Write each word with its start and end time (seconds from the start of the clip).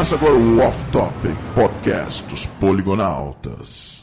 Começa 0.00 0.14
agora 0.14 0.32
o 0.32 0.58
Off 0.60 0.84
Topic 0.92 1.36
Podcast 1.54 2.22
dos 2.22 2.46
Poligonautas. 2.46 4.02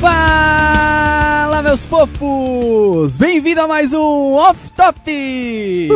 Fala, 0.00 1.62
meus 1.62 1.86
fofos! 1.86 3.16
Bem-vindo 3.16 3.60
a 3.60 3.68
mais 3.68 3.92
um 3.92 4.34
Off 4.34 4.72
Top! 4.72 5.88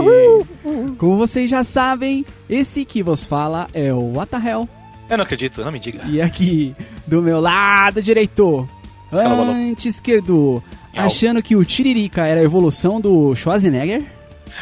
Como 0.96 1.16
vocês 1.16 1.50
já 1.50 1.64
sabem, 1.64 2.24
esse 2.48 2.84
que 2.84 3.02
vos 3.02 3.24
fala 3.24 3.66
é 3.74 3.92
o 3.92 4.12
What 4.16 4.30
the 4.30 4.36
Hell. 4.48 4.68
Eu 5.10 5.16
não 5.16 5.24
acredito, 5.24 5.64
não 5.64 5.72
me 5.72 5.80
diga. 5.80 6.04
E 6.06 6.22
aqui, 6.22 6.72
do 7.04 7.20
meu 7.20 7.40
lado 7.40 8.00
direito, 8.00 8.68
anti-esquerdo, 9.12 10.62
Miau. 10.94 11.06
achando 11.06 11.42
que 11.42 11.56
o 11.56 11.64
Tiririca 11.64 12.24
era 12.24 12.40
a 12.40 12.44
evolução 12.44 13.00
do 13.00 13.34
Schwarzenegger. 13.34 14.13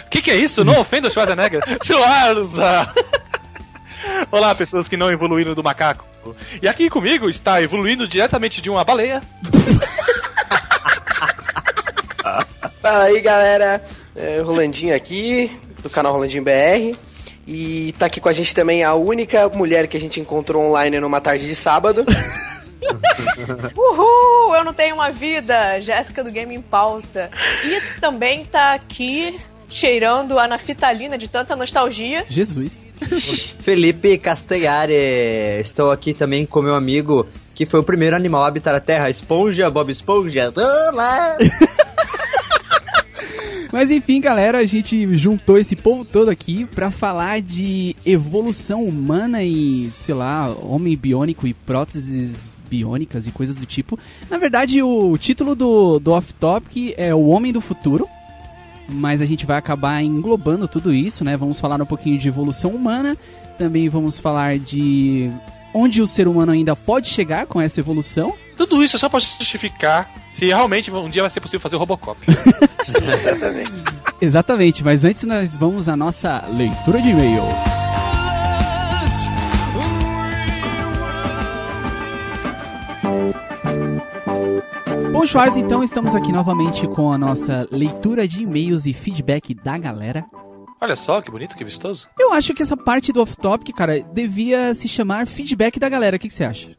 O 0.07 0.11
que, 0.11 0.23
que 0.23 0.31
é 0.31 0.37
isso? 0.37 0.65
Não 0.65 0.81
ofenda 0.81 1.09
o 1.09 1.11
Schwarzenegger. 1.11 1.63
Schwarza! 1.83 2.93
Olá, 4.31 4.55
pessoas 4.55 4.89
que 4.89 4.97
não 4.97 5.11
evoluíram 5.11 5.55
do 5.55 5.63
macaco. 5.63 6.07
E 6.61 6.69
aqui 6.69 6.89
comigo 6.89 7.29
está 7.29 7.61
evoluindo 7.63 8.07
diretamente 8.07 8.63
de 8.63 8.71
uma 8.71 8.85
baleia. 8.85 9.23
Fala 12.81 13.05
aí, 13.05 13.21
galera. 13.21 13.83
É, 14.15 14.41
Rolandinho 14.41 14.95
aqui, 14.95 15.51
do 15.83 15.91
canal 15.91 16.13
Rolandinho 16.13 16.45
BR. 16.45 16.97
E 17.47 17.95
tá 17.99 18.07
aqui 18.07 18.21
com 18.21 18.29
a 18.29 18.33
gente 18.33 18.55
também 18.55 18.85
a 18.85 18.95
única 18.95 19.49
mulher 19.49 19.89
que 19.89 19.97
a 19.97 20.01
gente 20.01 20.21
encontrou 20.21 20.63
online 20.65 21.01
numa 21.01 21.21
tarde 21.21 21.47
de 21.47 21.55
sábado. 21.55 22.05
Uhul! 23.77 24.55
Eu 24.55 24.65
não 24.65 24.73
tenho 24.73 24.95
uma 24.95 25.11
vida! 25.11 25.81
Jéssica 25.81 26.23
do 26.23 26.31
Game 26.31 26.55
em 26.55 26.61
Pauta. 26.61 27.31
E 27.65 28.01
também 28.01 28.45
tá 28.45 28.75
aqui 28.75 29.41
cheirando 29.73 30.39
a 30.39 30.47
naftalina 30.47 31.17
de 31.17 31.28
tanta 31.28 31.56
nostalgia. 31.56 32.25
Jesus. 32.28 32.83
Felipe 33.61 34.17
Castellari, 34.19 34.95
estou 35.61 35.91
aqui 35.91 36.15
também 36.15 36.47
com 36.47 36.62
meu 36.62 36.75
amigo, 36.75 37.27
que 37.55 37.67
foi 37.67 37.81
o 37.81 37.84
primeiro 37.84 38.15
animal 38.15 38.45
a 38.45 38.48
habitar 38.48 38.75
a 38.75 38.81
Terra, 38.81 39.11
Esponja, 39.11 39.69
Bob 39.70 39.91
Esponja. 39.91 40.53
Olá! 40.55 41.37
Mas 43.73 43.91
enfim, 43.91 44.20
galera, 44.20 44.59
a 44.59 44.67
gente 44.67 45.17
juntou 45.17 45.56
esse 45.56 45.75
povo 45.75 46.05
todo 46.05 46.28
aqui 46.28 46.67
pra 46.67 46.91
falar 46.91 47.41
de 47.41 47.97
evolução 48.05 48.84
humana 48.84 49.43
e, 49.43 49.91
sei 49.97 50.15
lá, 50.15 50.50
homem 50.50 50.95
biônico 50.95 51.47
e 51.47 51.55
próteses 51.55 52.55
biônicas 52.69 53.27
e 53.27 53.33
coisas 53.33 53.56
do 53.56 53.65
tipo. 53.65 53.98
Na 54.28 54.37
verdade, 54.37 54.83
o 54.83 55.17
título 55.17 55.55
do, 55.55 55.98
do 55.98 56.12
Off 56.12 56.34
Topic 56.34 56.93
é 56.98 57.15
O 57.15 57.28
Homem 57.28 57.50
do 57.50 57.62
Futuro. 57.62 58.06
Mas 58.93 59.21
a 59.21 59.27
gente 59.27 59.47
vai 59.47 59.57
acabar 59.57 60.03
englobando 60.03 60.69
tudo 60.69 60.93
isso, 60.93 61.25
né? 61.25 61.37
Vamos 61.37 61.61
falar 61.61 61.81
um 61.81 61.87
pouquinho 61.87 62.19
de 62.19 62.29
evolução 62.29 62.71
humana, 62.71 63.17
também 63.59 63.89
vamos 63.89 64.19
falar 64.19 64.59
de 64.59 65.31
onde 65.75 66.03
o 66.03 66.07
ser 66.07 66.29
humano 66.29 66.53
ainda 66.53 66.77
pode 66.77 67.09
chegar 67.09 67.47
com 67.47 67.61
essa 67.61 67.81
evolução. 67.81 68.34
Tudo 68.57 68.83
isso 68.83 68.97
é 68.97 68.99
só 68.99 69.09
pra 69.09 69.19
justificar 69.19 70.11
se 70.31 70.47
realmente 70.47 70.91
um 70.91 71.09
dia 71.09 71.23
vai 71.23 71.31
ser 71.31 71.41
possível 71.41 71.61
fazer 71.61 71.77
o 71.77 71.79
Robocop. 71.79 72.19
Exatamente. 72.81 73.73
Exatamente, 74.21 74.84
mas 74.84 75.05
antes 75.05 75.25
nós 75.25 75.56
vamos 75.56 75.89
à 75.89 75.97
nossa 75.97 76.45
leitura 76.49 77.01
de 77.01 77.11
e-mail. 77.11 77.43
Bom, 85.23 85.27
Schwarz, 85.27 85.56
então 85.56 85.84
estamos 85.84 86.17
aqui 86.17 86.33
novamente 86.33 86.84
com 86.89 87.12
a 87.12 87.17
nossa 87.17 87.69
leitura 87.70 88.27
de 88.27 88.43
e-mails 88.43 88.87
e 88.87 88.93
feedback 88.93 89.55
da 89.55 89.78
galera. 89.78 90.27
Olha 90.81 90.97
só, 90.97 91.22
que 91.22 91.31
bonito, 91.31 91.55
que 91.55 91.62
vistoso. 91.62 92.09
Eu 92.19 92.33
acho 92.33 92.53
que 92.53 92.60
essa 92.60 92.77
parte 92.77 93.12
do 93.12 93.22
off-topic, 93.22 93.72
cara, 93.72 94.00
devia 94.00 94.75
se 94.75 94.88
chamar 94.88 95.28
feedback 95.28 95.78
da 95.78 95.88
galera. 95.88 96.16
O 96.16 96.19
que, 96.19 96.27
que 96.27 96.34
você 96.34 96.43
acha? 96.43 96.71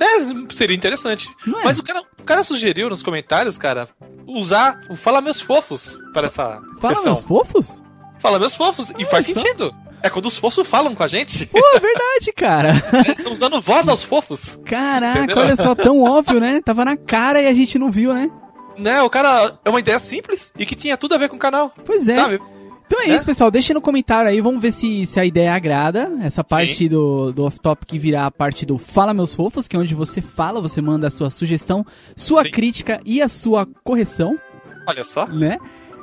É, 0.00 0.52
seria 0.52 0.76
interessante. 0.76 1.28
É? 1.46 1.64
Mas 1.64 1.78
o 1.78 1.82
cara, 1.84 2.02
o 2.20 2.24
cara 2.24 2.42
sugeriu 2.42 2.90
nos 2.90 3.04
comentários, 3.04 3.56
cara, 3.56 3.88
usar 4.26 4.80
o 4.90 4.96
Fala 4.96 5.20
Meus 5.20 5.40
Fofos 5.40 5.96
para 6.12 6.26
essa 6.26 6.60
Fala, 6.80 6.92
sessão. 6.92 7.12
meus 7.12 7.22
fofos? 7.22 7.80
Fala 8.18 8.40
Meus 8.40 8.56
Fofos, 8.56 8.90
e 8.98 9.04
faz 9.04 9.26
só. 9.26 9.32
sentido. 9.32 9.72
É 10.02 10.10
quando 10.10 10.26
os 10.26 10.36
fofos 10.36 10.66
falam 10.66 10.94
com 10.94 11.02
a 11.02 11.08
gente. 11.08 11.46
Pô, 11.46 11.58
é 11.58 11.80
verdade, 11.80 12.32
cara. 12.34 12.70
Estamos 13.12 13.38
dando 13.38 13.60
voz 13.60 13.88
aos 13.88 14.04
fofos. 14.04 14.58
Caraca, 14.64 15.20
Entendeu? 15.24 15.42
olha 15.44 15.56
só, 15.56 15.74
tão 15.74 16.00
óbvio, 16.02 16.38
né? 16.40 16.60
Tava 16.64 16.84
na 16.84 16.96
cara 16.96 17.40
e 17.42 17.46
a 17.46 17.52
gente 17.52 17.78
não 17.78 17.90
viu, 17.90 18.14
né? 18.14 18.30
Né, 18.78 19.00
o 19.02 19.08
cara 19.08 19.58
é 19.64 19.70
uma 19.70 19.80
ideia 19.80 19.98
simples 19.98 20.52
e 20.58 20.66
que 20.66 20.74
tinha 20.74 20.96
tudo 20.98 21.14
a 21.14 21.18
ver 21.18 21.28
com 21.30 21.36
o 21.36 21.38
canal. 21.38 21.72
Pois 21.84 22.08
é. 22.08 22.14
Sabe? 22.14 22.38
Então 22.86 23.00
é 23.02 23.08
Né? 23.08 23.14
isso, 23.16 23.24
pessoal. 23.26 23.50
Deixa 23.50 23.72
no 23.74 23.80
comentário 23.80 24.28
aí, 24.30 24.40
vamos 24.40 24.60
ver 24.60 24.70
se, 24.70 25.06
se 25.06 25.18
a 25.18 25.24
ideia 25.24 25.54
agrada. 25.54 26.12
Essa 26.22 26.44
parte 26.44 26.88
do, 26.88 27.32
do 27.32 27.44
off-topic 27.46 27.98
virá 27.98 28.26
a 28.26 28.30
parte 28.30 28.64
do 28.66 28.76
Fala 28.78 29.14
Meus 29.14 29.34
Fofos, 29.34 29.66
que 29.66 29.74
é 29.74 29.78
onde 29.78 29.94
você 29.94 30.20
fala, 30.20 30.60
você 30.60 30.80
manda 30.82 31.06
a 31.06 31.10
sua 31.10 31.30
sugestão, 31.30 31.84
sua 32.14 32.42
Sim. 32.44 32.50
crítica 32.50 33.00
e 33.04 33.20
a 33.22 33.28
sua 33.28 33.66
correção, 33.82 34.38
Olha 34.86 35.02
só. 35.02 35.26
né? 35.26 35.58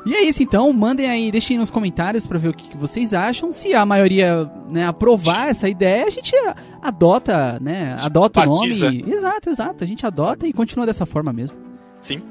E 0.06 0.14
é 0.14 0.24
isso 0.24 0.44
então, 0.44 0.72
mandem 0.74 1.10
aí, 1.10 1.32
deixem 1.32 1.58
nos 1.58 1.72
comentários 1.72 2.28
pra 2.28 2.38
ver 2.38 2.50
o 2.50 2.54
que, 2.54 2.70
que 2.70 2.78
vocês 2.78 3.14
acham. 3.14 3.52
Se 3.52 3.74
a 3.74 3.86
maioria 3.86 4.52
né, 4.70 4.86
aprovar 4.86 5.50
essa 5.50 5.70
ideia, 5.70 6.06
a 6.06 6.10
gente 6.10 6.36
adota, 6.82 7.58
né? 7.62 7.98
Adota 8.02 8.42
o 8.42 8.46
batiza. 8.46 8.86
nome. 8.86 9.06
Exato, 9.08 9.50
exato. 9.50 9.84
A 9.84 9.88
gente 9.88 10.06
adota 10.06 10.46
e 10.46 10.52
continua 10.52 10.86
dessa 10.86 11.06
forma 11.06 11.32
mesmo. 11.32 11.58
Sim. 12.02 12.22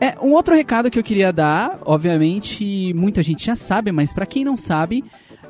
É, 0.00 0.16
um 0.20 0.32
outro 0.32 0.52
recado 0.54 0.90
que 0.90 0.98
eu 0.98 1.04
queria 1.04 1.32
dar, 1.32 1.78
obviamente, 1.84 2.92
muita 2.92 3.22
gente 3.22 3.46
já 3.46 3.54
sabe, 3.54 3.92
mas 3.92 4.12
pra 4.12 4.26
quem 4.26 4.44
não 4.44 4.56
sabe, 4.56 5.04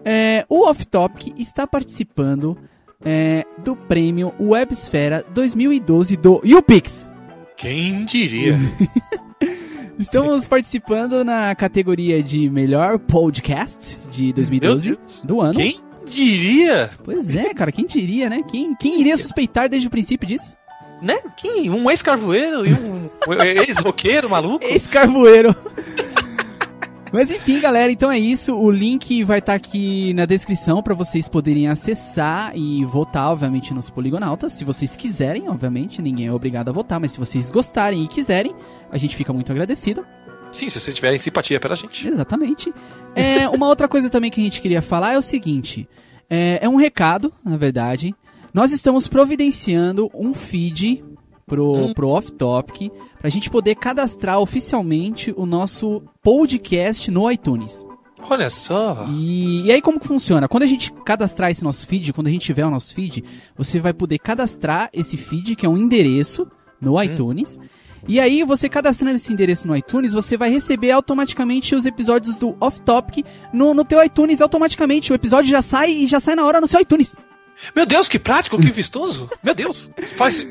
é, 0.04 0.44
o 0.46 0.68
Off 0.68 0.86
Topic 0.86 1.32
está 1.38 1.66
participando 1.66 2.58
é, 3.02 3.46
do 3.64 3.74
prêmio 3.74 4.34
Websfera 4.38 5.24
2012 5.32 6.18
do 6.18 6.42
YouPix. 6.44 7.10
Quem 7.56 8.04
diria? 8.04 8.58
Estamos 9.98 10.46
participando 10.46 11.22
na 11.24 11.54
categoria 11.54 12.22
de 12.22 12.48
melhor 12.50 12.98
podcast 12.98 13.96
de 14.10 14.32
2012 14.32 14.88
Meu 14.90 14.96
Deus. 14.98 15.24
do 15.24 15.40
ano. 15.40 15.54
Quem 15.54 15.78
diria? 16.06 16.90
Pois 17.04 17.34
é, 17.36 17.52
cara, 17.54 17.70
quem 17.70 17.86
diria, 17.86 18.28
né? 18.28 18.42
Quem, 18.50 18.74
quem 18.74 19.00
iria 19.00 19.16
suspeitar 19.16 19.68
desde 19.68 19.88
o 19.88 19.90
princípio 19.90 20.26
disso? 20.26 20.56
Né? 21.00 21.18
Quem? 21.36 21.68
Um 21.68 21.90
ex-carvoeiro 21.90 22.66
e 22.66 22.72
um 22.72 23.08
ex-roqueiro 23.66 24.30
maluco? 24.30 24.64
Ex-carvoeiro. 24.64 25.54
Mas 27.12 27.30
enfim, 27.30 27.60
galera, 27.60 27.92
então 27.92 28.10
é 28.10 28.18
isso. 28.18 28.56
O 28.56 28.70
link 28.70 29.22
vai 29.22 29.38
estar 29.38 29.52
aqui 29.52 30.14
na 30.14 30.24
descrição 30.24 30.82
para 30.82 30.94
vocês 30.94 31.28
poderem 31.28 31.68
acessar 31.68 32.56
e 32.56 32.82
votar, 32.86 33.30
obviamente, 33.30 33.74
nos 33.74 33.90
Poligonautas. 33.90 34.54
Se 34.54 34.64
vocês 34.64 34.96
quiserem, 34.96 35.46
obviamente, 35.46 36.00
ninguém 36.00 36.28
é 36.28 36.32
obrigado 36.32 36.70
a 36.70 36.72
votar, 36.72 36.98
mas 36.98 37.12
se 37.12 37.18
vocês 37.18 37.50
gostarem 37.50 38.02
e 38.02 38.08
quiserem, 38.08 38.54
a 38.90 38.96
gente 38.96 39.14
fica 39.14 39.30
muito 39.30 39.52
agradecido. 39.52 40.06
Sim, 40.52 40.70
se 40.70 40.80
vocês 40.80 40.96
tiverem 40.96 41.18
simpatia 41.18 41.60
pela 41.60 41.76
gente. 41.76 42.08
Exatamente. 42.08 42.72
É, 43.14 43.46
uma 43.46 43.68
outra 43.68 43.86
coisa 43.86 44.08
também 44.08 44.30
que 44.30 44.40
a 44.40 44.44
gente 44.44 44.62
queria 44.62 44.80
falar 44.80 45.12
é 45.12 45.18
o 45.18 45.22
seguinte: 45.22 45.86
é, 46.30 46.60
é 46.62 46.68
um 46.68 46.76
recado, 46.76 47.30
na 47.44 47.58
verdade. 47.58 48.14
Nós 48.54 48.72
estamos 48.72 49.06
providenciando 49.06 50.10
um 50.14 50.32
feed 50.32 51.04
pro, 51.46 51.94
pro 51.94 52.08
Off 52.08 52.32
Topic 52.32 52.90
pra 53.18 53.30
gente 53.30 53.50
poder 53.50 53.74
cadastrar 53.76 54.38
oficialmente 54.38 55.32
o 55.36 55.46
nosso 55.46 56.02
podcast 56.22 57.10
no 57.10 57.30
iTunes. 57.30 57.86
Olha 58.28 58.48
só. 58.50 59.06
E, 59.10 59.66
e 59.66 59.72
aí 59.72 59.82
como 59.82 59.98
que 59.98 60.06
funciona? 60.06 60.48
Quando 60.48 60.62
a 60.62 60.66
gente 60.66 60.92
cadastrar 61.04 61.50
esse 61.50 61.64
nosso 61.64 61.86
feed, 61.86 62.12
quando 62.12 62.28
a 62.28 62.30
gente 62.30 62.44
tiver 62.44 62.64
o 62.64 62.70
nosso 62.70 62.94
feed, 62.94 63.24
você 63.56 63.80
vai 63.80 63.92
poder 63.92 64.18
cadastrar 64.18 64.88
esse 64.92 65.16
feed, 65.16 65.56
que 65.56 65.66
é 65.66 65.68
um 65.68 65.76
endereço 65.76 66.46
no 66.80 67.02
iTunes. 67.02 67.58
E 68.06 68.18
aí, 68.18 68.42
você 68.42 68.68
cadastrando 68.68 69.14
esse 69.14 69.32
endereço 69.32 69.68
no 69.68 69.76
iTunes, 69.76 70.12
você 70.12 70.36
vai 70.36 70.50
receber 70.50 70.90
automaticamente 70.90 71.74
os 71.74 71.86
episódios 71.86 72.36
do 72.36 72.56
Off 72.60 72.80
Topic 72.80 73.24
no, 73.52 73.72
no 73.74 73.84
teu 73.84 74.02
iTunes 74.04 74.40
automaticamente. 74.40 75.12
O 75.12 75.14
episódio 75.14 75.50
já 75.50 75.62
sai 75.62 75.92
e 75.92 76.06
já 76.08 76.18
sai 76.18 76.34
na 76.34 76.44
hora 76.44 76.60
no 76.60 76.66
seu 76.66 76.80
iTunes. 76.80 77.16
Meu 77.74 77.86
Deus, 77.86 78.08
que 78.08 78.18
prático, 78.18 78.58
que 78.60 78.70
vistoso. 78.70 79.30
Meu 79.42 79.54
Deus. 79.54 79.90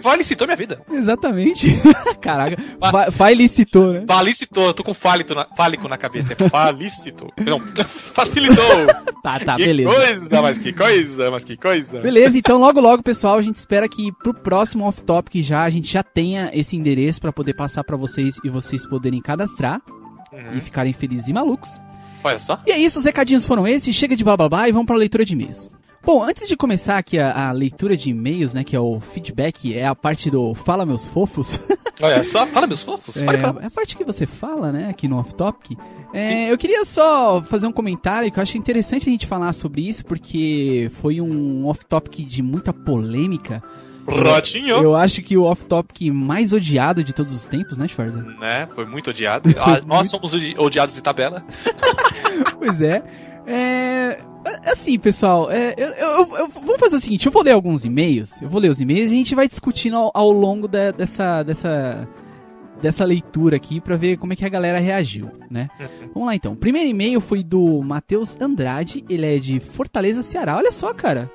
Felicitou 0.01 0.47
minha 0.47 0.57
vida. 0.57 0.81
Exatamente. 0.91 1.67
Caraca, 2.21 2.57
fa 2.79 3.11
felicitou, 3.11 3.93
né? 3.93 4.03
Falicitou, 4.07 4.67
eu 4.67 4.73
tô 4.73 4.83
com 4.83 4.93
fálito 4.93 5.35
na, 5.35 5.45
fálico 5.55 5.87
na 5.87 5.97
cabeça. 5.97 6.33
É 6.33 6.49
Falicitou. 6.49 7.31
Não, 7.43 7.59
facilitou. 7.87 8.65
Tá, 9.23 9.39
tá, 9.39 9.55
que 9.55 9.65
beleza. 9.65 9.89
coisa, 9.93 10.41
mas 10.41 10.57
que 10.57 10.73
coisa, 10.73 11.31
mas 11.31 11.43
que 11.43 11.57
coisa. 11.57 11.99
Beleza, 11.99 12.37
então 12.37 12.57
logo 12.57 12.79
logo, 12.79 13.03
pessoal, 13.03 13.37
a 13.37 13.41
gente 13.41 13.55
espera 13.55 13.87
que 13.87 14.11
pro 14.13 14.33
próximo 14.33 14.85
Off 14.85 15.03
Topic 15.03 15.43
já 15.43 15.63
a 15.63 15.69
gente 15.69 15.91
já 15.91 16.03
tenha 16.03 16.49
esse 16.53 16.75
endereço 16.75 17.21
pra 17.21 17.31
poder 17.31 17.53
passar 17.53 17.83
pra 17.83 17.97
vocês 17.97 18.37
e 18.43 18.49
vocês 18.49 18.85
poderem 18.85 19.21
cadastrar 19.21 19.81
Uhum. 20.31 20.57
e 20.57 20.61
ficarem 20.61 20.93
felizes 20.93 21.27
e 21.27 21.33
malucos. 21.33 21.79
Olha 22.23 22.39
só. 22.39 22.61
E 22.65 22.71
é 22.71 22.77
isso, 22.77 22.99
os 22.99 23.05
recadinhos 23.05 23.45
foram 23.45 23.67
esses, 23.67 23.93
chega 23.95 24.15
de 24.15 24.23
blá 24.23 24.69
e 24.69 24.71
vamos 24.71 24.85
pra 24.85 24.95
leitura 24.95 25.25
de 25.25 25.33
e-mails. 25.33 25.71
Bom, 26.03 26.23
antes 26.23 26.47
de 26.47 26.57
começar 26.57 26.97
aqui 26.97 27.19
a, 27.19 27.49
a 27.49 27.51
leitura 27.51 27.95
de 27.95 28.09
e-mails, 28.09 28.53
né, 28.53 28.63
que 28.63 28.75
é 28.75 28.79
o 28.79 28.99
feedback, 28.99 29.75
é 29.77 29.85
a 29.85 29.93
parte 29.95 30.31
do 30.31 30.53
Fala 30.55 30.85
Meus 30.85 31.07
Fofos. 31.07 31.59
Olha 32.01 32.23
só, 32.23 32.47
fala 32.47 32.65
meus 32.65 32.81
fofos. 32.81 33.17
É, 33.17 33.25
é 33.25 33.45
a 33.45 33.53
parte 33.53 33.95
que 33.95 34.03
você 34.03 34.25
fala, 34.25 34.71
né, 34.71 34.89
aqui 34.89 35.07
no 35.07 35.19
Off 35.19 35.35
Topic. 35.35 35.77
É, 36.11 36.51
eu 36.51 36.57
queria 36.57 36.83
só 36.83 37.43
fazer 37.43 37.67
um 37.67 37.71
comentário 37.71 38.31
que 38.31 38.39
eu 38.39 38.41
acho 38.41 38.57
interessante 38.57 39.07
a 39.07 39.11
gente 39.11 39.27
falar 39.27 39.53
sobre 39.53 39.87
isso, 39.87 40.03
porque 40.03 40.89
foi 40.95 41.21
um 41.21 41.67
Off 41.67 41.85
Topic 41.85 42.25
de 42.27 42.41
muita 42.41 42.73
polêmica. 42.73 43.61
Rodinho. 44.07 44.77
Eu 44.81 44.95
acho 44.95 45.21
que 45.21 45.37
o 45.37 45.43
Off 45.43 45.63
Topic 45.65 46.11
mais 46.11 46.53
odiado 46.53 47.03
de 47.03 47.13
todos 47.13 47.33
os 47.35 47.45
tempos, 47.47 47.77
né, 47.77 47.87
Schwarzer? 47.87 48.23
Né? 48.23 48.67
Foi 48.73 48.85
muito 48.87 49.11
odiado. 49.11 49.53
Ah, 49.59 49.79
nós 49.85 50.09
somos 50.09 50.33
odi- 50.33 50.55
odiados 50.57 50.95
de 50.95 51.03
tabela. 51.03 51.45
Pois 52.57 52.81
é. 52.81 53.03
É. 53.45 54.19
Assim, 54.65 54.97
pessoal, 54.97 55.51
é, 55.51 55.73
eu, 55.77 55.87
eu- 55.89 56.37
eu- 56.37 56.47
vamos 56.47 56.79
fazer 56.79 56.95
o 56.95 56.99
seguinte: 56.99 57.25
eu 57.25 57.31
vou 57.31 57.43
ler 57.43 57.51
alguns 57.51 57.85
e-mails, 57.85 58.41
eu 58.41 58.49
vou 58.49 58.59
ler 58.61 58.69
os 58.69 58.79
e-mails 58.81 59.11
e 59.11 59.13
a 59.13 59.17
gente 59.17 59.35
vai 59.35 59.47
discutindo 59.47 59.95
ao, 59.97 60.11
ao 60.13 60.31
longo 60.31 60.67
da- 60.67 60.91
dessa, 60.91 61.43
dessa, 61.43 62.07
dessa 62.81 63.05
leitura 63.05 63.55
aqui 63.57 63.79
pra 63.79 63.95
ver 63.97 64.17
como 64.17 64.33
é 64.33 64.35
que 64.35 64.45
a 64.45 64.49
galera 64.49 64.79
reagiu, 64.79 65.29
né? 65.49 65.69
Vamos 66.13 66.27
lá 66.27 66.35
então. 66.35 66.53
O 66.53 66.55
primeiro 66.55 66.89
e-mail 66.89 67.19
foi 67.21 67.43
do 67.43 67.81
Matheus 67.83 68.35
Andrade, 68.39 69.03
ele 69.09 69.25
é 69.25 69.37
de 69.37 69.59
Fortaleza, 69.59 70.23
Ceará. 70.23 70.57
Olha 70.57 70.71
só, 70.71 70.93
cara. 70.93 71.29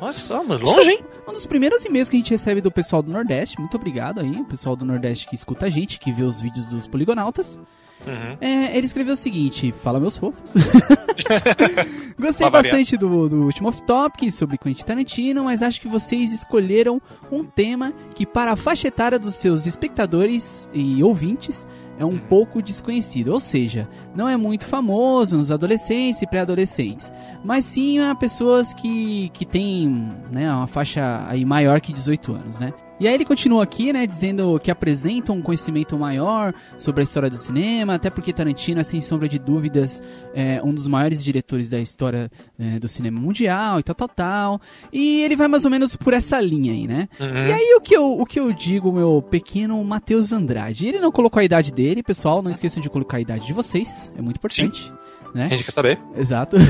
Olha 0.00 0.12
só, 0.12 0.42
mano. 0.44 0.64
Longe, 0.64 0.90
hein? 0.90 1.00
Um 1.28 1.32
dos 1.32 1.44
primeiros 1.44 1.84
e-mails 1.84 2.08
que 2.08 2.16
a 2.16 2.20
gente 2.20 2.30
recebe 2.30 2.60
do 2.60 2.70
pessoal 2.70 3.02
do 3.02 3.10
Nordeste. 3.10 3.58
Muito 3.58 3.76
obrigado 3.76 4.20
aí, 4.20 4.30
o 4.40 4.44
pessoal 4.44 4.76
do 4.76 4.84
Nordeste 4.84 5.26
que 5.28 5.34
escuta 5.34 5.66
a 5.66 5.68
gente, 5.68 5.98
que 5.98 6.12
vê 6.12 6.22
os 6.22 6.40
vídeos 6.40 6.66
dos 6.66 6.86
poligonautas. 6.86 7.60
Uhum. 8.06 8.36
É, 8.40 8.76
ele 8.76 8.86
escreveu 8.86 9.14
o 9.14 9.16
seguinte: 9.16 9.72
Fala, 9.82 10.00
meus 10.00 10.16
fofos. 10.16 10.54
Gostei 12.18 12.48
variar. 12.48 12.62
bastante 12.62 12.96
do, 12.96 13.28
do 13.28 13.44
último 13.44 13.68
off-topic 13.68 14.30
sobre 14.30 14.58
Quentin 14.58 14.84
Tarantino, 14.84 15.44
mas 15.44 15.62
acho 15.62 15.80
que 15.80 15.88
vocês 15.88 16.32
escolheram 16.32 17.00
um 17.30 17.44
tema 17.44 17.92
que, 18.14 18.24
para 18.24 18.52
a 18.52 18.56
faixa 18.56 18.88
etária 18.88 19.18
dos 19.18 19.34
seus 19.34 19.66
espectadores 19.66 20.68
e 20.72 21.02
ouvintes, 21.02 21.66
é 21.98 22.04
um 22.04 22.16
pouco 22.16 22.62
desconhecido. 22.62 23.28
Ou 23.28 23.40
seja, 23.40 23.88
não 24.14 24.28
é 24.28 24.36
muito 24.36 24.66
famoso 24.66 25.36
nos 25.36 25.50
adolescentes 25.50 26.22
e 26.22 26.26
pré-adolescentes, 26.26 27.12
mas 27.44 27.64
sim 27.64 27.98
a 27.98 28.14
pessoas 28.14 28.72
que, 28.72 29.30
que 29.30 29.44
têm 29.44 30.12
né, 30.30 30.50
uma 30.52 30.66
faixa 30.66 31.26
aí 31.28 31.44
maior 31.44 31.80
que 31.80 31.92
18 31.92 32.32
anos, 32.32 32.60
né? 32.60 32.72
E 33.00 33.06
aí 33.06 33.14
ele 33.14 33.24
continua 33.24 33.62
aqui, 33.62 33.92
né, 33.92 34.06
dizendo 34.06 34.58
que 34.58 34.70
apresenta 34.70 35.32
um 35.32 35.40
conhecimento 35.40 35.96
maior 35.96 36.52
sobre 36.76 37.00
a 37.00 37.04
história 37.04 37.30
do 37.30 37.36
cinema, 37.36 37.94
até 37.94 38.10
porque 38.10 38.32
Tarantino 38.32 38.80
é, 38.80 38.82
sem 38.82 39.00
sombra 39.00 39.28
de 39.28 39.38
dúvidas, 39.38 40.02
é, 40.34 40.60
um 40.64 40.74
dos 40.74 40.88
maiores 40.88 41.22
diretores 41.22 41.70
da 41.70 41.78
história 41.78 42.30
é, 42.58 42.78
do 42.78 42.88
cinema 42.88 43.20
mundial 43.20 43.78
e 43.78 43.82
tal, 43.84 43.94
tal, 43.94 44.08
tal. 44.08 44.60
E 44.92 45.22
ele 45.22 45.36
vai 45.36 45.46
mais 45.46 45.64
ou 45.64 45.70
menos 45.70 45.94
por 45.94 46.12
essa 46.12 46.40
linha 46.40 46.72
aí, 46.72 46.86
né? 46.88 47.08
E 47.20 47.52
aí 47.52 47.74
o 47.76 47.80
que 47.80 47.96
eu, 47.96 48.20
o 48.20 48.26
que 48.26 48.40
eu 48.40 48.52
digo, 48.52 48.92
meu 48.92 49.22
pequeno 49.22 49.82
Matheus 49.84 50.32
Andrade? 50.32 50.86
Ele 50.88 50.98
não 50.98 51.12
colocou 51.12 51.40
a 51.40 51.44
idade 51.44 51.72
dele, 51.72 52.02
pessoal, 52.02 52.42
não 52.42 52.50
esqueçam 52.50 52.82
de 52.82 52.90
colocar 52.90 53.18
a 53.18 53.20
idade 53.20 53.46
de 53.46 53.52
vocês, 53.52 54.12
é 54.16 54.22
muito 54.22 54.38
importante. 54.38 54.92
Né? 55.34 55.46
A 55.46 55.48
gente 55.50 55.64
quer 55.64 55.70
saber. 55.72 55.98
Exato. 56.16 56.56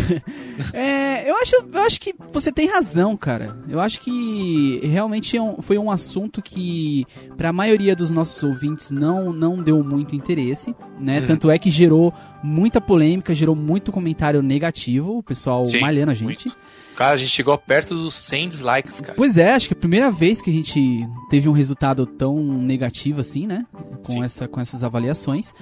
É, 0.72 1.28
eu, 1.30 1.36
acho, 1.36 1.54
eu 1.72 1.80
acho 1.82 2.00
que 2.00 2.14
você 2.32 2.50
tem 2.52 2.66
razão, 2.68 3.16
cara. 3.16 3.56
Eu 3.68 3.80
acho 3.80 4.00
que 4.00 4.80
realmente 4.84 5.36
é 5.36 5.42
um- 5.42 5.62
foi 5.62 5.78
um 5.78 5.90
assunto 5.90 6.42
que, 6.42 7.06
para 7.36 7.48
a 7.50 7.52
maioria 7.52 7.94
dos 7.94 8.10
nossos 8.10 8.42
ouvintes, 8.42 8.90
não, 8.90 9.32
não 9.32 9.56
deu 9.62 9.82
muito 9.82 10.14
interesse, 10.14 10.74
né? 10.98 11.20
Uhum. 11.20 11.26
Tanto 11.26 11.50
é 11.50 11.58
que 11.58 11.70
gerou 11.70 12.12
muita 12.42 12.80
polêmica, 12.80 13.34
gerou 13.34 13.54
muito 13.54 13.92
comentário 13.92 14.42
negativo, 14.42 15.18
o 15.18 15.22
pessoal 15.22 15.64
Sim, 15.64 15.80
malhando 15.80 16.10
a 16.10 16.14
gente. 16.14 16.52
Cara, 16.98 17.12
a 17.14 17.16
gente 17.16 17.30
chegou 17.30 17.56
perto 17.56 17.94
dos 17.94 18.16
100 18.16 18.48
dislikes, 18.48 19.00
cara. 19.00 19.14
Pois 19.14 19.36
é, 19.36 19.52
acho 19.52 19.68
que 19.68 19.74
é 19.74 19.76
a 19.76 19.78
primeira 19.78 20.10
vez 20.10 20.42
que 20.42 20.50
a 20.50 20.52
gente 20.52 21.08
teve 21.30 21.48
um 21.48 21.52
resultado 21.52 22.04
tão 22.04 22.36
negativo 22.42 23.20
assim, 23.20 23.46
né? 23.46 23.64
Com, 24.04 24.14
Sim. 24.14 24.24
essa, 24.24 24.48
com 24.48 24.60
essas 24.60 24.82
avaliações. 24.82 25.54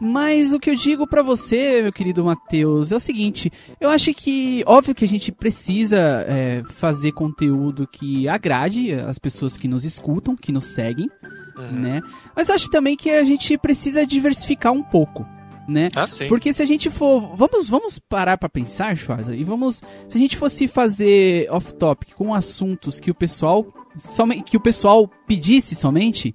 Mas 0.00 0.52
o 0.52 0.60
que 0.60 0.70
eu 0.70 0.76
digo 0.76 1.04
pra 1.04 1.20
você, 1.20 1.82
meu 1.82 1.92
querido 1.92 2.24
Matheus, 2.24 2.92
é 2.92 2.94
o 2.94 3.00
seguinte: 3.00 3.50
eu 3.80 3.90
acho 3.90 4.14
que, 4.14 4.62
óbvio 4.68 4.94
que 4.94 5.04
a 5.04 5.08
gente 5.08 5.32
precisa 5.32 5.98
é, 6.28 6.62
fazer 6.76 7.10
conteúdo 7.10 7.88
que 7.88 8.28
agrade 8.28 8.92
as 8.92 9.18
pessoas 9.18 9.58
que 9.58 9.66
nos 9.66 9.84
escutam, 9.84 10.36
que 10.36 10.52
nos 10.52 10.66
seguem, 10.66 11.10
Uhum. 11.56 11.72
né? 11.72 12.02
Mas 12.36 12.48
eu 12.48 12.54
acho 12.54 12.68
também 12.70 12.96
que 12.96 13.10
a 13.10 13.22
gente 13.24 13.56
precisa 13.58 14.06
diversificar 14.06 14.72
um 14.72 14.82
pouco. 14.82 15.26
Né? 15.68 15.88
Ah, 15.94 16.06
sim. 16.06 16.26
Porque 16.28 16.52
se 16.52 16.62
a 16.62 16.66
gente 16.66 16.90
for. 16.90 17.34
Vamos, 17.36 17.68
vamos 17.68 17.98
parar 17.98 18.36
pra 18.36 18.48
pensar, 18.48 18.96
Schwarza, 18.96 19.34
e 19.34 19.42
vamos. 19.44 19.82
Se 20.08 20.16
a 20.16 20.20
gente 20.20 20.36
fosse 20.36 20.68
fazer 20.68 21.46
off-topic 21.50 22.14
com 22.14 22.34
assuntos 22.34 23.00
que 23.00 23.10
o 23.10 23.14
pessoal. 23.14 23.66
Somente, 23.96 24.42
que 24.42 24.56
o 24.56 24.60
pessoal 24.60 25.08
pedisse 25.26 25.74
somente. 25.74 26.34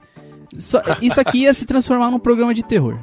isso 1.01 1.21
aqui 1.21 1.39
ia 1.43 1.53
se 1.53 1.65
transformar 1.65 2.09
num 2.09 2.19
programa 2.19 2.53
de 2.53 2.63
terror. 2.63 2.97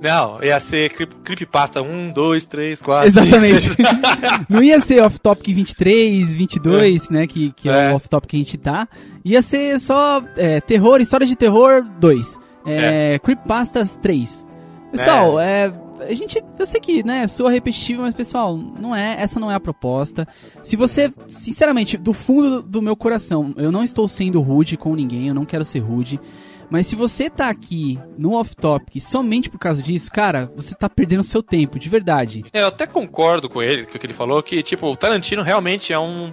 Não, 0.00 0.42
ia 0.42 0.58
ser 0.58 0.90
creep- 0.90 1.14
creepypasta 1.22 1.80
1, 1.80 2.10
2, 2.10 2.46
3, 2.46 2.80
4, 2.82 3.06
Exatamente. 3.08 3.68
Não 4.50 4.60
ia 4.62 4.80
ser 4.80 5.00
off-topic 5.02 5.54
23, 5.54 6.34
22, 6.34 7.08
né? 7.08 7.26
Que, 7.26 7.52
que 7.52 7.68
é, 7.68 7.90
É. 7.90 7.92
o 7.92 7.96
off-topic 7.96 8.30
que 8.30 8.36
a 8.36 8.38
gente 8.40 8.58
tá. 8.58 8.88
Ia 9.24 9.40
ser 9.40 9.78
só 9.78 10.20
é, 10.36 10.60
terror, 10.60 11.00
história 11.00 11.24
de 11.26 11.36
terror 11.36 11.84
2. 12.00 12.40
É, 12.66 13.18
Creepypastas 13.20 13.96
3. 14.02 14.44
Pessoal, 14.92 15.40
é. 15.40 15.72
A 16.00 16.14
gente, 16.14 16.42
eu 16.58 16.66
sei 16.66 16.80
que, 16.80 17.04
né, 17.04 17.26
soa 17.28 17.50
repetitivo, 17.50 18.02
mas 18.02 18.12
pessoal, 18.12 18.56
não 18.56 18.94
é, 18.94 19.16
essa 19.20 19.38
não 19.38 19.50
é 19.50 19.54
a 19.54 19.60
proposta. 19.60 20.26
Se 20.62 20.76
você, 20.76 21.12
sinceramente, 21.28 21.96
do 21.96 22.12
fundo 22.12 22.60
do 22.60 22.82
meu 22.82 22.96
coração, 22.96 23.54
eu 23.56 23.70
não 23.70 23.84
estou 23.84 24.08
sendo 24.08 24.40
rude 24.40 24.76
com 24.76 24.94
ninguém, 24.96 25.28
eu 25.28 25.34
não 25.34 25.44
quero 25.44 25.64
ser 25.64 25.78
rude. 25.78 26.20
Mas 26.68 26.86
se 26.86 26.96
você 26.96 27.28
tá 27.28 27.50
aqui 27.50 28.00
no 28.16 28.32
off-topic 28.32 28.98
somente 28.98 29.50
por 29.50 29.58
causa 29.58 29.82
disso, 29.82 30.10
cara, 30.10 30.50
você 30.56 30.74
tá 30.74 30.88
perdendo 30.88 31.22
seu 31.22 31.42
tempo, 31.42 31.78
de 31.78 31.88
verdade. 31.88 32.42
É, 32.50 32.62
Eu 32.62 32.68
até 32.68 32.86
concordo 32.86 33.46
com 33.48 33.62
ele, 33.62 33.84
com 33.84 33.94
o 33.94 34.00
que 34.00 34.06
ele 34.06 34.14
falou, 34.14 34.42
que, 34.42 34.62
tipo, 34.62 34.86
o 34.86 34.96
Tarantino 34.96 35.42
realmente 35.42 35.92
é 35.92 35.98
um. 35.98 36.32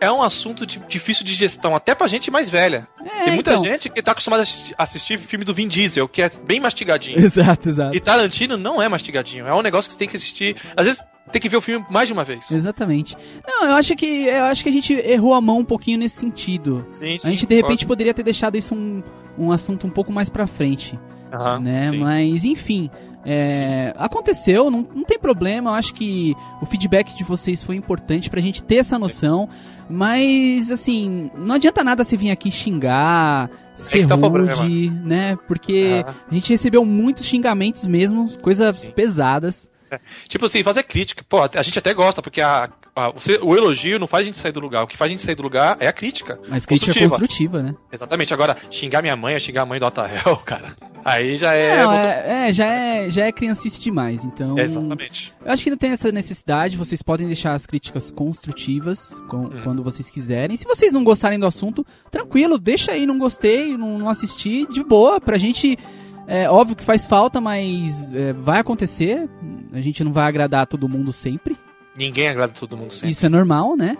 É 0.00 0.12
um 0.12 0.22
assunto 0.22 0.66
de- 0.66 0.78
difícil 0.88 1.24
de 1.24 1.32
gestão, 1.34 1.74
até 1.74 1.94
pra 1.94 2.06
gente 2.06 2.30
mais 2.30 2.50
velha. 2.50 2.86
É, 3.04 3.24
Tem 3.24 3.34
muita 3.34 3.52
então. 3.52 3.64
gente 3.64 3.88
que 3.88 4.02
tá 4.02 4.12
acostumada 4.12 4.42
a 4.42 4.44
assisti- 4.44 4.74
assistir 4.76 5.18
filme 5.18 5.44
do 5.44 5.54
Vin 5.54 5.68
Diesel, 5.68 6.06
que 6.08 6.20
é 6.22 6.30
bem 6.44 6.60
mastigadinho. 6.60 7.18
Exato, 7.18 7.68
exato. 7.68 7.96
E 7.96 8.00
Tarantino 8.00 8.56
não 8.56 8.80
é 8.82 8.88
mastigadinho, 8.88 9.46
é 9.46 9.54
um 9.54 9.62
negócio 9.62 9.88
que 9.88 9.94
você 9.94 9.98
tem 9.98 10.08
que 10.08 10.16
assistir. 10.16 10.56
Às 10.76 10.84
vezes 10.84 11.02
tem 11.32 11.40
que 11.40 11.48
ver 11.48 11.56
o 11.56 11.60
filme 11.62 11.84
mais 11.90 12.08
de 12.08 12.12
uma 12.12 12.24
vez. 12.24 12.50
Exatamente. 12.50 13.16
Não, 13.46 13.64
eu 13.68 13.74
acho 13.74 13.96
que 13.96 14.26
eu 14.26 14.44
acho 14.44 14.62
que 14.62 14.68
a 14.68 14.72
gente 14.72 14.92
errou 14.92 15.32
a 15.34 15.40
mão 15.40 15.58
um 15.60 15.64
pouquinho 15.64 15.98
nesse 15.98 16.16
sentido. 16.16 16.86
Sim, 16.90 17.16
sim. 17.16 17.26
a 17.26 17.30
gente 17.30 17.46
de 17.46 17.54
repente 17.54 17.86
poderia 17.86 18.12
ter 18.12 18.22
deixado 18.22 18.56
isso 18.56 18.74
um, 18.74 19.02
um 19.38 19.50
assunto 19.50 19.86
um 19.86 19.90
pouco 19.90 20.12
mais 20.12 20.28
pra 20.28 20.46
frente, 20.46 20.98
Aham, 21.32 21.58
né? 21.60 21.90
sim. 21.90 21.98
Mas 21.98 22.44
enfim, 22.44 22.90
é, 23.28 23.92
aconteceu, 23.96 24.70
não, 24.70 24.86
não 24.94 25.02
tem 25.02 25.18
problema. 25.18 25.70
Eu 25.70 25.74
acho 25.74 25.92
que 25.92 26.36
o 26.62 26.66
feedback 26.66 27.12
de 27.16 27.24
vocês 27.24 27.60
foi 27.60 27.74
importante 27.74 28.30
pra 28.30 28.40
gente 28.40 28.62
ter 28.62 28.76
essa 28.76 28.96
noção. 28.96 29.48
Mas 29.90 30.70
assim, 30.70 31.28
não 31.36 31.56
adianta 31.56 31.82
nada 31.82 32.04
você 32.04 32.16
vir 32.16 32.30
aqui 32.30 32.50
xingar, 32.52 33.50
ser 33.74 34.02
que 34.02 34.06
tá 34.06 34.14
rude, 34.14 34.90
né? 34.90 35.36
Porque 35.48 36.02
Aham. 36.04 36.14
a 36.30 36.34
gente 36.34 36.50
recebeu 36.50 36.84
muitos 36.84 37.24
xingamentos 37.24 37.86
mesmo, 37.88 38.30
coisas 38.40 38.82
Sim. 38.82 38.92
pesadas. 38.92 39.68
Tipo 40.28 40.46
assim, 40.46 40.62
fazer 40.62 40.82
crítica. 40.82 41.24
Pô, 41.28 41.38
a 41.42 41.62
gente 41.62 41.78
até 41.78 41.92
gosta, 41.94 42.20
porque 42.22 42.40
a, 42.40 42.68
a- 42.94 43.10
o, 43.10 43.48
o 43.48 43.56
elogio 43.56 43.98
não 43.98 44.06
faz 44.06 44.22
a 44.22 44.24
gente 44.26 44.38
sair 44.38 44.52
do 44.52 44.60
lugar. 44.60 44.82
O 44.82 44.86
que 44.86 44.96
faz 44.96 45.10
a 45.10 45.14
gente 45.14 45.24
sair 45.24 45.34
do 45.34 45.42
lugar 45.42 45.76
é 45.80 45.86
a 45.86 45.92
crítica. 45.92 46.38
Mas 46.48 46.66
crítica 46.66 46.92
Construtiva. 46.92 47.10
construtiva, 47.10 47.62
né? 47.62 47.74
Exatamente. 47.92 48.32
Agora, 48.34 48.56
xingar 48.70 49.02
minha 49.02 49.16
mãe 49.16 49.34
ou 49.34 49.40
xingar 49.40 49.62
a 49.62 49.66
mãe 49.66 49.78
do 49.78 49.86
Otarel, 49.86 50.36
cara. 50.44 50.74
Aí 51.04 51.36
já 51.36 51.52
é. 51.54 51.82
Não, 51.84 51.92
é, 51.92 52.48
é, 52.48 52.52
já 52.52 52.66
é, 52.66 53.10
já 53.10 53.26
é 53.26 53.32
criancice 53.32 53.80
demais, 53.80 54.24
então. 54.24 54.58
Exatamente. 54.58 55.32
Eu 55.44 55.52
acho 55.52 55.62
que 55.62 55.70
não 55.70 55.76
tem 55.76 55.90
essa 55.92 56.10
necessidade, 56.10 56.76
vocês 56.76 57.00
podem 57.02 57.26
deixar 57.28 57.54
as 57.54 57.64
críticas 57.66 58.10
construtivas 58.10 59.20
com- 59.28 59.46
Hum. 59.46 59.60
quando 59.62 59.82
vocês 59.82 60.10
quiserem. 60.10 60.56
Se 60.56 60.64
vocês 60.66 60.92
não 60.92 61.04
gostarem 61.04 61.38
do 61.38 61.46
assunto, 61.46 61.86
tranquilo, 62.10 62.58
deixa 62.58 62.92
aí, 62.92 63.06
não 63.06 63.18
gostei, 63.18 63.76
não, 63.76 63.98
não 63.98 64.08
assisti, 64.08 64.66
de 64.70 64.82
boa, 64.82 65.20
pra 65.20 65.38
gente. 65.38 65.78
É 66.26 66.50
óbvio 66.50 66.76
que 66.76 66.84
faz 66.84 67.06
falta, 67.06 67.40
mas 67.40 68.12
é, 68.12 68.32
vai 68.32 68.60
acontecer. 68.60 69.28
A 69.72 69.80
gente 69.80 70.02
não 70.02 70.12
vai 70.12 70.26
agradar 70.26 70.66
todo 70.66 70.88
mundo 70.88 71.12
sempre. 71.12 71.56
Ninguém 71.96 72.28
agrada 72.28 72.52
todo 72.58 72.76
mundo 72.76 72.92
sempre. 72.92 73.10
Isso 73.10 73.24
é 73.24 73.28
normal, 73.28 73.76
né? 73.76 73.96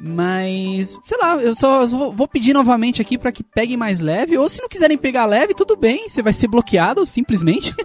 Mas, 0.00 0.96
sei 1.04 1.18
lá, 1.18 1.36
eu 1.36 1.54
só 1.54 1.84
vou 1.86 2.28
pedir 2.28 2.52
novamente 2.52 3.02
aqui 3.02 3.18
pra 3.18 3.32
que 3.32 3.42
peguem 3.42 3.76
mais 3.76 4.00
leve. 4.00 4.38
Ou 4.38 4.48
se 4.48 4.60
não 4.60 4.68
quiserem 4.68 4.96
pegar 4.96 5.26
leve, 5.26 5.54
tudo 5.54 5.76
bem, 5.76 6.08
você 6.08 6.22
vai 6.22 6.32
ser 6.32 6.48
bloqueado 6.48 7.04
simplesmente. 7.04 7.74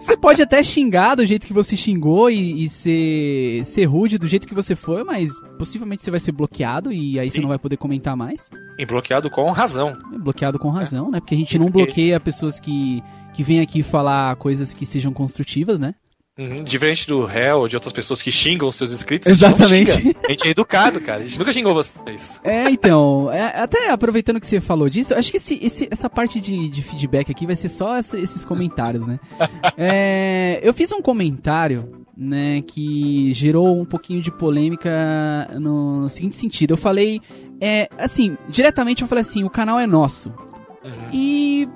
Você 0.00 0.16
pode 0.16 0.40
até 0.40 0.62
xingar 0.62 1.14
do 1.14 1.26
jeito 1.26 1.46
que 1.46 1.52
você 1.52 1.76
xingou 1.76 2.30
e, 2.30 2.64
e 2.64 2.68
ser, 2.70 3.64
ser 3.66 3.84
rude 3.84 4.16
do 4.16 4.26
jeito 4.26 4.48
que 4.48 4.54
você 4.54 4.74
foi, 4.74 5.04
mas 5.04 5.28
possivelmente 5.58 6.02
você 6.02 6.10
vai 6.10 6.18
ser 6.18 6.32
bloqueado 6.32 6.90
e 6.90 7.20
aí 7.20 7.30
você 7.30 7.38
não 7.38 7.50
vai 7.50 7.58
poder 7.58 7.76
comentar 7.76 8.16
mais. 8.16 8.50
E 8.78 8.86
bloqueado 8.86 9.28
com 9.28 9.50
razão. 9.50 9.92
É 10.12 10.18
Bloqueado 10.18 10.58
com 10.58 10.70
razão, 10.70 11.10
né? 11.10 11.20
Porque 11.20 11.34
a 11.34 11.38
gente 11.38 11.58
não 11.58 11.68
bloqueia 11.68 12.18
pessoas 12.18 12.58
que, 12.58 13.02
que 13.34 13.42
vêm 13.42 13.60
aqui 13.60 13.82
falar 13.82 14.34
coisas 14.36 14.72
que 14.72 14.86
sejam 14.86 15.12
construtivas, 15.12 15.78
né? 15.78 15.94
Uhum, 16.40 16.64
Diferente 16.64 17.06
do 17.06 17.24
réu 17.26 17.58
ou 17.58 17.68
de 17.68 17.76
outras 17.76 17.92
pessoas 17.92 18.22
que 18.22 18.32
xingam 18.32 18.70
seus 18.72 18.90
inscritos. 18.92 19.26
a 19.26 19.34
gente 19.34 19.44
Exatamente. 19.44 20.16
A 20.24 20.30
gente 20.30 20.48
é 20.48 20.50
educado, 20.50 21.00
cara. 21.00 21.20
A 21.20 21.26
gente 21.26 21.38
nunca 21.38 21.52
xingou 21.52 21.74
vocês. 21.74 22.40
É, 22.42 22.70
então, 22.70 23.30
é, 23.30 23.60
até 23.60 23.90
aproveitando 23.90 24.40
que 24.40 24.46
você 24.46 24.60
falou 24.60 24.88
disso, 24.88 25.12
eu 25.12 25.18
acho 25.18 25.30
que 25.30 25.36
esse, 25.36 25.58
esse- 25.62 25.88
essa 25.90 26.08
parte 26.08 26.40
de, 26.40 26.68
de 26.70 26.80
feedback 26.82 27.30
aqui 27.30 27.44
vai 27.46 27.54
ser 27.56 27.68
só 27.68 27.96
essa- 27.96 28.18
esses 28.18 28.44
comentários, 28.44 29.06
né? 29.06 29.20
É, 29.76 30.60
eu 30.62 30.72
fiz 30.74 30.90
um 30.92 31.00
comentário, 31.02 32.04
né, 32.16 32.60
que 32.66 33.32
gerou 33.34 33.78
um 33.80 33.84
pouquinho 33.84 34.20
de 34.20 34.30
polêmica 34.30 34.90
no 35.58 36.08
seguinte 36.08 36.36
sentido. 36.36 36.72
Eu 36.74 36.76
falei, 36.76 37.20
é, 37.60 37.88
assim, 37.98 38.36
diretamente 38.48 39.02
eu 39.02 39.08
falei 39.08 39.22
assim, 39.22 39.42
o 39.44 39.50
canal 39.50 39.78
é 39.78 39.86
nosso. 39.86 40.32
E, 41.12 41.68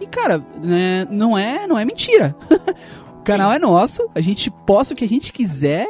e 0.00 0.06
cara, 0.06 0.44
né, 0.62 1.06
não 1.10 1.36
é, 1.36 1.66
não 1.66 1.78
é 1.78 1.84
mentira. 1.84 2.34
o 3.28 3.36
canal 3.36 3.52
é 3.52 3.58
nosso, 3.58 4.08
a 4.14 4.20
gente 4.20 4.50
posta 4.66 4.94
o 4.94 4.96
que 4.96 5.04
a 5.04 5.08
gente 5.08 5.32
quiser, 5.32 5.88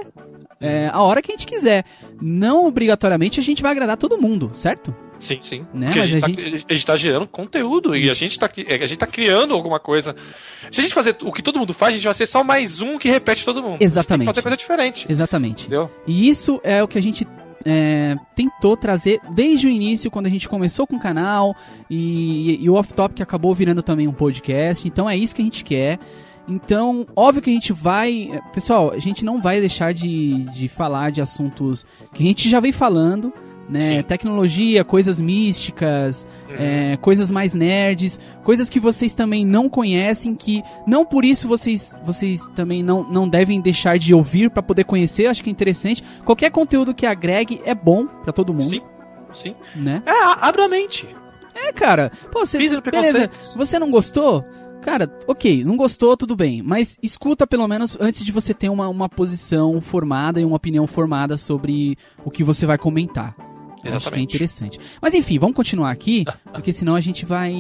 é, 0.60 0.90
a 0.92 1.00
hora 1.02 1.22
que 1.22 1.30
a 1.30 1.34
gente 1.36 1.46
quiser. 1.46 1.84
Não 2.20 2.66
obrigatoriamente 2.66 3.38
a 3.38 3.42
gente 3.42 3.62
vai 3.62 3.70
agradar 3.72 3.96
todo 3.96 4.18
mundo, 4.20 4.50
certo? 4.54 4.94
Sim, 5.20 5.38
sim. 5.42 5.66
Né, 5.74 5.86
Porque 5.86 6.00
a 6.00 6.06
gente, 6.06 6.18
a 6.18 6.20
tá, 6.20 6.26
gente- 6.28 6.66
a 6.68 6.72
gente 6.74 6.86
tá 6.86 6.96
gerando 6.96 7.26
conteúdo 7.26 7.94
e 7.96 8.08
a 8.08 8.14
gente, 8.14 8.38
tá, 8.38 8.48
a 8.48 8.86
gente 8.86 8.96
tá 8.96 9.06
criando 9.06 9.52
alguma 9.54 9.80
coisa. 9.80 10.14
Se 10.70 10.80
a 10.80 10.82
gente 10.82 10.94
fazer 10.94 11.16
o 11.22 11.32
que 11.32 11.42
todo 11.42 11.58
mundo 11.58 11.74
faz, 11.74 11.94
a 11.94 11.96
gente 11.96 12.04
vai 12.04 12.14
ser 12.14 12.26
só 12.26 12.44
mais 12.44 12.80
um 12.80 12.98
que 12.98 13.08
repete 13.08 13.44
todo 13.44 13.62
mundo. 13.62 13.78
Exatamente. 13.80 14.26
Fazer 14.26 14.42
coisa 14.42 14.56
diferente. 14.56 15.06
Exatamente. 15.08 15.62
Entendeu? 15.66 15.90
E 16.06 16.28
isso 16.28 16.60
é 16.62 16.82
o 16.82 16.88
que 16.88 16.98
a 16.98 17.02
gente 17.02 17.26
é, 17.64 18.16
tentou 18.36 18.76
trazer 18.76 19.20
desde 19.30 19.66
o 19.66 19.70
início, 19.70 20.10
quando 20.10 20.26
a 20.26 20.30
gente 20.30 20.48
começou 20.48 20.86
com 20.86 20.96
o 20.96 21.00
canal, 21.00 21.54
e, 21.90 22.62
e 22.62 22.70
o 22.70 22.74
Off 22.74 22.94
Topic 22.94 23.20
acabou 23.20 23.52
virando 23.54 23.82
também 23.82 24.06
um 24.06 24.12
podcast. 24.12 24.86
Então 24.86 25.10
é 25.10 25.16
isso 25.16 25.34
que 25.34 25.42
a 25.42 25.44
gente 25.44 25.64
quer. 25.64 25.98
Então, 26.48 27.06
óbvio 27.14 27.42
que 27.42 27.50
a 27.50 27.52
gente 27.52 27.72
vai. 27.72 28.40
Pessoal, 28.52 28.92
a 28.92 28.98
gente 28.98 29.24
não 29.24 29.40
vai 29.40 29.60
deixar 29.60 29.92
de, 29.92 30.44
de 30.44 30.68
falar 30.68 31.10
de 31.10 31.20
assuntos 31.20 31.86
que 32.14 32.22
a 32.22 32.26
gente 32.26 32.48
já 32.48 32.58
vem 32.58 32.72
falando. 32.72 33.32
Né, 33.70 34.02
tecnologia, 34.02 34.82
coisas 34.82 35.20
místicas, 35.20 36.26
é, 36.58 36.96
coisas 37.02 37.30
mais 37.30 37.54
nerds, 37.54 38.18
coisas 38.42 38.70
que 38.70 38.80
vocês 38.80 39.14
também 39.14 39.44
não 39.44 39.68
conhecem, 39.68 40.34
que 40.34 40.62
não 40.86 41.04
por 41.04 41.22
isso 41.22 41.46
vocês, 41.46 41.94
vocês 42.02 42.46
também 42.56 42.82
não, 42.82 43.02
não 43.02 43.28
devem 43.28 43.60
deixar 43.60 43.98
de 43.98 44.14
ouvir 44.14 44.48
pra 44.48 44.62
poder 44.62 44.84
conhecer, 44.84 45.26
acho 45.26 45.44
que 45.44 45.50
é 45.50 45.52
interessante. 45.52 46.02
Qualquer 46.24 46.50
conteúdo 46.50 46.94
que 46.94 47.04
agregue 47.04 47.60
é 47.62 47.74
bom 47.74 48.06
pra 48.06 48.32
todo 48.32 48.54
mundo, 48.54 48.70
Sim. 48.70 48.80
Sim. 49.34 49.54
né? 49.76 50.02
É, 50.06 50.46
abra 50.46 50.64
a 50.64 50.68
mente. 50.68 51.06
É, 51.54 51.70
cara, 51.70 52.10
pô, 52.32 52.46
você, 52.46 52.56
beleza, 52.56 53.30
você 53.54 53.78
não 53.78 53.90
gostou? 53.90 54.46
Cara, 54.82 55.10
ok, 55.26 55.64
não 55.64 55.76
gostou, 55.76 56.16
tudo 56.16 56.36
bem. 56.36 56.62
Mas 56.62 56.98
escuta 57.02 57.46
pelo 57.46 57.66
menos 57.66 57.96
antes 58.00 58.22
de 58.22 58.32
você 58.32 58.54
ter 58.54 58.68
uma, 58.68 58.88
uma 58.88 59.08
posição 59.08 59.80
formada 59.80 60.40
e 60.40 60.44
uma 60.44 60.56
opinião 60.56 60.86
formada 60.86 61.36
sobre 61.36 61.96
o 62.24 62.30
que 62.30 62.44
você 62.44 62.64
vai 62.66 62.78
comentar. 62.78 63.34
Eu 63.38 63.44
Acho 63.44 63.82
que 63.82 63.88
é 63.88 63.96
Exatamente. 63.96 64.34
interessante. 64.34 64.80
Mas 65.00 65.14
enfim, 65.14 65.38
vamos 65.38 65.54
continuar 65.54 65.90
aqui, 65.90 66.24
porque 66.52 66.72
senão 66.72 66.94
a 66.94 67.00
gente 67.00 67.24
vai, 67.24 67.54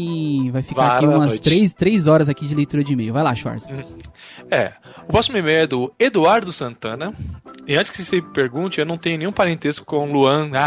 vai 0.50 0.62
ficar 0.62 0.82
Vara 0.82 0.96
aqui 0.96 1.06
umas 1.06 1.40
três, 1.40 1.74
três 1.74 2.06
horas 2.06 2.28
aqui 2.28 2.46
de 2.46 2.54
leitura 2.54 2.82
de 2.82 2.92
e-mail. 2.92 3.12
Vai 3.12 3.22
lá, 3.22 3.34
Schwarz. 3.34 3.66
É. 4.50 4.72
O 5.08 5.10
próximo 5.10 5.38
e-mail 5.38 5.56
é 5.60 5.66
do 5.66 5.94
Eduardo 5.98 6.52
Santana. 6.52 7.14
E 7.66 7.74
antes 7.76 7.90
que 7.90 8.02
você 8.02 8.20
pergunte, 8.20 8.78
eu 8.78 8.84
não 8.84 8.98
tenho 8.98 9.16
nenhum 9.16 9.32
parentesco 9.32 9.84
com 9.86 10.12
Luan. 10.12 10.50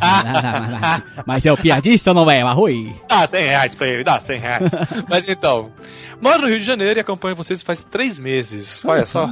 Ah, 0.00 1.02
mas 1.26 1.44
é 1.44 1.52
o 1.52 1.56
piadista 1.56 2.10
ou 2.10 2.14
não 2.14 2.30
é, 2.30 2.42
Marroi? 2.44 2.94
Dá 3.08 3.26
100 3.26 3.46
reais 3.46 3.74
pra 3.74 3.88
ele, 3.88 4.04
dá 4.04 4.20
100 4.20 4.38
reais. 4.38 4.72
Mas 5.08 5.28
então, 5.28 5.72
moro 6.20 6.42
no 6.42 6.48
Rio 6.48 6.58
de 6.58 6.64
Janeiro 6.64 6.98
e 6.98 7.00
acompanho 7.00 7.34
vocês 7.34 7.60
faz 7.60 7.82
três 7.82 8.18
meses. 8.18 8.84
Olha 8.84 9.04
só. 9.04 9.28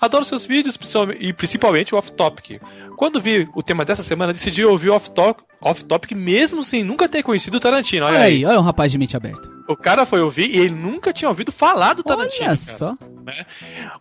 Adoro 0.00 0.24
seus 0.24 0.46
vídeos 0.46 0.78
e 1.18 1.32
principalmente 1.32 1.94
o 1.94 1.98
Off 1.98 2.12
Topic. 2.12 2.60
Quando 3.00 3.18
vi 3.18 3.48
o 3.54 3.62
tema 3.62 3.82
dessa 3.82 4.02
semana, 4.02 4.30
decidi 4.30 4.62
ouvir 4.62 4.90
o 4.90 4.94
Off 4.94 5.10
Topic, 5.10 5.42
off 5.62 5.82
topic 5.86 6.12
mesmo 6.12 6.62
sem 6.62 6.84
nunca 6.84 7.08
ter 7.08 7.22
conhecido 7.22 7.56
o 7.56 7.60
Tarantino. 7.60 8.04
Olha 8.04 8.14
Olha 8.16 8.24
aí. 8.26 8.36
aí, 8.36 8.44
olha 8.44 8.58
um 8.60 8.62
rapaz 8.62 8.92
de 8.92 8.98
mente 8.98 9.16
aberta. 9.16 9.48
O 9.66 9.74
cara 9.76 10.04
foi 10.04 10.20
ouvir 10.20 10.50
e 10.54 10.58
ele 10.58 10.74
nunca 10.74 11.10
tinha 11.12 11.28
ouvido 11.28 11.50
falar 11.50 11.94
do 11.94 12.02
Tarantino. 12.02 12.48
Olha 12.50 12.56
cara. 12.56 12.56
só. 12.56 12.96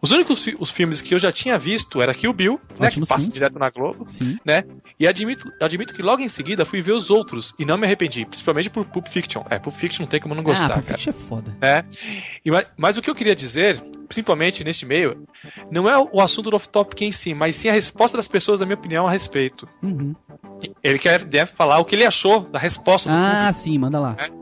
Os 0.01 0.11
únicos 0.11 0.43
fi- 0.43 0.55
os 0.59 0.69
filmes 0.71 1.01
que 1.01 1.13
eu 1.13 1.19
já 1.19 1.31
tinha 1.31 1.57
visto 1.57 2.01
era 2.01 2.13
Kill 2.13 2.33
Bill, 2.33 2.59
né, 2.79 2.89
que 2.89 2.99
passa 3.01 3.15
filmes. 3.17 3.33
direto 3.33 3.59
na 3.59 3.69
Globo, 3.69 4.03
Sim. 4.07 4.37
né? 4.43 4.63
E 4.99 5.05
admito, 5.07 5.49
admito 5.61 5.93
que 5.93 6.01
logo 6.01 6.21
em 6.21 6.27
seguida 6.29 6.65
fui 6.65 6.81
ver 6.81 6.93
os 6.93 7.09
outros 7.11 7.53
e 7.59 7.63
não 7.65 7.77
me 7.77 7.85
arrependi, 7.85 8.25
principalmente 8.25 8.69
por 8.69 8.83
Pulp 8.85 9.07
Fiction. 9.07 9.43
É, 9.49 9.59
Pulp 9.59 9.75
Fiction 9.75 10.03
não 10.03 10.09
tem 10.09 10.19
como 10.19 10.33
não 10.33 10.43
gostar, 10.43 10.65
ah, 10.65 10.73
Pulp 10.73 10.85
cara. 10.85 10.97
Fiction 10.97 11.11
é 11.11 11.27
foda. 11.27 11.57
É. 11.61 11.83
E, 12.43 12.49
ma- 12.51 12.65
mas 12.77 12.97
o 12.97 13.01
que 13.01 13.09
eu 13.09 13.15
queria 13.15 13.35
dizer, 13.35 13.79
principalmente 14.07 14.63
neste 14.63 14.85
e-mail, 14.85 15.23
não 15.69 15.87
é 15.89 15.95
o 16.11 16.19
assunto 16.21 16.49
do 16.49 16.55
off-topic 16.55 17.01
em 17.03 17.11
si, 17.11 17.33
mas 17.35 17.55
sim 17.57 17.69
a 17.69 17.73
resposta 17.73 18.17
das 18.17 18.27
pessoas, 18.27 18.59
na 18.59 18.65
minha 18.65 18.77
opinião, 18.77 18.88
a 19.07 19.11
respeito. 19.11 19.67
Uhum. 19.81 20.15
Ele 20.83 20.99
quer 20.99 21.23
deve 21.23 21.51
falar 21.53 21.79
o 21.79 21.85
que 21.85 21.95
ele 21.95 22.05
achou 22.05 22.41
da 22.41 22.59
resposta 22.59 23.09
do 23.09 23.15
Ah, 23.15 23.51
sim, 23.53 23.77
manda 23.77 23.99
lá. 23.99 24.13
público. 24.15 24.38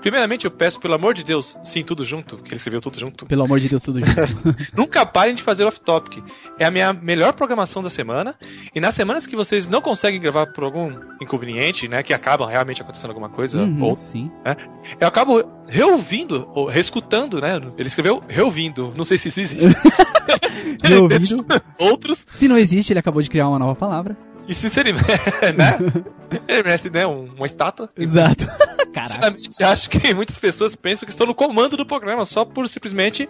Primeiramente, 0.00 0.44
eu 0.44 0.50
peço, 0.50 0.78
pelo 0.80 0.94
amor 0.94 1.12
de 1.12 1.24
Deus, 1.24 1.56
sim, 1.64 1.82
tudo 1.82 2.04
junto, 2.04 2.36
que 2.36 2.48
ele 2.50 2.56
escreveu 2.56 2.80
tudo 2.80 2.98
junto. 2.98 3.26
Pelo 3.26 3.44
amor 3.44 3.58
de 3.60 3.68
Deus, 3.68 3.82
tudo 3.82 4.00
junto. 4.00 4.16
Nunca 4.76 5.04
parem 5.04 5.34
de 5.34 5.42
fazer 5.42 5.64
off-topic. 5.64 6.22
É 6.58 6.64
a 6.64 6.70
minha 6.70 6.92
melhor 6.92 7.34
programação 7.34 7.82
da 7.82 7.90
semana. 7.90 8.34
E 8.74 8.80
nas 8.80 8.94
semanas 8.94 9.26
que 9.26 9.34
vocês 9.36 9.68
não 9.68 9.80
conseguem 9.80 10.20
gravar 10.20 10.46
por 10.52 10.62
algum 10.64 10.92
inconveniente, 11.20 11.88
né? 11.88 12.02
Que 12.02 12.14
acabam 12.14 12.48
realmente 12.48 12.80
acontecendo 12.80 13.10
alguma 13.10 13.28
coisa, 13.28 13.60
Uhum, 13.62 13.82
ou 13.82 13.96
sim. 13.96 14.30
eu 15.00 15.06
acabo 15.08 15.42
reouvindo, 15.68 16.48
ou 16.54 16.66
reescutando, 16.66 17.40
né? 17.40 17.60
Ele 17.76 17.88
escreveu 17.88 18.22
reouvindo. 18.28 18.92
Não 18.96 19.04
sei 19.04 19.18
se 19.18 19.28
isso 19.28 19.40
existe. 19.40 19.66
Reouvindo. 20.82 21.44
Outros. 21.78 22.26
Se 22.30 22.48
não 22.48 22.56
existe, 22.58 22.92
ele 22.92 23.00
acabou 23.00 23.22
de 23.22 23.28
criar 23.30 23.48
uma 23.48 23.58
nova 23.58 23.74
palavra. 23.74 24.16
E 24.46 24.54
sinceramente, 24.54 25.04
né? 25.56 25.78
Ele 26.46 26.62
merece, 26.62 26.88
né? 26.90 27.06
um- 27.06 27.28
Uma 27.36 27.46
estátua. 27.46 27.90
Exato. 27.96 28.46
Caraca. 29.02 29.38
Sinceramente, 29.38 29.64
acho 29.64 29.90
que 29.90 30.12
muitas 30.14 30.38
pessoas 30.38 30.74
pensam 30.76 31.06
que 31.06 31.12
estão 31.12 31.26
no 31.26 31.34
comando 31.34 31.76
do 31.76 31.86
programa 31.86 32.24
só 32.24 32.44
por 32.44 32.68
simplesmente, 32.68 33.28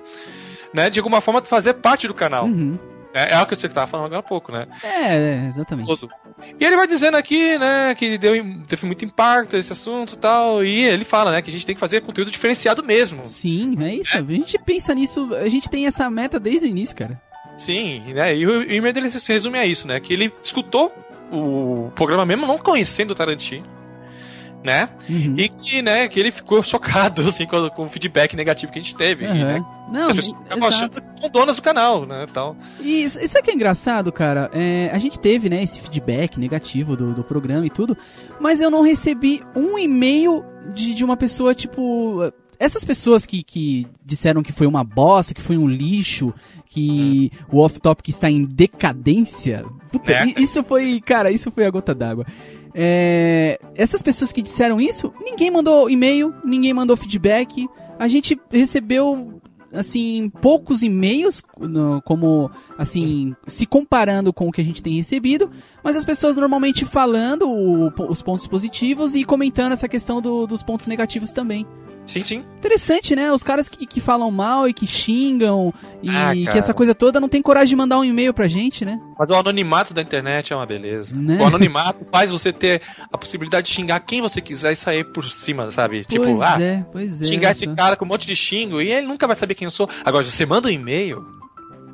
né? 0.72 0.90
De 0.90 0.98
alguma 0.98 1.20
forma 1.20 1.42
fazer 1.42 1.74
parte 1.74 2.06
do 2.06 2.14
canal. 2.14 2.44
Uhum. 2.44 2.78
É, 3.14 3.34
é 3.34 3.42
o 3.42 3.46
que 3.46 3.56
você 3.56 3.66
estava 3.66 3.86
falando 3.86 4.06
agora 4.06 4.20
há 4.20 4.22
pouco, 4.22 4.52
né? 4.52 4.66
É, 4.82 5.16
é, 5.16 5.46
exatamente. 5.48 5.90
E 6.58 6.64
ele 6.64 6.76
vai 6.76 6.86
dizendo 6.86 7.16
aqui, 7.16 7.58
né, 7.58 7.94
que 7.94 8.18
deu, 8.18 8.32
teve 8.66 8.86
muito 8.86 9.04
impacto 9.04 9.56
esse 9.56 9.72
assunto 9.72 10.12
e 10.12 10.18
tal. 10.18 10.64
E 10.64 10.86
ele 10.86 11.04
fala, 11.04 11.32
né, 11.32 11.42
que 11.42 11.50
a 11.50 11.52
gente 11.52 11.64
tem 11.64 11.74
que 11.74 11.80
fazer 11.80 12.02
conteúdo 12.02 12.30
diferenciado 12.30 12.84
mesmo. 12.84 13.26
Sim, 13.26 13.76
é 13.80 13.94
isso. 13.94 14.16
A 14.16 14.22
gente 14.22 14.58
pensa 14.58 14.94
nisso, 14.94 15.34
a 15.34 15.48
gente 15.48 15.68
tem 15.70 15.86
essa 15.86 16.08
meta 16.10 16.38
desde 16.38 16.66
o 16.66 16.68
início, 16.68 16.94
cara. 16.94 17.20
Sim, 17.56 18.12
né? 18.14 18.36
E 18.36 18.46
o, 18.46 18.62
e 18.62 18.66
o 18.66 18.74
e-mail 18.74 18.94
dele 18.94 19.10
se 19.10 19.32
resume 19.32 19.58
a 19.58 19.66
isso, 19.66 19.86
né? 19.86 19.98
Que 19.98 20.12
ele 20.12 20.32
escutou 20.42 20.94
o 21.30 21.90
programa 21.94 22.24
mesmo 22.24 22.46
não 22.46 22.56
conhecendo 22.56 23.10
o 23.10 23.14
Tarantino, 23.14 23.66
né? 24.64 24.88
Uhum. 25.08 25.34
E 25.36 25.48
que, 25.48 25.80
né, 25.82 26.08
que 26.08 26.18
ele 26.18 26.30
ficou 26.32 26.62
chocado, 26.62 27.22
assim, 27.28 27.46
com, 27.46 27.68
com 27.70 27.84
o 27.84 27.90
feedback 27.90 28.34
negativo 28.36 28.72
que 28.72 28.78
a 28.78 28.82
gente 28.82 28.94
teve. 28.96 29.24
E, 29.24 29.28
né, 29.28 29.56
Aham. 29.56 29.78
Não, 29.90 30.10
achando 30.66 31.02
são 31.18 31.30
donas 31.30 31.56
do 31.56 31.62
canal, 31.62 32.04
né, 32.04 32.26
tal. 32.32 32.54
E 32.80 33.04
isso, 33.04 33.18
isso 33.24 33.38
é 33.38 33.42
que 33.42 33.50
é 33.50 33.54
engraçado, 33.54 34.12
cara. 34.12 34.50
É, 34.52 34.90
a 34.92 34.98
gente 34.98 35.18
teve, 35.18 35.48
né, 35.48 35.62
esse 35.62 35.80
feedback 35.80 36.38
negativo 36.38 36.94
do, 36.96 37.14
do 37.14 37.24
programa 37.24 37.64
e 37.66 37.70
tudo, 37.70 37.96
mas 38.38 38.60
eu 38.60 38.70
não 38.70 38.82
recebi 38.82 39.42
um 39.56 39.78
e-mail 39.78 40.44
de, 40.74 40.92
de 40.94 41.04
uma 41.04 41.16
pessoa, 41.16 41.54
tipo. 41.54 42.32
Essas 42.60 42.84
pessoas 42.84 43.24
que, 43.24 43.44
que 43.44 43.86
disseram 44.04 44.42
que 44.42 44.50
foi 44.52 44.66
uma 44.66 44.82
bosta, 44.82 45.32
que 45.32 45.40
foi 45.40 45.56
um 45.56 45.68
lixo, 45.68 46.34
que 46.66 47.30
o 47.52 47.60
off-topic 47.60 48.08
está 48.08 48.28
em 48.28 48.42
decadência. 48.44 49.64
Puta, 49.92 50.12
i- 50.26 50.34
isso 50.42 50.62
foi, 50.64 51.00
cara, 51.00 51.30
isso 51.30 51.52
foi 51.52 51.64
a 51.64 51.70
gota 51.70 51.94
d'água. 51.94 52.26
É, 52.80 53.58
essas 53.74 54.00
pessoas 54.02 54.32
que 54.32 54.40
disseram 54.40 54.80
isso, 54.80 55.12
ninguém 55.20 55.50
mandou 55.50 55.90
e-mail, 55.90 56.32
ninguém 56.44 56.72
mandou 56.72 56.96
feedback. 56.96 57.68
A 57.98 58.06
gente 58.06 58.38
recebeu 58.52 59.40
assim, 59.72 60.30
poucos 60.40 60.82
e-mails, 60.84 61.42
como, 62.04 62.50
assim, 62.78 63.34
se 63.48 63.66
comparando 63.66 64.32
com 64.32 64.48
o 64.48 64.52
que 64.52 64.60
a 64.60 64.64
gente 64.64 64.82
tem 64.82 64.94
recebido, 64.94 65.50
mas 65.82 65.96
as 65.96 66.04
pessoas 66.04 66.36
normalmente 66.36 66.84
falando 66.84 67.50
o- 67.50 67.92
os 68.08 68.22
pontos 68.22 68.46
positivos 68.46 69.14
e 69.14 69.24
comentando 69.24 69.72
essa 69.72 69.88
questão 69.88 70.22
do- 70.22 70.46
dos 70.46 70.62
pontos 70.62 70.86
negativos 70.86 71.32
também. 71.32 71.66
Sim, 72.08 72.22
sim. 72.22 72.44
Interessante, 72.56 73.14
né? 73.14 73.30
Os 73.30 73.42
caras 73.42 73.68
que, 73.68 73.84
que 73.84 74.00
falam 74.00 74.30
mal 74.30 74.66
e 74.66 74.72
que 74.72 74.86
xingam 74.86 75.74
e 76.02 76.08
Ah, 76.08 76.32
que 76.32 76.56
essa 76.56 76.72
coisa 76.72 76.94
toda 76.94 77.20
não 77.20 77.28
tem 77.28 77.42
coragem 77.42 77.68
de 77.68 77.76
mandar 77.76 77.98
um 77.98 78.04
e-mail 78.04 78.32
pra 78.32 78.48
gente, 78.48 78.82
né? 78.82 78.98
Mas 79.18 79.28
o 79.28 79.34
anonimato 79.34 79.92
da 79.92 80.00
internet 80.00 80.50
é 80.50 80.56
uma 80.56 80.64
beleza. 80.64 81.14
Né? 81.14 81.38
O 81.38 81.44
anonimato 81.44 82.06
faz 82.10 82.30
você 82.30 82.50
ter 82.50 82.80
a 83.12 83.18
possibilidade 83.18 83.66
de 83.66 83.74
xingar 83.74 84.00
quem 84.00 84.22
você 84.22 84.40
quiser 84.40 84.72
e 84.72 84.76
sair 84.76 85.04
por 85.12 85.30
cima, 85.30 85.70
sabe? 85.70 86.02
Tipo, 86.02 86.24
pois 86.24 86.40
ah, 86.40 86.56
é, 86.58 86.86
pois 86.90 87.20
é. 87.20 87.24
xingar 87.26 87.50
esse 87.50 87.66
tá. 87.66 87.74
cara 87.74 87.96
com 87.96 88.06
um 88.06 88.08
monte 88.08 88.26
de 88.26 88.34
xingo 88.34 88.80
e 88.80 88.90
ele 88.90 89.06
nunca 89.06 89.26
vai 89.26 89.36
saber 89.36 89.54
quem 89.54 89.66
eu 89.66 89.70
sou. 89.70 89.86
Agora, 90.02 90.24
você 90.24 90.46
manda 90.46 90.68
um 90.68 90.70
e-mail, 90.70 91.37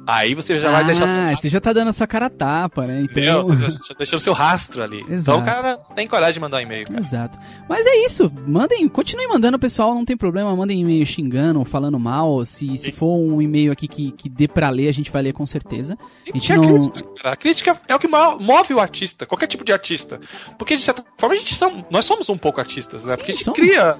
aí 0.06 0.34
você 0.34 0.58
já 0.58 0.70
vai 0.70 0.84
deixar 0.84 1.04
Ah, 1.08 1.34
você 1.34 1.48
já 1.48 1.60
tá 1.60 1.72
dando 1.72 1.88
a 1.88 1.92
sua 1.92 2.06
cara 2.06 2.26
a 2.26 2.30
tapa, 2.30 2.86
né? 2.86 3.00
Então... 3.02 3.12
Entendeu? 3.12 3.44
Você 3.44 3.56
já- 3.56 3.68
já 3.88 3.94
deixou 3.96 4.18
seu 4.18 4.32
rastro 4.32 4.82
ali. 4.82 5.00
Então 5.00 5.14
Exato. 5.14 5.38
o 5.38 5.42
cara 5.44 5.76
tem 5.94 6.06
coragem 6.06 6.34
de 6.34 6.40
mandar 6.40 6.58
um 6.58 6.60
e-mail, 6.60 6.86
cara. 6.86 7.00
Exato. 7.00 7.38
Mas 7.68 7.86
é 7.86 8.04
isso. 8.04 8.30
Mandem, 8.46 8.86
continuem 8.88 9.28
mandando, 9.28 9.58
pessoal. 9.58 9.94
Não 9.94 10.04
tem 10.04 10.16
problema. 10.16 10.54
Mandem 10.54 10.80
e-mail 10.80 11.04
xingando, 11.06 11.64
falando 11.64 11.98
mal. 11.98 12.44
Se, 12.44 12.76
se 12.78 12.90
for 12.92 13.16
um 13.16 13.40
e-mail 13.40 13.72
aqui 13.72 13.86
que, 13.88 14.10
que 14.12 14.28
dê 14.28 14.46
pra 14.48 14.70
ler, 14.70 14.88
a 14.88 14.92
gente 14.92 15.10
vai 15.10 15.22
ler 15.22 15.32
com 15.32 15.46
certeza. 15.46 15.96
A 16.32 16.36
gente 16.36 16.52
é 16.52 16.54
a 16.54 16.58
não. 16.58 16.68
crítica. 16.68 17.04
A 17.30 17.36
crítica 17.36 17.80
é 17.88 17.94
o 17.94 17.98
que 17.98 18.08
mo- 18.08 18.38
move 18.38 18.74
o 18.74 18.80
artista, 18.80 19.24
qualquer 19.26 19.46
tipo 19.46 19.64
de 19.64 19.72
artista. 19.72 20.20
Porque, 20.58 20.74
de 20.76 20.82
certa 20.82 21.04
forma, 21.18 21.34
a 21.34 21.38
gente 21.38 21.54
são, 21.54 21.84
nós 21.90 22.04
somos 22.04 22.28
um 22.28 22.36
pouco 22.36 22.60
artistas, 22.60 23.04
né? 23.04 23.16
Porque 23.16 23.32
a 23.32 23.34
gente 23.34 23.44
somos. 23.44 23.58
cria, 23.58 23.96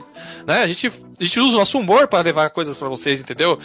né? 0.47 0.59
A 0.63 0.67
gente, 0.67 0.89
a 1.21 1.25
gente 1.25 1.41
usa 1.41 1.57
o 1.57 1.59
nosso 1.61 1.79
humor 1.79 2.09
para 2.09 2.21
levar 2.23 2.51
coisas 2.51 2.77
pra 2.77 2.89
vocês, 2.89 3.21
entendeu? 3.21 3.59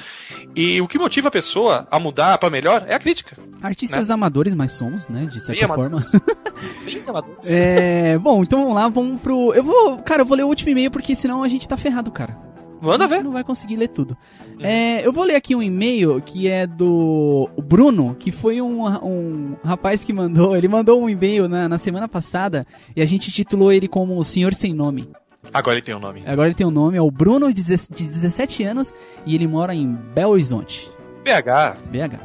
E 0.55 0.79
o 0.81 0.87
que 0.87 0.97
motiva 0.99 1.27
a 1.27 1.31
pessoa 1.31 1.87
a 1.89 1.99
mudar 1.99 2.28
pra 2.37 2.49
melhor 2.49 2.85
é 2.87 2.93
a 2.93 2.99
crítica. 2.99 3.37
Artistas 3.61 4.09
amadores, 4.09 4.53
mas 4.53 4.71
somos, 4.71 5.09
né? 5.09 5.25
De 5.25 5.39
certa 5.39 5.67
Bem 5.67 5.75
forma. 5.75 5.99
amadores. 7.07 7.49
É. 7.49 8.17
Bom, 8.17 8.43
então 8.43 8.59
vamos 8.59 8.75
lá, 8.75 8.87
vamos 8.87 9.21
pro. 9.21 9.53
Eu 9.53 9.63
vou. 9.63 9.97
Cara, 9.99 10.21
eu 10.21 10.25
vou 10.25 10.37
ler 10.37 10.43
o 10.43 10.47
último 10.47 10.71
e-mail 10.71 10.91
porque 10.91 11.15
senão 11.15 11.43
a 11.43 11.47
gente 11.47 11.67
tá 11.67 11.75
ferrado, 11.75 12.11
cara. 12.11 12.37
Manda 12.81 13.07
ver. 13.07 13.23
Não 13.23 13.31
vai 13.31 13.43
conseguir 13.43 13.75
ler 13.75 13.89
tudo. 13.89 14.15
É, 14.59 15.05
eu 15.05 15.11
vou 15.11 15.25
ler 15.25 15.35
aqui 15.35 15.55
um 15.55 15.61
e-mail 15.61 16.21
que 16.21 16.47
é 16.47 16.65
do 16.65 17.49
Bruno, 17.61 18.15
que 18.17 18.31
foi 18.31 18.61
um, 18.61 18.85
um 18.87 19.55
rapaz 19.63 20.03
que 20.03 20.13
mandou. 20.13 20.55
Ele 20.55 20.67
mandou 20.67 21.01
um 21.01 21.09
e-mail 21.09 21.49
na, 21.49 21.67
na 21.67 21.77
semana 21.77 22.07
passada 22.07 22.65
e 22.95 23.01
a 23.01 23.05
gente 23.05 23.31
titulou 23.31 23.71
ele 23.71 23.87
como 23.87 24.17
o 24.17 24.23
Senhor 24.23 24.53
Sem 24.53 24.73
Nome. 24.73 25.09
Agora 25.53 25.77
ele 25.77 25.85
tem 25.85 25.95
um 25.95 25.99
nome. 25.99 26.23
Agora 26.25 26.47
ele 26.47 26.55
tem 26.55 26.67
um 26.67 26.71
nome, 26.71 26.97
é 26.97 27.01
o 27.01 27.09
Bruno, 27.09 27.51
de 27.51 27.63
17 27.63 28.63
anos, 28.63 28.93
e 29.25 29.33
ele 29.33 29.47
mora 29.47 29.73
em 29.73 29.91
Belo 30.13 30.33
Horizonte, 30.33 30.91
PH. 31.23 31.77
BH. 31.91 32.19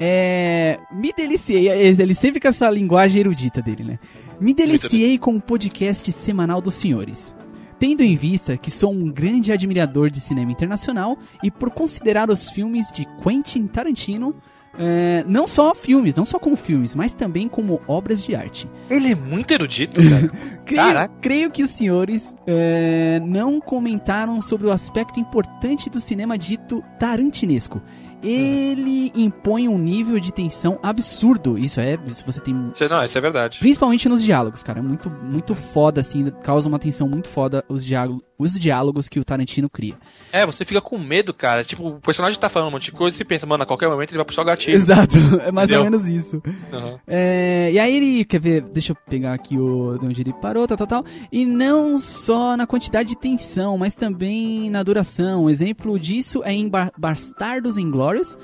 É, 0.00 0.78
me 0.92 1.12
deliciei, 1.12 1.68
ele 1.68 2.14
sempre 2.14 2.38
com 2.38 2.48
essa 2.48 2.70
linguagem 2.70 3.20
erudita 3.20 3.60
dele, 3.60 3.82
né? 3.82 3.98
Me 4.40 4.54
deliciei 4.54 5.18
com 5.18 5.34
o 5.34 5.40
podcast 5.40 6.10
semanal 6.12 6.60
dos 6.60 6.74
senhores. 6.74 7.34
Tendo 7.80 8.02
em 8.02 8.16
vista 8.16 8.56
que 8.56 8.70
sou 8.70 8.92
um 8.92 9.10
grande 9.10 9.52
admirador 9.52 10.10
de 10.10 10.20
cinema 10.20 10.52
internacional 10.52 11.16
e 11.42 11.50
por 11.50 11.70
considerar 11.70 12.30
os 12.30 12.48
filmes 12.48 12.90
de 12.92 13.06
Quentin 13.22 13.66
Tarantino 13.66 14.34
é, 14.78 15.24
não 15.26 15.46
só 15.46 15.74
filmes, 15.74 16.14
não 16.14 16.24
só 16.24 16.38
como 16.38 16.56
filmes, 16.56 16.94
mas 16.94 17.12
também 17.12 17.48
como 17.48 17.80
obras 17.86 18.22
de 18.22 18.34
arte. 18.34 18.68
Ele 18.88 19.12
é 19.12 19.14
muito 19.14 19.52
erudito, 19.52 20.00
cara. 20.08 20.30
Creio, 20.64 21.10
creio 21.22 21.50
que 21.50 21.62
os 21.62 21.70
senhores 21.70 22.36
é, 22.46 23.20
não 23.24 23.58
comentaram 23.58 24.40
sobre 24.40 24.66
o 24.66 24.70
aspecto 24.70 25.18
importante 25.18 25.88
do 25.88 25.98
cinema 25.98 26.36
dito 26.36 26.84
tarantinesco. 26.98 27.80
Ele 28.22 29.12
impõe 29.14 29.68
um 29.68 29.78
nível 29.78 30.18
de 30.18 30.32
tensão 30.32 30.78
absurdo. 30.82 31.56
Isso 31.58 31.80
é, 31.80 31.98
isso 32.06 32.24
você 32.26 32.40
tem 32.40 32.70
Isso- 32.74 32.88
Não, 32.88 33.04
isso 33.04 33.16
é 33.16 33.20
verdade. 33.20 33.58
Principalmente 33.58 34.08
nos 34.08 34.22
diálogos, 34.22 34.62
cara. 34.62 34.80
É 34.80 34.82
muito, 34.82 35.08
muito 35.10 35.54
foda, 35.54 36.00
assim. 36.00 36.30
Causa 36.42 36.68
uma 36.68 36.78
tensão 36.78 37.08
muito 37.08 37.28
foda 37.28 37.64
os, 37.68 37.84
diálogo, 37.84 38.22
os 38.38 38.58
diálogos 38.58 39.08
que 39.08 39.18
o 39.18 39.24
Tarantino 39.24 39.68
cria. 39.68 39.94
É, 40.32 40.46
você 40.46 40.64
fica 40.64 40.80
com 40.80 40.96
medo, 40.96 41.34
cara. 41.34 41.64
Tipo, 41.64 41.88
o 41.88 42.00
personagem 42.00 42.38
tá 42.38 42.48
falando 42.48 42.68
um 42.68 42.72
monte 42.72 42.86
de 42.86 42.92
coisa 42.92 43.14
e 43.14 43.18
você 43.18 43.24
pensa, 43.24 43.46
mano, 43.46 43.64
a 43.64 43.66
qualquer 43.66 43.88
momento 43.88 44.10
ele 44.10 44.18
vai 44.18 44.24
puxar 44.24 44.42
o 44.42 44.44
gatilho. 44.44 44.76
Exato. 44.76 45.16
É 45.48 45.50
mais 45.52 45.70
ou 45.70 45.76
Entendeu? 45.80 45.98
menos 46.00 46.08
isso. 46.08 46.42
Aham. 46.72 46.98
É, 47.06 47.70
e 47.72 47.78
aí 47.78 47.96
ele, 47.96 48.24
quer 48.24 48.40
ver, 48.40 48.60
deixa 48.60 48.92
eu 48.92 48.96
pegar 49.08 49.32
aqui 49.32 49.56
o, 49.58 49.96
de 49.98 50.06
onde 50.06 50.20
ele 50.20 50.32
parou, 50.32 50.66
tal, 50.66 50.76
tal, 50.76 50.86
tal. 50.86 51.04
E 51.32 51.44
não 51.44 51.98
só 51.98 52.56
na 52.56 52.66
quantidade 52.66 53.10
de 53.10 53.16
tensão, 53.16 53.78
mas 53.78 53.94
também 53.94 54.68
na 54.70 54.82
duração. 54.82 55.44
Um 55.44 55.50
exemplo 55.50 55.98
disso 55.98 56.42
é 56.44 56.52
em 56.52 56.68
Bar 56.68 56.92
Bastardos 56.98 57.78
Inglórios. 57.78 58.36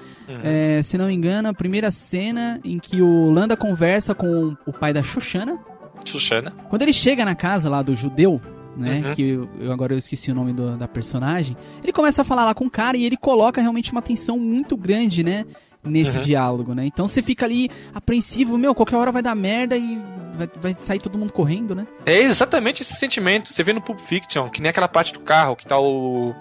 É, 0.43 0.81
se 0.83 0.97
não 0.97 1.07
me 1.07 1.15
engano, 1.15 1.49
a 1.49 1.55
primeira 1.55 1.91
cena 1.91 2.61
em 2.65 2.79
que 2.79 3.03
o 3.03 3.31
Landa 3.31 3.57
conversa 3.57 4.15
com 4.15 4.57
o 4.67 4.73
pai 4.73 4.93
da 4.93 5.03
Xoxana. 5.03 5.59
Xuxana. 6.05 6.53
Quando 6.69 6.83
ele 6.83 6.93
chega 6.93 7.25
na 7.25 7.35
casa 7.35 7.69
lá 7.69 7.83
do 7.83 7.95
judeu, 7.95 8.41
né? 8.77 9.03
Uhum. 9.07 9.15
Que 9.15 9.23
eu, 9.31 9.49
eu- 9.59 9.73
agora 9.73 9.95
eu 9.95 9.99
esqueci 9.99 10.31
o 10.31 10.35
nome 10.35 10.53
do- 10.53 10.77
da 10.77 10.87
personagem. 10.89 11.57
Ele 11.83 11.93
começa 11.93 12.23
a 12.23 12.25
falar 12.25 12.45
lá 12.45 12.55
com 12.55 12.67
o 12.67 12.71
cara 12.71 12.97
e 12.97 13.05
ele 13.05 13.17
coloca 13.17 13.61
realmente 13.61 13.93
uma 13.93 14.03
tensão 14.03 14.39
muito 14.39 14.77
grande, 14.77 15.23
né? 15.23 15.45
Nesse 15.87 16.17
Uhum. 16.17 16.25
diálogo, 16.25 16.75
né? 16.75 16.87
Então 16.87 17.07
você 17.07 17.21
fica 17.21 17.45
ali 17.45 17.71
apreensivo, 17.95 18.57
meu, 18.57 18.75
qualquer 18.75 18.97
hora 18.97 19.13
vai 19.13 19.21
dar 19.23 19.35
merda 19.35 19.77
e 19.77 20.01
vai, 20.33 20.49
vai 20.61 20.73
sair 20.75 20.99
todo 20.99 21.19
mundo 21.19 21.31
correndo, 21.33 21.75
né? 21.75 21.87
É 22.07 22.19
exatamente 22.23 22.81
esse 22.81 22.95
sentimento. 22.95 23.53
Você 23.53 23.63
vê 23.63 23.73
no 23.75 23.83
Pulp 23.83 23.99
Fiction, 24.01 24.49
que 24.49 24.63
nem 24.63 24.71
aquela 24.71 24.89
parte 24.89 25.13
do 25.13 25.21
carro, 25.21 25.55
que 25.55 25.67
tá 25.67 25.79
o. 25.79 26.35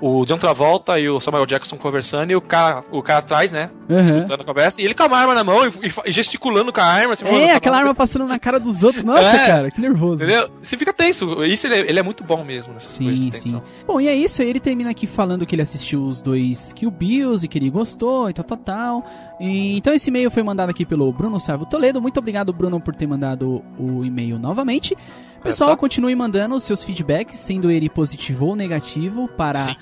O 0.00 0.24
John 0.24 0.38
Travolta 0.38 0.98
e 0.98 1.08
o 1.10 1.20
Samuel 1.20 1.44
Jackson 1.44 1.76
conversando 1.76 2.30
e 2.30 2.36
o 2.36 2.40
cara, 2.40 2.82
o 2.90 3.02
cara 3.02 3.18
atrás, 3.18 3.52
né? 3.52 3.68
Escutando 3.88 4.40
a 4.40 4.44
conversa. 4.44 4.80
E 4.80 4.84
ele 4.84 4.94
com 4.94 5.02
a 5.02 5.18
arma 5.18 5.34
na 5.34 5.44
mão 5.44 5.66
e, 5.66 5.72
e 6.06 6.12
gesticulando 6.12 6.72
com 6.72 6.80
a 6.80 6.84
arma. 6.84 7.12
Assim, 7.12 7.26
É, 7.26 7.48
"Tá 7.48 7.56
aquela 7.56 7.76
arma 7.78 7.94
passando 7.94 8.24
na 8.26 8.38
cara 8.38 8.58
dos 8.58 8.82
outros. 8.82 9.04
Nossa, 9.04 9.22
É. 9.28 9.46
cara, 9.46 9.70
que 9.70 9.80
nervoso. 9.80 10.24
Entendeu? 10.24 10.48
Você 10.62 10.76
fica 10.78 10.92
tenso. 10.92 11.44
Isso 11.44 11.66
ele 11.66 11.74
é, 11.74 11.80
ele 11.90 11.98
é 11.98 12.02
muito 12.02 12.24
bom 12.24 12.42
mesmo 12.42 12.72
nessas 12.72 12.96
coisas 12.96 13.16
de 13.18 13.24
Sim, 13.24 13.30
tensão. 13.30 13.58
sim. 13.60 13.84
Bom, 13.86 14.00
e 14.00 14.08
é 14.08 14.14
isso, 14.14 14.40
ele 14.42 14.58
termina 14.60 14.90
aqui 14.90 15.06
falando 15.06 15.44
que 15.44 15.54
ele 15.54 15.62
assistiu 15.62 16.02
os 16.04 16.22
dois 16.22 16.72
Kill 16.72 16.90
Bills 16.90 17.44
e 17.44 17.48
que 17.48 17.58
ele 17.58 17.68
gostou 17.68 18.30
e 18.30 18.32
tal, 18.32 18.44
tal, 18.44 18.56
tal. 18.56 19.04
E, 19.38 19.76
então 19.76 19.92
esse 19.92 20.08
e-mail 20.08 20.30
foi 20.30 20.42
mandado 20.42 20.70
aqui 20.70 20.86
pelo 20.86 21.12
Bruno 21.12 21.38
Salvo 21.38 21.66
Toledo. 21.66 22.00
Muito 22.00 22.18
obrigado, 22.18 22.52
Bruno, 22.52 22.80
por 22.80 22.94
ter 22.94 23.06
mandado 23.06 23.62
o 23.78 24.04
e-mail 24.04 24.38
novamente. 24.38 24.96
Pessoal, 25.42 25.70
só. 25.70 25.76
continue 25.76 26.14
mandando 26.14 26.54
os 26.54 26.64
seus 26.64 26.82
feedbacks, 26.82 27.38
sendo 27.38 27.70
ele 27.70 27.88
positivo 27.88 28.46
ou 28.46 28.56
negativo, 28.56 29.28
para 29.28 29.76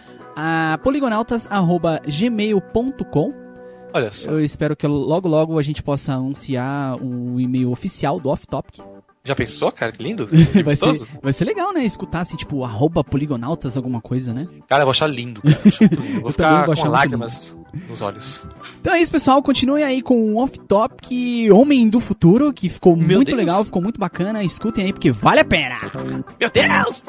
poligonautas.gmail.com. 0.83 3.35
Olha 3.93 4.13
só. 4.13 4.31
Eu 4.31 4.45
espero 4.45 4.77
que 4.77 4.87
logo 4.87 5.29
logo 5.29 5.59
a 5.59 5.63
gente 5.63 5.83
possa 5.83 6.13
anunciar 6.13 7.03
o 7.03 7.41
e-mail 7.41 7.71
oficial 7.71 8.21
do 8.21 8.29
Off 8.29 8.47
Topic. 8.47 8.81
Já 9.25 9.35
pensou, 9.35 9.73
cara? 9.73 9.91
Que 9.93 10.03
lindo. 10.03 10.29
Que 10.53 10.63
Vai 10.63 10.77
ser, 10.77 11.07
vai 11.23 11.33
ser 11.33 11.45
legal, 11.45 11.73
né? 11.73 11.85
Escutar 11.85 12.21
assim, 12.21 12.37
tipo, 12.37 12.65
arroba 12.65 13.05
poligonautas, 13.05 13.77
alguma 13.77 14.01
coisa, 14.01 14.33
né? 14.33 14.47
Cara, 14.67 14.83
eu 14.83 14.87
vou 14.87 14.93
achar 14.93 15.07
lindo. 15.07 15.43
Cara. 15.43 15.59
Eu, 15.81 15.89
vou. 16.21 16.29
Eu 16.29 16.33
ficar 16.33 16.67
vou 16.67 16.77
com 16.77 16.89
lágrimas 16.89 17.55
nos 17.89 18.01
olhos. 18.01 18.43
Então 18.81 18.95
é 18.95 19.01
isso, 19.01 19.11
pessoal. 19.13 19.43
Continue 19.43 19.83
aí 19.83 20.03
com 20.03 20.15
o 20.35 20.43
Off 20.43 20.59
Topic 20.61 21.51
Homem 21.53 21.89
do 21.89 22.01
Futuro, 22.01 22.53
que 22.53 22.69
ficou 22.69 22.97
Meu 22.97 23.17
muito 23.17 23.29
Deus. 23.29 23.39
legal, 23.39 23.65
ficou 23.65 23.83
muito 23.83 23.99
bacana. 24.01 24.43
Escutem 24.43 24.87
aí, 24.87 24.93
porque 24.93 25.11
vale 25.11 25.41
a 25.41 25.45
pena. 25.45 25.79
Meu 26.41 26.51
Deus! 26.51 27.05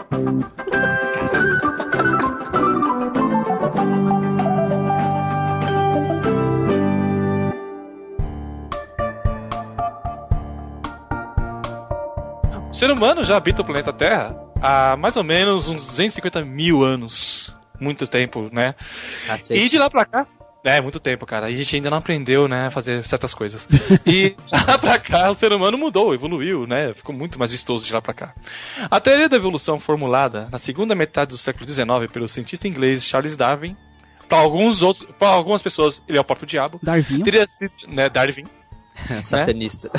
O 12.69 12.73
ser 12.73 12.91
humano 12.91 13.23
já 13.23 13.35
habita 13.37 13.61
o 13.61 13.65
planeta 13.65 13.91
Terra 13.91 14.35
há 14.61 14.95
mais 14.95 15.17
ou 15.17 15.23
menos 15.23 15.67
uns 15.67 15.85
250 15.87 16.45
mil 16.45 16.83
anos. 16.83 17.55
Muito 17.79 18.07
tempo, 18.07 18.49
né? 18.51 18.75
Cacete. 19.25 19.59
E 19.59 19.69
de 19.69 19.77
lá 19.79 19.89
pra 19.89 20.05
cá. 20.05 20.27
É, 20.63 20.81
muito 20.81 20.99
tempo, 20.99 21.25
cara. 21.25 21.45
A 21.47 21.51
gente 21.51 21.75
ainda 21.75 21.89
não 21.89 21.97
aprendeu, 21.97 22.47
né, 22.47 22.67
a 22.67 22.71
fazer 22.71 23.05
certas 23.07 23.33
coisas. 23.33 23.67
E 24.05 24.31
de 24.31 24.65
lá 24.67 24.77
pra 24.77 24.99
cá, 24.99 25.29
o 25.29 25.33
ser 25.33 25.51
humano 25.53 25.77
mudou, 25.77 26.13
evoluiu, 26.13 26.67
né? 26.67 26.93
Ficou 26.93 27.15
muito 27.15 27.39
mais 27.39 27.49
vistoso 27.51 27.85
de 27.85 27.93
lá 27.93 28.01
pra 28.01 28.13
cá. 28.13 28.33
A 28.91 28.99
teoria 28.99 29.29
da 29.29 29.37
evolução 29.37 29.79
formulada 29.79 30.49
na 30.51 30.59
segunda 30.59 30.93
metade 30.93 31.29
do 31.29 31.37
século 31.37 31.67
XIX 31.67 32.11
pelo 32.11 32.27
cientista 32.27 32.67
inglês 32.67 33.05
Charles 33.05 33.35
Darwin, 33.37 33.75
para 34.27 34.39
alguns 34.39 34.81
outros, 34.81 35.07
para 35.17 35.29
algumas 35.29 35.61
pessoas, 35.61 36.03
ele 36.07 36.17
é 36.17 36.21
o 36.21 36.25
próprio 36.25 36.47
diabo, 36.47 36.79
Darwin. 36.83 37.23
teria 37.23 37.47
sido, 37.47 37.73
né, 37.87 38.09
Darwin, 38.09 38.45
Satanista. 39.23 39.89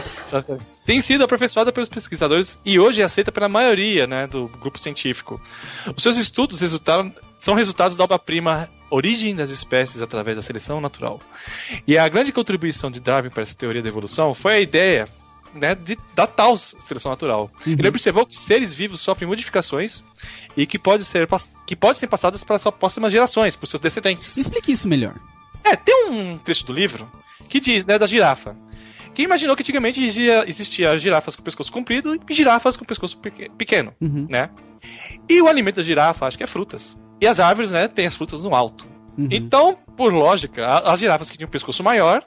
tem 0.85 1.01
sido 1.01 1.25
aperfeiçoada 1.25 1.73
pelos 1.73 1.89
pesquisadores 1.89 2.59
e 2.65 2.79
hoje 2.79 3.01
é 3.01 3.05
aceita 3.05 3.33
pela 3.33 3.49
maioria 3.49 4.07
né, 4.07 4.27
do 4.27 4.47
grupo 4.47 4.79
científico. 4.79 5.41
Os 5.97 6.03
seus 6.03 6.17
estudos 6.17 6.61
resultaram, 6.61 7.13
são 7.39 7.55
resultados 7.55 7.97
da 7.97 8.05
obra-prima 8.05 8.69
Origem 8.91 9.35
das 9.35 9.51
Espécies 9.51 10.03
através 10.03 10.37
da 10.37 10.43
Seleção 10.43 10.81
Natural. 10.81 11.21
E 11.87 11.97
a 11.97 12.09
grande 12.09 12.33
contribuição 12.33 12.91
de 12.91 13.01
Darwin 13.01 13.31
para 13.31 13.43
essa 13.43 13.55
teoria 13.55 13.83
da 13.83 13.89
evolução 13.89 14.35
foi 14.35 14.55
a 14.55 14.61
ideia 14.61 15.09
né, 15.55 15.75
de, 15.75 15.97
da 16.15 16.27
tal 16.27 16.57
seleção 16.59 17.11
natural. 17.11 17.51
Ele 17.67 17.89
observou 17.89 18.25
que 18.27 18.39
seres 18.39 18.73
vivos 18.73 19.01
sofrem 19.01 19.29
modificações 19.29 20.03
e 20.57 20.67
que, 20.67 20.79
pode 20.79 21.05
ser, 21.05 21.29
que 21.67 21.75
podem 21.77 21.97
ser 21.99 22.07
passadas 22.07 22.43
para 22.45 22.59
suas 22.59 22.75
próximas 22.75 23.13
gerações, 23.13 23.57
para 23.57 23.65
os 23.65 23.71
seus 23.71 23.81
descendentes. 23.81 24.37
Explique 24.37 24.73
isso 24.73 24.87
melhor. 24.89 25.15
É, 25.65 25.77
tem 25.77 26.09
um 26.11 26.39
trecho 26.39 26.65
do 26.67 26.73
livro 26.73 27.11
que 27.49 27.59
diz, 27.61 27.85
né, 27.85 27.99
da 27.99 28.07
girafa. 28.07 28.57
Que 29.13 29.23
imaginou 29.23 29.57
que 29.57 29.63
antigamente 29.63 30.01
existia, 30.01 30.45
existia 30.49 30.97
girafas 30.99 31.35
com 31.35 31.43
pescoço 31.43 31.73
comprido 31.73 32.15
e 32.29 32.35
girafas 32.35 32.77
com 32.77 32.85
pescoço 32.85 33.19
peque- 33.19 33.51
pequeno, 33.59 33.93
Uhum. 34.01 34.27
né? 34.31 34.51
E 35.29 35.43
o 35.43 35.49
alimento 35.49 35.77
da 35.77 35.83
girafa, 35.83 36.27
acho 36.27 36.39
que 36.39 36.45
é 36.45 36.47
frutas. 36.47 36.97
E 37.21 37.27
as 37.27 37.39
árvores, 37.39 37.71
né, 37.71 37.87
têm 37.87 38.07
as 38.07 38.17
frutas 38.17 38.43
no 38.45 38.55
alto. 38.55 38.87
Uhum. 39.19 39.29
Então, 39.31 39.77
por 39.97 40.13
lógica, 40.13 40.67
as 40.67 40.99
girafas 40.99 41.31
que 41.31 41.37
tinham 41.37 41.51
pescoço 41.51 41.85
maior 41.85 42.25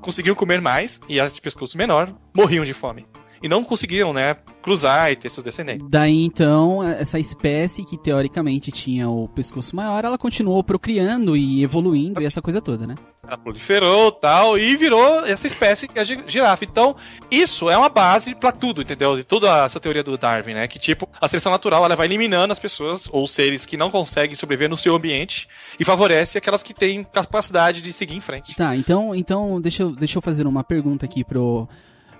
conseguiam 0.00 0.34
comer 0.34 0.60
mais 0.60 1.00
e 1.08 1.18
as 1.18 1.32
de 1.32 1.40
pescoço 1.40 1.78
menor 1.78 2.14
morriam 2.34 2.64
de 2.64 2.74
fome. 2.74 3.06
E 3.42 3.48
não 3.48 3.62
conseguiram, 3.64 4.12
né, 4.12 4.36
cruzar 4.62 5.10
e 5.12 5.16
ter 5.16 5.28
seus 5.28 5.44
descendentes. 5.44 5.86
Daí 5.88 6.24
então, 6.24 6.82
essa 6.82 7.18
espécie 7.18 7.84
que 7.84 7.96
teoricamente 7.96 8.70
tinha 8.72 9.08
o 9.08 9.28
pescoço 9.28 9.74
maior, 9.76 10.04
ela 10.04 10.18
continuou 10.18 10.62
procriando 10.64 11.36
e 11.36 11.62
evoluindo 11.62 12.20
e 12.20 12.24
essa 12.26 12.42
coisa 12.42 12.60
toda, 12.60 12.86
né? 12.86 12.94
Ela 13.26 13.36
proliferou 13.36 14.12
tal, 14.12 14.56
e 14.56 14.76
virou 14.76 15.24
essa 15.26 15.48
espécie 15.48 15.88
que 15.88 15.98
é 15.98 16.02
a 16.02 16.04
gi- 16.04 16.22
girafa. 16.28 16.64
Então, 16.64 16.94
isso 17.28 17.68
é 17.68 17.76
uma 17.76 17.88
base 17.88 18.36
pra 18.36 18.52
tudo, 18.52 18.82
entendeu? 18.82 19.16
De 19.16 19.24
toda 19.24 19.64
essa 19.64 19.80
teoria 19.80 20.04
do 20.04 20.16
Darwin, 20.16 20.54
né? 20.54 20.68
Que 20.68 20.78
tipo, 20.78 21.08
a 21.20 21.26
seleção 21.26 21.50
natural 21.50 21.84
ela 21.84 21.96
vai 21.96 22.06
eliminando 22.06 22.52
as 22.52 22.58
pessoas 22.60 23.08
ou 23.12 23.26
seres 23.26 23.66
que 23.66 23.76
não 23.76 23.90
conseguem 23.90 24.36
sobreviver 24.36 24.70
no 24.70 24.76
seu 24.76 24.94
ambiente 24.94 25.48
e 25.78 25.84
favorece 25.84 26.38
aquelas 26.38 26.62
que 26.62 26.72
têm 26.72 27.02
capacidade 27.02 27.80
de 27.80 27.92
seguir 27.92 28.14
em 28.14 28.20
frente. 28.20 28.54
Tá, 28.54 28.76
então, 28.76 29.12
então 29.12 29.60
deixa, 29.60 29.82
eu, 29.82 29.90
deixa 29.90 30.18
eu 30.18 30.22
fazer 30.22 30.46
uma 30.46 30.62
pergunta 30.62 31.04
aqui 31.04 31.24
pro, 31.24 31.68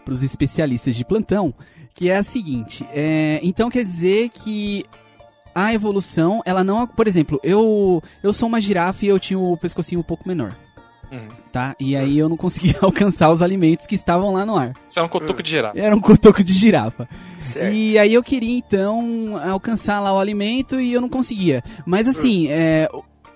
pros 0.07 0.23
especialistas 0.23 0.95
de 0.95 1.05
plantão, 1.05 1.53
que 1.93 2.09
é 2.09 2.17
a 2.17 2.23
seguinte. 2.23 2.87
É, 2.93 3.41
então 3.43 3.69
quer 3.69 3.85
dizer 3.85 4.31
que 4.31 4.87
a 5.53 5.75
evolução, 5.75 6.41
ela 6.47 6.63
não. 6.63 6.87
Por 6.87 7.09
exemplo, 7.09 7.41
eu, 7.43 8.01
eu 8.23 8.33
sou 8.33 8.49
uma 8.49 8.61
girafa 8.61 9.05
e 9.05 9.09
eu 9.09 9.19
tinha 9.19 9.39
o 9.39 9.57
pescocinho 9.57 10.01
um 10.01 10.05
pouco 10.05 10.27
menor. 10.27 10.55
Uhum. 11.11 11.29
Tá? 11.53 11.75
E 11.81 11.97
aí 11.97 12.19
eu 12.19 12.29
não 12.29 12.37
conseguia 12.37 12.77
alcançar 12.83 13.31
os 13.31 13.43
alimentos 13.43 13.87
que 13.87 13.95
estavam 13.95 14.33
lá 14.33 14.47
no 14.47 14.57
ar. 14.57 14.75
Isso 14.89 14.99
é 15.01 15.03
um 15.03 15.09
cotoco 15.09 15.43
de 15.43 15.51
girafa. 15.51 15.79
Era 15.79 15.95
um 15.95 16.01
cotoco 16.01 16.45
de 16.45 16.53
girafa. 16.53 17.09
Certo. 17.41 17.75
E 17.75 17.99
aí 17.99 18.15
eu 18.15 18.23
queria 18.23 18.59
então 18.59 19.41
alcançar 19.51 19.99
lá 19.99 20.13
o 20.13 20.21
alimento 20.21 20.81
e 20.81 20.93
eu 20.93 21.01
não 21.01 21.09
conseguia. 21.09 21.65
Mas 21.85 22.07
assim, 22.07 22.49
é, 22.49 22.89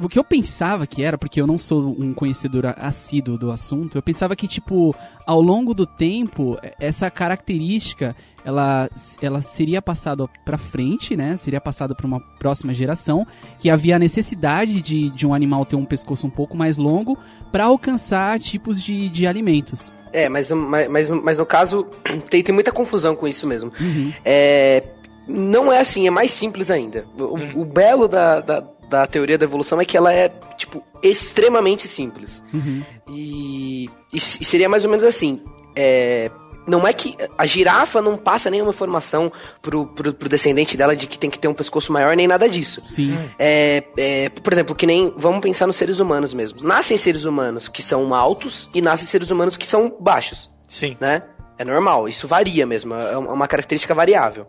o- 0.02 0.08
que 0.08 0.18
eu 0.18 0.24
pensava 0.24 0.86
que 0.86 1.02
era, 1.02 1.16
porque 1.18 1.40
eu 1.40 1.46
não 1.46 1.58
sou 1.58 1.94
um 1.98 2.12
conhecedor 2.14 2.74
assíduo 2.76 3.36
do 3.38 3.50
assunto, 3.50 3.96
eu 3.98 4.02
pensava 4.02 4.34
que, 4.36 4.46
tipo, 4.48 4.94
ao 5.26 5.40
longo 5.40 5.72
do 5.74 5.86
tempo, 5.86 6.58
essa 6.78 7.10
característica, 7.10 8.14
ela, 8.44 8.88
ela 9.20 9.40
seria 9.40 9.82
passada 9.82 10.26
pra 10.44 10.56
frente, 10.56 11.16
né? 11.16 11.36
Seria 11.36 11.60
passada 11.60 11.94
pra 11.94 12.06
uma 12.06 12.20
próxima 12.38 12.72
geração, 12.72 13.26
que 13.58 13.68
havia 13.68 13.96
a 13.96 13.98
necessidade 13.98 14.80
de, 14.80 15.10
de 15.10 15.26
um 15.26 15.34
animal 15.34 15.64
ter 15.64 15.76
um 15.76 15.84
pescoço 15.84 16.26
um 16.26 16.30
pouco 16.30 16.56
mais 16.56 16.76
longo 16.78 17.18
pra 17.52 17.64
alcançar 17.64 18.38
tipos 18.38 18.82
de, 18.82 19.08
de 19.08 19.26
alimentos. 19.26 19.92
É, 20.12 20.28
mas, 20.28 20.50
mas, 20.50 20.88
mas, 20.88 21.10
mas 21.10 21.38
no 21.38 21.46
caso, 21.46 21.86
tem, 22.30 22.42
tem 22.42 22.54
muita 22.54 22.72
confusão 22.72 23.14
com 23.14 23.28
isso 23.28 23.46
mesmo. 23.46 23.70
Uhum. 23.80 24.12
É, 24.24 24.82
não 25.28 25.70
é 25.72 25.78
assim, 25.80 26.06
é 26.06 26.10
mais 26.10 26.30
simples 26.32 26.70
ainda. 26.70 27.04
O, 27.18 27.60
o 27.60 27.64
belo 27.64 28.08
da, 28.08 28.40
da, 28.40 28.64
da 28.90 29.07
teoria 29.07 29.38
da 29.38 29.44
evolução 29.44 29.81
é 29.81 29.85
que 29.85 29.96
ela 29.96 30.12
é, 30.12 30.29
tipo, 30.59 30.83
extremamente 31.03 31.87
simples. 31.88 32.42
Uhum. 32.53 32.83
E, 33.09 33.88
e 34.12 34.16
e 34.16 34.44
seria 34.44 34.68
mais 34.68 34.85
ou 34.85 34.90
menos 34.90 35.05
assim. 35.05 35.40
É, 35.74 36.31
não 36.66 36.87
é 36.87 36.92
que 36.92 37.16
a 37.38 37.46
girafa 37.46 38.03
não 38.03 38.16
passa 38.16 38.50
nenhuma 38.50 38.70
informação 38.70 39.33
pro, 39.62 39.87
pro, 39.87 40.12
pro 40.12 40.29
descendente 40.29 40.76
dela 40.76 40.94
de 40.94 41.07
que 41.07 41.18
tem 41.18 41.31
que 41.31 41.38
ter 41.38 41.48
um 41.48 41.55
pescoço 41.55 41.92
maior, 41.92 42.14
nem 42.14 42.29
nada 42.29 42.48
disso. 42.48 42.83
Sim. 42.85 43.16
É, 43.38 43.83
é, 43.96 44.29
por 44.29 44.53
exemplo, 44.53 44.74
que 44.74 44.87
nem. 44.87 45.12
Vamos 45.16 45.40
pensar 45.40 45.66
nos 45.66 45.76
seres 45.76 46.00
humanos 46.00 46.35
mesmo. 46.35 46.62
Nascem 46.62 46.96
seres 46.96 47.24
humanos 47.24 47.68
que 47.68 47.83
são 47.83 48.14
altos 48.14 48.68
e 48.74 48.83
nascem 48.83 49.07
seres 49.07 49.31
humanos 49.31 49.57
que 49.57 49.66
são 49.66 49.96
baixos 50.00 50.50
Sim. 50.68 50.96
né? 51.00 51.22
É 51.61 51.64
normal, 51.64 52.09
isso 52.09 52.27
varia 52.27 52.64
mesmo, 52.64 52.94
é 52.94 53.18
uma 53.18 53.46
característica 53.46 53.94
variável. 53.94 54.46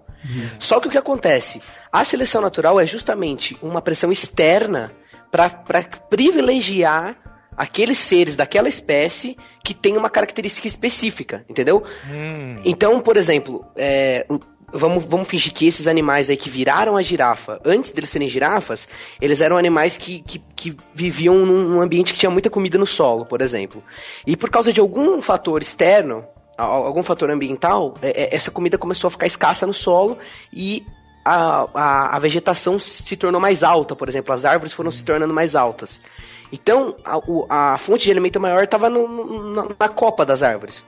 Só 0.58 0.80
que 0.80 0.88
o 0.88 0.90
que 0.90 0.98
acontece? 0.98 1.62
A 1.92 2.06
seleção 2.06 2.42
natural 2.42 2.80
é 2.80 2.86
justamente 2.86 3.58
uma 3.62 3.82
pressão 3.82 4.14
externa 4.14 4.94
para 5.30 5.50
privilegiar 6.10 7.18
aqueles 7.58 7.98
seres 7.98 8.38
daquela 8.38 8.70
espécie 8.70 9.36
que 9.62 9.74
tem 9.74 9.98
uma 9.98 10.10
característica 10.10 10.70
específica, 10.70 11.44
entendeu? 11.50 11.84
Hum. 12.10 12.56
Então, 12.64 13.02
por 13.02 13.18
exemplo, 13.18 13.66
é, 13.76 14.26
vamos, 14.72 15.04
vamos 15.04 15.28
fingir 15.28 15.52
que 15.52 15.68
esses 15.68 15.88
animais 15.88 16.30
aí 16.30 16.38
que 16.38 16.50
viraram 16.50 16.96
a 16.96 17.02
girafa, 17.02 17.60
antes 17.66 17.92
deles 17.92 18.10
serem 18.10 18.30
girafas, 18.30 18.88
eles 19.20 19.42
eram 19.42 19.58
animais 19.58 19.98
que, 19.98 20.22
que, 20.22 20.40
que 20.56 20.78
viviam 20.96 21.46
num, 21.46 21.82
ambiente 21.82 22.14
que 22.14 22.20
tinha 22.20 22.30
muita 22.30 22.50
comida 22.50 22.78
no 22.78 22.86
solo, 22.86 23.26
por 23.26 23.42
exemplo. 23.42 23.84
E 24.26 24.38
por 24.38 24.50
causa 24.50 24.72
de 24.72 24.80
algum 24.80 25.22
fator 25.22 25.62
externo, 25.62 26.26
algum 26.64 27.04
fator 27.04 27.30
ambiental, 27.30 27.94
é- 28.02 28.24
é- 28.24 28.36
essa 28.36 28.52
comida 28.52 28.78
começou 28.78 29.08
a 29.08 29.12
ficar 29.12 29.26
escassa 29.28 29.66
no 29.68 29.74
solo 29.74 30.18
e 30.54 30.86
a, 31.24 31.68
a, 31.74 32.16
a 32.16 32.20
vegetação 32.20 32.80
se 32.80 33.16
tornou 33.16 33.40
mais 33.40 33.64
alta, 33.64 33.96
por 33.96 34.10
exemplo, 34.10 34.34
as 34.34 34.44
árvores 34.46 34.74
foram 34.74 34.92
se 34.92 35.04
tornando 35.04 35.34
mais 35.34 35.56
altas. 35.56 36.02
Então, 36.52 36.96
a, 37.50 37.74
a 37.74 37.78
fonte 37.78 38.04
de 38.06 38.12
alimento 38.12 38.40
maior 38.40 38.64
estava 38.64 38.90
na, 38.90 39.00
na 39.80 39.88
copa 39.88 40.26
das 40.26 40.44
árvores. 40.44 40.86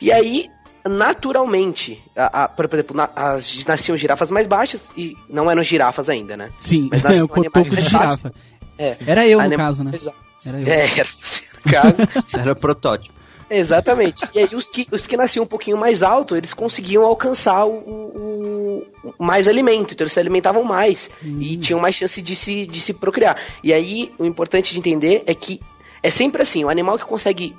E 0.00 0.10
aí, 0.10 0.50
naturalmente, 0.88 2.02
a, 2.16 2.44
a- 2.44 2.48
por 2.48 2.64
exemplo, 2.72 2.96
na- 2.96 3.10
as, 3.14 3.64
nasciam 3.66 3.96
girafas 3.96 4.30
mais 4.30 4.46
baixas 4.46 4.92
e 4.96 5.16
não 5.28 5.50
eram 5.50 5.62
girafas 5.62 6.08
ainda, 6.08 6.36
né? 6.36 6.50
Sim, 6.60 6.88
Mas 6.90 7.00
é 7.00 7.08
nascem 7.08 7.22
o 7.24 7.28
cotoco 7.28 7.70
de 7.70 7.80
girafa. 7.82 8.32
É. 8.78 8.96
Era 9.06 9.26
eu, 9.28 9.40
no 9.40 9.56
caso, 9.56 9.84
né? 9.84 9.92
Exato. 9.94 10.16
Era 10.46 10.60
eu. 10.60 10.66
É, 10.66 10.98
era 10.98 11.08
você, 11.22 11.42
no 11.64 11.72
caso. 11.72 11.94
Era 12.36 12.52
o 12.52 12.56
protótipo. 12.56 13.13
Exatamente. 13.58 14.26
E 14.34 14.38
aí 14.40 14.48
os 14.54 14.68
que, 14.68 14.86
os 14.90 15.06
que 15.06 15.16
nasciam 15.16 15.44
um 15.44 15.46
pouquinho 15.46 15.76
mais 15.76 16.02
alto, 16.02 16.36
eles 16.36 16.52
conseguiam 16.54 17.04
alcançar 17.04 17.64
o, 17.64 17.72
o- 17.72 18.86
o- 19.04 19.14
mais 19.24 19.46
alimento, 19.48 19.94
então 19.94 20.04
eles 20.04 20.12
se 20.12 20.20
alimentavam 20.20 20.64
mais 20.64 21.10
e 21.22 21.56
tinham 21.56 21.80
mais 21.80 21.94
chance 21.94 22.20
de 22.20 22.34
se, 22.34 22.66
de 22.66 22.80
se 22.80 22.92
procriar. 22.94 23.36
E 23.62 23.72
aí 23.72 24.12
o 24.18 24.24
importante 24.24 24.72
de 24.72 24.78
entender 24.78 25.22
é 25.26 25.34
que 25.34 25.60
é 26.02 26.10
sempre 26.10 26.42
assim, 26.42 26.64
o 26.64 26.68
animal 26.68 26.98
que 26.98 27.04
consegue 27.04 27.54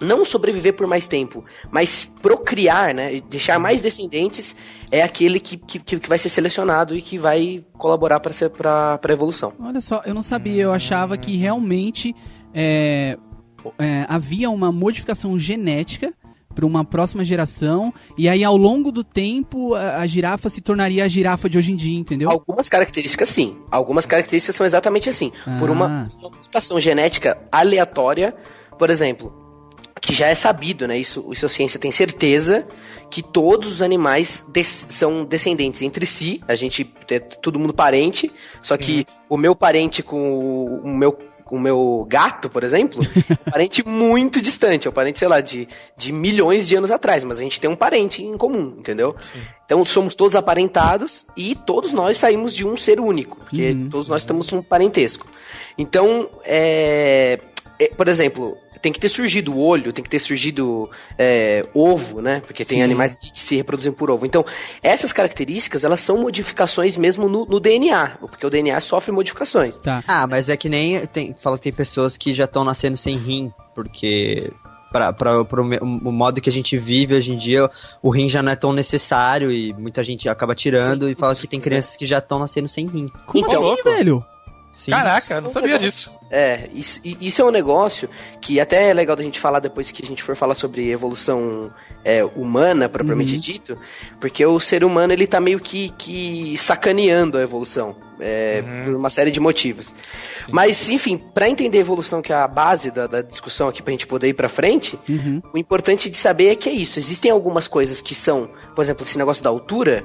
não 0.00 0.24
sobreviver 0.24 0.74
por 0.74 0.86
mais 0.88 1.06
tempo, 1.06 1.44
mas 1.70 2.04
procriar, 2.20 2.92
né, 2.92 3.20
deixar 3.30 3.58
mais 3.60 3.80
descendentes, 3.80 4.56
é 4.90 5.00
aquele 5.00 5.38
que, 5.38 5.56
que, 5.56 5.78
que 5.78 6.08
vai 6.08 6.18
ser 6.18 6.28
selecionado 6.28 6.96
e 6.96 7.00
que 7.00 7.16
vai 7.16 7.64
colaborar 7.78 8.18
para 8.18 8.32
a 9.00 9.12
evolução. 9.12 9.52
Olha 9.60 9.80
só, 9.80 10.02
eu 10.04 10.12
não 10.12 10.22
sabia, 10.22 10.64
eu 10.64 10.72
achava 10.72 11.16
que 11.16 11.36
realmente 11.36 12.16
é, 12.52 13.16
é, 13.78 14.04
havia 14.08 14.50
uma 14.50 14.70
modificação 14.72 15.38
genética 15.38 16.12
para 16.54 16.66
uma 16.66 16.84
próxima 16.84 17.24
geração, 17.24 17.94
e 18.18 18.28
aí 18.28 18.44
ao 18.44 18.56
longo 18.58 18.92
do 18.92 19.02
tempo 19.02 19.74
a, 19.74 20.00
a 20.00 20.06
girafa 20.06 20.50
se 20.50 20.60
tornaria 20.60 21.02
a 21.04 21.08
girafa 21.08 21.48
de 21.48 21.56
hoje 21.56 21.72
em 21.72 21.76
dia, 21.76 21.98
entendeu? 21.98 22.28
Algumas 22.30 22.68
características 22.68 23.30
sim. 23.30 23.56
Algumas 23.70 24.04
características 24.04 24.54
são 24.56 24.66
exatamente 24.66 25.08
assim. 25.08 25.32
Por 25.58 25.70
Ah. 25.70 25.72
uma, 25.72 25.86
uma 26.20 26.28
mutação 26.30 26.78
genética 26.78 27.38
aleatória, 27.50 28.34
por 28.78 28.90
exemplo, 28.90 29.32
que 30.00 30.12
já 30.12 30.26
é 30.26 30.34
sabido, 30.34 30.86
né? 30.86 30.98
Isso, 30.98 31.26
isso 31.32 31.46
a 31.46 31.48
ciência 31.48 31.78
tem 31.80 31.90
certeza 31.90 32.66
que 33.08 33.22
todos 33.22 33.70
os 33.70 33.80
animais 33.82 34.44
des- 34.52 34.86
são 34.90 35.24
descendentes 35.24 35.80
entre 35.80 36.04
si. 36.04 36.42
A 36.46 36.54
gente 36.54 36.92
é 37.10 37.18
todo 37.20 37.58
mundo 37.58 37.72
parente, 37.72 38.30
só 38.60 38.76
que 38.76 39.06
o 39.28 39.36
meu 39.38 39.54
parente 39.54 40.02
com 40.02 40.34
o, 40.34 40.80
o 40.82 40.88
meu 40.88 41.16
o 41.52 41.58
meu 41.58 42.06
gato, 42.08 42.48
por 42.48 42.64
exemplo, 42.64 43.04
é 43.04 43.32
um 43.46 43.50
parente 43.50 43.86
muito 43.86 44.40
distante, 44.40 44.86
é 44.86 44.90
um 44.90 44.92
parente, 44.94 45.18
sei 45.18 45.28
lá, 45.28 45.42
de, 45.42 45.68
de 45.94 46.10
milhões 46.10 46.66
de 46.66 46.74
anos 46.74 46.90
atrás, 46.90 47.22
mas 47.24 47.36
a 47.38 47.42
gente 47.42 47.60
tem 47.60 47.68
um 47.68 47.76
parente 47.76 48.22
em 48.24 48.38
comum, 48.38 48.74
entendeu? 48.78 49.14
Então 49.66 49.84
somos 49.84 50.14
todos 50.14 50.34
aparentados 50.34 51.26
e 51.36 51.54
todos 51.54 51.92
nós 51.92 52.16
saímos 52.16 52.54
de 52.54 52.66
um 52.66 52.74
ser 52.74 52.98
único, 52.98 53.36
porque 53.36 53.72
Uhum. 53.72 53.88
todos 53.90 54.08
nós 54.08 54.24
temos 54.24 54.50
um 54.50 54.62
parentesco. 54.62 55.26
Então, 55.76 56.30
é, 56.42 57.38
é, 57.78 57.88
por 57.88 58.08
exemplo, 58.08 58.56
tem 58.82 58.92
que 58.92 58.98
ter 59.00 59.08
surgido 59.08 59.56
olho, 59.56 59.92
tem 59.92 60.02
que 60.02 60.10
ter 60.10 60.18
surgido 60.18 60.90
é, 61.16 61.64
ovo, 61.72 62.20
né? 62.20 62.42
Porque 62.44 62.64
tem 62.64 62.78
Sim. 62.78 62.82
animais 62.84 63.14
que, 63.16 63.32
que 63.32 63.40
se 63.40 63.54
reproduzem 63.56 63.92
por 63.92 64.10
ovo. 64.10 64.26
Então, 64.26 64.44
essas 64.82 65.12
características, 65.12 65.84
elas 65.84 66.00
são 66.00 66.18
modificações 66.18 66.96
mesmo 66.96 67.28
no, 67.28 67.46
no 67.46 67.60
DNA, 67.60 68.18
porque 68.20 68.44
o 68.44 68.50
DNA 68.50 68.80
sofre 68.80 69.12
modificações. 69.12 69.78
Tá. 69.78 70.02
Ah, 70.06 70.26
mas 70.26 70.48
é 70.48 70.56
que 70.56 70.68
nem. 70.68 71.06
Tem, 71.06 71.34
fala 71.40 71.56
que 71.56 71.62
tem 71.62 71.72
pessoas 71.72 72.16
que 72.16 72.34
já 72.34 72.44
estão 72.44 72.64
nascendo 72.64 72.96
sem 72.96 73.16
rim, 73.16 73.52
porque. 73.74 74.52
Me- 75.64 75.78
o 75.80 76.12
modo 76.12 76.38
que 76.38 76.50
a 76.50 76.52
gente 76.52 76.76
vive 76.76 77.14
hoje 77.14 77.32
em 77.32 77.38
dia, 77.38 77.70
o 78.02 78.10
rim 78.10 78.28
já 78.28 78.42
não 78.42 78.52
é 78.52 78.56
tão 78.56 78.74
necessário 78.74 79.50
e 79.50 79.72
muita 79.72 80.04
gente 80.04 80.28
acaba 80.28 80.54
tirando 80.54 81.06
Sim, 81.06 81.12
e 81.12 81.14
fala 81.14 81.34
que 81.34 81.46
tem 81.46 81.58
sim. 81.60 81.64
crianças 81.66 81.96
que 81.96 82.04
já 82.04 82.18
estão 82.18 82.38
nascendo 82.38 82.68
sem 82.68 82.86
rim. 82.88 83.10
Como 83.24 83.42
Então, 83.46 83.54
assim, 83.58 83.64
louco. 83.68 83.84
velho? 83.84 84.22
Sim. 84.74 84.90
Caraca, 84.90 85.34
eu 85.36 85.40
não 85.40 85.48
sabia 85.48 85.78
disso. 85.78 86.10
É, 86.34 86.70
isso, 86.72 86.98
isso 87.04 87.42
é 87.42 87.44
um 87.44 87.50
negócio 87.50 88.08
que 88.40 88.58
até 88.58 88.88
é 88.88 88.94
legal 88.94 89.14
da 89.14 89.22
gente 89.22 89.38
falar 89.38 89.60
depois 89.60 89.92
que 89.92 90.02
a 90.02 90.06
gente 90.06 90.22
for 90.22 90.34
falar 90.34 90.54
sobre 90.54 90.90
evolução 90.90 91.70
é, 92.02 92.24
humana, 92.24 92.88
propriamente 92.88 93.34
Uhum. 93.34 93.38
dito, 93.40 93.78
porque 94.18 94.44
o 94.46 94.58
ser 94.58 94.82
humano 94.82 95.12
ele 95.12 95.26
tá 95.26 95.38
meio 95.40 95.60
que, 95.60 95.90
que 95.90 96.56
sacaneando 96.56 97.36
a 97.36 97.42
evolução, 97.42 97.94
é, 98.18 98.62
por 98.84 98.94
uma 98.94 99.10
série 99.10 99.30
de 99.30 99.40
motivos. 99.40 99.94
Mas, 100.50 100.88
enfim, 100.88 101.18
pra 101.18 101.48
entender 101.50 101.76
a 101.78 101.80
evolução, 101.82 102.22
que 102.22 102.32
é 102.32 102.36
a 102.36 102.48
base 102.48 102.90
da, 102.90 103.06
da 103.06 103.20
discussão 103.20 103.68
aqui 103.68 103.82
pra 103.82 103.90
gente 103.92 104.06
poder 104.06 104.28
ir 104.28 104.34
pra 104.34 104.48
frente, 104.48 104.98
Uhum. 105.10 105.42
o 105.52 105.58
importante 105.58 106.08
de 106.08 106.16
saber 106.16 106.48
é 106.48 106.56
que 106.56 106.68
é 106.68 106.72
isso. 106.72 106.98
Existem 106.98 107.30
algumas 107.30 107.68
coisas 107.68 108.00
que 108.00 108.14
são, 108.14 108.48
por 108.74 108.82
exemplo, 108.82 109.04
esse 109.04 109.18
negócio 109.18 109.44
da 109.44 109.50
altura. 109.50 110.02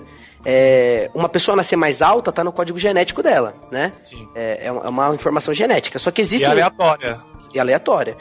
É, 0.49 1.09
uma 1.13 1.27
pessoa 1.27 1.57
nascer 1.57 1.75
mais 1.75 2.01
alta 2.01 2.31
tá 2.31 2.41
no 2.41 2.53
código 2.53 2.79
genético 2.79 3.21
dela, 3.21 3.53
né? 3.69 3.91
Sim. 4.01 4.25
É, 4.33 4.67
é 4.67 4.71
uma- 4.71 4.85
é 4.85 4.89
uma 4.89 5.13
informação 5.15 5.53
genética. 5.53 5.99
Só 5.99 6.09
que 6.09 6.21
E 6.21 6.23
existem. 6.23 6.47
aleatória. 6.49 7.17
E 7.53 7.59
aleatória. 7.59 8.15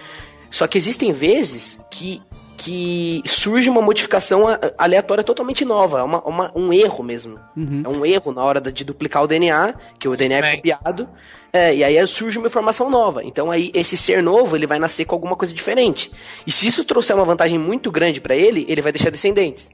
Só 0.51 0.67
que 0.67 0.77
existem 0.77 1.13
vezes 1.13 1.79
que 1.89 2.21
que 2.59 3.23
surge 3.27 3.69
uma 3.69 3.83
modificação 3.83 4.45
aleatória 4.79 5.23
totalmente 5.23 5.63
nova, 5.63 6.01
é 6.01 6.03
uma, 6.03 6.23
uma- 6.23 6.53
um 6.57 6.73
erro 6.73 7.05
mesmo. 7.05 7.39
Uhum. 7.55 7.83
É 7.85 7.89
um 7.91 8.07
erro 8.07 8.33
na 8.33 8.43
hora 8.43 8.61
de 8.73 8.83
duplicar 8.83 9.23
o 9.23 9.27
DNA, 9.27 9.75
que 9.99 10.09
o 10.09 10.17
DNA 10.17 10.39
é 10.39 10.57
copiado. 10.57 11.07
É, 11.53 11.75
e 11.75 11.85
aí 11.85 12.07
surge 12.07 12.39
uma 12.39 12.47
informação 12.47 12.89
nova. 12.89 13.23
Então 13.23 13.51
aí 13.51 13.71
esse 13.75 13.95
ser 13.95 14.23
novo, 14.23 14.57
ele 14.57 14.67
vai 14.67 14.79
nascer 14.79 15.05
com 15.05 15.15
alguma 15.15 15.37
coisa 15.37 15.53
diferente. 15.53 16.11
E 16.47 16.51
se 16.51 16.67
isso 16.67 16.83
trouxer 16.83 17.15
uma 17.15 17.27
vantagem 17.27 17.59
muito 17.59 17.91
grande 17.91 18.23
pra 18.23 18.35
ele, 18.35 18.65
ele 18.71 18.81
vai 18.81 18.91
deixar 18.91 19.11
descendentes. 19.11 19.71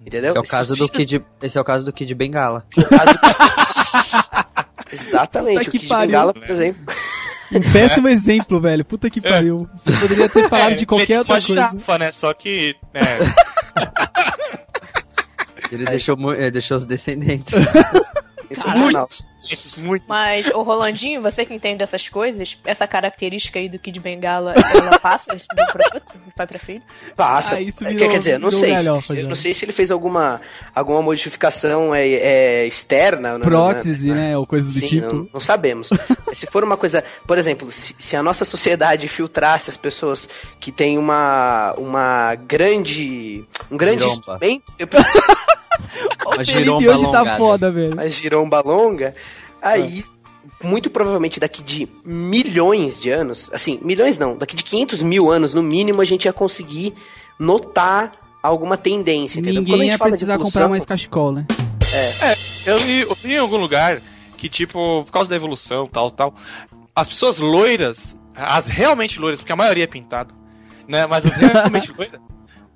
Entendeu? 0.00 0.30
Esse 0.30 0.38
é 0.38 0.40
o 0.40 0.42
Esses 0.42 0.50
caso 0.50 0.76
do 0.76 0.88
filhos- 0.88 1.10
Kid, 1.10 1.24
esse 1.42 1.58
é 1.58 1.60
o 1.60 1.64
caso 1.64 1.84
do 1.84 1.92
Kid 1.92 2.14
Bengala. 2.14 2.64
Exatamente, 4.92 5.58
Puta 5.58 5.68
o 5.68 5.72
que 5.72 5.78
Kid 5.80 5.88
pariu. 5.88 6.06
Bengala, 6.06 6.32
por 6.34 6.48
exemplo. 6.50 6.94
Um 7.52 7.60
péssimo 7.72 8.08
exemplo, 8.08 8.60
velho. 8.60 8.84
Puta 8.84 9.08
que 9.10 9.20
pariu. 9.20 9.68
Você 9.74 9.90
poderia 9.92 10.28
ter 10.28 10.48
falado 10.48 10.72
É, 10.72 10.74
de 10.74 10.86
qualquer 10.86 11.18
outra 11.18 11.34
uma 11.34 11.40
coisa. 11.40 11.70
girafa, 11.70 11.98
né? 11.98 12.12
Só 12.12 12.32
que. 12.34 12.76
É, 12.94 13.00
Ele 15.72 15.84
deixou, 15.84 16.16
deixou 16.52 16.76
os 16.78 16.86
descendentes. 16.86 17.52
Sensacional. 18.70 19.08
muito. 19.78 20.04
Mas, 20.08 20.46
o 20.48 20.62
Rolandinho, 20.62 21.22
você 21.22 21.44
que 21.46 21.54
entende 21.54 21.78
dessas 21.78 22.08
coisas, 22.08 22.58
essa 22.64 22.86
característica 22.86 23.58
aí 23.58 23.68
do 23.68 23.78
Kid 23.78 24.00
Bengala, 24.00 24.54
ela 24.74 24.98
passa 24.98 25.36
de 25.36 25.44
um 25.44 26.30
pai 26.36 26.46
pra 26.46 26.58
filho? 26.58 26.82
Passa. 27.16 27.54
Ah, 27.56 27.60
isso 27.60 27.84
É, 27.84 27.90
virou- 27.90 28.10
quer 28.10 28.18
dizer, 28.18 28.32
eu 28.34 28.38
não 28.40 28.50
sei. 28.50 28.72
galhofa 28.74 29.14
Se, 29.14 29.22
não 29.22 29.36
sei 29.36 29.54
se 29.54 29.64
ele 29.64 29.72
fez 29.72 29.90
alguma, 29.90 30.40
alguma 30.74 31.00
modificação 31.02 31.94
é, 31.94 32.06
é, 32.08 32.66
externa. 32.66 33.38
né, 33.38 33.44
Prótese, 33.44 34.08
né? 34.10 34.28
né? 34.30 34.38
Ou 34.38 34.46
coisa 34.46 34.66
do 34.66 34.72
Sim, 34.72 34.86
tipo. 34.88 35.12
não, 35.14 35.28
não 35.34 35.40
sabemos. 35.40 35.90
se 36.32 36.46
for 36.46 36.64
uma 36.64 36.76
coisa, 36.76 37.04
por 37.26 37.38
exemplo, 37.38 37.70
se, 37.70 37.94
se 37.98 38.16
a 38.16 38.22
nossa 38.22 38.44
sociedade 38.44 39.06
filtrasse 39.08 39.70
as 39.70 39.76
pessoas 39.76 40.28
que 40.58 40.72
têm 40.72 40.98
uma, 40.98 41.74
uma 41.78 42.34
grande, 42.34 43.44
um 43.70 43.76
grande 43.76 44.02
Giromba. 44.02 44.18
instrumento, 44.38 44.72
eu- 44.78 44.88
O 46.26 46.30
Felipe 46.32 46.44
giromba 46.52 46.90
hoje 46.92 47.02
tá 47.04 47.18
alongada. 47.18 47.38
foda, 47.38 47.70
velho. 47.70 48.00
a 48.00 48.08
giromba 48.08 48.60
longa, 48.60 49.14
aí 49.62 50.04
muito 50.62 50.90
provavelmente 50.90 51.38
daqui 51.38 51.62
de 51.62 51.88
milhões 52.04 53.00
de 53.00 53.10
anos, 53.10 53.50
assim, 53.52 53.78
milhões 53.82 54.18
não, 54.18 54.36
daqui 54.36 54.56
de 54.56 54.62
500 54.64 55.02
mil 55.02 55.30
anos 55.30 55.54
no 55.54 55.62
mínimo 55.62 56.00
a 56.00 56.04
gente 56.04 56.24
ia 56.24 56.32
conseguir 56.32 56.94
notar 57.38 58.10
alguma 58.42 58.76
tendência, 58.76 59.40
entendeu? 59.40 59.62
Quando 59.62 59.68
a 59.68 59.72
Ninguém 59.72 59.90
gente 59.92 60.00
ia 60.00 60.06
precisar 60.06 60.34
evolução- 60.34 60.60
comprar 60.62 60.68
mais 60.68 60.84
cachecol, 60.84 61.32
né? 61.32 61.46
Eu 62.66 62.78
li, 62.78 63.00
eu 63.02 63.16
li 63.24 63.34
em 63.34 63.38
algum 63.38 63.56
lugar 63.56 64.00
que, 64.36 64.48
tipo, 64.48 65.04
por 65.04 65.12
causa 65.12 65.28
da 65.30 65.36
evolução, 65.36 65.86
tal, 65.86 66.10
tal, 66.10 66.34
as 66.94 67.08
pessoas 67.08 67.38
loiras, 67.38 68.16
as 68.34 68.66
realmente 68.66 69.18
loiras, 69.18 69.40
porque 69.40 69.52
a 69.52 69.56
maioria 69.56 69.84
é 69.84 69.86
pintado, 69.86 70.34
né? 70.86 71.06
Mas 71.06 71.24
as 71.26 71.32
realmente 71.34 71.92
loiras, 71.96 72.20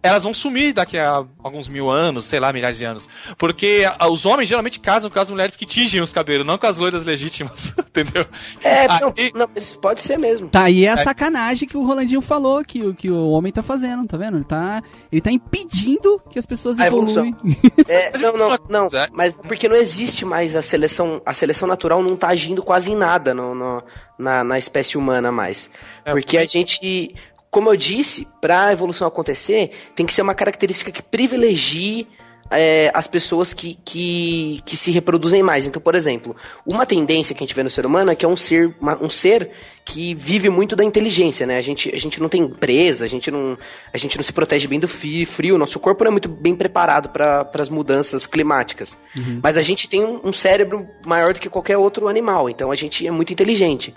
elas 0.03 0.25
vão 0.25 0.35
sumir 0.35 0.73
daqui 0.73 0.99
a 0.99 1.25
alguns 1.43 1.69
mil 1.69 1.89
anos, 1.89 2.25
sei 2.25 2.41
lá, 2.41 2.53
milhares 2.53 2.77
de 2.79 2.85
anos. 2.85 3.09
Porque 3.39 3.83
os 4.11 4.27
homens 4.27 4.49
geralmente 4.49 4.81
casam 4.81 5.11
com 5.11 5.19
as 5.21 5.31
mulheres 5.31 5.55
que 5.55 5.65
tingem 5.65 6.01
os 6.01 6.13
cabelos, 6.13 6.47
não 6.47 6.59
com 6.59 6.67
as 6.67 6.79
loiras 6.79 7.05
legítimas, 7.05 7.73
entendeu? 7.79 8.25
É, 8.63 8.89
não, 9.01 9.15
Aí- 9.17 9.33
não, 9.35 9.49
mas 9.55 9.73
pode 9.75 10.03
ser 10.03 10.19
mesmo. 10.19 10.49
Tá 10.49 10.65
aí 10.65 10.87
a 10.89 10.97
sacanagem 10.97 11.69
que 11.69 11.77
o 11.77 11.85
Rolandinho 11.87 12.21
falou 12.21 12.65
que, 12.65 12.83
o- 12.83 12.95
que 12.95 13.11
o 13.11 13.31
homem 13.31 13.53
tá 13.53 13.63
fazazendo, 13.63 14.07
tá 14.07 14.17
vendo? 14.17 14.39
Ele 14.39 14.45
tá, 14.45 14.83
ele 15.11 15.21
tá 15.21 15.31
impedindo 15.31 16.21
que 16.31 16.39
as 16.39 16.47
pessoas 16.47 16.81
A 16.81 16.87
evoluem. 16.87 17.35
É, 17.89 18.11
não, 18.19 18.31
isso 18.35 18.39
não, 18.39 18.53
é 18.55 18.59
não, 18.69 18.87
é. 18.87 19.09
mas 19.13 19.37
porque 19.37 19.69
não 19.69 19.77
existe 19.77 20.25
mais 20.25 20.55
a 20.57 20.63
seleção, 20.63 21.21
a 21.27 21.35
seleção 21.35 21.69
natural 21.69 22.03
não 22.03 22.17
tá 22.17 22.29
agindo 22.29 22.63
quase 22.63 22.91
em 22.93 22.97
nada 22.97 23.35
no, 23.35 23.55
no- 23.55 23.83
na, 24.19 24.45
na 24.45 24.59
espécie 24.59 24.97
humana 24.97 25.33
mais. 25.33 25.71
É, 26.05 26.11
Porque 26.13 26.39
a 26.39 26.47
gente, 26.47 27.15
como 27.53 27.71
eu 27.71 27.77
disse, 27.77 28.27
pra 28.41 28.73
evolução 28.73 29.07
acontecer, 29.07 29.71
tem 29.95 30.05
que 30.07 30.13
ser 30.13 30.23
uma 30.23 30.35
característica 30.35 30.91
que 30.91 31.03
privilegie 31.03 32.09
é, 32.51 32.91
as 32.93 33.07
pessoas 33.07 33.55
que, 33.55 33.79
que, 33.85 34.61
que 34.67 34.77
se 34.77 34.91
reproduzem 34.91 35.43
mais. 35.43 35.67
Então, 35.67 35.81
por 35.81 35.95
exemplo, 35.95 36.35
uma 36.71 36.85
tendência 36.85 37.35
que 37.35 37.43
a 37.43 37.47
gente 37.47 37.55
vê 37.55 37.63
no 37.63 37.71
ser 37.71 37.87
humano 37.87 38.11
é 38.11 38.15
que 38.17 38.25
é 38.27 38.29
um 38.29 38.37
ser, 38.37 38.75
uma- 38.81 39.03
um 39.03 39.09
ser 39.09 39.51
que 39.85 40.13
vive 40.15 40.51
muito 40.51 40.75
da 40.77 40.83
inteligência, 40.85 41.47
né? 41.47 41.57
A 41.57 41.61
gente, 41.63 41.95
a 41.95 41.99
gente 41.99 42.21
não 42.21 42.29
tem 42.29 42.47
presa, 42.49 43.05
a 43.07 43.09
gente 43.09 43.31
não, 43.31 43.57
a 43.93 43.97
gente 43.97 44.17
não 44.17 44.23
se 44.25 44.33
protege 44.35 44.67
bem 44.69 44.79
do 44.81 44.89
frio, 44.89 45.57
nosso 45.57 45.79
corpo 45.81 46.05
não 46.05 46.09
é 46.09 46.13
muito 46.13 46.29
bem 46.29 46.55
preparado 46.55 47.09
para 47.11 47.49
as 47.55 47.71
mudanças 47.71 48.27
climáticas. 48.27 48.97
Mas 49.43 49.57
a 49.57 49.63
gente 49.63 49.89
tem 49.89 50.05
um, 50.05 50.21
um 50.25 50.33
cérebro 50.33 50.87
maior 51.07 51.33
do 51.35 51.41
que 51.41 51.49
qualquer 51.49 51.79
outro 51.79 52.07
animal, 52.09 52.51
então 52.51 52.71
a 52.71 52.75
gente 52.75 53.07
é 53.07 53.11
muito 53.11 53.33
inteligente. 53.33 53.95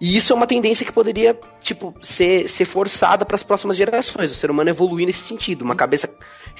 E 0.00 0.16
isso 0.16 0.32
é 0.32 0.36
uma 0.36 0.46
tendência 0.46 0.84
que 0.84 0.92
poderia, 0.92 1.38
tipo, 1.62 1.94
ser, 2.02 2.48
ser 2.48 2.66
forçada 2.66 3.24
para 3.24 3.34
as 3.34 3.42
próximas 3.42 3.76
gerações. 3.76 4.30
O 4.30 4.34
ser 4.34 4.50
humano 4.50 4.68
evoluir 4.68 5.06
nesse 5.06 5.20
sentido, 5.20 5.62
uma 5.62 5.74
cabeça, 5.74 6.08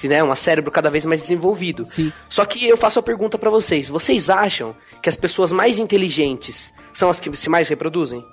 né, 0.03 0.23
um 0.23 0.35
cérebro 0.35 0.71
cada 0.71 0.89
vez 0.89 1.05
mais 1.05 1.21
desenvolvido. 1.21 1.85
Sim. 1.85 2.11
Só 2.27 2.45
que 2.45 2.67
eu 2.67 2.75
faço 2.75 2.97
a 2.97 3.03
pergunta 3.03 3.37
para 3.37 3.49
vocês: 3.51 3.89
vocês 3.89 4.29
acham 4.29 4.75
que 5.03 5.07
as 5.09 5.15
pessoas 5.15 5.51
mais 5.51 5.77
inteligentes 5.77 6.73
são 6.93 7.09
as 7.09 7.19
que 7.19 7.35
se 7.37 7.47
mais 7.49 7.69
reproduzem? 7.69 8.25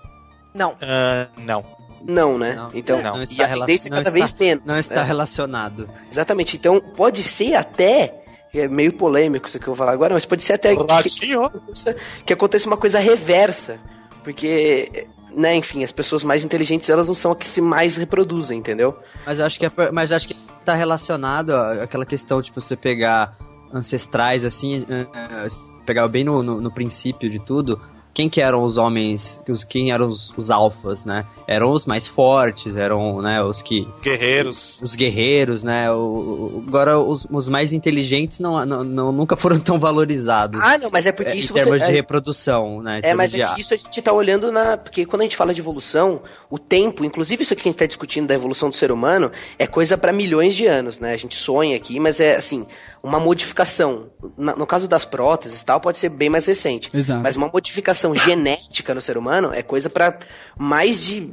Não. 0.54 0.74
Ah, 0.80 1.28
não. 1.36 1.64
Não, 2.06 2.38
né? 2.38 2.54
Não. 2.54 2.70
então, 2.74 3.00
Não 3.02 3.20
e 3.20 3.24
está 3.24 3.44
a 3.46 3.48
tendência 3.48 3.88
é 3.88 3.90
não 3.90 3.96
cada 3.98 4.08
está- 4.08 4.10
vez 4.10 4.34
menos. 4.34 4.64
Não 4.64 4.78
está 4.78 4.96
né? 4.96 5.04
relacionado. 5.04 5.88
Exatamente. 6.10 6.56
Então, 6.56 6.80
pode 6.80 7.22
ser 7.22 7.54
até. 7.54 8.20
É 8.54 8.68
meio 8.68 8.92
polêmico 8.92 9.48
isso 9.48 9.58
que 9.58 9.64
eu 9.66 9.74
vou 9.74 9.76
falar 9.76 9.92
agora, 9.92 10.14
mas 10.14 10.24
pode 10.24 10.42
ser 10.42 10.52
até 10.52 10.76
que, 10.76 10.80
aconteça, 10.80 11.96
que 12.24 12.32
aconteça 12.32 12.66
uma 12.68 12.76
coisa 12.76 13.00
reversa. 13.00 13.80
Porque, 14.24 15.06
né, 15.37 15.54
enfim, 15.54 15.84
as 15.84 15.92
pessoas 15.92 16.24
mais 16.24 16.42
inteligentes, 16.42 16.88
elas 16.88 17.06
não 17.06 17.14
são 17.14 17.30
as 17.32 17.38
que 17.38 17.46
se 17.46 17.60
mais 17.60 17.96
reproduzem, 17.96 18.58
entendeu? 18.58 18.96
Mas 19.26 19.38
acho 19.38 19.58
que 19.58 19.66
é, 19.66 19.70
mas 19.92 20.10
acho 20.10 20.26
que 20.26 20.34
tá 20.64 20.74
relacionado 20.74 21.50
àquela 21.52 22.06
questão, 22.06 22.42
tipo, 22.42 22.60
você 22.60 22.74
pegar 22.74 23.37
ancestrais, 23.72 24.44
assim, 24.44 24.87
eh, 24.88 25.06
eh, 25.14 25.48
pegar 25.84 26.08
bem 26.08 26.24
no, 26.24 26.42
no, 26.42 26.60
no 26.60 26.70
princípio 26.70 27.28
de 27.28 27.38
tudo, 27.38 27.78
quem 28.14 28.29
que 28.29 28.40
eram 28.40 28.62
os 28.62 28.79
homens, 28.79 29.40
os, 29.48 29.64
quem 29.64 29.90
eram 29.90 30.09
os, 30.09 30.33
os 30.37 30.50
alfas, 30.50 31.05
né? 31.05 31.27
Eram 31.46 31.70
os 31.72 31.85
mais 31.85 32.07
fortes, 32.07 32.74
eram, 32.77 33.20
né, 33.20 33.42
os 33.42 33.61
que... 33.61 33.87
Guerreiros. 34.00 34.81
Os 34.81 34.94
guerreiros, 34.94 35.62
né? 35.62 35.90
O, 35.92 35.96
o- 35.96 36.64
agora, 36.66 36.98
os, 36.98 37.27
os 37.31 37.48
mais 37.48 37.72
inteligentes 37.72 38.38
não, 38.38 38.64
não, 38.64 38.85
não- 38.85 39.12
nunca 39.12 39.37
foram 39.37 39.59
tão 39.59 39.79
valorizados. 39.79 40.61
Ah, 40.62 40.79
não, 40.79 40.88
mas 40.90 41.05
é 41.07 41.12
porque 41.12 41.33
eh, 41.33 41.37
isso 41.37 41.53
em 41.53 41.57
termos 41.57 41.79
você. 41.81 41.85
de 41.87 41.90
é- 41.90 41.94
reprodução, 41.94 42.81
né? 42.81 43.00
É, 43.03 43.14
mas 43.14 43.31
de- 43.33 43.42
é 43.42 43.55
que 43.55 43.61
isso 43.61 43.74
a 43.74 43.77
gente 43.77 44.00
tá 44.00 44.12
olhando 44.12 44.50
na. 44.53 44.77
Porque 44.77 45.05
quando 45.05 45.22
a 45.22 45.24
gente 45.24 45.37
fala 45.37 45.53
de 45.53 45.61
evolução, 45.61 46.22
o 46.48 46.59
tempo, 46.59 47.05
inclusive 47.05 47.42
isso 47.42 47.53
aqui 47.53 47.62
que 47.62 47.68
a 47.68 47.72
gente 47.72 47.79
tá 47.79 47.87
discutindo 47.87 48.27
da 48.29 48.35
evolução 48.35 48.70
do 48.70 48.74
ser 48.77 48.90
humano, 48.92 49.31
é 49.59 49.66
coisa 49.66 49.98
para 49.98 50.12
milhões 50.12 50.55
de 50.55 50.66
anos, 50.66 50.98
né? 51.00 51.12
A 51.12 51.16
gente 51.16 51.35
sonha 51.35 51.77
aqui, 51.77 51.98
mas 52.00 52.20
é 52.20 52.37
assim, 52.37 52.64
uma 53.03 53.18
modificação. 53.20 54.07
Na- 54.38 54.57
no 54.57 54.66
caso 54.66 54.88
das 54.88 55.05
próteses 55.05 55.61
e 55.61 55.66
tal, 55.66 55.81
pode 55.81 55.98
ser 55.98 56.09
bem 56.09 56.29
mais 56.31 56.46
recente. 56.46 56.88
Exato. 56.94 57.22
Mas 57.22 57.37
uma 57.37 57.48
modificação 57.48 58.03
genética 58.12 58.92
no 58.92 59.00
ser 59.00 59.16
humano 59.16 59.52
é 59.54 59.62
coisa 59.62 59.88
para 59.88 60.18
mais 60.58 61.04
de. 61.04 61.30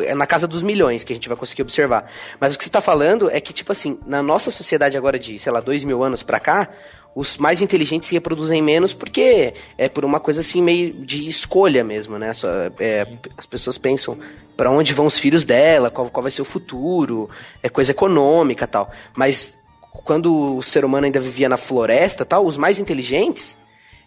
É 0.00 0.14
na 0.14 0.26
casa 0.26 0.48
dos 0.48 0.62
milhões 0.62 1.04
que 1.04 1.12
a 1.12 1.16
gente 1.16 1.28
vai 1.28 1.36
conseguir 1.36 1.60
observar. 1.60 2.10
Mas 2.40 2.54
o 2.54 2.58
que 2.58 2.64
você 2.64 2.70
tá 2.70 2.80
falando 2.80 3.30
é 3.30 3.38
que, 3.42 3.52
tipo 3.52 3.70
assim, 3.70 3.98
na 4.06 4.22
nossa 4.22 4.50
sociedade 4.50 4.96
agora 4.96 5.18
de, 5.18 5.38
sei 5.38 5.52
lá, 5.52 5.60
dois 5.60 5.84
mil 5.84 6.02
anos 6.02 6.22
pra 6.22 6.40
cá, 6.40 6.70
os 7.14 7.36
mais 7.36 7.60
inteligentes 7.60 8.08
se 8.08 8.14
reproduzem 8.14 8.62
menos 8.62 8.94
porque 8.94 9.52
é 9.76 9.88
por 9.88 10.04
uma 10.04 10.20
coisa 10.20 10.40
assim 10.40 10.62
meio 10.62 10.92
de 10.92 11.28
escolha 11.28 11.82
mesmo, 11.82 12.18
né? 12.18 12.32
Só, 12.32 12.48
é, 12.78 13.06
as 13.36 13.44
pessoas 13.44 13.76
pensam 13.76 14.16
pra 14.56 14.70
onde 14.70 14.94
vão 14.94 15.06
os 15.06 15.18
filhos 15.18 15.44
dela, 15.44 15.90
qual, 15.90 16.08
qual 16.10 16.22
vai 16.22 16.32
ser 16.32 16.42
o 16.42 16.44
futuro, 16.44 17.28
é 17.62 17.68
coisa 17.68 17.90
econômica 17.90 18.66
tal. 18.66 18.90
Mas 19.14 19.58
quando 20.04 20.56
o 20.56 20.62
ser 20.62 20.84
humano 20.84 21.06
ainda 21.06 21.20
vivia 21.20 21.48
na 21.48 21.56
floresta 21.56 22.24
tal, 22.24 22.46
os 22.46 22.56
mais 22.56 22.78
inteligentes 22.78 23.58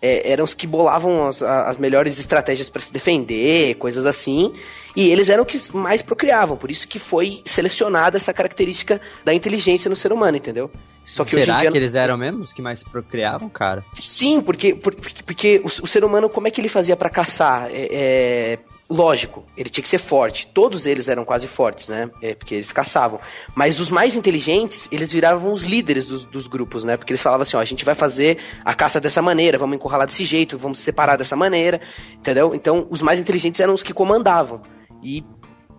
é, 0.02 0.32
eram 0.32 0.44
os 0.44 0.54
que 0.54 0.66
bolavam 0.66 1.28
as, 1.28 1.42
as 1.42 1.78
melhores 1.78 2.20
estratégias 2.20 2.70
para 2.70 2.82
se 2.82 2.92
defender, 2.92 3.76
coisas 3.76 4.06
assim. 4.06 4.52
E 4.96 5.10
eles 5.10 5.30
eram 5.30 5.46
os 5.46 5.70
que 5.70 5.78
mais 5.78 6.02
procriavam, 6.02 6.58
por 6.58 6.70
isso 6.72 6.88
que 6.88 7.00
foi 7.00 7.42
selecionada 7.46 8.18
essa 8.18 8.34
característica 8.34 9.00
da 9.24 9.34
inteligência 9.34 9.90
no 9.90 9.96
ser 9.96 10.12
humano, 10.12 10.38
entendeu? 10.38 10.70
Só 11.06 11.26
que 11.26 11.36
hoje 11.36 11.46
Será 11.46 11.58
em 11.58 11.62
dia 11.62 11.72
que 11.72 11.78
eles 11.78 11.96
eram 11.96 12.16
mesmo 12.18 12.44
os 12.44 12.54
que 12.54 12.62
mais 12.62 12.84
procriavam, 12.84 13.50
cara? 13.50 13.84
Sim, 13.94 14.40
porque, 14.40 14.76
por- 14.76 14.94
porque, 14.96 15.24
porque 15.24 15.62
o, 15.64 15.68
o 15.68 15.88
ser 15.88 16.04
humano, 16.04 16.30
como 16.30 16.48
é 16.48 16.52
que 16.52 16.62
ele 16.62 16.70
fazia 16.70 16.96
pra 16.96 17.10
caçar? 17.10 17.70
É, 17.72 17.88
é, 17.92 18.60
lógico, 18.92 19.46
ele 19.56 19.70
tinha 19.70 19.82
que 19.82 19.88
ser 19.90 19.98
forte. 19.98 20.48
Todos 20.48 20.86
eles 20.86 21.08
eram 21.08 21.24
quase 21.24 21.48
fortes, 21.48 21.88
né? 21.88 22.10
É, 22.22 22.36
porque 22.36 22.56
eles 22.56 22.72
caçavam. 22.72 23.20
Mas 23.56 23.80
os 23.80 23.90
mais 23.90 24.16
inteligentes, 24.16 24.88
eles 24.92 25.12
viravam 25.12 25.54
os 25.54 25.64
líderes 25.64 26.08
dos, 26.08 26.26
dos 26.26 26.48
grupos, 26.48 26.84
né? 26.84 26.98
Porque 26.98 27.14
eles 27.14 27.22
falavam 27.22 27.44
assim, 27.44 27.56
ó, 27.58 27.60
a 27.60 27.66
gente 27.66 27.86
vai 27.86 27.96
fazer 27.96 28.38
a 28.66 28.74
caça 28.74 29.00
dessa 29.00 29.22
maneira, 29.22 29.58
vamos 29.58 29.76
encurralar 29.76 30.06
desse 30.08 30.26
jeito, 30.26 30.58
vamos 30.58 30.80
separar 30.80 31.16
dessa 31.18 31.36
maneira, 31.36 31.80
entendeu? 32.14 32.54
Então, 32.54 32.86
os 32.90 33.02
mais 33.02 33.20
inteligentes 33.20 33.60
eram 33.60 33.74
os 33.74 33.82
que 33.84 33.94
comandavam. 33.94 34.62
E 35.02 35.24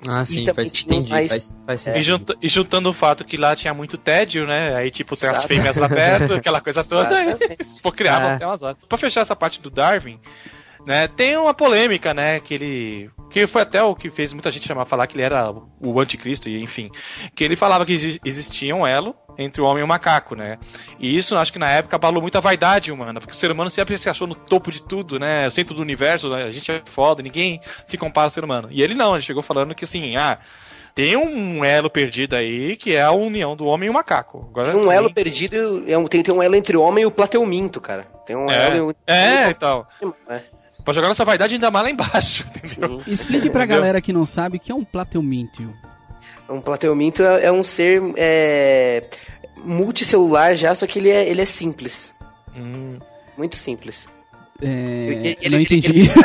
Ah, 0.09 0.25
sim, 0.25 0.43
também 0.45 0.69
faz, 0.69 0.83
entendi, 0.83 1.11
mais- 1.11 1.31
faz, 1.31 1.55
faz 1.67 1.81
E, 1.81 1.85
sentido. 1.85 2.03
junta- 2.03 2.37
e 2.43 2.49
juntando 2.49 2.91
o 2.91 2.93
fato 2.93 3.25
que 3.25 3.37
lá 3.37 3.55
tinha 3.55 3.73
muito 3.73 3.97
tédio, 3.97 4.45
né? 4.47 4.75
Aí, 4.75 4.91
tipo, 4.91 5.15
tem 5.17 5.29
as 5.29 5.45
fêmeas 5.45 5.77
lá 5.77 5.89
perto, 5.89 6.35
aquela 6.35 6.61
coisa 6.61 6.83
toda. 6.83 7.23
Exatamente. 7.23 7.57
Pô, 7.81 7.93
criavam 7.93 8.31
É. 8.31 8.35
até 8.35 8.45
umas 8.47 8.63
horas. 8.63 8.79
Pra 8.89 8.99
fechar 8.99 9.21
essa 9.21 9.37
parte 9.37 9.61
do 9.61 9.71
Darwin, 9.71 10.19
Né? 10.87 11.07
Tem 11.09 11.37
uma 11.37 11.55
polêmica, 11.55 12.13
né? 12.13 12.41
Que 12.41 12.55
ele. 12.55 13.11
Que 13.31 13.47
foi 13.47 13.63
até 13.63 13.83
o 13.83 13.95
que 13.95 14.11
fez 14.11 14.33
muita 14.33 14.51
gente 14.51 14.67
chamar 14.67 14.85
falar 14.85 15.07
que 15.07 15.15
ele 15.17 15.23
era 15.25 15.53
o 15.81 16.01
anticristo, 16.01 16.49
e 16.49 16.61
enfim. 16.63 16.91
Que 17.35 17.45
ele 17.45 17.55
falava 17.57 17.87
que 17.87 17.93
exi- 17.93 18.21
existia 18.25 18.75
um 18.75 18.87
elo 18.87 19.15
entre 19.39 19.63
o 19.63 19.65
homem 19.65 19.81
e 19.81 19.85
o 19.85 19.89
macaco, 19.89 20.35
né? 20.35 20.59
E 20.99 21.17
isso 21.17 21.37
acho 21.37 21.53
que 21.53 21.59
na 21.59 21.71
época 21.71 21.97
abalou 21.97 22.21
muito 22.21 22.37
a 22.37 22.41
vaidade 22.41 22.91
humana, 22.93 23.21
porque 23.21 23.33
o 23.33 23.37
ser 23.37 23.51
humano 23.51 23.71
sempre 23.71 23.97
se 23.97 24.11
achou 24.11 24.27
no 24.27 24.35
topo 24.35 24.71
de 24.71 24.83
tudo, 24.83 25.19
né? 25.19 25.47
O 25.47 25.51
centro 25.51 25.75
do 25.75 25.81
universo, 25.83 26.29
né? 26.29 26.43
a 26.43 26.51
gente 26.51 26.71
é 26.71 26.83
foda, 26.85 27.23
ninguém 27.23 27.61
se 27.87 27.97
compara 27.97 28.27
ao 28.27 28.31
ser 28.31 28.45
humano. 28.45 28.69
E 28.71 28.83
ele 28.83 28.95
não, 28.95 29.13
ele 29.15 29.23
chegou 29.23 29.43
falando 29.43 29.75
que 29.75 29.85
assim, 29.85 30.17
ah. 30.17 30.39
Tem 30.95 31.17
um 31.17 31.65
elo 31.65 31.89
perdido 31.89 32.37
aí 32.37 32.77
que 32.77 32.95
é 32.95 33.01
a 33.01 33.13
união 33.13 33.57
do 33.57 33.65
homem 33.65 33.87
e 33.87 33.91
o 33.91 33.95
macaco. 33.95 34.47
Agora, 34.51 34.77
um 34.77 34.83
tem- 34.83 34.93
elo 34.93 35.11
perdido, 35.15 35.85
é 35.91 35.97
um- 35.97 36.07
tem, 36.07 36.23
tem 36.23 36.35
um 36.35 36.43
elo 36.43 36.55
entre 36.55 36.77
o 36.77 36.83
homem 36.83 37.05
e 37.05 37.07
o 37.07 37.11
plateuminto, 37.11 37.81
cara. 37.81 38.03
Tem 38.27 38.37
um 38.37 38.51
É, 38.51 38.77
elo. 38.77 38.95
é 39.07 39.49
então. 39.49 39.87
É, 40.29 40.43
Pra 40.85 40.93
jogar 40.93 41.09
nossa 41.09 41.25
vaidade 41.25 41.55
ainda 41.55 41.71
mais 41.71 41.85
lá 41.85 41.91
embaixo, 41.91 42.45
entendeu? 42.57 43.03
Explique 43.07 43.49
pra 43.51 43.65
galera 43.67 44.01
que 44.01 44.13
não 44.13 44.25
sabe 44.27 44.57
o 44.57 44.61
que 44.61 44.73
é 44.73 44.75
um 44.75 44.85
plateuminto. 44.85 45.73
Um 46.49 46.61
plateuminto 46.61 47.23
é, 47.23 47.45
é 47.47 47.53
um 47.53 47.63
ser 47.65 48.03
é, 48.17 49.05
multicelular 49.65 50.55
já, 50.57 50.75
só 50.75 50.87
que 50.87 50.99
ele 50.99 51.11
é, 51.11 51.29
ele 51.29 51.41
é 51.41 51.45
simples. 51.47 52.13
Hum. 52.57 52.99
Muito 53.39 53.57
simples. 53.57 54.09
É, 54.61 54.67
Ele- 54.67 55.37
não 55.51 55.59
ele- 55.59 55.63
entendi. 55.63 56.11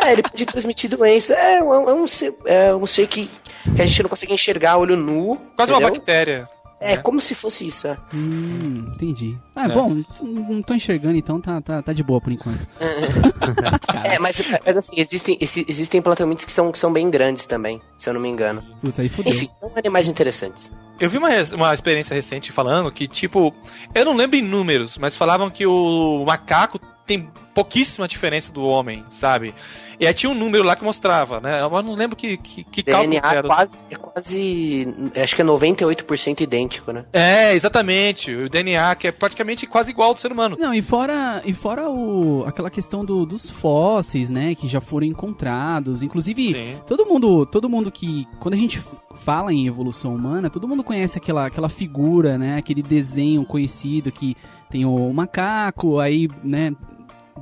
É, 0.00 0.12
ele 0.12 0.22
pode 0.22 0.46
transmitir 0.46 0.88
doença. 0.88 1.34
É, 1.34 1.62
um- 1.62 1.90
é 1.90 1.92
um 1.92 2.06
ser, 2.06 2.34
é 2.46 2.74
um 2.74 2.86
ser 2.86 3.06
que, 3.08 3.28
que 3.76 3.82
a 3.82 3.84
gente 3.84 4.02
não 4.02 4.08
consegue 4.08 4.32
enxergar 4.32 4.78
olho 4.78 4.96
nu. 4.96 5.36
Quase 5.54 5.70
uma 5.70 5.78
entendeu? 5.80 5.96
bactéria. 5.96 6.48
É, 6.80 6.96
como 6.96 7.20
se 7.20 7.34
fosse 7.34 7.66
isso. 7.66 7.86
É. 7.88 7.96
hum, 8.14 8.84
entendi. 8.94 9.36
Ah, 9.54 9.66
É. 9.66 9.68
bom, 9.68 10.02
não 10.22 10.62
tô 10.62 10.74
enxergando 10.74 11.16
então, 11.16 11.40
tá, 11.40 11.60
tá, 11.60 11.82
tá 11.82 11.92
de 11.92 12.02
boa 12.02 12.20
por 12.20 12.32
enquanto. 12.32 12.66
É, 14.04 14.18
mas, 14.18 14.40
mas 14.64 14.76
assim, 14.76 14.94
existem, 14.96 15.36
exi- 15.40 15.64
existem 15.68 16.00
plateumintos 16.02 16.44
que 16.44 16.52
são, 16.52 16.70
que 16.70 16.78
são 16.78 16.92
bem 16.92 17.10
grandes 17.10 17.46
também, 17.46 17.80
se 17.98 18.08
eu 18.08 18.14
não 18.14 18.20
me 18.20 18.28
engano. 18.28 18.62
Puta, 18.80 19.02
aí 19.02 19.08
fudeu. 19.08 19.32
Enfim, 19.32 19.48
são 19.58 19.70
animais 19.76 20.08
interessantes. 20.08 20.70
Eu 21.00 21.08
vi 21.08 21.18
uma, 21.18 21.28
uma 21.54 21.72
experiência 21.74 22.14
recente 22.14 22.52
falando 22.52 22.90
que, 22.92 23.06
tipo, 23.06 23.54
eu 23.94 24.04
não 24.04 24.14
lembro 24.16 24.36
em 24.36 24.42
números, 24.42 24.98
mas 24.98 25.16
falavam 25.16 25.50
que 25.50 25.66
o 25.66 26.24
macaco 26.26 26.78
tem 27.06 27.28
pouquíssima 27.58 28.06
diferença 28.06 28.52
do 28.52 28.62
homem, 28.62 29.04
sabe? 29.10 29.52
E 30.00 30.06
aí 30.06 30.14
tinha 30.14 30.30
um 30.30 30.34
número 30.34 30.62
lá 30.62 30.76
que 30.76 30.84
mostrava, 30.84 31.40
né? 31.40 31.60
Eu 31.60 31.68
não 31.82 31.94
lembro 31.94 32.14
que, 32.16 32.36
que, 32.36 32.62
que 32.62 32.82
cálculo 32.84 33.10
DNA 33.10 33.20
que 33.20 33.36
era. 33.36 33.48
quase, 33.48 33.76
é 33.90 33.96
quase. 33.96 34.94
Acho 35.20 35.34
que 35.34 35.42
é 35.42 35.44
98% 35.44 36.40
idêntico, 36.40 36.92
né? 36.92 37.04
É, 37.12 37.52
exatamente. 37.54 38.32
O 38.32 38.48
DNA 38.48 38.94
que 38.94 39.08
é 39.08 39.12
praticamente 39.12 39.66
quase 39.66 39.90
igual 39.90 40.10
ao 40.10 40.14
do 40.14 40.20
ser 40.20 40.30
humano. 40.30 40.56
Não, 40.58 40.72
e 40.72 40.80
fora, 40.82 41.42
e 41.44 41.52
fora 41.52 41.90
o, 41.90 42.44
aquela 42.46 42.70
questão 42.70 43.04
do- 43.04 43.26
dos 43.26 43.50
fósseis, 43.50 44.30
né, 44.30 44.54
que 44.54 44.68
já 44.68 44.80
foram 44.80 45.04
encontrados. 45.06 46.00
Inclusive, 46.00 46.52
Sim. 46.52 46.76
todo 46.86 47.04
mundo, 47.04 47.44
todo 47.44 47.68
mundo 47.68 47.90
que 47.90 48.26
quando 48.38 48.54
a 48.54 48.58
gente 48.58 48.80
fala 49.24 49.52
em 49.52 49.66
evolução 49.66 50.14
humana, 50.14 50.48
todo 50.48 50.68
mundo 50.68 50.84
conhece 50.84 51.18
aquela, 51.18 51.46
aquela 51.46 51.68
figura, 51.68 52.38
né, 52.38 52.56
aquele 52.56 52.82
desenho 52.82 53.44
conhecido 53.44 54.12
que 54.12 54.36
tem 54.70 54.84
o 54.84 55.12
macaco, 55.12 55.98
aí, 55.98 56.28
né, 56.44 56.72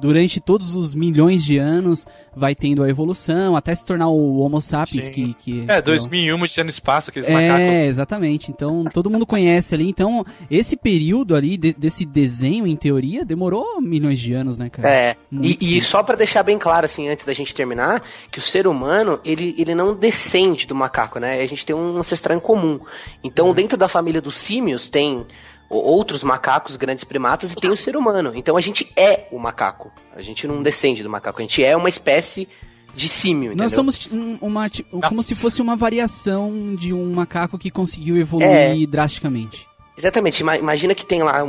durante 0.00 0.40
todos 0.40 0.74
os 0.74 0.94
milhões 0.94 1.44
de 1.44 1.58
anos 1.58 2.06
vai 2.34 2.54
tendo 2.54 2.82
a 2.82 2.88
evolução 2.88 3.56
até 3.56 3.74
se 3.74 3.84
tornar 3.84 4.08
o 4.08 4.38
Homo 4.40 4.60
sapiens 4.60 5.06
Sim. 5.06 5.12
que, 5.12 5.34
que 5.34 5.64
É, 5.68 5.76
que 5.76 5.82
2001 5.82 6.44
de 6.46 6.62
no 6.64 6.68
espaço, 6.70 7.10
aqueles 7.10 7.28
é, 7.28 7.32
macacos. 7.32 7.88
exatamente. 7.88 8.50
Então, 8.50 8.84
todo 8.92 9.08
mundo 9.10 9.24
conhece 9.26 9.74
ali. 9.74 9.88
Então, 9.88 10.24
esse 10.50 10.76
período 10.76 11.34
ali 11.34 11.56
de- 11.56 11.72
desse 11.72 12.04
desenho, 12.04 12.66
em 12.66 12.76
teoria, 12.76 13.24
demorou 13.24 13.80
milhões 13.80 14.18
de 14.18 14.32
anos, 14.34 14.58
né, 14.58 14.68
cara? 14.68 14.88
É, 14.88 15.16
Muito 15.30 15.62
e, 15.64 15.78
e 15.78 15.80
só 15.80 16.02
pra 16.02 16.14
deixar 16.16 16.42
bem 16.42 16.58
claro, 16.58 16.84
assim, 16.86 17.08
antes 17.08 17.24
da 17.24 17.32
gente 17.32 17.54
terminar, 17.54 18.02
que 18.30 18.38
o 18.38 18.42
ser 18.42 18.66
humano, 18.66 19.18
ele, 19.24 19.54
ele 19.58 19.74
não 19.74 19.94
descende 19.94 20.66
do 20.66 20.74
macaco, 20.74 21.18
né? 21.18 21.40
A 21.40 21.46
gente 21.46 21.64
tem 21.64 21.74
um 21.74 21.96
ancestral 21.96 22.36
em 22.36 22.40
comum. 22.40 22.78
Então, 23.24 23.52
dentro 23.54 23.78
da 23.78 23.88
família 23.88 24.20
dos 24.20 24.36
símios, 24.36 24.88
tem 24.88 25.24
outros 25.68 26.22
macacos, 26.22 26.76
grandes 26.76 27.04
primatas, 27.04 27.52
e 27.52 27.56
tem 27.56 27.70
o 27.70 27.76
ser 27.76 27.96
humano. 27.96 28.32
Então, 28.34 28.56
a 28.56 28.60
gente 28.60 28.90
é 28.96 29.26
o 29.32 29.38
macaco. 29.38 29.92
A 30.14 30.22
gente 30.22 30.46
não 30.46 30.62
descende 30.62 31.02
do 31.02 31.10
macaco, 31.10 31.40
a 31.40 31.42
gente 31.42 31.62
é 31.62 31.76
uma 31.76 31.88
espécie 31.88 32.48
de 32.94 33.08
símio, 33.08 33.48
entendeu? 33.48 33.64
Nós 33.64 33.72
somos 33.72 34.08
um- 34.10 34.38
uma, 34.40 34.70
como 34.90 35.16
Nossa. 35.16 35.22
se 35.22 35.34
fosse 35.34 35.60
uma 35.60 35.76
variação 35.76 36.74
de 36.74 36.92
um 36.94 37.12
macaco 37.12 37.58
que 37.58 37.70
conseguiu 37.70 38.16
evoluir 38.16 38.48
É. 38.84 38.86
drasticamente. 38.86 39.66
Exatamente. 39.98 40.40
Ima- 40.40 40.56
Imagina 40.56 40.94
que 40.94 41.04
tem 41.04 41.22
lá 41.22 41.42
um, 41.42 41.48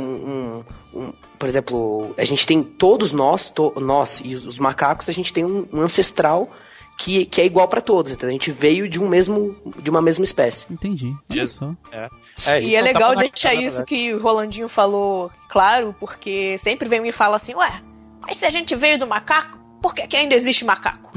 um- 0.94 1.00
um- 1.00 1.12
por 1.38 1.48
exemplo, 1.48 2.14
a 2.18 2.24
gente 2.24 2.46
tem 2.46 2.62
todos 2.62 3.12
nós, 3.12 3.48
to- 3.48 3.72
nós 3.80 4.20
e 4.24 4.34
os, 4.34 4.46
os 4.46 4.58
macacos, 4.58 5.08
a 5.08 5.12
gente 5.12 5.32
tem 5.32 5.44
um, 5.44 5.66
um 5.72 5.80
ancestral 5.80 6.50
que, 6.98 7.24
que 7.24 7.40
é 7.40 7.46
igual 7.46 7.68
pra 7.68 7.80
todos. 7.80 8.12
Então 8.12 8.28
a 8.28 8.32
gente 8.32 8.50
veio 8.50 8.88
de 8.88 9.00
um 9.00 9.08
mesmo, 9.08 9.56
de 9.80 9.88
uma 9.88 10.02
mesma 10.02 10.24
espécie. 10.24 10.66
Entendi. 10.68 11.06
Olha 11.30 11.40
Jesus. 11.40 11.52
só. 11.52 11.74
É, 11.92 12.60
E 12.60 12.68
isso 12.68 12.76
é 12.76 12.80
um 12.80 12.84
legal 12.84 13.16
deixar 13.16 13.50
cara, 13.50 13.62
isso 13.62 13.78
né? 13.78 13.84
que 13.86 14.12
o 14.12 14.20
Rolandinho 14.20 14.68
falou 14.68 15.30
claro, 15.48 15.94
porque 16.00 16.58
sempre 16.58 16.88
vem 16.88 17.00
me 17.00 17.12
fala 17.12 17.36
assim, 17.36 17.54
ué, 17.54 17.80
mas 18.20 18.36
se 18.36 18.44
a 18.44 18.50
gente 18.50 18.74
veio 18.74 18.98
do 18.98 19.06
macaco, 19.06 19.56
por 19.80 19.94
que, 19.94 20.06
que 20.08 20.16
ainda 20.16 20.34
existe 20.34 20.64
macaco? 20.64 21.10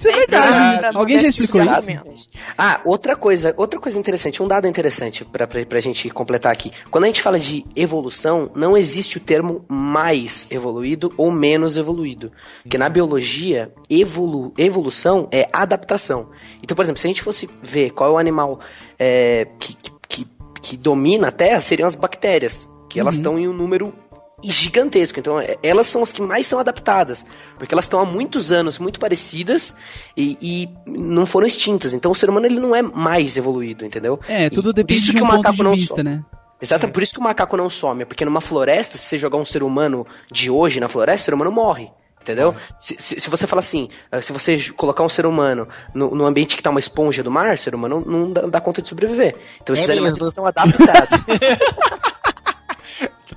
Isso 0.00 0.08
é 0.08 0.12
verdade. 0.12 0.96
Alguém 0.96 1.18
já 1.18 1.28
explicou 1.28 1.62
isso? 1.62 2.30
Ah, 2.56 2.80
outra 2.86 3.14
coisa, 3.14 3.54
outra 3.58 3.78
coisa 3.78 3.98
interessante, 3.98 4.42
um 4.42 4.48
dado 4.48 4.66
interessante 4.66 5.26
pra, 5.26 5.46
pra, 5.46 5.66
pra 5.66 5.80
gente 5.80 6.08
completar 6.08 6.50
aqui. 6.50 6.72
Quando 6.90 7.04
a 7.04 7.06
gente 7.06 7.20
fala 7.20 7.38
de 7.38 7.66
evolução, 7.76 8.50
não 8.54 8.74
existe 8.76 9.18
o 9.18 9.20
termo 9.20 9.62
mais 9.68 10.46
evoluído 10.50 11.12
ou 11.18 11.30
menos 11.30 11.76
evoluído. 11.76 12.32
Porque 12.62 12.78
na 12.78 12.88
biologia, 12.88 13.70
evolu, 13.90 14.54
evolução 14.56 15.28
é 15.30 15.46
adaptação. 15.52 16.30
Então, 16.62 16.74
por 16.74 16.82
exemplo, 16.82 16.98
se 16.98 17.06
a 17.06 17.10
gente 17.10 17.22
fosse 17.22 17.50
ver 17.62 17.90
qual 17.90 18.08
é 18.08 18.12
o 18.14 18.18
animal 18.18 18.58
é, 18.98 19.48
que, 19.58 19.76
que, 19.76 19.92
que, 20.08 20.26
que 20.62 20.76
domina 20.78 21.28
a 21.28 21.32
Terra, 21.32 21.60
seriam 21.60 21.86
as 21.86 21.94
bactérias. 21.94 22.66
Que 22.88 22.98
elas 22.98 23.16
estão 23.16 23.38
em 23.38 23.46
um 23.46 23.52
número 23.52 23.94
gigantesco. 24.42 25.18
Então, 25.18 25.40
é- 25.40 25.56
elas 25.62 25.86
são 25.86 26.02
as 26.02 26.12
que 26.12 26.22
mais 26.22 26.46
são 26.46 26.58
adaptadas. 26.58 27.24
Porque 27.58 27.74
elas 27.74 27.84
estão 27.84 28.00
há 28.00 28.04
muitos 28.04 28.52
anos 28.52 28.78
muito 28.78 28.98
parecidas 29.00 29.74
e, 30.16 30.38
e 30.40 30.68
não 30.86 31.26
foram 31.26 31.46
extintas. 31.46 31.92
Então, 31.94 32.10
o 32.12 32.14
ser 32.14 32.30
humano 32.30 32.46
ele 32.46 32.60
não 32.60 32.74
é 32.74 32.82
mais 32.82 33.36
evoluído, 33.36 33.84
entendeu? 33.84 34.18
É, 34.28 34.48
tudo 34.50 34.70
E 34.70 34.72
por 34.72 34.76
depende 34.76 35.00
isso 35.00 35.10
de 35.12 35.16
que 35.18 35.22
um 35.22 35.26
o 35.26 35.28
ponto 35.30 35.38
macaco 35.38 35.56
de 35.56 35.62
não 35.62 35.74
vista, 35.74 35.96
some. 35.96 36.02
né? 36.10 36.24
Exato, 36.62 36.88
por 36.88 37.02
isso 37.02 37.14
que 37.14 37.20
o 37.20 37.22
macaco 37.22 37.56
não 37.56 37.70
some. 37.70 38.04
Porque 38.04 38.24
numa 38.24 38.40
floresta, 38.40 38.98
se 38.98 39.04
você 39.04 39.18
jogar 39.18 39.38
um 39.38 39.44
ser 39.44 39.62
humano 39.62 40.06
de 40.30 40.50
hoje 40.50 40.78
na 40.80 40.88
floresta, 40.88 41.22
o 41.22 41.24
ser 41.26 41.34
humano 41.34 41.50
morre. 41.50 41.90
Entendeu? 42.20 42.54
Se, 42.78 42.96
se, 42.98 43.18
se 43.18 43.30
você 43.30 43.46
falar 43.46 43.60
assim, 43.60 43.88
eh, 44.12 44.20
se 44.20 44.30
você 44.30 44.58
colocar 44.76 45.02
um 45.02 45.08
ser 45.08 45.24
humano 45.24 45.66
no, 45.94 46.14
no 46.14 46.26
ambiente 46.26 46.54
que 46.54 46.62
tá 46.62 46.68
uma 46.68 46.78
esponja 46.78 47.22
do 47.22 47.30
mar, 47.30 47.54
o 47.54 47.58
ser 47.58 47.74
humano 47.74 48.04
não 48.06 48.30
dá, 48.30 48.42
dá 48.42 48.60
conta 48.60 48.82
de 48.82 48.88
sobreviver. 48.90 49.34
Então 49.62 49.72
esses 49.72 49.88
É 49.88 49.92
animais 49.92 50.20
estão 50.20 50.44
adaptados. 50.44 51.18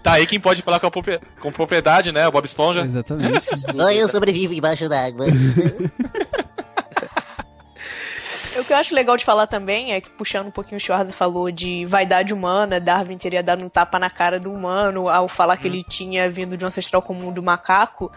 Tá 0.03 0.13
aí 0.13 0.27
quem 0.27 0.39
pode 0.39 0.61
falar 0.61 0.79
com, 0.81 0.87
a 0.87 0.91
com 1.41 1.51
propriedade, 1.51 2.11
né? 2.11 2.27
O 2.27 2.31
Bob 2.31 2.43
Esponja. 2.45 2.81
Exatamente. 2.81 3.45
Só 3.57 3.89
eu 3.91 4.09
sobrevivo 4.09 4.53
embaixo 4.53 4.87
d'água. 4.89 5.25
O 8.55 8.63
que 8.63 8.71
eu 8.71 8.77
acho 8.77 8.93
legal 8.93 9.17
de 9.17 9.25
falar 9.25 9.47
também 9.47 9.93
é 9.93 9.99
que, 9.99 10.09
puxando 10.11 10.47
um 10.47 10.51
pouquinho 10.51 10.77
o 10.77 10.79
Schwarza 10.79 11.11
falou 11.11 11.49
de 11.49 11.87
vaidade 11.87 12.33
humana, 12.33 12.79
Darwin 12.79 13.17
teria 13.17 13.41
dado 13.41 13.65
um 13.65 13.69
tapa 13.69 13.97
na 13.97 14.11
cara 14.11 14.39
do 14.39 14.51
humano 14.53 15.09
ao 15.09 15.27
falar 15.27 15.57
que 15.57 15.67
ele 15.67 15.83
tinha 15.83 16.29
vindo 16.29 16.55
de 16.55 16.63
um 16.63 16.67
ancestral 16.67 17.01
comum 17.01 17.31
do 17.31 17.41
macaco. 17.41 18.11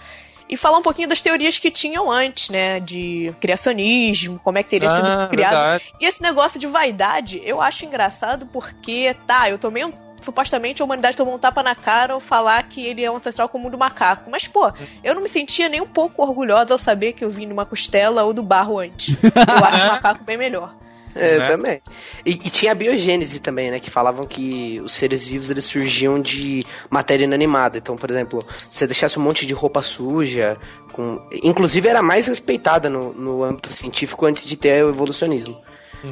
E 0.48 0.54
falar 0.56 0.76
um 0.78 0.82
pouquinho 0.82 1.08
das 1.08 1.22
teorias 1.22 1.58
que 1.58 1.70
tinham 1.70 2.10
antes, 2.10 2.50
né? 2.50 2.78
De 2.78 3.34
criacionismo, 3.40 4.38
como 4.44 4.58
é 4.58 4.62
que 4.62 4.68
teria 4.68 4.90
Ah, 4.90 4.96
sido 4.96 5.30
criado. 5.30 5.50
verdade. 5.52 5.84
E 6.00 6.04
esse 6.04 6.22
negócio 6.22 6.60
de 6.60 6.66
vaidade, 6.66 7.40
eu 7.42 7.60
acho 7.60 7.86
engraçado 7.86 8.44
porque, 8.52 9.16
tá, 9.26 9.48
eu 9.48 9.58
tomei 9.58 9.84
um. 9.86 9.92
Supostamente 10.26 10.82
a 10.82 10.84
humanidade 10.84 11.16
tomou 11.16 11.36
um 11.36 11.38
tapa 11.38 11.62
na 11.62 11.76
cara 11.76 12.14
ao 12.14 12.20
falar 12.20 12.60
que 12.64 12.84
ele 12.84 13.04
é 13.04 13.08
um 13.08 13.14
ancestral 13.14 13.48
comum 13.48 13.70
do 13.70 13.78
macaco. 13.78 14.28
Mas, 14.28 14.48
pô, 14.48 14.72
eu 15.04 15.14
não 15.14 15.22
me 15.22 15.28
sentia 15.28 15.68
nem 15.68 15.80
um 15.80 15.86
pouco 15.86 16.20
orgulhosa 16.20 16.74
ao 16.74 16.78
saber 16.78 17.12
que 17.12 17.24
eu 17.24 17.30
vim 17.30 17.46
de 17.46 17.52
uma 17.52 17.64
costela 17.64 18.24
ou 18.24 18.34
do 18.34 18.42
barro 18.42 18.76
antes. 18.80 19.16
Eu 19.22 19.64
acho 19.64 19.84
o 19.84 19.86
macaco 19.86 20.24
bem 20.24 20.36
melhor. 20.36 20.74
É, 21.14 21.38
Né? 21.38 21.46
também. 21.46 21.82
E, 22.24 22.32
e 22.32 22.50
tinha 22.50 22.72
a 22.72 22.74
biogênese 22.74 23.38
também, 23.38 23.70
né? 23.70 23.78
Que 23.78 23.88
falavam 23.88 24.26
que 24.26 24.80
os 24.80 24.92
seres 24.92 25.24
vivos 25.24 25.48
eles 25.48 25.64
surgiam 25.64 26.20
de 26.20 26.60
matéria 26.90 27.22
inanimada. 27.22 27.78
Então, 27.78 27.96
por 27.96 28.10
exemplo, 28.10 28.44
se 28.68 28.78
você 28.78 28.86
deixasse 28.88 29.16
um 29.16 29.22
monte 29.22 29.46
de 29.46 29.54
roupa 29.54 29.80
suja, 29.80 30.58
com... 30.92 31.20
inclusive 31.40 31.88
era 31.88 32.02
mais 32.02 32.26
respeitada 32.26 32.90
no, 32.90 33.12
no 33.12 33.44
âmbito 33.44 33.72
científico 33.72 34.26
antes 34.26 34.44
de 34.46 34.56
ter 34.56 34.84
o 34.84 34.88
evolucionismo. 34.88 35.56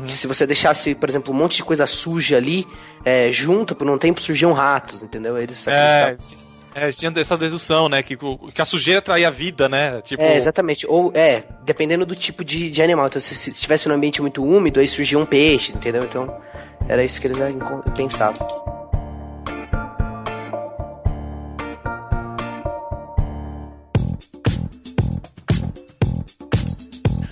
Que 0.02 0.12
se 0.12 0.26
você 0.26 0.46
deixasse, 0.46 0.94
por 0.94 1.08
exemplo, 1.08 1.32
um 1.32 1.36
monte 1.36 1.56
de 1.56 1.64
coisa 1.64 1.86
suja 1.86 2.36
ali, 2.36 2.66
é, 3.04 3.30
junto, 3.30 3.74
por 3.74 3.88
um 3.88 3.98
tempo 3.98 4.20
surgiam 4.20 4.52
ratos, 4.52 5.02
entendeu? 5.02 5.38
Eles 5.38 5.66
É, 5.68 6.16
é, 6.74 6.90
tinha 6.90 7.12
essa 7.16 7.36
dedução, 7.36 7.88
né? 7.88 8.02
Que, 8.02 8.16
que 8.16 8.60
a 8.60 8.64
sujeira 8.64 9.00
traía 9.00 9.30
vida, 9.30 9.68
né? 9.68 10.00
Tipo, 10.02 10.22
É, 10.22 10.36
exatamente. 10.36 10.86
Ou, 10.88 11.12
é, 11.14 11.44
dependendo 11.62 12.04
do 12.04 12.16
tipo 12.16 12.44
de, 12.44 12.70
de 12.70 12.82
animal. 12.82 13.06
Então, 13.06 13.20
se, 13.20 13.34
se 13.34 13.50
estivesse 13.50 13.88
num 13.88 13.94
ambiente 13.94 14.20
muito 14.20 14.42
úmido, 14.44 14.80
aí 14.80 14.88
surgiam 14.88 15.24
peixes, 15.24 15.74
entendeu? 15.74 16.02
Então, 16.02 16.36
era 16.88 17.04
isso 17.04 17.20
que 17.20 17.28
eles 17.28 17.38
pensavam. 17.96 18.46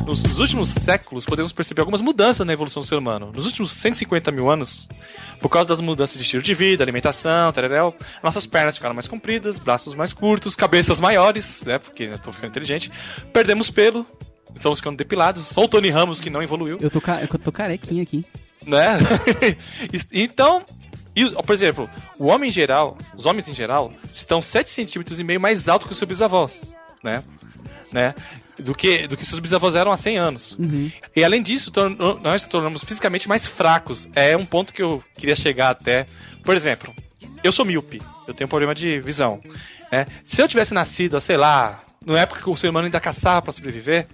Nos, 0.07 0.23
nos 0.23 0.39
últimos 0.41 0.69
séculos 0.69 1.25
podemos 1.25 1.53
perceber 1.53 1.81
algumas 1.81 2.01
mudanças 2.01 2.47
na 2.47 2.53
evolução 2.53 2.83
do 2.83 2.87
ser 2.87 2.97
humano. 2.97 3.31
Nos 3.35 3.47
últimos 3.47 3.73
150 3.73 4.31
mil 4.33 4.51
anos, 4.51 4.89
por 5.41 5.49
causa 5.49 5.69
das 5.69 5.81
mudanças 5.81 6.17
de 6.17 6.23
estilo 6.23 6.43
de 6.43 6.55
vida, 6.55 6.83
alimentação, 6.83 7.53
tararel, 7.53 7.95
nossas 8.23 8.47
pernas 8.47 8.77
ficaram 8.77 8.95
mais 8.95 9.09
compridas, 9.09 9.59
braços 9.59 9.95
mais 9.95 10.13
curtos, 10.13 10.57
cabeças 10.57 10.99
maiores, 11.01 11.63
né? 11.65 11.79
Porque 11.79 12.07
nós 12.07 12.17
estamos 12.17 12.37
ficando 12.37 12.51
inteligentes. 12.51 12.91
Perdemos 13.33 13.71
pelo, 13.71 14.07
estamos 14.57 14.81
ficando 14.81 14.97
depilados. 14.97 15.57
Ou 15.57 15.65
o 15.65 15.69
Tony 15.69 15.91
Ramos, 15.91 16.21
que 16.21 16.31
não 16.31 16.43
evoluiu. 16.43 16.79
Eu 16.81 16.91
tô, 16.91 17.01
ca- 17.01 17.21
eu 17.23 17.39
tô 17.39 17.53
carequinha 17.53 18.03
aqui. 18.03 18.25
né? 18.67 18.99
então, 20.13 20.65
e, 21.15 21.29
por 21.31 21.53
exemplo, 21.53 21.89
o 22.19 22.27
homem 22.27 22.49
em 22.49 22.53
geral, 22.53 22.97
os 23.17 23.27
homens 23.27 23.49
em 23.49 23.55
geral, 23.55 23.93
estão 24.11 24.41
7 24.43 24.71
centímetros 24.71 25.21
e 25.21 25.25
meio 25.25 25.41
mais 25.41 25.69
alto 25.69 25.87
que 25.87 25.93
os 25.93 25.99
seus 25.99 26.09
bisavós, 26.09 26.75
né? 27.03 27.23
né? 27.93 28.15
Do 28.63 28.75
que, 28.75 29.07
do 29.09 29.17
que 29.17 29.25
seus 29.25 29.41
bisavós 29.41 29.75
eram 29.75 29.93
há 29.93 29.97
100 29.97 30.19
anos. 30.19 30.59
E 31.15 31.25
além 31.25 31.43
disso, 31.43 31.73
nós 32.23 32.43
nos 32.43 32.51
tornamos 32.51 32.85
fisicamente 32.85 33.29
mais 33.29 33.47
fracos. 33.47 34.09
É 34.15 34.37
um 34.37 34.45
ponto 34.45 34.73
que 34.73 34.83
eu 34.83 35.03
queria 35.17 35.37
chegar 35.37 35.71
até. 35.71 36.07
Por 36.45 36.57
exemplo, 36.57 36.95
eu 37.43 37.53
sou 37.53 37.65
míope, 37.65 38.01
eu 38.27 38.35
tenho 38.35 38.47
um 38.47 38.51
problema 38.51 38.75
de 38.75 39.01
visão. 39.01 39.41
Né? 39.91 40.07
Se 40.25 40.41
eu 40.41 40.49
tivesse 40.49 40.73
nascido, 40.73 41.21
sei 41.21 41.37
lá, 41.37 41.83
na 42.05 42.19
época 42.21 42.41
que 42.41 42.49
o 42.49 42.57
ser 42.57 42.69
humano 42.69 42.87
ainda 42.87 43.01
caçava 43.01 43.43
pra 43.43 43.53
sobreviver, 43.53 44.07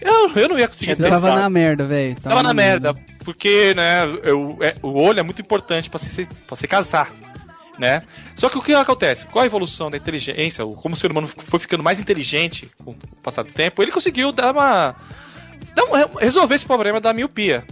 eu, 0.00 0.30
eu 0.34 0.48
não 0.48 0.58
ia 0.58 0.66
conseguir 0.66 0.94
Você 0.96 1.08
tava 1.08 1.36
na 1.36 1.50
merda, 1.50 1.86
velho. 1.86 2.16
Tava 2.20 2.42
na 2.42 2.54
merda, 2.54 2.94
porque, 3.24 3.74
né, 3.74 4.04
eu, 4.24 4.58
é, 4.60 4.74
o 4.82 4.98
olho 4.98 5.20
é 5.20 5.22
muito 5.22 5.40
importante 5.40 5.90
pra 5.90 5.98
se, 5.98 6.26
pra 6.46 6.56
se 6.56 6.66
casar, 6.66 7.12
né? 7.80 8.02
Só 8.34 8.50
que 8.50 8.58
o 8.58 8.62
que 8.62 8.74
acontece? 8.74 9.24
Com 9.24 9.40
a 9.40 9.46
evolução 9.46 9.90
da 9.90 9.96
inteligência, 9.96 10.64
como 10.66 10.94
o 10.94 10.98
ser 10.98 11.10
humano 11.10 11.26
foi 11.26 11.58
ficando 11.58 11.82
mais 11.82 11.98
inteligente 11.98 12.70
com 12.84 12.90
o 12.90 12.96
passar 13.22 13.42
do 13.42 13.50
tempo, 13.50 13.82
ele 13.82 13.90
conseguiu 13.90 14.30
dar 14.30 14.52
uma... 14.52 14.94
Dar 15.74 15.84
um, 15.84 16.18
resolver 16.18 16.54
esse 16.54 16.66
problema 16.66 17.00
da 17.00 17.14
miopia, 17.14 17.64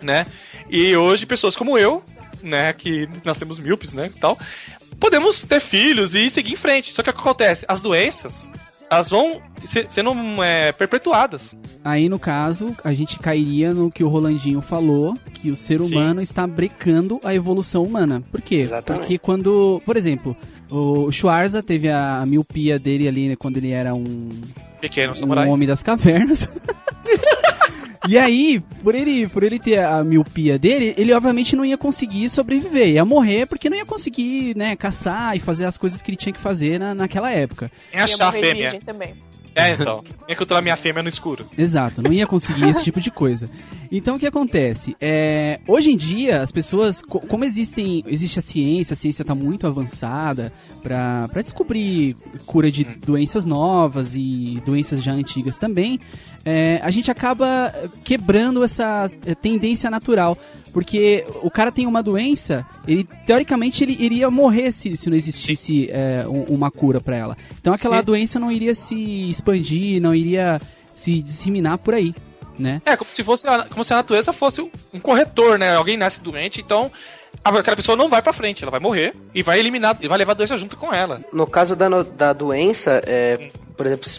né? 0.00 0.24
E 0.70 0.96
hoje, 0.96 1.26
pessoas 1.26 1.56
como 1.56 1.76
eu, 1.76 2.00
né, 2.42 2.72
que 2.72 3.08
nascemos 3.24 3.58
míopes, 3.58 3.92
né, 3.92 4.10
e 4.14 4.18
tal, 4.20 4.38
podemos 5.00 5.44
ter 5.44 5.60
filhos 5.60 6.14
e 6.14 6.30
seguir 6.30 6.52
em 6.52 6.56
frente. 6.56 6.92
Só 6.92 7.02
que 7.02 7.10
o 7.10 7.12
que 7.12 7.20
acontece? 7.20 7.64
As 7.66 7.80
doenças, 7.80 8.48
elas 8.94 9.10
vão 9.10 9.40
se- 9.64 9.86
sendo 9.88 10.12
é, 10.42 10.72
perpetuadas. 10.72 11.56
Aí, 11.84 12.08
no 12.08 12.18
caso, 12.18 12.74
a 12.82 12.92
gente 12.92 13.18
cairia 13.18 13.72
no 13.74 13.90
que 13.90 14.02
o 14.02 14.08
Rolandinho 14.08 14.60
falou, 14.60 15.16
que 15.34 15.50
o 15.50 15.56
ser 15.56 15.80
humano 15.80 16.20
está 16.22 16.46
brecando 16.46 17.20
a 17.22 17.34
evolução 17.34 17.82
humana. 17.82 18.22
Por 18.30 18.40
quê? 18.40 18.56
Exatamente. 18.56 19.00
Porque 19.02 19.18
quando, 19.18 19.82
por 19.84 19.96
exemplo, 19.96 20.36
o 20.70 21.10
Schwarza 21.12 21.62
teve 21.62 21.88
a 21.90 22.24
miopia 22.26 22.78
dele 22.78 23.06
ali 23.06 23.28
né, 23.28 23.36
quando 23.36 23.58
ele 23.58 23.70
era 23.70 23.94
um, 23.94 24.28
Pequeno 24.80 25.12
um 25.12 25.16
samurai. 25.16 25.48
homem 25.48 25.68
das 25.68 25.82
cavernas. 25.82 26.48
E 28.08 28.18
aí, 28.18 28.60
por 28.82 28.94
ele, 28.94 29.26
por 29.28 29.42
ele 29.42 29.58
ter 29.58 29.78
a 29.80 30.02
miopia 30.04 30.58
dele, 30.58 30.94
ele 30.96 31.12
obviamente 31.12 31.56
não 31.56 31.64
ia 31.64 31.78
conseguir 31.78 32.28
sobreviver, 32.28 32.88
ia 32.88 33.04
morrer 33.04 33.46
porque 33.46 33.70
não 33.70 33.76
ia 33.76 33.86
conseguir, 33.86 34.56
né, 34.56 34.76
caçar 34.76 35.36
e 35.36 35.40
fazer 35.40 35.64
as 35.64 35.78
coisas 35.78 36.02
que 36.02 36.10
ele 36.10 36.16
tinha 36.16 36.32
que 36.32 36.40
fazer 36.40 36.78
na, 36.78 36.94
naquela 36.94 37.30
época. 37.30 37.70
Ia 37.94 38.04
achar 38.04 38.28
a 38.28 38.32
fêmea. 38.32 38.78
também. 38.84 39.14
É, 39.56 39.72
então. 39.74 40.02
Encontrar 40.28 40.60
minha 40.60 40.76
fêmea 40.76 41.00
no 41.00 41.08
escuro. 41.08 41.46
Exato, 41.56 42.02
não 42.02 42.12
ia 42.12 42.26
conseguir 42.26 42.68
esse 42.68 42.82
tipo 42.82 43.00
de 43.00 43.08
coisa. 43.08 43.48
Então 43.92 44.16
o 44.16 44.18
que 44.18 44.26
acontece? 44.26 44.96
É, 45.00 45.60
hoje 45.68 45.92
em 45.92 45.96
dia, 45.96 46.42
as 46.42 46.50
pessoas, 46.50 47.00
co- 47.02 47.20
como 47.20 47.44
existem, 47.44 48.02
existe 48.08 48.40
a 48.40 48.42
ciência, 48.42 48.94
a 48.94 48.96
ciência 48.96 49.22
está 49.22 49.32
muito 49.32 49.64
avançada 49.68 50.52
para 50.82 51.28
descobrir 51.40 52.16
cura 52.44 52.68
de 52.68 52.82
doenças 52.82 53.46
novas 53.46 54.16
e 54.16 54.60
doenças 54.66 55.00
já 55.00 55.12
antigas 55.12 55.56
também, 55.56 56.00
é, 56.44 56.80
a 56.82 56.90
gente 56.90 57.10
acaba 57.10 57.72
quebrando 58.04 58.62
essa 58.64 59.10
é, 59.26 59.34
tendência 59.34 59.90
natural. 59.90 60.36
Porque 60.72 61.24
o 61.40 61.48
cara 61.52 61.70
tem 61.70 61.86
uma 61.86 62.02
doença, 62.02 62.66
ele 62.84 63.04
teoricamente 63.24 63.84
ele 63.84 63.96
iria 63.98 64.28
morrer 64.28 64.72
se, 64.72 64.96
se 64.96 65.08
não 65.08 65.16
existisse 65.16 65.88
é, 65.92 66.26
um- 66.26 66.42
uma 66.52 66.68
cura 66.68 67.00
para 67.00 67.14
ela. 67.16 67.36
Então 67.60 67.72
aquela 67.72 67.98
Sim. 68.00 68.04
doença 68.04 68.40
não 68.40 68.50
iria 68.50 68.74
se 68.74 69.30
expandir, 69.30 70.02
não 70.02 70.12
iria 70.12 70.60
se 70.96 71.22
disseminar 71.22 71.78
por 71.78 71.94
aí, 71.94 72.12
né? 72.58 72.82
É, 72.84 72.96
como 72.96 73.08
se 73.08 73.22
fosse 73.22 73.46
a, 73.46 73.66
como 73.66 73.84
se 73.84 73.92
a 73.92 73.98
natureza 73.98 74.32
fosse 74.32 74.60
um 74.92 74.98
corretor, 74.98 75.60
né? 75.60 75.76
Alguém 75.76 75.96
nasce 75.96 76.20
doente, 76.20 76.60
então 76.60 76.90
a- 77.44 77.50
aquela 77.56 77.76
pessoa 77.76 77.96
não 77.96 78.08
vai 78.08 78.20
pra 78.20 78.32
frente, 78.32 78.64
ela 78.64 78.70
vai 78.72 78.80
morrer 78.80 79.14
e 79.32 79.44
vai 79.44 79.60
eliminar, 79.60 79.96
e 80.00 80.08
vai 80.08 80.18
levar 80.18 80.32
a 80.32 80.34
doença 80.34 80.58
junto 80.58 80.76
com 80.76 80.92
ela. 80.92 81.20
No 81.32 81.46
caso 81.46 81.76
da, 81.76 81.88
da 82.02 82.32
doença, 82.32 83.00
é, 83.06 83.48
por 83.76 83.86
exemplo, 83.86 84.10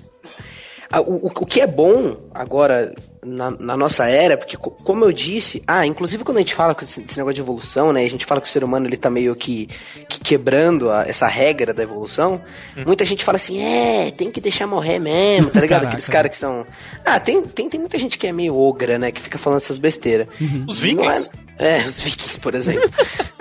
o, 0.94 1.28
o- 1.28 1.28
o 1.28 1.46
que 1.46 1.62
é 1.62 1.68
bom 1.68 2.18
agora 2.34 2.94
na, 3.26 3.50
na 3.52 3.76
nossa 3.76 4.08
era, 4.08 4.38
porque 4.38 4.56
co- 4.56 4.70
como 4.72 5.04
eu 5.04 5.12
disse, 5.12 5.64
ah, 5.66 5.86
inclusive 5.86 6.24
quando 6.24 6.38
a 6.38 6.42
gente 6.42 6.54
fala 6.54 6.76
com 6.76 6.84
esse, 6.84 7.00
negócio 7.18 7.34
de 7.34 7.42
evolução, 7.42 7.92
né, 7.92 8.04
a 8.04 8.10
gente 8.10 8.26
fala 8.26 8.40
que 8.40 8.48
o 8.48 8.52
ser 8.52 8.64
humano 8.64 8.86
ele 8.86 8.98
tá 8.98 9.10
meio 9.10 9.36
que, 9.36 9.68
que 10.08 10.20
quebrando 10.20 10.90
a- 10.92 11.04
essa 11.08 11.28
regra 11.28 11.74
da 11.74 11.82
evolução, 11.84 12.40
muita 12.86 13.04
gente 13.04 13.24
fala 13.24 13.38
assim, 13.38 13.60
é, 13.62 14.12
tem 14.12 14.30
que 14.30 14.40
deixar 14.40 14.68
morrer 14.68 15.00
mesmo, 15.00 15.50
tá 15.50 15.60
ligado? 15.60 15.80
Caraca. 15.82 15.88
Aqueles 15.96 16.08
caras 16.10 16.30
que 16.32 16.38
são... 16.38 16.66
Ah, 17.04 17.20
tem, 17.20 17.42
tem, 17.42 17.68
tem 17.70 17.80
muita 17.80 17.98
gente 17.98 18.18
que 18.18 18.28
é 18.28 18.32
meio 18.32 18.56
ogra, 18.60 19.00
né, 19.00 19.12
que 19.12 19.20
fica 19.22 19.38
falando 19.40 19.60
essas 19.62 19.80
besteiras. 19.80 20.28
Os 20.68 20.80
Não 20.80 20.88
vikings. 20.88 21.32
É, 21.58 21.84
os 21.88 22.02
vikings, 22.02 22.40
por 22.40 22.56
exemplo. 22.56 22.90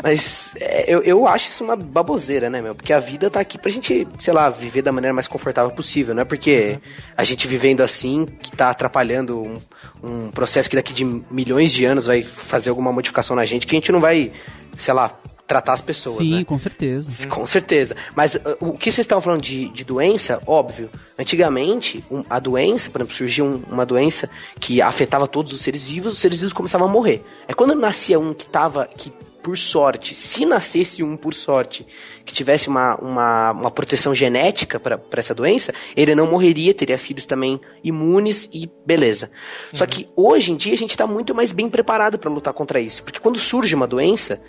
Mas 0.03 0.53
é, 0.61 0.85
eu, 0.87 1.03
eu 1.03 1.27
acho 1.27 1.51
isso 1.51 1.65
uma 1.65 1.77
baboseira, 1.77 2.49
né, 2.49 2.61
meu? 2.61 2.75
Porque 2.75 2.93
a 2.93 3.01
vida 3.01 3.31
tá 3.31 3.41
aqui 3.41 3.59
pra 3.59 3.71
gente, 3.71 4.07
sei 4.19 4.33
lá, 4.33 4.49
viver 4.49 4.83
da 4.83 4.93
maneira 4.93 5.13
mais 5.15 5.27
confortável 5.27 5.71
possível. 5.71 6.15
Não 6.15 6.23
é 6.23 6.25
porque 6.25 6.79
a 7.17 7.25
gente 7.25 7.47
vivendo 7.47 7.81
assim 7.81 8.27
que 8.27 8.53
tá 8.53 8.71
atrapalhando 8.71 9.43
um, 9.43 9.57
um 10.03 10.31
processo 10.31 10.69
que 10.69 10.77
daqui 10.77 10.93
de 10.93 11.05
milhões 11.05 11.73
de 11.73 11.85
anos 11.85 12.07
vai 12.07 12.23
fazer 12.23 12.71
alguma 12.71 12.93
modificação 12.93 13.35
na 13.35 13.45
gente 13.45 13.67
que 13.67 13.75
a 13.75 13.79
gente 13.79 13.93
não 13.93 14.01
vai, 14.01 14.31
sei 14.77 14.95
lá, 14.95 15.13
tratar 15.47 15.75
as 15.75 15.81
pessoas, 15.81 16.19
Sim, 16.19 16.37
né? 16.39 16.45
com 16.45 16.59
certeza. 16.59 17.29
Com 17.29 17.47
certeza. 17.47 17.95
Mas 18.17 18.35
uh, 18.35 18.41
o 18.61 18.73
que 18.79 18.91
vocês 18.91 19.05
estavam 19.05 19.21
falando 19.23 19.43
de, 19.43 19.69
de 19.69 19.85
doença, 19.85 20.41
óbvio. 20.47 20.89
Antigamente, 21.19 22.03
um- 22.11 22.25
a 22.31 22.39
doença, 22.39 22.89
por 22.91 23.01
exemplo, 23.01 23.15
surgiu 23.15 23.45
um- 23.45 23.63
uma 23.71 23.85
doença 23.85 24.31
que 24.59 24.81
afetava 24.81 25.27
todos 25.27 25.53
os 25.53 25.61
seres 25.61 25.87
vivos, 25.89 26.13
os 26.15 26.19
seres 26.19 26.39
vivos 26.41 26.53
começavam 26.53 26.89
a 26.89 26.91
morrer. 26.91 27.23
É 27.49 27.53
quando 27.53 27.75
nascia 27.75 28.19
um 28.19 28.33
que 28.33 28.47
tava. 28.47 28.87
Que, 28.87 29.13
por 29.43 29.59
sorte, 29.59 30.15
se 30.15 30.47
nascesse 30.47 31.03
um 31.03 31.19
por 31.19 31.35
sorte, 31.35 31.87
que 32.25 32.33
tivesse 32.33 32.67
uma, 32.67 32.95
uma, 32.97 33.51
uma 33.51 33.71
proteção 33.71 34.15
genética 34.15 34.81
para 34.81 34.99
essa 35.19 35.35
doença, 35.35 35.71
ele 35.95 36.15
não 36.15 36.27
morreria, 36.31 36.73
teria 36.73 36.97
filhos 36.97 37.27
também 37.27 37.61
imunes 37.85 38.49
e 38.55 38.71
beleza. 38.87 39.31
Só 39.75 39.85
que 39.85 40.09
hoje 40.17 40.51
em 40.51 40.57
dia 40.57 40.73
a 40.73 40.77
gente 40.79 40.93
está 40.93 41.07
muito 41.07 41.35
mais 41.35 41.53
bem 41.53 41.69
preparado 41.69 42.19
para 42.19 42.31
lutar 42.31 42.55
contra 42.55 42.81
isso. 42.81 43.03
Porque 43.03 43.19
quando 43.21 43.39
surge 43.39 43.75
uma 43.75 43.87
doença, 43.87 44.41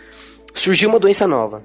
surgiu 0.56 0.89
uma 0.89 0.99
doença 0.99 1.28
nova. 1.28 1.64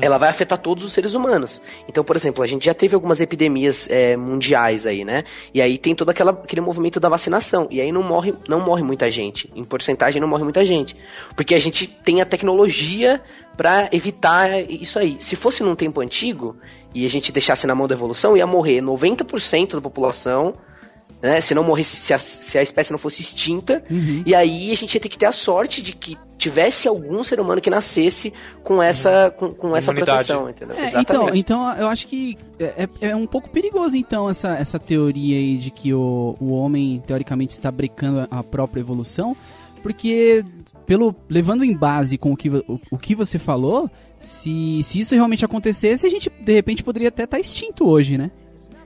Ela 0.00 0.18
vai 0.18 0.28
afetar 0.28 0.56
todos 0.56 0.84
os 0.84 0.92
seres 0.92 1.14
humanos. 1.14 1.60
Então, 1.88 2.04
por 2.04 2.14
exemplo, 2.14 2.44
a 2.44 2.46
gente 2.46 2.64
já 2.64 2.72
teve 2.72 2.94
algumas 2.94 3.20
epidemias 3.20 3.88
é, 3.90 4.16
mundiais 4.16 4.86
aí, 4.86 5.04
né? 5.04 5.24
E 5.52 5.60
aí 5.60 5.76
tem 5.76 5.96
todo 5.96 6.10
aquela, 6.10 6.30
aquele 6.30 6.60
movimento 6.60 7.00
da 7.00 7.08
vacinação. 7.08 7.66
E 7.70 7.80
aí 7.80 7.90
não 7.90 8.02
morre, 8.02 8.32
não 8.48 8.60
morre 8.60 8.84
muita 8.84 9.10
gente. 9.10 9.50
Em 9.52 9.64
porcentagem 9.64 10.20
não 10.20 10.28
morre 10.28 10.44
muita 10.44 10.64
gente. 10.64 10.96
Porque 11.34 11.56
a 11.56 11.58
gente 11.58 11.88
tem 11.88 12.20
a 12.20 12.24
tecnologia 12.24 13.20
para 13.56 13.88
evitar 13.90 14.60
isso 14.70 14.96
aí. 14.96 15.16
Se 15.18 15.34
fosse 15.34 15.64
num 15.64 15.74
tempo 15.74 16.00
antigo 16.00 16.56
e 16.94 17.04
a 17.04 17.08
gente 17.08 17.32
deixasse 17.32 17.66
na 17.66 17.74
mão 17.74 17.88
da 17.88 17.94
evolução, 17.94 18.36
ia 18.36 18.46
morrer 18.46 18.80
90% 18.80 19.74
da 19.74 19.80
população 19.80 20.54
né? 21.22 21.40
Se 21.40 21.54
não 21.54 21.62
morresse, 21.64 21.96
se 21.96 22.14
a, 22.14 22.18
se 22.18 22.56
a 22.58 22.62
espécie 22.62 22.90
não 22.92 22.98
fosse 22.98 23.20
extinta, 23.22 23.82
e 24.26 24.34
aí 24.34 24.70
a 24.70 24.74
gente 24.76 24.94
ia 24.94 25.00
ter 25.00 25.08
que 25.08 25.18
ter 25.18 25.26
a 25.26 25.32
sorte 25.32 25.82
de 25.82 25.92
que 25.92 26.16
tivesse 26.38 26.88
algum 26.88 27.22
ser 27.22 27.38
humano 27.38 27.60
que 27.60 27.68
nascesse 27.68 28.32
com 28.64 28.82
essa, 28.82 29.30
com, 29.30 29.52
com 29.52 29.76
essa 29.76 29.92
proteção, 30.06 30.48
entendeu? 30.48 30.74
É, 30.76 30.84
então, 31.02 31.34
então 31.34 31.76
eu 31.76 31.86
acho 31.88 32.06
que 32.06 32.38
é, 32.58 32.88
é- 33.02 33.08
é 33.10 33.16
um 33.16 33.26
pouco 33.26 33.50
perigoso 33.50 33.94
então 33.96 34.30
essa, 34.30 34.56
essa 34.56 34.78
teoria 34.78 35.36
aí 35.36 35.58
de 35.58 35.70
que 35.70 35.92
o, 35.92 36.34
o 36.40 36.52
homem 36.52 37.02
teoricamente 37.06 37.52
está 37.52 37.70
brecando 37.70 38.26
a 38.30 38.42
própria 38.42 38.80
evolução, 38.80 39.36
porque 39.82 40.42
pelo 40.86 41.14
levando 41.28 41.62
em 41.64 41.74
base 41.76 42.16
com 42.18 42.32
o 42.32 42.36
que, 42.36 42.48
o, 42.48 42.80
o 42.90 42.96
que 42.98 43.14
você 43.14 43.38
falou, 43.38 43.90
se, 44.18 44.82
se 44.82 45.00
isso 45.00 45.14
realmente 45.14 45.44
acontecesse, 45.44 46.06
a 46.06 46.10
gente 46.10 46.30
de 46.40 46.52
repente 46.52 46.82
poderia 46.82 47.08
até 47.08 47.24
estar 47.24 47.38
extinto 47.38 47.86
hoje, 47.86 48.16
né? 48.16 48.30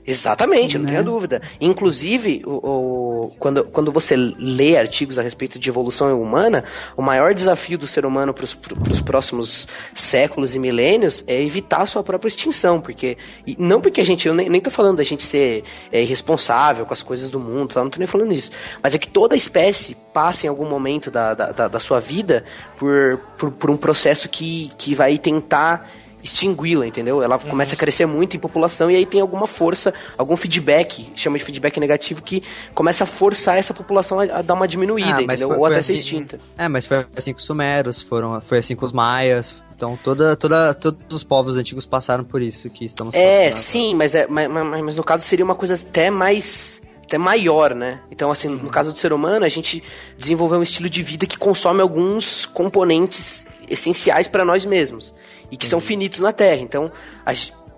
Exatamente, 0.07 0.77
não 0.77 0.85
Né? 0.85 0.91
tenha 0.91 1.03
dúvida. 1.03 1.41
Inclusive, 1.61 2.43
o, 2.47 2.51
o- 2.51 3.33
quando, 3.39 3.65
quando 3.65 3.91
você 3.91 4.15
lê 4.17 4.77
artigos 4.77 5.19
a 5.19 5.23
respeito 5.23 5.59
de 5.59 5.69
evolução 5.69 6.21
humana, 6.21 6.63
o 6.97 7.01
maior 7.03 7.33
desafio 7.35 7.79
do 7.79 7.87
ser 7.87 8.05
humano 8.05 8.35
para 8.35 8.45
os 8.45 9.01
próximos 9.01 9.67
séculos 9.95 10.55
e 10.55 10.59
milênios 10.59 11.25
é 11.27 11.43
evitar 11.43 11.83
a 11.83 11.87
sua 11.87 12.03
própria 12.03 12.29
extinção. 12.29 12.81
Porque, 12.81 13.17
e 13.47 13.57
não 13.59 13.81
porque 13.81 14.01
a 14.01 14.05
gente, 14.05 14.29
eu 14.29 14.35
nem, 14.35 14.49
nem 14.49 14.61
tô 14.61 14.71
falando 14.71 14.99
da 14.99 15.05
gente 15.05 15.23
ser 15.25 15.65
é, 15.91 16.03
irresponsável 16.03 16.85
com 16.85 16.93
as 16.93 17.03
coisas 17.03 17.31
do 17.31 17.41
mundo, 17.41 17.73
tá? 17.75 17.83
não 17.83 17.91
tô 17.91 17.99
nem 17.99 18.07
falando 18.07 18.33
isso. 18.33 18.51
Mas 18.83 18.95
é 18.95 18.99
que 18.99 19.09
toda 19.09 19.35
espécie 19.35 19.97
passa 20.13 20.47
em 20.47 20.49
algum 20.51 20.69
momento 20.69 21.11
da, 21.11 21.33
da, 21.35 21.51
da, 21.51 21.69
da 21.69 21.81
sua 21.81 21.99
vida 21.99 22.45
por, 22.79 23.19
por, 23.39 23.51
por 23.51 23.71
um 23.71 23.77
processo 23.77 24.29
que, 24.29 24.71
que 24.77 24.95
vai 24.95 25.17
tentar 25.19 25.91
extingui-la, 26.25 26.87
entendeu? 26.87 27.23
Ela 27.23 27.39
começa 27.39 27.75
a 27.75 27.79
crescer 27.79 28.07
muito 28.07 28.35
em 28.37 28.41
população 28.41 28.91
e 28.91 28.97
aí 28.97 29.05
tem 29.07 29.21
alguma 29.21 29.47
força, 29.47 29.93
algum 30.19 30.37
feedback, 30.37 31.13
chama 31.15 31.39
de 31.39 31.45
feedback 31.45 31.79
negativo, 31.79 32.23
que 32.23 32.43
começa 32.75 33.05
a 33.05 33.07
forçar 33.07 33.59
essa 33.59 33.75
população 33.75 34.19
a, 34.19 34.25
a 34.25 34.43
dar 34.43 34.55
uma 34.55 34.67
diminuída, 34.67 35.11
Ah, 35.11 35.13
mas 35.15 35.25
entendeu? 35.25 35.49
foi- 35.49 35.57
Ou 35.59 35.63
foi 35.65 35.73
até 35.73 35.83
ser 35.83 35.93
assim- 35.93 36.01
extinta. 36.01 36.41
É, 36.57 36.67
mas 36.67 36.87
foi 36.87 37.05
assim 37.15 37.33
com 37.33 37.39
os 37.39 37.45
sumeros, 37.45 38.01
foram, 38.03 38.41
foi 38.41 38.59
assim 38.59 38.75
com 38.75 38.87
os 38.87 38.93
maias. 38.93 39.55
Então 39.77 39.99
toda, 40.03 40.37
toda, 40.37 40.73
todos 40.73 41.01
os 41.11 41.23
povos 41.25 41.57
antigos 41.57 41.85
passaram 41.85 42.25
por 42.25 42.41
isso 42.41 42.71
que 42.71 42.87
estamos 42.87 43.13
É, 43.15 43.51
passando. 43.51 43.61
sim, 43.61 43.95
mas, 43.95 44.15
é, 44.15 44.27
mas, 44.27 44.49
mas- 44.49 44.83
mas 44.85 44.97
no 44.97 45.05
caso 45.05 45.23
seria 45.25 45.45
uma 45.45 45.55
coisa 45.55 45.75
até 45.75 46.11
mais. 46.11 46.81
até 47.05 47.19
maior, 47.19 47.75
né? 47.75 48.01
Então, 48.11 48.31
assim, 48.31 48.49
no 48.49 48.71
caso 48.71 48.91
do 48.91 48.99
ser 48.99 49.13
humano, 49.13 49.45
a 49.45 49.49
gente 49.51 49.83
desenvolveu 50.17 50.59
um 50.59 50.63
estilo 50.63 50.89
de 50.89 51.03
vida 51.03 51.27
que 51.27 51.37
consome 51.37 51.83
alguns 51.83 52.47
componentes 52.47 53.47
essenciais 53.69 54.27
para 54.27 54.43
nós 54.43 54.65
mesmos 54.65 55.15
e 55.51 55.57
que 55.57 55.67
são 55.67 55.81
finitos 55.81 56.21
na 56.21 56.33
Terra. 56.33 56.61
Então, 56.61 56.91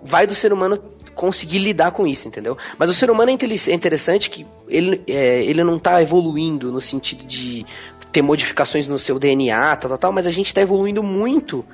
vai 0.01 0.25
do 0.27 0.33
ser 0.35 0.51
humano 0.53 0.77
conseguir 1.13 1.59
lidar 1.59 1.91
com 1.91 2.05
isso, 2.05 2.27
entendeu? 2.27 2.57
Mas 2.77 2.89
o 2.89 2.93
ser 2.93 3.09
humano 3.09 3.31
é 3.31 3.33
é 3.33 3.73
interessante 3.73 4.29
que 4.29 4.45
ele, 4.67 5.01
é, 5.07 5.43
ele 5.43 5.63
não 5.63 5.79
tá 5.79 6.01
evoluindo 6.01 6.71
no 6.71 6.79
sentido 6.79 7.25
de 7.25 7.65
ter 8.11 8.21
modificações 8.21 8.87
no 8.87 8.97
seu 8.99 9.17
DNA, 9.19 9.75
tal, 9.75 9.89
tal, 9.89 9.97
tal, 9.97 10.11
mas 10.11 10.27
a 10.27 10.31
gente 10.31 10.53
tá 10.53 10.61
evoluindo 10.61 11.01
muito 11.03 11.65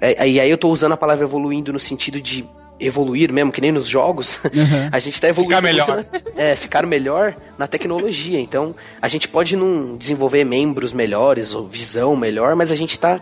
é, 0.00 0.26
e 0.26 0.40
aí 0.40 0.50
eu 0.50 0.56
tô 0.56 0.70
usando 0.70 0.92
a 0.92 0.96
palavra 0.96 1.24
evoluindo 1.24 1.72
no 1.72 1.78
sentido 1.78 2.20
de 2.20 2.48
evoluir 2.78 3.30
mesmo, 3.30 3.52
que 3.52 3.60
nem 3.60 3.70
nos 3.70 3.86
jogos. 3.86 4.40
a 4.90 4.98
gente 4.98 5.20
tá 5.20 5.28
evoluindo. 5.28 5.54
Ficar 5.56 5.62
melhor. 5.62 5.96
na- 5.96 6.42
é, 6.42 6.56
ficar 6.56 6.86
melhor 6.86 7.36
na 7.58 7.66
tecnologia. 7.66 8.40
Então, 8.40 8.74
a 9.02 9.06
gente 9.08 9.28
pode 9.28 9.54
não 9.54 9.98
desenvolver 9.98 10.42
membros 10.44 10.94
melhores 10.94 11.54
ou 11.54 11.68
visão 11.68 12.16
melhor, 12.16 12.56
mas 12.56 12.72
a 12.72 12.74
gente 12.74 12.98
tá 12.98 13.20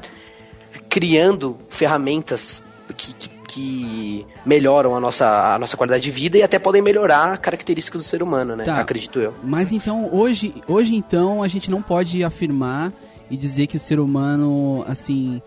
criando 0.89 1.59
ferramentas 1.69 2.63
que, 2.97 3.15
que, 3.15 3.29
que 3.49 4.27
melhoram 4.45 4.95
a 4.95 5.01
nossa, 5.01 5.55
a 5.55 5.59
nossa 5.59 5.77
qualidade 5.77 6.03
de 6.05 6.11
vida 6.11 6.39
e 6.39 6.43
até 6.43 6.59
podem 6.59 6.83
melhorar 6.83 7.39
características 7.39 8.03
do 8.03 8.07
ser 8.07 8.23
humano, 8.23 8.57
né? 8.57 8.65
Tá. 8.65 8.79
Acredito 8.79 9.19
eu. 9.19 9.35
Mas 9.43 9.73
então, 9.73 10.09
hoje, 10.13 10.55
hoje 10.67 10.95
então, 10.95 11.43
a 11.43 11.49
gente 11.49 11.71
não 11.71 11.83
pode 11.83 12.23
afirmar 12.25 12.93
e 13.31 13.37
dizer 13.37 13.67
que 13.67 13.77
o 13.77 13.81
ser 13.81 14.01
humano, 14.01 14.85
assim, 14.89 15.41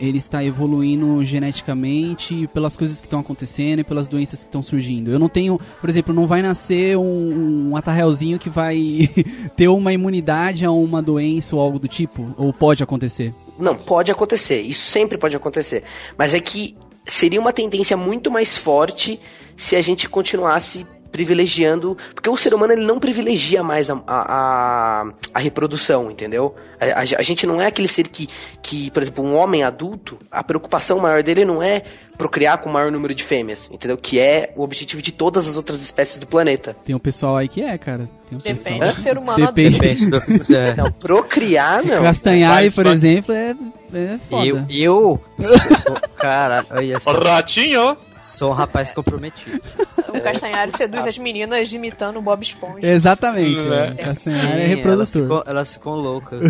ele 0.00 0.18
está 0.18 0.42
evoluindo 0.42 1.24
geneticamente 1.24 2.48
pelas 2.52 2.76
coisas 2.76 3.00
que 3.00 3.06
estão 3.06 3.20
acontecendo 3.20 3.80
e 3.80 3.84
pelas 3.84 4.08
doenças 4.08 4.42
que 4.42 4.48
estão 4.48 4.62
surgindo. 4.62 5.10
Eu 5.10 5.18
não 5.18 5.28
tenho, 5.28 5.60
por 5.80 5.88
exemplo, 5.88 6.14
não 6.14 6.26
vai 6.26 6.42
nascer 6.42 6.96
um, 6.96 7.70
um 7.70 7.76
atarrelzinho 7.76 8.38
que 8.38 8.50
vai 8.50 9.08
ter 9.56 9.68
uma 9.68 9.92
imunidade 9.92 10.64
a 10.64 10.70
uma 10.70 11.02
doença 11.02 11.54
ou 11.54 11.62
algo 11.62 11.78
do 11.78 11.88
tipo? 11.88 12.34
Ou 12.36 12.52
pode 12.52 12.82
acontecer? 12.82 13.32
Não, 13.58 13.76
pode 13.76 14.12
acontecer. 14.12 14.60
Isso 14.60 14.86
sempre 14.86 15.18
pode 15.18 15.36
acontecer. 15.36 15.82
Mas 16.16 16.34
é 16.34 16.40
que 16.40 16.76
seria 17.06 17.40
uma 17.40 17.52
tendência 17.52 17.96
muito 17.96 18.30
mais 18.30 18.56
forte 18.56 19.20
se 19.56 19.74
a 19.74 19.80
gente 19.80 20.08
continuasse 20.08 20.86
privilegiando. 21.10 21.96
Porque 22.14 22.28
o 22.28 22.36
ser 22.36 22.54
humano 22.54 22.72
ele 22.72 22.86
não 22.86 22.98
privilegia 22.98 23.62
mais 23.62 23.90
a, 23.90 24.00
a, 24.06 25.04
a- 25.34 25.38
reprodução, 25.38 26.10
entendeu? 26.10 26.54
A, 26.80 26.84
a- 27.00 27.18
a 27.18 27.22
gente 27.22 27.46
não 27.46 27.60
é 27.60 27.66
aquele 27.66 27.88
ser 27.88 28.08
que, 28.08 28.28
que, 28.62 28.90
por 28.90 29.02
exemplo, 29.02 29.24
um 29.24 29.34
homem 29.36 29.62
adulto, 29.64 30.18
a 30.30 30.42
preocupação 30.44 30.98
maior 31.00 31.22
dele 31.22 31.44
não 31.44 31.62
é 31.62 31.82
procriar 32.16 32.58
com 32.58 32.68
o 32.68 32.72
maior 32.72 32.90
número 32.90 33.14
de 33.14 33.22
fêmeas, 33.24 33.70
entendeu? 33.72 33.96
Que 33.96 34.18
é 34.18 34.52
o 34.56 34.62
objetivo 34.62 35.00
de 35.00 35.12
todas 35.12 35.48
as 35.48 35.56
outras 35.56 35.80
espécies 35.82 36.18
do 36.18 36.26
planeta. 36.26 36.76
Tem 36.84 36.94
um 36.94 36.98
pessoal 36.98 37.36
aí 37.36 37.48
que 37.48 37.62
é, 37.62 37.76
cara. 37.78 38.08
Tem 38.28 38.36
um 38.36 38.40
Depende 38.40 38.62
pessoal... 38.64 38.92
do 38.94 39.00
ser 39.00 39.18
humano 39.18 39.46
Depende. 39.46 39.78
Depende 39.78 40.06
do- 40.10 40.18
é. 40.56 40.74
Não, 40.74 40.90
procriar 40.92 41.82
não. 41.84 42.02
Castanhari, 42.02 42.70
por 42.70 42.86
exemplo, 42.86 43.32
é, 43.34 43.54
é 43.94 44.18
foda. 44.28 44.46
Eu, 44.46 44.64
eu 44.68 45.20
cara, 46.18 46.64
olha 46.70 47.00
só, 47.00 47.12
Ratinho! 47.12 47.96
Sou 48.28 48.50
um 48.50 48.54
rapaz 48.54 48.90
comprometido. 48.92 49.60
O 50.08 50.20
Castanhari 50.20 50.72
seduz 50.76 51.06
as 51.06 51.18
meninas 51.18 51.72
imitando 51.72 52.18
o 52.18 52.22
Bob 52.22 52.42
Esponja. 52.42 52.86
Exatamente. 52.86 53.58
É. 53.60 53.86
é. 54.00 54.04
Castanhari 54.04 54.60
é 54.62 54.68
Sim, 54.68 54.74
reprodutor. 54.74 54.92
Elas 54.92 55.12
ficam, 55.12 55.42
elas 55.46 55.72
ficam 55.74 55.92
loucas. 55.94 56.40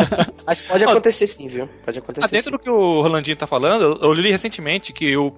Mas 0.46 0.60
pode 0.60 0.84
acontecer 0.84 1.26
sim, 1.26 1.46
viu? 1.48 1.68
Pode 1.84 1.98
acontecer 1.98 2.24
Ah, 2.26 2.28
dentro 2.28 2.50
do 2.52 2.58
que 2.58 2.70
o 2.70 3.02
Rolandinho 3.02 3.36
tá 3.36 3.46
falando, 3.46 3.98
eu, 4.00 4.12
li 4.12 4.30
recentemente 4.30 4.92
que 4.92 5.16
o- 5.16 5.32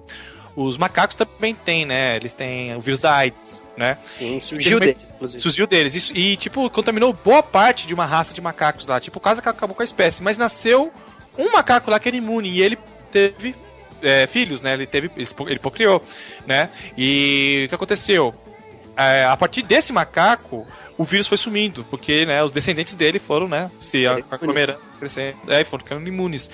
os 0.55 0.77
macacos 0.77 1.15
também 1.15 1.53
têm, 1.55 1.85
né? 1.85 2.15
Eles 2.15 2.33
têm 2.33 2.75
o 2.75 2.81
vírus 2.81 2.99
da 2.99 3.13
AIDS, 3.15 3.61
né? 3.77 3.97
sim. 4.17 4.33
Sim, 4.33 4.39
surgiu 4.39 4.79
deles, 4.79 5.11
inclusive. 5.15 5.41
Surgiu 5.41 5.67
deles. 5.67 5.95
Isso, 5.95 6.15
e, 6.15 6.35
tipo, 6.37 6.69
contaminou 6.69 7.13
boa 7.13 7.41
parte 7.41 7.87
de 7.87 7.93
uma 7.93 8.05
raça 8.05 8.33
de 8.33 8.41
macacos 8.41 8.85
lá. 8.87 8.99
Tipo, 8.99 9.19
quase 9.19 9.41
que 9.41 9.49
acabou 9.49 9.75
com 9.75 9.81
a 9.81 9.85
espécie. 9.85 10.21
Mas 10.21 10.37
nasceu 10.37 10.91
um 11.37 11.51
macaco 11.51 11.89
lá 11.89 11.99
que 11.99 12.07
era 12.09 12.17
imune 12.17 12.49
e 12.49 12.61
ele 12.61 12.77
teve 13.11 13.55
é, 14.01 14.27
filhos, 14.27 14.61
né? 14.61 14.73
Ele 14.73 14.85
teve. 14.85 15.09
Ele, 15.15 15.27
ele 15.47 15.59
procriou, 15.59 16.03
né? 16.45 16.69
E 16.97 17.63
o 17.65 17.69
que 17.69 17.75
aconteceu? 17.75 18.33
É, 18.95 19.25
a 19.25 19.37
partir 19.37 19.61
desse 19.61 19.93
macaco, 19.93 20.67
o 20.97 21.05
vírus 21.05 21.27
foi 21.27 21.37
sumindo, 21.37 21.85
porque 21.89 22.25
né, 22.25 22.43
os 22.43 22.51
descendentes 22.51 22.93
dele 22.93 23.17
foram, 23.19 23.47
né, 23.47 23.71
se 23.79 23.99
Imunes. 23.99 24.25
aglomerando, 24.29 24.79
crescendo, 24.99 25.37
é, 25.47 25.63
foram 25.63 25.85
ficando 25.85 26.05
imunes. 26.05 26.49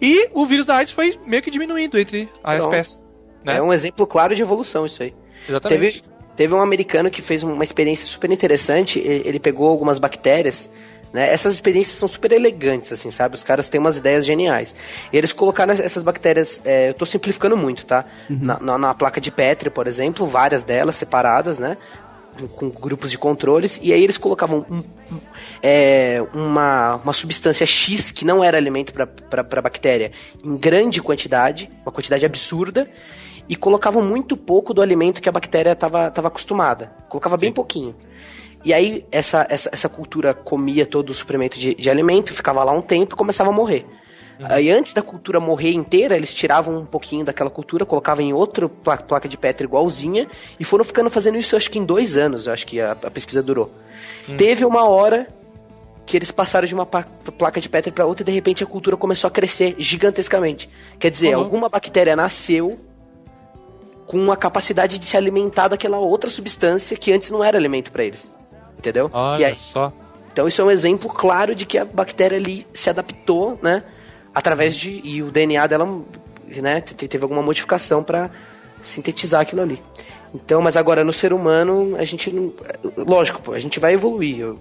E 0.00 0.30
o 0.32 0.46
vírus 0.46 0.64
da 0.64 0.76
AIDS 0.76 0.92
foi 0.92 1.18
meio 1.26 1.42
que 1.42 1.50
diminuindo 1.50 1.98
entre 1.98 2.26
a 2.42 2.56
Pronto. 2.56 2.64
espécie. 2.64 3.04
Né? 3.44 3.58
É 3.58 3.62
um 3.62 3.70
exemplo 3.70 4.06
claro 4.06 4.34
de 4.34 4.40
evolução 4.40 4.86
isso 4.86 5.02
aí. 5.02 5.14
Exatamente. 5.46 6.00
Teve, 6.00 6.02
teve 6.34 6.54
um 6.54 6.60
americano 6.60 7.10
que 7.10 7.20
fez 7.20 7.42
uma 7.42 7.62
experiência 7.62 8.06
super 8.06 8.30
interessante. 8.30 8.98
Ele, 8.98 9.28
ele 9.28 9.38
pegou 9.38 9.68
algumas 9.68 9.98
bactérias. 9.98 10.70
Né? 11.12 11.28
Essas 11.32 11.52
experiências 11.54 11.96
são 11.96 12.06
super 12.08 12.30
elegantes, 12.30 12.92
assim, 12.92 13.10
sabe? 13.10 13.34
Os 13.34 13.42
caras 13.42 13.68
têm 13.68 13.80
umas 13.80 13.96
ideias 13.96 14.24
geniais. 14.24 14.76
E 15.12 15.16
eles 15.18 15.32
colocaram 15.32 15.72
essas 15.72 16.02
bactérias. 16.04 16.62
é, 16.64 16.90
eu 16.90 16.94
tô 16.94 17.04
simplificando 17.04 17.56
muito, 17.56 17.84
tá? 17.84 18.04
Na, 18.28 18.60
na- 18.60 18.78
na 18.78 18.94
placa 18.94 19.20
de 19.20 19.30
Petri, 19.30 19.70
por 19.70 19.86
exemplo, 19.88 20.24
várias 20.26 20.62
delas 20.62 20.94
separadas, 20.96 21.58
né? 21.58 21.76
Com, 22.54 22.70
grupos 22.70 23.10
de 23.10 23.18
controles. 23.18 23.80
E 23.82 23.92
aí 23.92 24.02
eles 24.04 24.16
colocavam 24.16 24.64
um- 24.70 24.84
um- 25.14 25.20
é, 25.60 26.22
uma, 26.32 26.94
uma 27.02 27.12
substância 27.12 27.66
X 27.66 28.12
que 28.12 28.24
não 28.24 28.42
era 28.42 28.56
alimento 28.56 28.92
para 28.92 29.08
a 29.58 29.62
bactéria 29.62 30.12
em 30.44 30.56
grande 30.56 31.02
quantidade, 31.02 31.68
uma 31.84 31.90
quantidade 31.92 32.24
absurda 32.24 32.88
e 33.48 33.56
colocavam 33.56 34.00
muito 34.02 34.36
pouco 34.36 34.72
do 34.72 34.80
alimento 34.80 35.20
que 35.20 35.28
a 35.28 35.32
bactéria 35.32 35.72
estava 35.72 36.08
tava 36.10 36.28
acostumada. 36.28 36.92
Colocava 37.08 37.36
bem 37.36 37.52
pouquinho. 37.52 37.96
E 38.64 38.74
aí 38.74 39.04
essa, 39.10 39.46
essa, 39.48 39.70
essa 39.72 39.88
cultura 39.88 40.34
comia 40.34 40.84
todo 40.84 41.10
o 41.10 41.14
suplemento 41.14 41.58
de, 41.58 41.74
de 41.74 41.88
alimento, 41.90 42.32
ficava 42.32 42.62
lá 42.62 42.72
um 42.72 42.82
tempo 42.82 43.14
e 43.14 43.18
começava 43.18 43.50
a 43.50 43.52
morrer. 43.52 43.86
Aí 44.42 44.70
antes 44.70 44.94
da 44.94 45.02
cultura 45.02 45.38
morrer 45.38 45.72
inteira, 45.72 46.16
eles 46.16 46.32
tiravam 46.32 46.78
um 46.78 46.86
pouquinho 46.86 47.26
daquela 47.26 47.50
cultura, 47.50 47.84
colocavam 47.84 48.24
em 48.24 48.32
outra 48.32 48.70
pla- 48.70 48.96
placa 48.96 49.28
de 49.28 49.36
Petri 49.36 49.66
igualzinha 49.66 50.26
e 50.58 50.64
foram 50.64 50.82
ficando 50.82 51.10
fazendo 51.10 51.36
isso 51.36 51.56
acho 51.56 51.70
que 51.70 51.78
em 51.78 51.84
dois 51.84 52.16
anos, 52.16 52.46
eu 52.46 52.52
acho 52.54 52.66
que 52.66 52.80
a, 52.80 52.92
a 52.92 53.10
pesquisa 53.10 53.42
durou. 53.42 53.70
Teve 54.38 54.64
uma 54.64 54.88
hora 54.88 55.26
que 56.06 56.16
eles 56.16 56.30
passaram 56.30 56.66
de 56.66 56.72
uma 56.74 56.86
placa 56.86 57.60
de 57.60 57.68
Petri 57.68 57.92
para 57.92 58.06
outra 58.06 58.22
e 58.22 58.26
de 58.26 58.32
repente 58.32 58.64
a 58.64 58.66
cultura 58.66 58.96
começou 58.96 59.28
a 59.28 59.30
crescer 59.30 59.74
gigantescamente. 59.78 60.70
Quer 60.98 61.10
dizer, 61.10 61.36
Uhum. 61.36 61.42
alguma 61.44 61.68
bactéria 61.68 62.16
nasceu 62.16 62.78
com 64.06 64.32
a 64.32 64.36
capacidade 64.36 64.98
de 64.98 65.04
se 65.04 65.16
alimentar 65.16 65.68
daquela 65.68 65.98
outra 65.98 66.30
substância 66.30 66.96
que 66.96 67.12
antes 67.12 67.30
não 67.30 67.44
era 67.44 67.58
alimento 67.58 67.92
para 67.92 68.04
eles. 68.04 68.32
Entendeu? 68.80 69.10
Olha 69.12 69.48
aí, 69.48 69.56
só. 69.56 69.92
então 70.32 70.48
isso 70.48 70.62
é 70.62 70.64
um 70.64 70.70
exemplo 70.70 71.10
claro 71.10 71.54
de 71.54 71.66
que 71.66 71.76
a 71.76 71.84
bactéria 71.84 72.38
ali 72.38 72.66
se 72.72 72.88
adaptou, 72.88 73.58
né? 73.62 73.82
Através 74.34 74.74
de 74.74 75.02
e 75.04 75.22
o 75.22 75.30
DNA 75.30 75.66
dela, 75.66 75.86
né? 76.48 76.80
te- 76.80 76.94
Teve 77.06 77.22
alguma 77.24 77.42
modificação 77.42 78.02
para 78.02 78.30
sintetizar 78.82 79.42
aquilo 79.42 79.60
ali. 79.60 79.82
Então, 80.34 80.62
mas 80.62 80.76
agora 80.78 81.04
no 81.04 81.12
ser 81.12 81.32
humano 81.34 81.94
a 81.98 82.04
gente 82.04 82.30
não, 82.32 82.52
lógico, 82.96 83.42
pô, 83.42 83.52
a 83.52 83.58
gente 83.58 83.78
vai 83.78 83.92
evoluir, 83.92 84.38
eu- 84.40 84.58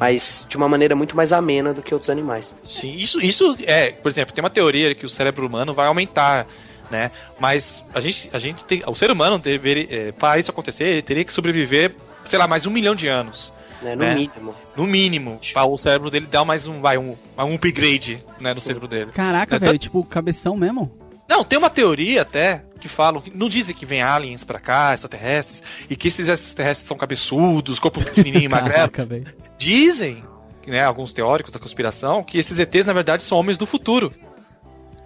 mas 0.00 0.44
de 0.48 0.56
uma 0.56 0.68
maneira 0.68 0.96
muito 0.96 1.14
mais 1.16 1.32
amena 1.32 1.72
do 1.72 1.82
que 1.82 1.94
outros 1.94 2.10
animais. 2.10 2.52
Sim, 2.64 2.92
isso, 2.94 3.20
isso 3.20 3.56
é, 3.64 3.92
por 3.92 4.10
exemplo, 4.10 4.34
tem 4.34 4.42
uma 4.42 4.50
teoria 4.50 4.92
que 4.94 5.06
o 5.06 5.08
cérebro 5.08 5.46
humano 5.46 5.72
vai 5.72 5.86
aumentar, 5.86 6.46
né? 6.90 7.10
Mas 7.38 7.84
a 7.94 8.00
gente, 8.00 8.28
a 8.32 8.38
gente 8.38 8.64
tem, 8.64 8.82
o 8.86 8.94
ser 8.94 9.10
humano 9.10 9.38
deveria, 9.38 9.86
é, 10.08 10.12
para 10.12 10.38
isso 10.40 10.50
acontecer, 10.50 10.84
ele 10.84 11.02
teria 11.02 11.24
que 11.24 11.32
sobreviver, 11.32 11.94
sei 12.26 12.38
lá, 12.38 12.46
mais 12.46 12.66
um 12.66 12.70
milhão 12.70 12.94
de 12.94 13.08
anos, 13.08 13.52
Né? 13.82 13.94
No 13.94 14.02
Né? 14.04 14.14
mínimo. 14.14 14.54
no 14.76 14.86
mínimo, 14.86 15.40
para 15.52 15.64
o 15.66 15.76
cérebro 15.76 16.10
dele 16.10 16.26
dar 16.26 16.44
mais 16.44 16.66
um, 16.66 16.80
vai 16.80 16.96
um, 16.98 17.14
um 17.38 17.54
upgrade, 17.54 18.24
né, 18.40 18.52
no 18.54 18.60
cérebro 18.60 18.88
dele. 18.88 19.12
Caraca, 19.12 19.56
É, 19.56 19.58
velho, 19.58 19.78
tipo, 19.78 20.02
cabeção 20.04 20.56
mesmo? 20.56 20.90
Não, 21.28 21.44
tem 21.44 21.58
uma 21.58 21.68
teoria 21.70 22.22
até 22.22 22.62
que 22.80 22.88
falam, 22.88 23.22
não 23.34 23.48
dizem 23.48 23.74
que 23.74 23.84
vem 23.84 24.00
aliens 24.00 24.44
pra 24.44 24.58
cá, 24.60 24.94
extraterrestres, 24.94 25.62
e 25.90 25.96
que 25.96 26.08
esses 26.08 26.28
extraterrestres 26.28 26.86
são 26.86 26.96
cabeçudos, 26.96 27.78
corpo 27.78 28.02
pequenininho 28.02 28.44
e 28.46 28.48
magrelo. 28.48 28.74
Caraca, 28.90 29.04
velho. 29.04 29.26
Dizem, 29.58 30.22
né, 30.66 30.82
alguns 30.84 31.12
teóricos 31.12 31.52
da 31.52 31.58
conspiração, 31.58 32.22
que 32.24 32.38
esses 32.38 32.58
ETs 32.58 32.86
na 32.86 32.92
verdade 32.92 33.22
são 33.22 33.36
homens 33.38 33.58
do 33.58 33.66
futuro, 33.66 34.12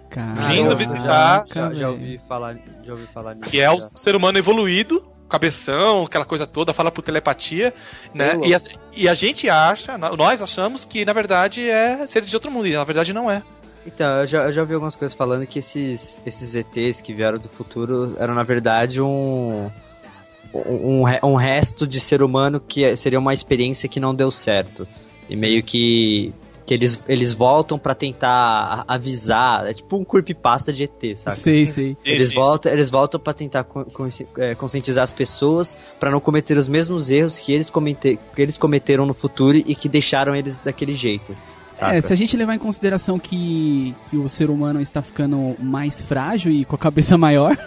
Caraca, 0.09 0.41
Vindo 0.53 0.75
visitar- 0.75 1.45
Já, 1.47 1.63
já 1.63 1.69
velho. 1.69 1.87
ouvi 1.91 2.21
falar, 2.27 2.57
já 2.83 2.91
ouvi 2.93 3.07
falar 3.13 3.33
nisso. 3.35 3.49
que 3.49 3.61
é 3.61 3.71
o 3.71 3.79
já. 3.79 3.89
ser 3.95 4.13
humano 4.15 4.37
evoluído, 4.37 5.01
cabeção, 5.31 6.03
aquela 6.03 6.25
coisa 6.25 6.45
toda, 6.45 6.73
fala 6.73 6.91
por 6.91 7.01
telepatia, 7.01 7.73
né? 8.13 8.39
E 8.43 8.53
a, 8.53 8.59
e 8.95 9.09
a 9.09 9.13
gente 9.13 9.49
acha, 9.49 9.97
nós 9.97 10.41
achamos 10.41 10.83
que 10.85 11.05
na 11.05 11.13
verdade 11.13 11.69
é 11.69 12.05
seres 12.05 12.29
de 12.29 12.35
outro 12.35 12.51
mundo, 12.51 12.67
e 12.67 12.75
na 12.75 12.83
verdade 12.83 13.13
não 13.13 13.31
é. 13.31 13.41
Então, 13.85 14.07
eu 14.19 14.27
já, 14.27 14.43
eu 14.43 14.53
já 14.53 14.61
ouvi 14.61 14.73
algumas 14.73 14.95
coisas 14.95 15.17
falando 15.17 15.47
que 15.47 15.59
esses, 15.59 16.19
esses 16.25 16.53
ETs 16.53 17.01
que 17.01 17.13
vieram 17.13 17.39
do 17.39 17.49
futuro 17.49 18.15
eram, 18.19 18.35
na 18.35 18.43
verdade, 18.43 19.01
um, 19.01 19.71
um, 20.53 21.03
um 21.23 21.35
resto 21.35 21.87
de 21.87 21.99
ser 21.99 22.21
humano 22.21 22.59
que 22.59 22.95
seria 22.95 23.17
uma 23.17 23.33
experiência 23.33 23.89
que 23.89 23.99
não 23.99 24.13
deu 24.13 24.29
certo. 24.29 24.87
E 25.27 25.35
meio 25.35 25.63
que 25.63 26.31
que 26.71 26.75
eles, 26.75 26.97
eles 27.05 27.33
voltam 27.33 27.77
para 27.77 27.93
tentar 27.93 28.85
avisar, 28.87 29.67
é 29.67 29.73
tipo 29.73 29.97
um 29.97 30.05
creepypasta 30.05 30.71
de 30.71 30.83
ET, 30.83 31.17
sabe? 31.17 31.35
Sei, 31.35 31.65
sei. 31.65 31.97
Eles 32.05 32.27
Isso, 32.27 32.35
voltam, 32.35 32.71
eles 32.71 32.89
voltam 32.89 33.19
para 33.19 33.33
tentar 33.33 33.67
é, 34.37 34.55
conscientizar 34.55 35.03
as 35.03 35.11
pessoas 35.11 35.77
para 35.99 36.09
não 36.09 36.21
cometer 36.21 36.57
os 36.57 36.69
mesmos 36.69 37.09
erros 37.09 37.37
que 37.37 37.51
eles, 37.51 37.69
comete, 37.69 38.17
que 38.33 38.41
eles 38.41 38.57
cometeram 38.57 39.05
no 39.05 39.13
futuro 39.13 39.57
e 39.57 39.75
que 39.75 39.89
deixaram 39.89 40.33
eles 40.33 40.59
daquele 40.59 40.95
jeito. 40.95 41.35
É, 41.77 41.99
se 41.99 42.13
a 42.13 42.15
gente 42.15 42.37
levar 42.37 42.55
em 42.55 42.59
consideração 42.59 43.19
que, 43.19 43.93
que 44.09 44.15
o 44.15 44.29
ser 44.29 44.49
humano 44.49 44.79
está 44.79 45.01
ficando 45.01 45.57
mais 45.59 46.01
frágil 46.01 46.53
e 46.53 46.63
com 46.63 46.75
a 46.75 46.79
cabeça 46.79 47.17
maior, 47.19 47.57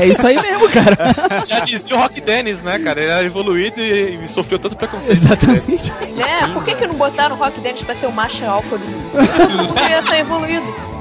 é 0.00 0.06
isso 0.06 0.26
aí 0.26 0.40
mesmo, 0.40 0.68
cara. 0.70 0.96
Já 1.46 1.60
dizia 1.60 1.96
o 1.96 1.98
Rock 1.98 2.20
Dennis, 2.20 2.62
né, 2.62 2.78
cara? 2.78 3.00
Ele 3.00 3.10
era 3.10 3.26
evoluído 3.26 3.80
e, 3.80 4.24
e 4.24 4.28
sofreu 4.28 4.58
tanto 4.58 4.76
preconceito. 4.76 5.22
Exatamente. 5.22 5.92
Né? 5.92 6.48
Por 6.52 6.64
que, 6.64 6.74
que 6.74 6.86
não 6.86 6.94
botaram 6.94 7.36
o 7.36 7.38
Rock 7.38 7.60
Dennis 7.60 7.82
pra 7.82 7.94
ser 7.94 8.06
o 8.06 8.12
macho 8.12 8.44
alfa 8.44 8.78
do 8.78 8.84
mundo? 8.84 9.74
Podia 9.74 10.02
ser 10.02 10.18
evoluído. 10.18 10.96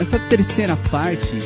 Essa 0.00 0.16
terceira 0.30 0.76
parte 0.90 1.38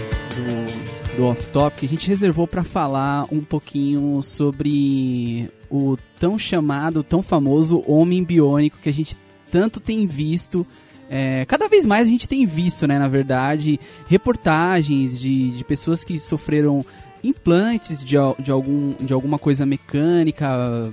do, 1.23 1.23
do 1.23 1.27
off-topic 1.27 1.85
a 1.85 1.89
gente 1.89 2.09
reservou 2.09 2.49
para 2.49 2.65
falar 2.65 3.27
um 3.31 3.41
pouquinho 3.41 4.21
sobre 4.23 5.49
o 5.71 5.97
tão 6.19 6.37
chamado, 6.37 7.05
tão 7.05 7.23
famoso 7.23 7.83
homem 7.87 8.25
biônico 8.25 8.79
que 8.79 8.89
a 8.89 8.93
gente 8.93 9.17
tanto 9.51 9.79
tem 9.79 10.05
visto. 10.05 10.67
É, 11.09 11.45
cada 11.45 11.69
vez 11.69 11.87
mais 11.87 12.09
a 12.09 12.11
gente 12.11 12.27
tem 12.27 12.45
visto, 12.45 12.89
né, 12.89 12.99
na 12.99 13.07
verdade, 13.07 13.79
reportagens 14.09 15.19
de, 15.19 15.53
de 15.53 15.65
pessoas 15.65 16.03
que 16.03 16.19
sofreram 16.19 16.85
implantes 17.23 18.03
de, 18.03 18.17
de, 18.41 18.51
algum, 18.51 18.95
de 18.99 19.13
alguma 19.13 19.39
coisa 19.39 19.65
mecânica, 19.65 20.49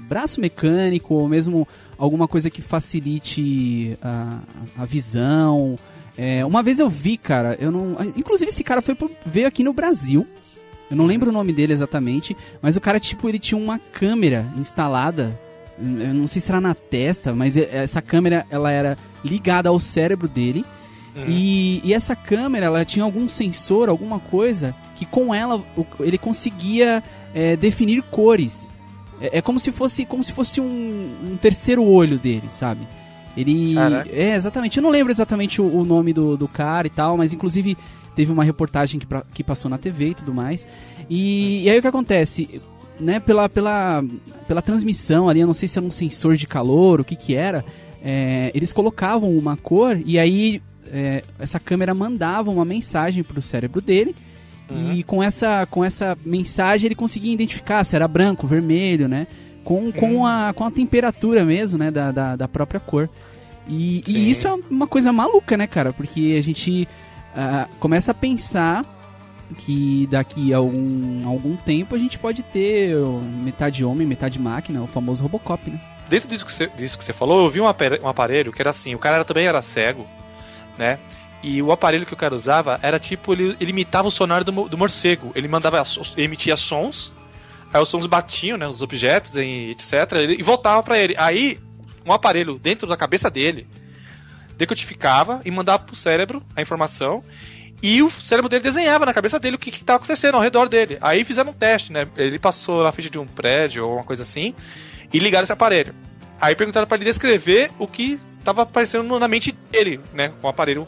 braço 0.07 0.39
mecânico, 0.39 1.15
ou 1.15 1.27
mesmo 1.27 1.67
alguma 1.97 2.27
coisa 2.27 2.51
que 2.51 2.61
facilite 2.61 3.97
a, 4.01 4.39
a 4.77 4.85
visão. 4.85 5.75
É, 6.21 6.45
uma 6.45 6.61
vez 6.61 6.79
eu 6.79 6.89
vi, 6.89 7.17
cara, 7.17 7.57
eu 7.61 7.71
não. 7.71 7.95
Inclusive 8.13 8.49
esse 8.51 8.61
cara 8.61 8.81
foi 8.81 8.93
veio 9.25 9.47
aqui 9.47 9.63
no 9.63 9.71
Brasil. 9.71 10.27
Eu 10.91 10.97
não 10.97 11.05
lembro 11.05 11.29
o 11.29 11.31
nome 11.33 11.53
dele 11.53 11.71
exatamente, 11.71 12.35
mas 12.61 12.75
o 12.75 12.81
cara, 12.81 12.99
tipo, 12.99 13.29
ele 13.29 13.39
tinha 13.39 13.57
uma 13.57 13.79
câmera 13.79 14.45
instalada. 14.57 15.39
Eu 15.79 16.13
não 16.13 16.27
sei 16.27 16.41
se 16.41 16.51
era 16.51 16.59
na 16.59 16.75
testa, 16.75 17.33
mas 17.33 17.55
essa 17.55 18.01
câmera 18.01 18.45
ela 18.49 18.69
era 18.69 18.97
ligada 19.23 19.69
ao 19.69 19.79
cérebro 19.79 20.27
dele. 20.27 20.65
Uhum. 21.15 21.23
E, 21.25 21.81
e, 21.85 21.93
essa 21.93 22.17
câmera 22.17 22.65
ela 22.65 22.83
tinha 22.83 23.05
algum 23.05 23.29
sensor, 23.29 23.87
alguma 23.87 24.19
coisa 24.19 24.75
que 24.97 25.05
com 25.05 25.33
ela 25.33 25.63
ele 26.01 26.17
conseguia 26.17 27.01
é, 27.33 27.55
definir 27.55 28.01
cores. 28.01 28.69
É, 29.21 29.37
é, 29.37 29.41
como 29.41 29.57
se 29.57 29.71
fosse 29.71 30.05
como 30.05 30.21
se 30.21 30.33
fosse 30.33 30.59
um, 30.59 30.65
um 31.31 31.37
terceiro 31.37 31.81
olho 31.85 32.19
dele, 32.19 32.49
sabe? 32.51 32.85
Ele. 33.35 33.75
Caraca. 33.75 34.09
É, 34.11 34.35
exatamente. 34.35 34.77
Eu 34.77 34.83
não 34.83 34.89
lembro 34.89 35.11
exatamente 35.11 35.61
o, 35.61 35.65
o 35.65 35.85
nome 35.85 36.13
do, 36.13 36.35
do, 36.35 36.47
cara 36.47 36.87
e 36.87 36.89
tal, 36.89 37.17
mas 37.17 37.33
inclusive 37.33 37.77
teve 38.15 38.31
uma 38.31 38.43
reportagem 38.43 38.99
que, 38.99 39.05
pra, 39.05 39.23
que 39.33 39.43
passou 39.43 39.69
na 39.69 39.77
TV 39.77 40.09
e 40.09 40.15
tudo 40.15 40.33
mais. 40.33 40.67
E, 41.09 41.63
e, 41.63 41.69
aí 41.69 41.77
o 41.77 41.81
que 41.81 41.87
acontece? 41.87 42.61
Né, 42.99 43.19
pela, 43.19 43.47
pela, 43.47 44.03
pela 44.45 44.61
transmissão 44.61 45.29
ali, 45.29 45.39
eu 45.39 45.47
não 45.47 45.53
sei 45.53 45.69
se 45.69 45.79
era 45.79 45.87
um 45.87 45.91
sensor 45.91 46.35
de 46.35 46.45
calor, 46.45 46.99
o 46.99 47.05
que 47.05 47.15
que 47.15 47.33
era, 47.33 47.63
é, 48.03 48.51
eles 48.53 48.73
colocavam 48.73 49.37
uma 49.37 49.55
cor 49.55 49.97
e 50.05 50.19
aí 50.19 50.61
é, 50.91 51.23
essa 51.37 51.59
câmera 51.59 51.93
mandava 51.93 52.51
uma 52.51 52.65
mensagem 52.65 53.23
pro 53.23 53.41
cérebro 53.41 53.81
dele. 53.81 54.15
Uhum. 54.69 54.93
E 54.93 55.03
com 55.03 55.23
essa, 55.23 55.65
com 55.65 55.83
essa 55.83 56.17
mensagem 56.23 56.87
ele 56.87 56.95
conseguia 56.95 57.33
identificar 57.33 57.83
se 57.83 57.95
era 57.95 58.07
branco, 58.07 58.45
vermelho, 58.45 59.07
né? 59.07 59.27
Com, 59.63 59.91
com, 59.91 60.15
uhum. 60.15 60.25
a, 60.25 60.53
com 60.53 60.65
a 60.65 60.71
temperatura 60.71 61.43
mesmo, 61.45 61.77
né? 61.77 61.91
Da, 61.91 62.11
da, 62.11 62.35
da 62.35 62.47
própria 62.47 62.79
cor. 62.79 63.09
E, 63.67 64.03
e, 64.07 64.31
isso 64.31 64.47
é 64.47 64.53
uma 64.69 64.87
coisa 64.87 65.13
maluca, 65.13 65.55
né, 65.55 65.67
cara? 65.67 65.93
Porque 65.93 66.35
a 66.37 66.41
gente 66.41 66.87
uh, 67.35 67.69
começa 67.79 68.11
a 68.11 68.15
pensar 68.15 68.83
que 69.57 70.07
daqui 70.09 70.53
a 70.53 70.57
algum, 70.57 71.27
algum 71.27 71.55
tempo 71.55 71.95
a 71.95 71.97
gente 71.97 72.17
pode 72.17 72.43
ter 72.43 72.95
metade 73.43 73.83
homem, 73.83 74.07
metade 74.07 74.39
máquina, 74.39 74.81
o 74.81 74.87
famoso 74.87 75.23
Robocop, 75.23 75.69
né? 75.69 75.79
Dentro 76.07 76.27
disso 76.27 76.45
que 76.45 76.51
você, 76.51 76.67
disso 76.67 76.97
que 76.97 77.03
você 77.03 77.13
falou, 77.13 77.43
eu 77.43 77.49
vi 77.49 77.61
um 77.61 77.67
aparelho, 77.67 78.03
um 78.03 78.07
aparelho 78.07 78.51
que 78.51 78.61
era 78.61 78.71
assim, 78.71 78.95
o 78.95 78.99
cara 78.99 79.23
também 79.23 79.45
era 79.45 79.61
cego, 79.61 80.07
né? 80.77 80.97
E 81.41 81.61
o 81.61 81.71
aparelho 81.71 82.05
que 82.05 82.13
o 82.13 82.17
cara 82.17 82.35
usava 82.35 82.79
era 82.81 82.99
tipo, 82.99 83.33
ele, 83.33 83.55
ele 83.59 83.69
imitava 83.69 84.07
o 84.07 84.11
sonar 84.11 84.43
do, 84.43 84.51
do 84.67 84.77
morcego. 84.77 85.31
Ele 85.35 85.47
mandava, 85.47 85.81
emitia 86.17 86.55
sons, 86.57 87.13
aí 87.73 87.81
os 87.81 87.89
sons 87.89 88.05
batiam, 88.05 88.57
né? 88.57 88.67
Os 88.67 88.81
objetos, 88.81 89.35
e 89.35 89.71
etc. 89.71 89.93
E 90.37 90.43
voltava 90.43 90.81
para 90.83 90.97
ele. 90.97 91.15
Aí 91.17 91.59
um 92.05 92.13
aparelho 92.13 92.57
dentro 92.57 92.87
da 92.87 92.97
cabeça 92.97 93.29
dele, 93.29 93.67
decodificava 94.57 95.41
e 95.45 95.51
mandava 95.51 95.79
pro 95.83 95.95
cérebro 95.95 96.43
a 96.55 96.61
informação. 96.61 97.23
E 97.81 98.03
o 98.03 98.11
cérebro 98.11 98.49
dele 98.49 98.63
desenhava 98.63 99.05
na 99.05 99.13
cabeça 99.13 99.39
dele 99.39 99.55
o 99.55 99.59
que 99.59 99.69
estava 99.69 99.97
acontecendo 99.97 100.35
ao 100.35 100.41
redor 100.41 100.67
dele. 100.67 100.97
Aí 100.99 101.23
fizeram 101.23 101.51
um 101.51 101.53
teste, 101.53 101.93
né? 101.93 102.07
Ele 102.17 102.37
passou 102.37 102.83
na 102.83 102.91
frente 102.91 103.09
de 103.09 103.17
um 103.17 103.25
prédio 103.25 103.85
ou 103.85 103.93
uma 103.95 104.03
coisa 104.03 104.23
assim 104.23 104.53
e 105.13 105.19
ligaram 105.19 105.43
esse 105.43 105.53
aparelho. 105.53 105.95
Aí 106.41 106.55
perguntaram 106.55 106.87
para 106.87 106.97
ele 106.97 107.05
descrever 107.05 107.71
o 107.79 107.87
que 107.87 108.19
estava 108.37 108.63
aparecendo 108.63 109.17
na 109.17 109.27
mente 109.27 109.53
dele, 109.71 109.99
né? 110.13 110.33
Com 110.41 110.47
o 110.47 110.49
aparelho 110.49 110.87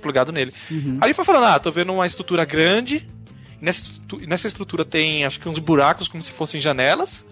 plugado 0.00 0.32
nele. 0.32 0.52
Uhum. 0.70 0.98
Aí 1.00 1.08
ele 1.08 1.14
foi 1.14 1.24
falando: 1.24 1.44
Ah, 1.44 1.58
tô 1.58 1.70
vendo 1.70 1.92
uma 1.92 2.06
estrutura 2.06 2.44
grande. 2.44 3.06
Nessa, 3.60 3.92
nessa 4.26 4.46
estrutura 4.46 4.84
tem 4.84 5.24
acho 5.24 5.38
que 5.38 5.48
uns 5.48 5.58
buracos 5.58 6.08
como 6.08 6.22
se 6.22 6.30
fossem 6.30 6.60
janelas 6.60 7.26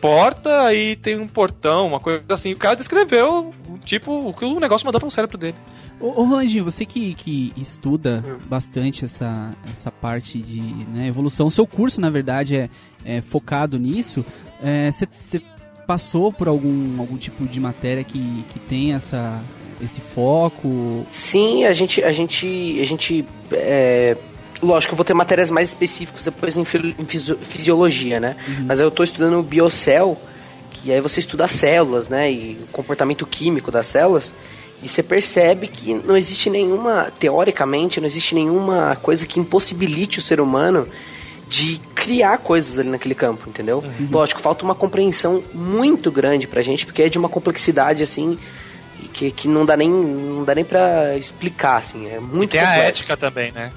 porta 0.00 0.74
e 0.74 0.96
tem 0.96 1.18
um 1.18 1.26
portão, 1.26 1.86
uma 1.86 2.00
coisa 2.00 2.24
assim. 2.30 2.52
O 2.52 2.56
cara 2.56 2.76
descreveu, 2.76 3.52
tipo, 3.84 4.12
o 4.12 4.32
que 4.32 4.44
o 4.44 4.60
negócio 4.60 4.86
mandou 4.86 5.00
para 5.00 5.08
o 5.08 5.10
cérebro 5.10 5.38
dele. 5.38 5.56
Ô, 6.00 6.20
ô 6.20 6.24
Rolandinho, 6.24 6.64
você 6.64 6.84
que, 6.84 7.14
que 7.14 7.52
estuda 7.56 8.22
hum. 8.26 8.38
bastante 8.46 9.04
essa, 9.04 9.50
essa 9.72 9.90
parte 9.90 10.38
de 10.38 10.60
né, 10.60 11.08
evolução, 11.08 11.46
o 11.46 11.50
seu 11.50 11.66
curso, 11.66 12.00
na 12.00 12.10
verdade, 12.10 12.56
é, 12.56 12.70
é 13.04 13.20
focado 13.20 13.78
nisso. 13.78 14.24
Você 14.90 15.36
é, 15.36 15.40
passou 15.86 16.32
por 16.32 16.48
algum, 16.48 17.00
algum 17.00 17.16
tipo 17.16 17.46
de 17.46 17.60
matéria 17.60 18.04
que, 18.04 18.44
que 18.50 18.58
tem 18.58 18.94
essa, 18.94 19.40
esse 19.82 20.00
foco? 20.00 21.06
Sim, 21.10 21.64
a 21.64 21.72
gente, 21.72 22.02
a 22.02 22.12
gente, 22.12 22.78
a 22.80 22.84
gente 22.84 23.24
é, 23.52 24.16
Lógico, 24.62 24.92
eu 24.92 24.96
vou 24.96 25.04
ter 25.04 25.14
matérias 25.14 25.50
mais 25.50 25.68
específicas 25.68 26.24
depois 26.24 26.56
em, 26.56 26.62
em 26.62 27.06
fisiologia, 27.42 28.18
né? 28.20 28.36
Uhum. 28.48 28.64
Mas 28.66 28.80
eu 28.80 28.88
estou 28.88 29.04
estudando 29.04 29.42
biocel, 29.42 30.20
que 30.70 30.92
aí 30.92 31.00
você 31.00 31.20
estuda 31.20 31.44
as 31.44 31.52
células, 31.52 32.08
né? 32.08 32.30
E 32.30 32.58
o 32.62 32.66
comportamento 32.72 33.26
químico 33.26 33.70
das 33.70 33.86
células. 33.86 34.34
E 34.82 34.88
você 34.88 35.02
percebe 35.02 35.66
que 35.66 35.94
não 35.94 36.16
existe 36.16 36.50
nenhuma, 36.50 37.10
teoricamente, 37.18 38.00
não 38.00 38.06
existe 38.06 38.34
nenhuma 38.34 38.96
coisa 38.96 39.26
que 39.26 39.40
impossibilite 39.40 40.18
o 40.18 40.22
ser 40.22 40.40
humano 40.40 40.86
de 41.48 41.80
criar 41.94 42.38
coisas 42.38 42.78
ali 42.78 42.88
naquele 42.88 43.14
campo, 43.14 43.48
entendeu? 43.48 43.78
Uhum. 43.78 44.08
Lógico, 44.10 44.40
falta 44.40 44.64
uma 44.64 44.74
compreensão 44.74 45.42
muito 45.54 46.10
grande 46.10 46.46
pra 46.46 46.60
gente, 46.60 46.84
porque 46.84 47.02
é 47.02 47.08
de 47.08 47.18
uma 47.18 47.28
complexidade 47.28 48.02
assim 48.02 48.38
que, 49.12 49.30
que 49.30 49.48
não 49.48 49.64
dá 49.64 49.76
nem 49.76 49.90
não 49.90 50.44
dá 50.44 50.54
nem 50.54 50.64
para 50.64 51.16
explicar 51.16 51.78
assim, 51.78 52.08
é 52.08 52.18
muito 52.20 52.50
e 52.54 52.58
Tem 52.58 52.60
complexo. 52.60 52.82
a 52.82 52.88
ética 52.88 53.16
também, 53.16 53.52
né? 53.52 53.72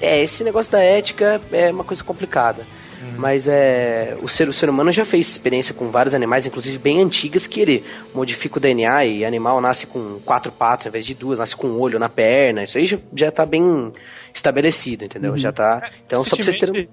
É, 0.00 0.20
esse 0.20 0.42
negócio 0.42 0.70
da 0.70 0.82
ética 0.82 1.40
é 1.52 1.70
uma 1.70 1.84
coisa 1.84 2.02
complicada. 2.02 2.66
Uhum. 3.00 3.14
Mas 3.16 3.46
é, 3.46 4.16
o, 4.20 4.28
ser, 4.28 4.48
o 4.48 4.52
ser 4.52 4.68
humano 4.68 4.92
já 4.92 5.04
fez 5.04 5.28
experiência 5.28 5.74
com 5.74 5.90
vários 5.90 6.14
animais, 6.14 6.46
inclusive 6.46 6.76
bem 6.78 7.00
antigas, 7.00 7.46
que 7.46 7.60
ele 7.60 7.84
modifica 8.14 8.58
o 8.58 8.60
DNA 8.60 9.04
e 9.06 9.24
animal 9.24 9.60
nasce 9.60 9.86
com 9.86 10.20
quatro 10.24 10.52
patas 10.52 10.86
ao 10.86 10.90
invés 10.90 11.06
de 11.06 11.14
duas, 11.14 11.38
nasce 11.38 11.56
com 11.56 11.68
um 11.68 11.78
olho 11.78 11.98
na 11.98 12.08
perna. 12.08 12.62
Isso 12.62 12.76
aí 12.76 12.86
já, 12.86 12.98
já 13.14 13.30
tá 13.30 13.46
bem 13.46 13.92
estabelecido, 14.34 15.04
entendeu? 15.04 15.32
Uhum. 15.32 15.38
Já 15.38 15.52
tá. 15.52 15.90
Então, 16.06 16.22
só 16.24 16.36
pra 16.36 16.44
vocês 16.44 16.56
terem. 16.56 16.88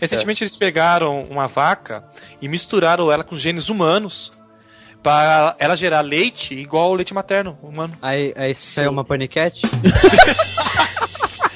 Recentemente 0.00 0.42
é. 0.42 0.44
eles 0.44 0.56
pegaram 0.56 1.22
uma 1.22 1.46
vaca 1.46 2.04
e 2.42 2.48
misturaram 2.48 3.12
ela 3.12 3.22
com 3.22 3.36
genes 3.36 3.68
humanos 3.68 4.32
para 5.02 5.54
ela 5.58 5.76
gerar 5.76 6.00
leite 6.00 6.54
igual 6.54 6.88
ao 6.88 6.94
leite 6.94 7.14
materno 7.14 7.56
humano. 7.62 7.92
Aí, 8.02 8.32
aí 8.36 8.54
saiu 8.54 8.90
uma 8.90 9.04
paniquete? 9.04 9.62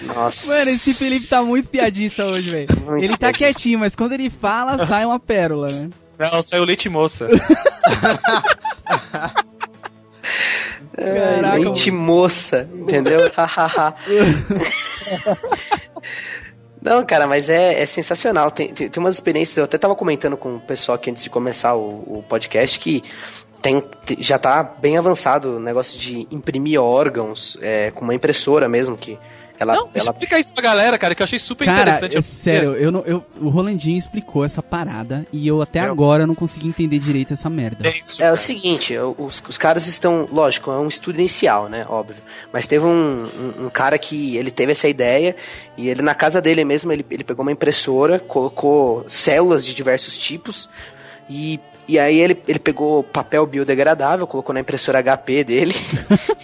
Nossa. 0.02 0.46
Mano, 0.46 0.70
esse 0.70 0.94
Felipe 0.94 1.26
tá 1.26 1.42
muito 1.42 1.68
piadista 1.68 2.24
hoje, 2.26 2.50
velho. 2.50 2.68
Ele 2.98 3.16
tá 3.16 3.32
quietinho, 3.32 3.78
mas 3.78 3.94
quando 3.96 4.12
ele 4.12 4.30
fala, 4.30 4.86
sai 4.86 5.04
uma 5.04 5.18
pérola, 5.18 5.68
né? 5.68 5.90
Não, 6.18 6.42
saiu 6.42 6.64
leite 6.64 6.88
moça. 6.88 7.28
Caraca, 10.96 11.54
leite 11.56 11.90
mano. 11.90 12.04
moça, 12.04 12.68
entendeu? 12.74 13.20
Não, 16.82 17.04
cara, 17.04 17.26
mas 17.26 17.48
é, 17.48 17.82
é 17.82 17.86
sensacional. 17.86 18.50
Tem, 18.50 18.72
tem, 18.72 18.88
tem 18.88 19.02
umas 19.02 19.14
experiências, 19.14 19.56
eu 19.58 19.64
até 19.64 19.78
tava 19.78 19.94
comentando 19.94 20.36
com 20.36 20.56
o 20.56 20.60
pessoal 20.60 20.96
aqui 20.96 21.10
antes 21.10 21.22
de 21.22 21.30
começar 21.30 21.74
o, 21.74 22.18
o 22.18 22.24
podcast 22.28 22.78
que 22.78 23.02
tem, 23.60 23.84
já 24.18 24.38
tá 24.38 24.62
bem 24.62 24.96
avançado 24.96 25.56
o 25.56 25.60
negócio 25.60 25.98
de 25.98 26.26
imprimir 26.30 26.80
órgãos 26.80 27.58
é, 27.60 27.90
com 27.90 28.04
uma 28.04 28.14
impressora 28.14 28.68
mesmo, 28.68 28.96
que 28.96 29.18
ela, 29.58 29.74
não, 29.74 29.90
ela... 29.92 30.10
explica 30.10 30.38
isso 30.38 30.52
pra 30.52 30.62
galera, 30.62 30.96
cara, 30.96 31.14
que 31.14 31.22
eu 31.22 31.24
achei 31.24 31.38
super 31.38 31.64
Cara, 31.64 31.80
interessante. 31.80 32.16
é 32.16 32.20
sério, 32.20 32.74
eu 32.74 32.92
não, 32.92 33.00
eu, 33.04 33.24
o 33.40 33.48
Rolandinho 33.48 33.98
explicou 33.98 34.44
essa 34.44 34.62
parada 34.62 35.26
e 35.32 35.46
eu 35.46 35.60
até 35.60 35.80
agora 35.80 36.26
não 36.26 36.34
consegui 36.34 36.68
entender 36.68 36.98
direito 36.98 37.32
essa 37.32 37.50
merda. 37.50 37.88
É, 37.88 37.98
isso, 37.98 38.22
É 38.22 38.30
o 38.32 38.36
seguinte, 38.36 38.96
os, 38.96 39.42
os 39.48 39.58
caras 39.58 39.86
estão, 39.86 40.28
lógico, 40.30 40.70
é 40.70 40.78
um 40.78 40.86
estudo 40.86 41.18
inicial, 41.18 41.68
né, 41.68 41.84
óbvio. 41.88 42.22
Mas 42.52 42.66
teve 42.66 42.84
um, 42.86 43.24
um, 43.24 43.66
um 43.66 43.70
cara 43.70 43.98
que 43.98 44.36
ele 44.36 44.50
teve 44.50 44.72
essa 44.72 44.88
ideia 44.88 45.34
e 45.76 45.88
ele 45.88 46.02
na 46.02 46.14
casa 46.14 46.40
dele 46.40 46.64
mesmo 46.64 46.92
ele, 46.92 47.04
ele 47.10 47.24
pegou 47.24 47.42
uma 47.44 47.52
impressora, 47.52 48.18
colocou 48.18 49.04
células 49.08 49.64
de 49.66 49.74
diversos 49.74 50.16
tipos 50.16 50.68
e 51.28 51.58
e 51.88 51.98
aí 51.98 52.18
ele, 52.20 52.36
ele 52.46 52.58
pegou 52.58 53.02
papel 53.02 53.46
biodegradável, 53.46 54.26
colocou 54.26 54.52
na 54.52 54.60
impressora 54.60 55.02
HP 55.02 55.42
dele. 55.42 55.74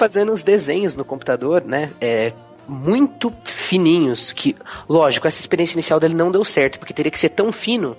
fazendo 0.00 0.32
uns 0.32 0.42
desenhos 0.42 0.96
no 0.96 1.04
computador, 1.04 1.62
né? 1.62 1.90
É, 2.00 2.32
muito 2.66 3.30
fininhos. 3.44 4.32
Que, 4.32 4.56
lógico, 4.88 5.28
essa 5.28 5.38
experiência 5.40 5.74
inicial 5.74 6.00
dele 6.00 6.14
não 6.14 6.32
deu 6.32 6.42
certo, 6.42 6.78
porque 6.78 6.94
teria 6.94 7.12
que 7.12 7.18
ser 7.18 7.28
tão 7.28 7.52
fino 7.52 7.94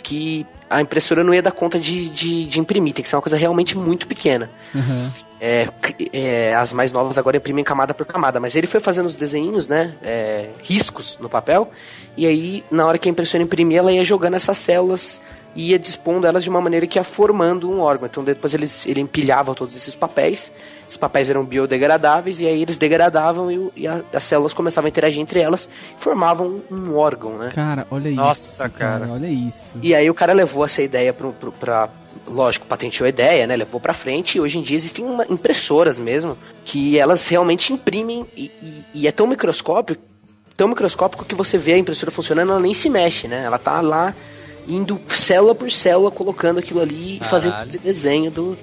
que 0.00 0.46
a 0.70 0.80
impressora 0.80 1.24
não 1.24 1.34
ia 1.34 1.42
dar 1.42 1.50
conta 1.50 1.78
de, 1.78 2.08
de, 2.08 2.44
de 2.44 2.60
imprimir. 2.60 2.94
Tem 2.94 3.02
que 3.02 3.08
ser 3.08 3.16
uma 3.16 3.22
coisa 3.22 3.36
realmente 3.36 3.76
muito 3.76 4.06
pequena. 4.06 4.48
Uhum. 4.72 5.10
É, 5.40 5.68
é, 6.12 6.54
as 6.54 6.72
mais 6.72 6.92
novas 6.92 7.18
agora 7.18 7.36
imprimem 7.36 7.64
camada 7.64 7.92
por 7.92 8.06
camada, 8.06 8.38
mas 8.38 8.54
ele 8.54 8.68
foi 8.68 8.78
fazendo 8.78 9.06
os 9.06 9.16
desenhos, 9.16 9.66
né? 9.66 9.94
É, 10.02 10.50
riscos 10.62 11.18
no 11.18 11.28
papel, 11.28 11.70
e 12.16 12.26
aí, 12.26 12.64
na 12.70 12.86
hora 12.86 12.98
que 12.98 13.08
a 13.08 13.12
impressora 13.12 13.42
imprimia, 13.42 13.78
ela 13.78 13.92
ia 13.92 14.04
jogando 14.04 14.34
essas 14.34 14.58
células 14.58 15.20
e 15.54 15.70
ia 15.70 15.78
dispondo 15.78 16.26
elas 16.26 16.44
de 16.44 16.50
uma 16.50 16.60
maneira 16.60 16.86
que 16.86 16.98
ia 16.98 17.04
formando 17.04 17.68
um 17.70 17.80
órgão. 17.80 18.06
Então 18.06 18.22
depois 18.22 18.54
eles, 18.54 18.86
ele 18.86 19.00
empilhava 19.00 19.54
todos 19.54 19.74
esses 19.76 19.94
papéis, 19.94 20.52
esses 20.86 20.96
papéis 20.96 21.28
eram 21.30 21.44
biodegradáveis, 21.44 22.40
e 22.40 22.46
aí 22.46 22.62
eles 22.62 22.78
degradavam 22.78 23.50
e, 23.50 23.70
e 23.76 23.86
a- 23.88 24.00
as 24.12 24.24
células 24.24 24.52
começavam 24.54 24.86
a 24.86 24.90
interagir 24.90 25.20
entre 25.20 25.40
elas 25.40 25.68
e 25.98 26.00
formavam 26.02 26.62
um 26.70 26.96
órgão, 26.96 27.36
né? 27.38 27.50
Cara, 27.54 27.86
olha 27.90 28.10
Nossa, 28.10 28.64
isso. 28.66 28.74
Cara, 28.78 29.00
cara. 29.06 29.12
olha 29.12 29.26
isso. 29.26 29.76
E 29.82 29.94
aí 29.94 30.08
o 30.08 30.14
cara 30.14 30.32
levou 30.32 30.64
essa 30.64 30.82
ideia 30.82 31.12
pro, 31.12 31.32
pro, 31.32 31.50
pra. 31.52 31.88
Lógico, 32.26 32.66
patenteou 32.66 33.06
a 33.06 33.08
ideia, 33.08 33.46
né? 33.46 33.56
Levou 33.56 33.80
pra 33.80 33.92
frente 33.94 34.36
e 34.38 34.40
hoje 34.40 34.58
em 34.58 34.62
dia 34.62 34.76
existem 34.76 35.04
uma- 35.04 35.24
impressoras 35.28 35.98
mesmo 35.98 36.36
que 36.64 36.96
elas 36.98 37.26
realmente 37.28 37.72
imprimem 37.72 38.24
e, 38.36 38.44
e- 38.62 38.84
e 38.94 39.08
é 39.08 39.12
tão 39.12 39.26
microscópico, 39.26 40.00
tão 40.56 40.68
microscópico 40.68 41.24
que 41.24 41.34
você 41.34 41.56
vê 41.58 41.72
a 41.72 41.78
impressora 41.78 42.12
funcionando, 42.12 42.50
ela 42.52 42.60
nem 42.60 42.74
se 42.74 42.88
mexe, 42.90 43.26
né? 43.26 43.42
Ela 43.44 43.58
tá 43.58 43.80
lá 43.80 44.14
indo 44.66 45.00
célula 45.08 45.54
por 45.54 45.70
célula, 45.70 46.10
colocando 46.10 46.58
aquilo 46.58 46.80
ali 46.80 47.18
e 47.20 47.24
fazendo 47.24 47.54
desenho 47.82 48.30
do. 48.30 48.52
do 48.52 48.58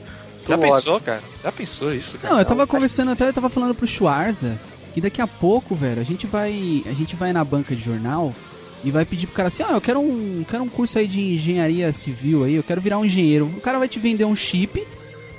Já 0.48 0.58
pensou, 0.58 1.00
cara? 1.00 1.24
Já 1.44 1.52
pensou 1.52 1.94
isso, 1.94 2.18
cara? 2.18 2.34
Não, 2.34 2.40
eu 2.40 2.46
tava 2.46 2.62
mas- 2.62 2.70
conversando 2.70 3.12
até, 3.12 3.28
eu 3.28 3.34
tava 3.34 3.50
falando 3.50 3.76
pro 3.76 3.88
Schwarza 3.88 4.60
que 4.98 5.02
daqui 5.02 5.22
a 5.22 5.28
pouco, 5.28 5.76
velho, 5.76 6.02
a 6.02 6.04
gente 6.04 6.26
vai. 6.26 6.84
A 6.88 6.94
gente 6.94 7.16
vai 7.16 7.32
na 7.32 7.44
banca 7.44 7.76
de 7.76 7.84
jornal 7.84 8.34
e 8.84 8.90
vai 8.90 9.06
pedir 9.06 9.28
pro 9.28 9.36
cara 9.36 9.48
assim, 9.48 9.62
ó, 9.62 9.74
eu 9.74 9.82
quero 9.82 10.00
um. 10.00 10.44
Quero 10.50 10.64
um 10.64 10.70
curso 10.70 10.98
aí 10.98 11.08
de 11.08 11.22
engenharia 11.22 11.94
civil 11.94 12.44
aí, 12.44 12.56
eu 12.56 12.64
quero 12.64 12.82
virar 12.82 12.98
um 12.98 13.06
engenheiro. 13.06 13.46
O 13.46 13.62
cara 13.62 13.78
vai 13.78 13.88
te 13.88 14.00
vender 14.00 14.26
um 14.26 14.36
chip, 14.36 14.84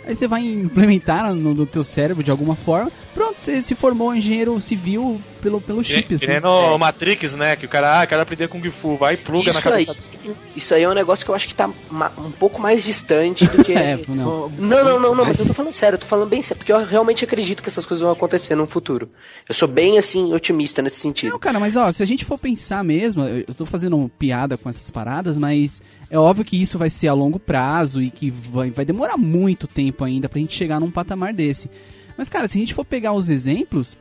aí 0.06 0.14
você 0.14 0.28
vai 0.28 0.42
implementar 0.42 1.34
no, 1.34 1.54
no 1.54 1.66
teu 1.66 1.82
cérebro 1.82 2.22
de 2.22 2.30
alguma 2.30 2.54
forma. 2.54 2.88
Pronto, 3.12 3.36
você 3.36 3.60
se 3.60 3.74
formou 3.74 4.14
engenheiro 4.14 4.60
civil 4.60 5.20
pelo, 5.38 5.60
pelo 5.60 5.82
chip, 5.82 6.14
assim. 6.14 6.40
no 6.40 6.78
Matrix, 6.78 7.34
né? 7.34 7.56
Que 7.56 7.66
o 7.66 7.68
cara, 7.68 8.00
ah, 8.00 8.06
quero 8.06 8.22
aprender 8.22 8.48
Kung 8.48 8.62
Fu, 8.70 8.96
vai 8.96 9.14
e 9.14 9.16
pluga 9.16 9.52
na 9.52 9.58
Isso 9.58 9.68
aí, 9.68 9.86
cabeça. 9.86 10.06
isso 10.54 10.74
aí 10.74 10.82
é 10.82 10.88
um 10.88 10.94
negócio 10.94 11.24
que 11.24 11.30
eu 11.30 11.34
acho 11.34 11.48
que 11.48 11.54
tá 11.54 11.68
um 11.68 12.30
pouco 12.32 12.60
mais 12.60 12.84
distante 12.84 13.46
do 13.46 13.64
que. 13.64 13.72
É, 13.78 13.98
não. 14.08 14.48
Não, 14.58 14.84
não, 14.84 15.00
não, 15.00 15.14
não, 15.14 15.24
mas 15.24 15.38
eu 15.38 15.46
tô 15.46 15.54
falando 15.54 15.72
sério, 15.72 15.96
eu 15.96 16.00
tô 16.00 16.06
falando 16.06 16.28
bem 16.28 16.42
sério, 16.42 16.58
porque 16.58 16.72
eu 16.72 16.84
realmente 16.84 17.24
acredito 17.24 17.62
que 17.62 17.68
essas 17.68 17.86
coisas 17.86 18.02
vão 18.02 18.12
acontecer 18.12 18.54
no 18.54 18.66
futuro. 18.66 19.08
Eu 19.48 19.54
sou 19.54 19.68
bem, 19.68 19.98
assim, 19.98 20.32
otimista 20.34 20.82
nesse 20.82 20.96
sentido. 20.96 21.30
Não, 21.30 21.38
cara, 21.38 21.58
mas 21.60 21.76
ó, 21.76 21.90
se 21.92 22.02
a 22.02 22.06
gente 22.06 22.24
for 22.24 22.38
pensar 22.38 22.82
mesmo, 22.84 23.24
eu 23.24 23.44
eu 23.48 23.54
tô 23.54 23.64
fazendo 23.64 24.10
piada 24.18 24.58
com 24.58 24.68
essas 24.68 24.90
paradas, 24.90 25.38
mas 25.38 25.80
é 26.10 26.18
óbvio 26.18 26.44
que 26.44 26.60
isso 26.60 26.76
vai 26.76 26.90
ser 26.90 27.08
a 27.08 27.14
longo 27.14 27.38
prazo 27.38 28.02
e 28.02 28.10
que 28.10 28.30
vai, 28.30 28.70
vai 28.70 28.84
demorar 28.84 29.16
muito 29.16 29.66
tempo 29.66 30.04
ainda 30.04 30.28
pra 30.28 30.38
gente 30.38 30.54
chegar 30.54 30.80
num 30.80 30.90
patamar 30.90 31.32
desse. 31.32 31.70
Mas, 32.16 32.28
cara, 32.28 32.46
se 32.48 32.58
a 32.58 32.60
gente 32.60 32.74
for 32.74 32.84
pegar 32.84 33.12
os 33.12 33.28
exemplos, 33.28 33.96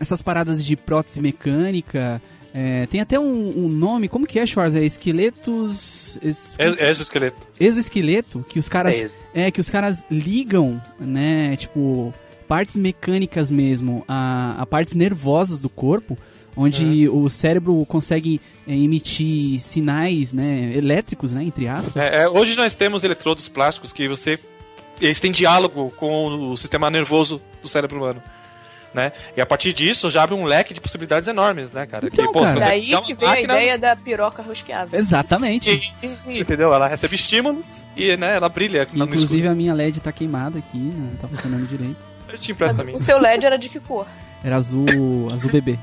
essas 0.00 0.20
paradas 0.22 0.64
de 0.64 0.76
prótese 0.76 1.20
mecânica, 1.20 2.20
é, 2.54 2.86
tem 2.86 3.00
até 3.00 3.18
um, 3.20 3.64
um 3.64 3.68
nome, 3.68 4.08
como 4.08 4.26
que 4.26 4.38
é, 4.38 4.46
Schwarz? 4.46 4.74
É 4.74 4.82
esqueletos. 4.84 6.18
es- 6.22 6.54
É, 6.58 6.90
exoesqueleto. 6.90 7.46
exoesqueleto 7.60 8.44
que 8.48 8.58
os 8.58 8.68
caras 8.68 8.94
É 8.94 9.04
isso. 9.04 9.14
é 9.34 9.50
que 9.50 9.60
os 9.60 9.68
caras 9.70 10.04
ligam 10.10 10.80
né 10.98 11.56
tipo 11.56 12.12
partes 12.48 12.76
mecânicas 12.76 13.50
mesmo 13.50 14.04
a, 14.06 14.54
a 14.62 14.66
partes 14.66 14.94
nervosas 14.94 15.60
do 15.60 15.68
corpo 15.68 16.16
onde 16.56 17.06
o 17.08 17.28
cérebro 17.28 17.84
consegue 17.86 18.40
é, 18.66 18.74
emitir 18.74 19.60
sinais 19.60 20.32
né 20.32 20.72
elétricos 20.74 21.32
né 21.32 21.42
entre 21.44 21.68
aspas 21.68 21.96
É, 22.06 22.22
é, 22.22 22.28
hoje 22.28 22.56
nós 22.56 22.74
temos 22.74 23.04
eletrodos 23.04 23.48
plásticos 23.48 23.92
que 23.92 24.08
você. 24.08 24.38
Eles 24.98 25.20
têm 25.20 25.30
diálogo 25.30 25.90
com 25.90 26.52
o 26.52 26.56
sistema 26.56 26.88
nervoso 26.88 27.42
do 27.60 27.68
cérebro 27.68 27.98
humano. 27.98 28.22
Né? 28.96 29.12
E 29.36 29.42
a 29.42 29.44
partir 29.44 29.74
disso 29.74 30.10
já 30.10 30.22
abre 30.22 30.34
um 30.34 30.44
leque 30.46 30.72
de 30.72 30.80
possibilidades 30.80 31.28
enormes, 31.28 31.70
né, 31.70 31.84
cara? 31.84 32.06
Então, 32.06 32.32
pô, 32.32 32.42
cara. 32.42 32.58
Daí 32.58 32.96
que 33.02 33.12
veio 33.12 33.30
a 33.30 33.40
ideia 33.42 33.78
da 33.78 33.94
piroca 33.94 34.42
rosqueável. 34.42 34.98
exatamente 34.98 35.94
Entendeu? 36.26 36.72
Ela 36.72 36.88
recebe 36.88 37.14
estímulos 37.14 37.84
e 37.94 38.16
né, 38.16 38.36
ela 38.36 38.48
brilha. 38.48 38.88
inclusive 38.94 39.46
a 39.48 39.54
minha 39.54 39.74
LED 39.74 40.00
tá 40.00 40.10
queimada 40.10 40.58
aqui 40.58 40.78
não 40.78 41.14
tá 41.16 41.28
funcionando 41.28 41.66
direito 41.66 42.06
Eu 42.26 42.38
te 42.38 42.52
empresto 42.52 42.80
a 42.80 42.84
mim. 42.84 42.94
O 42.94 43.00
seu 43.00 43.20
LED 43.20 43.44
era 43.44 43.58
de 43.58 43.68
que 43.68 43.78
cor? 43.80 44.06
era 44.42 44.56
azul 44.56 45.28
azul 45.30 45.50
bebê 45.50 45.78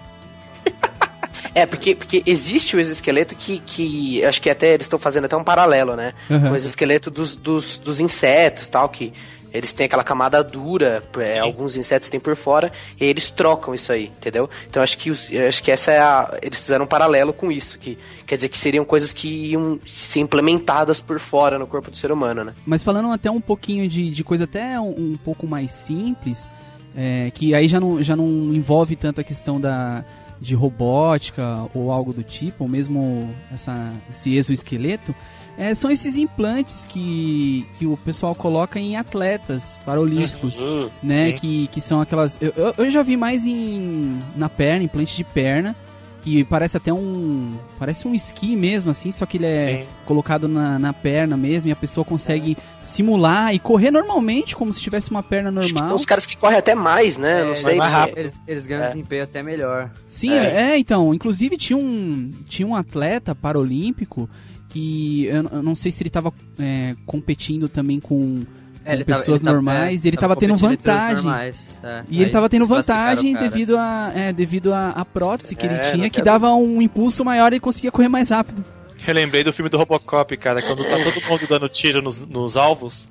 É, 1.56 1.68
porque, 1.68 1.94
porque 1.94 2.24
existe 2.26 2.76
o 2.76 2.80
exoesqueleto 2.80 3.36
que, 3.36 3.60
que 3.60 4.26
acho 4.26 4.42
que 4.42 4.50
até 4.50 4.74
eles 4.74 4.88
estão 4.88 4.98
fazendo 4.98 5.26
até 5.26 5.38
um 5.38 5.44
paralelo, 5.44 5.96
né? 5.96 6.12
Uhum. 6.28 6.42
Com 6.42 6.50
o 6.50 6.56
exoesqueleto 6.56 7.12
dos, 7.12 7.36
dos, 7.36 7.78
dos 7.78 8.00
insetos 8.00 8.68
tal, 8.68 8.90
que 8.90 9.14
eles 9.54 9.72
têm 9.72 9.86
aquela 9.86 10.04
camada 10.04 10.44
dura, 10.44 11.04
é, 11.20 11.40
alguns 11.40 11.76
insetos 11.76 12.10
têm 12.10 12.20
por 12.20 12.36
fora, 12.36 12.72
e 13.00 13.06
eles 13.06 13.30
trocam 13.30 13.76
isso 13.76 13.92
aí, 13.92 14.06
entendeu? 14.06 14.50
Então 14.68 14.82
acho 14.82 14.98
que, 14.98 15.12
os, 15.12 15.30
acho 15.32 15.62
que 15.62 15.72
essa 15.72 15.92
é 15.92 16.00
a. 16.00 16.38
Eles 16.42 16.60
fizeram 16.60 16.86
um 16.86 16.88
paralelo 16.88 17.32
com 17.32 17.52
isso, 17.52 17.78
que 17.78 17.98
quer 18.26 18.36
dizer 18.36 18.50
que 18.50 18.58
seriam 18.58 18.84
coisas 18.84 19.14
que 19.14 19.52
iam 19.52 19.80
ser 19.86 20.22
implementadas 20.22 21.00
por 21.00 21.20
fora 21.20 21.60
no 21.60 21.68
corpo 21.68 21.92
do 21.92 21.98
ser 21.98 22.12
humano, 22.12 22.44
né? 22.44 22.54
Mas 22.66 22.82
falando 22.82 23.12
até 23.12 23.30
um 23.30 23.42
pouquinho 23.42 23.88
de, 23.88 24.10
de 24.10 24.24
coisa 24.24 24.46
até 24.46 24.80
um, 24.80 25.14
um 25.14 25.16
pouco 25.16 25.46
mais 25.46 25.72
simples, 25.72 26.50
é, 26.96 27.32
que 27.32 27.54
aí 27.54 27.68
já 27.68 27.80
não, 27.80 28.02
já 28.02 28.16
não 28.16 28.26
envolve 28.26 28.96
tanto 28.96 29.22
a 29.22 29.24
questão 29.24 29.62
da, 29.62 30.04
de 30.40 30.56
robótica 30.56 31.70
ou 31.74 31.92
algo 31.92 32.12
do 32.12 32.24
tipo, 32.24 32.64
ou 32.64 32.70
mesmo 32.70 33.34
essa, 33.52 33.94
esse 34.12 34.36
exoesqueleto, 34.36 35.14
é, 35.58 35.74
são 35.76 35.92
esses 35.92 36.18
implantes 36.18 36.86
que, 36.90 37.66
que 37.78 37.86
o 37.86 37.96
pessoal 37.98 38.34
coloca 38.34 38.80
em 38.80 38.96
atletas 38.98 39.80
paralímpicos. 39.86 40.62
Hum, 40.62 40.90
né? 41.02 41.28
sim. 41.28 41.34
Que, 41.36 41.68
que 41.68 41.82
são 41.82 42.02
aquelas. 42.02 42.38
Eu, 42.42 42.54
eu, 42.56 42.74
eu 42.78 42.92
já 42.92 43.04
vi 43.04 43.16
mais 43.16 43.46
em 43.46 44.20
na 44.36 44.50
perna, 44.50 44.84
implante 44.84 45.16
de 45.16 45.24
perna, 45.24 45.76
que 46.24 46.44
parece 46.46 46.78
até 46.78 46.92
um. 46.92 47.52
Parece 47.78 48.08
um 48.08 48.16
esqui 48.16 48.56
mesmo, 48.56 48.90
assim, 48.90 49.12
só 49.12 49.26
que 49.26 49.38
ele 49.38 49.46
é 49.46 49.82
Sim. 49.82 49.88
colocado 50.06 50.48
na, 50.48 50.80
na 50.80 50.94
perna 50.94 51.36
mesmo 51.36 51.70
e 51.70 51.72
a 51.72 51.76
pessoa 51.76 52.06
consegue 52.06 52.58
simular 52.82 53.54
e 53.54 53.60
correr 53.60 53.92
normalmente, 53.92 54.56
como 54.56 54.72
se 54.72 54.82
tivesse 54.82 55.12
uma 55.12 55.22
perna 55.22 55.52
que 55.52 55.60
tem 55.68 55.74
normal. 55.74 55.96
uns 55.96 56.06
caras 56.06 56.26
que 56.26 56.38
correm 56.38 56.58
até 56.58 56.74
mais, 56.74 57.18
né? 57.18 57.42
É, 57.42 57.46
não 57.46 57.54
sei. 57.56 57.76
mais 57.78 57.92
rápido. 57.92 58.18
Eles, 58.18 58.40
eles 58.48 58.66
ganham 58.66 58.86
É. 58.86 58.88
desempenho 58.88 59.24
até 59.24 59.44
melhor. 59.44 59.92
Sim, 60.06 60.32
é. 60.34 60.78
então. 60.78 61.14
Inclusive 61.14 61.58
tinha 61.58 61.78
um, 61.78 62.30
tinha 62.48 62.68
um 62.68 62.74
atleta 62.76 63.36
paralímpico 63.36 64.30
que 64.74 65.26
eu, 65.28 65.44
eu 65.52 65.64
não 65.64 65.76
sei 65.76 65.92
se 65.92 66.02
ele 66.04 66.10
tava 66.10 66.34
é, 66.60 66.92
competindo 67.06 67.70
também 67.70 68.00
com, 68.00 68.42
com 68.42 68.46
É, 68.84 68.94
ele 68.94 69.06
tava- 69.06 69.20
pessoas 69.20 69.40
ele 69.40 69.46
tava- 69.46 69.56
normais 69.56 70.04
é, 70.04 70.08
e 70.08 70.10
ele 70.10 70.18
tava, 70.18 70.36
tendo 70.36 70.56
competindo 70.60 70.74
em 70.74 70.78
treinos 70.78 71.00
vantagem. 71.02 71.24
normais, 71.26 71.80
é. 71.84 72.04
E 72.10 72.16
ele 72.18 72.26
Aí 72.26 72.32
tava 72.32 72.50
tendo 72.50 72.66
vantagem 72.68 73.34
devido 73.36 73.78
a 73.78 74.12
é, 74.16 74.34
devido 74.34 74.74
a, 74.74 74.90
a 74.90 75.06
prótese 75.06 75.56
que 75.56 75.66
ele 75.66 75.76
É, 75.76 75.92
tinha, 75.92 76.10
que 76.10 76.22
dava 76.22 76.54
um 76.54 76.82
impulso 76.82 77.24
maior 77.24 77.52
e 77.52 77.56
ele 77.56 77.60
conseguia 77.62 77.92
correr 77.92 78.10
mais 78.10 78.30
rápido. 78.30 78.64
Eu 79.08 79.14
lembrei 79.14 79.44
do 79.44 79.52
filme 79.54 79.70
do 79.70 79.78
Robocop, 79.78 80.36
cara, 80.38 80.62
quando 80.62 80.84
tá 80.84 80.98
todo 80.98 81.26
mundo 81.30 81.46
dando 81.48 81.68
tiro 81.70 82.02
nos, 82.02 82.20
nos 82.20 82.56
alvos, 82.58 83.08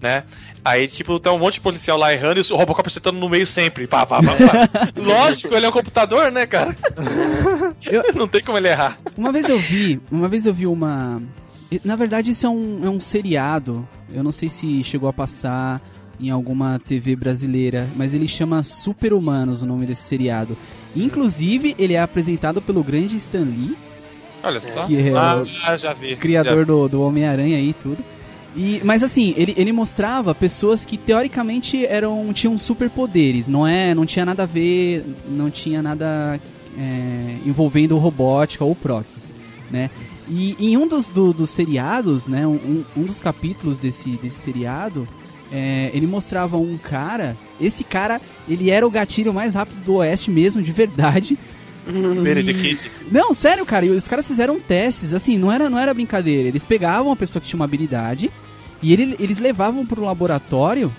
né? 0.00 0.22
Aí, 0.64 0.86
tipo, 0.86 1.18
tá 1.18 1.32
um 1.32 1.38
monte 1.40 1.54
de 1.54 1.60
policial 1.60 1.98
lá 1.98 2.12
errando 2.12 2.38
e 2.40 2.52
o 2.52 2.56
Robocop 2.56 2.86
acertando 2.88 3.18
no 3.18 3.28
meio 3.28 3.44
sempre. 3.44 3.88
Pá, 3.88 4.06
pá, 4.06 4.22
pá, 4.22 4.30
pá. 4.36 4.88
Lógico, 4.96 5.52
ele 5.52 5.66
é 5.66 5.68
um 5.68 5.72
computador, 5.72 6.30
né, 6.30 6.46
cara? 6.46 6.76
Não 8.14 8.26
tem 8.28 8.42
como 8.42 8.58
ele 8.58 8.68
errar. 8.68 8.98
Uma 9.16 9.32
vez 9.32 9.48
eu 9.48 9.58
vi, 9.58 10.00
uma 10.10 10.28
vez 10.28 10.46
eu 10.46 10.54
vi 10.54 10.66
uma. 10.66 11.16
Na 11.84 11.96
verdade, 11.96 12.30
isso 12.30 12.46
é 12.46 12.48
um, 12.50 12.80
é 12.84 12.90
um 12.90 13.00
seriado. 13.00 13.86
Eu 14.12 14.22
não 14.22 14.30
sei 14.30 14.50
se 14.50 14.84
chegou 14.84 15.08
a 15.08 15.12
passar 15.12 15.80
em 16.20 16.28
alguma 16.28 16.78
TV 16.78 17.16
brasileira, 17.16 17.88
mas 17.96 18.12
ele 18.12 18.28
chama 18.28 18.62
Super 18.62 19.14
Humanos 19.14 19.62
o 19.62 19.66
nome 19.66 19.86
desse 19.86 20.02
seriado. 20.02 20.56
Inclusive, 20.94 21.74
ele 21.78 21.94
é 21.94 22.00
apresentado 22.00 22.60
pelo 22.60 22.84
grande 22.84 23.16
Stan 23.16 23.44
Lee, 23.44 23.74
Olha 24.42 24.60
só. 24.60 24.86
Que 24.86 24.96
é 24.96 25.12
ah, 25.16 25.40
o 25.42 25.76
já 25.76 25.94
vi. 25.94 26.16
criador 26.16 26.58
Já- 26.58 26.64
do, 26.64 26.88
do 26.88 27.02
Homem-Aranha 27.02 27.58
e 27.60 27.72
tudo. 27.72 28.04
E, 28.54 28.80
mas 28.84 29.02
assim, 29.02 29.32
ele, 29.36 29.54
ele 29.56 29.72
mostrava 29.72 30.34
pessoas 30.34 30.84
que 30.84 30.98
teoricamente 30.98 31.86
eram 31.86 32.30
tinham 32.34 32.58
superpoderes, 32.58 33.48
não 33.48 33.66
é, 33.66 33.94
não 33.94 34.04
tinha 34.04 34.26
nada 34.26 34.42
a 34.42 34.46
ver, 34.46 35.06
não 35.26 35.50
tinha 35.50 35.80
nada 35.80 36.38
é, 36.78 37.36
envolvendo 37.46 37.96
robótica 37.98 38.64
ou 38.64 38.74
próteses, 38.74 39.34
né? 39.70 39.90
E 40.28 40.56
em 40.58 40.76
um 40.76 40.86
dos, 40.86 41.10
do- 41.10 41.32
dos 41.32 41.50
seriados, 41.50 42.28
né, 42.28 42.46
um, 42.46 42.84
um 42.96 43.02
dos 43.02 43.20
capítulos 43.20 43.78
desse, 43.78 44.10
desse 44.10 44.38
seriado, 44.38 45.06
é, 45.50 45.90
ele 45.92 46.06
mostrava 46.06 46.56
um 46.56 46.78
cara, 46.78 47.36
esse 47.60 47.82
cara, 47.84 48.20
ele 48.48 48.70
era 48.70 48.86
o 48.86 48.90
gatilho 48.90 49.34
mais 49.34 49.54
rápido 49.54 49.84
do 49.84 49.94
Oeste 49.96 50.30
mesmo, 50.30 50.62
de 50.62 50.72
verdade, 50.72 51.36
Kid. 52.54 52.90
não, 53.10 53.34
sério, 53.34 53.66
cara, 53.66 53.84
e 53.84 53.90
os 53.90 54.06
caras 54.06 54.26
fizeram 54.26 54.60
testes, 54.60 55.12
assim, 55.12 55.36
não 55.36 55.50
era, 55.50 55.68
não 55.68 55.78
era 55.78 55.92
brincadeira. 55.92 56.48
Eles 56.48 56.64
pegavam 56.64 57.08
uma 57.08 57.16
pessoa 57.16 57.40
que 57.42 57.48
tinha 57.48 57.58
uma 57.58 57.64
habilidade 57.66 58.30
e 58.80 58.92
ele- 58.92 59.16
eles 59.18 59.38
levavam 59.40 59.84
pro 59.84 60.04
laboratório 60.04 60.90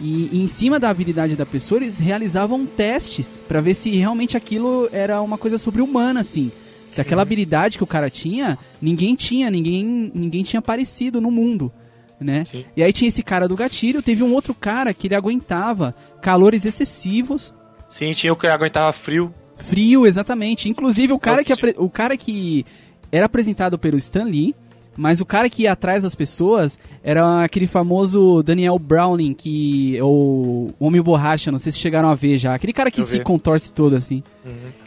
e, 0.00 0.30
e 0.32 0.42
em 0.42 0.48
cima 0.48 0.80
da 0.80 0.88
habilidade 0.88 1.36
da 1.36 1.44
pessoa 1.44 1.80
eles 1.80 1.98
realizavam 1.98 2.66
testes 2.66 3.38
pra 3.48 3.60
ver 3.60 3.74
se 3.74 3.90
realmente 3.90 4.36
aquilo 4.36 4.88
era 4.92 5.20
uma 5.20 5.36
coisa 5.36 5.58
sobre-humana, 5.58 6.20
assim. 6.20 6.50
Se 6.88 7.00
aquela 7.00 7.22
habilidade 7.22 7.78
que 7.78 7.84
o 7.84 7.86
cara 7.86 8.10
tinha, 8.10 8.58
ninguém 8.82 9.14
tinha, 9.14 9.48
ninguém, 9.48 10.10
ninguém 10.12 10.42
tinha 10.42 10.60
parecido 10.60 11.20
no 11.20 11.30
mundo, 11.30 11.70
né? 12.18 12.44
Sim. 12.44 12.64
E 12.76 12.82
aí 12.82 12.92
tinha 12.92 13.08
esse 13.08 13.22
cara 13.22 13.46
do 13.46 13.54
gatilho, 13.54 14.02
teve 14.02 14.24
um 14.24 14.32
outro 14.32 14.52
cara 14.52 14.92
que 14.92 15.06
ele 15.06 15.14
aguentava 15.14 15.94
calores 16.20 16.64
excessivos, 16.64 17.54
Sim, 17.90 18.12
tinha 18.12 18.32
o 18.32 18.36
que 18.36 18.46
aguentava 18.46 18.92
frio. 18.92 19.34
Frio, 19.56 20.06
exatamente. 20.06 20.68
Inclusive, 20.70 21.12
o 21.12 21.18
cara, 21.18 21.42
que, 21.42 21.52
o 21.76 21.90
cara 21.90 22.16
que 22.16 22.64
era 23.10 23.26
apresentado 23.26 23.76
pelo 23.76 23.98
Stan 23.98 24.24
Lee, 24.24 24.54
mas 25.00 25.20
o 25.20 25.24
cara 25.26 25.48
que 25.48 25.62
ia 25.62 25.72
atrás 25.72 26.02
das 26.02 26.14
pessoas 26.14 26.78
era 27.02 27.42
aquele 27.42 27.66
famoso 27.66 28.42
Daniel 28.42 28.78
Browning, 28.78 29.32
que 29.34 29.96
é 29.96 30.04
o 30.04 30.68
Homem 30.78 31.00
Borracha, 31.00 31.50
não 31.50 31.58
sei 31.58 31.72
se 31.72 31.78
chegaram 31.78 32.10
a 32.10 32.14
ver 32.14 32.36
já. 32.36 32.54
Aquele 32.54 32.72
cara 32.72 32.90
que 32.90 33.00
Eu 33.00 33.04
se 33.06 33.18
vi. 33.18 33.24
contorce 33.24 33.72
todo, 33.72 33.96
assim. 33.96 34.22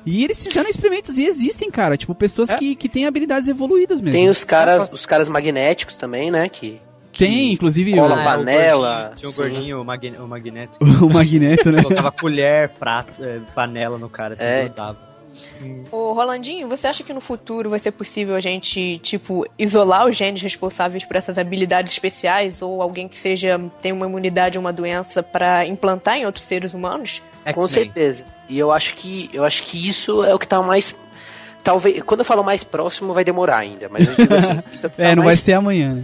E 0.05 0.24
eles 0.24 0.43
fizeram 0.45 0.70
experimentos 0.70 1.18
e 1.18 1.26
existem, 1.26 1.72
cara. 1.72 1.97
Tipo, 1.97 2.14
pessoas 2.14 2.49
É. 2.51 2.57
que, 2.57 2.76
que 2.76 2.88
têm 2.88 3.05
habilidades 3.05 3.47
evoluídas 3.47 4.01
mesmo. 4.01 4.18
Tem 4.20 4.30
os 4.30 4.43
caras, 4.43 4.91
os 4.93 5.05
caras 5.05 5.28
magnéticos 5.30 5.95
também, 5.95 6.30
né? 6.30 6.47
Que, 6.47 6.80
Tem, 7.18 7.51
inclusive, 7.53 7.93
cola 7.93 8.22
Ah, 8.22 8.24
panela, 8.24 8.88
o 8.88 8.91
gordinho, 8.93 9.16
tinha 9.16 9.30
um 9.30 9.34
gordinho, 9.34 9.82
o, 9.82 9.86
magne- 9.86 10.18
o 10.18 10.28
magneto. 10.28 10.78
o 10.82 11.14
Magneto, 11.14 11.72
né? 11.72 11.82
Colocava 11.84 12.11
colher, 12.11 12.70
prato, 12.70 13.11
é, 13.24 13.39
panela 13.55 13.97
no 13.97 14.09
cara, 14.09 14.34
assim, 14.34 14.43
É. 14.43 14.66
Ô, 15.91 16.13
Rolandinho, 16.13 16.67
você 16.67 16.88
acha 16.88 17.03
que 17.03 17.13
no 17.13 17.21
futuro 17.21 17.69
vai 17.69 17.79
ser 17.79 17.91
possível 17.91 18.36
a 18.36 18.39
gente, 18.39 18.99
tipo, 18.99 19.45
isolar 19.57 20.07
os 20.07 20.15
genes 20.15 20.41
responsáveis 20.41 21.03
por 21.05 21.15
essas 21.15 21.38
habilidades 21.38 21.93
especiais 21.93 22.61
ou 22.61 22.81
alguém 22.81 23.07
que 23.07 23.17
seja 23.17 23.59
tenha 23.81 23.93
uma 23.93 24.05
imunidade 24.05 24.57
a 24.57 24.61
uma 24.61 24.73
doença 24.73 25.21
pra 25.21 25.65
implantar 25.65 26.17
em 26.17 26.25
outros 26.25 26.45
seres 26.45 26.73
humanos? 26.73 27.21
Com 27.53 27.67
certeza. 27.67 28.25
E 28.47 28.57
eu 28.57 28.71
acho 28.71 28.95
que 28.95 29.29
eu 29.34 29.43
acho 29.43 29.63
que 29.63 29.88
isso 29.88 30.23
é 30.23 30.34
o 30.34 30.39
que 30.39 30.47
tá 30.47 30.61
mais 30.61 30.95
talvez 31.63 32.01
quando 32.03 32.21
eu 32.21 32.25
falo 32.25 32.43
mais 32.43 32.63
próximo 32.63 33.13
vai 33.13 33.23
demorar 33.23 33.57
ainda, 33.57 33.89
mas 33.89 34.07
eu 34.07 34.15
digo 34.15 34.34
assim, 34.34 34.59
isso 34.71 34.86
é, 34.86 34.89
tá 34.89 35.03
É, 35.03 35.15
não 35.15 35.23
vai 35.23 35.34
mais 35.34 35.39
ser 35.39 35.53
amanhã, 35.53 35.95
né? 35.95 36.03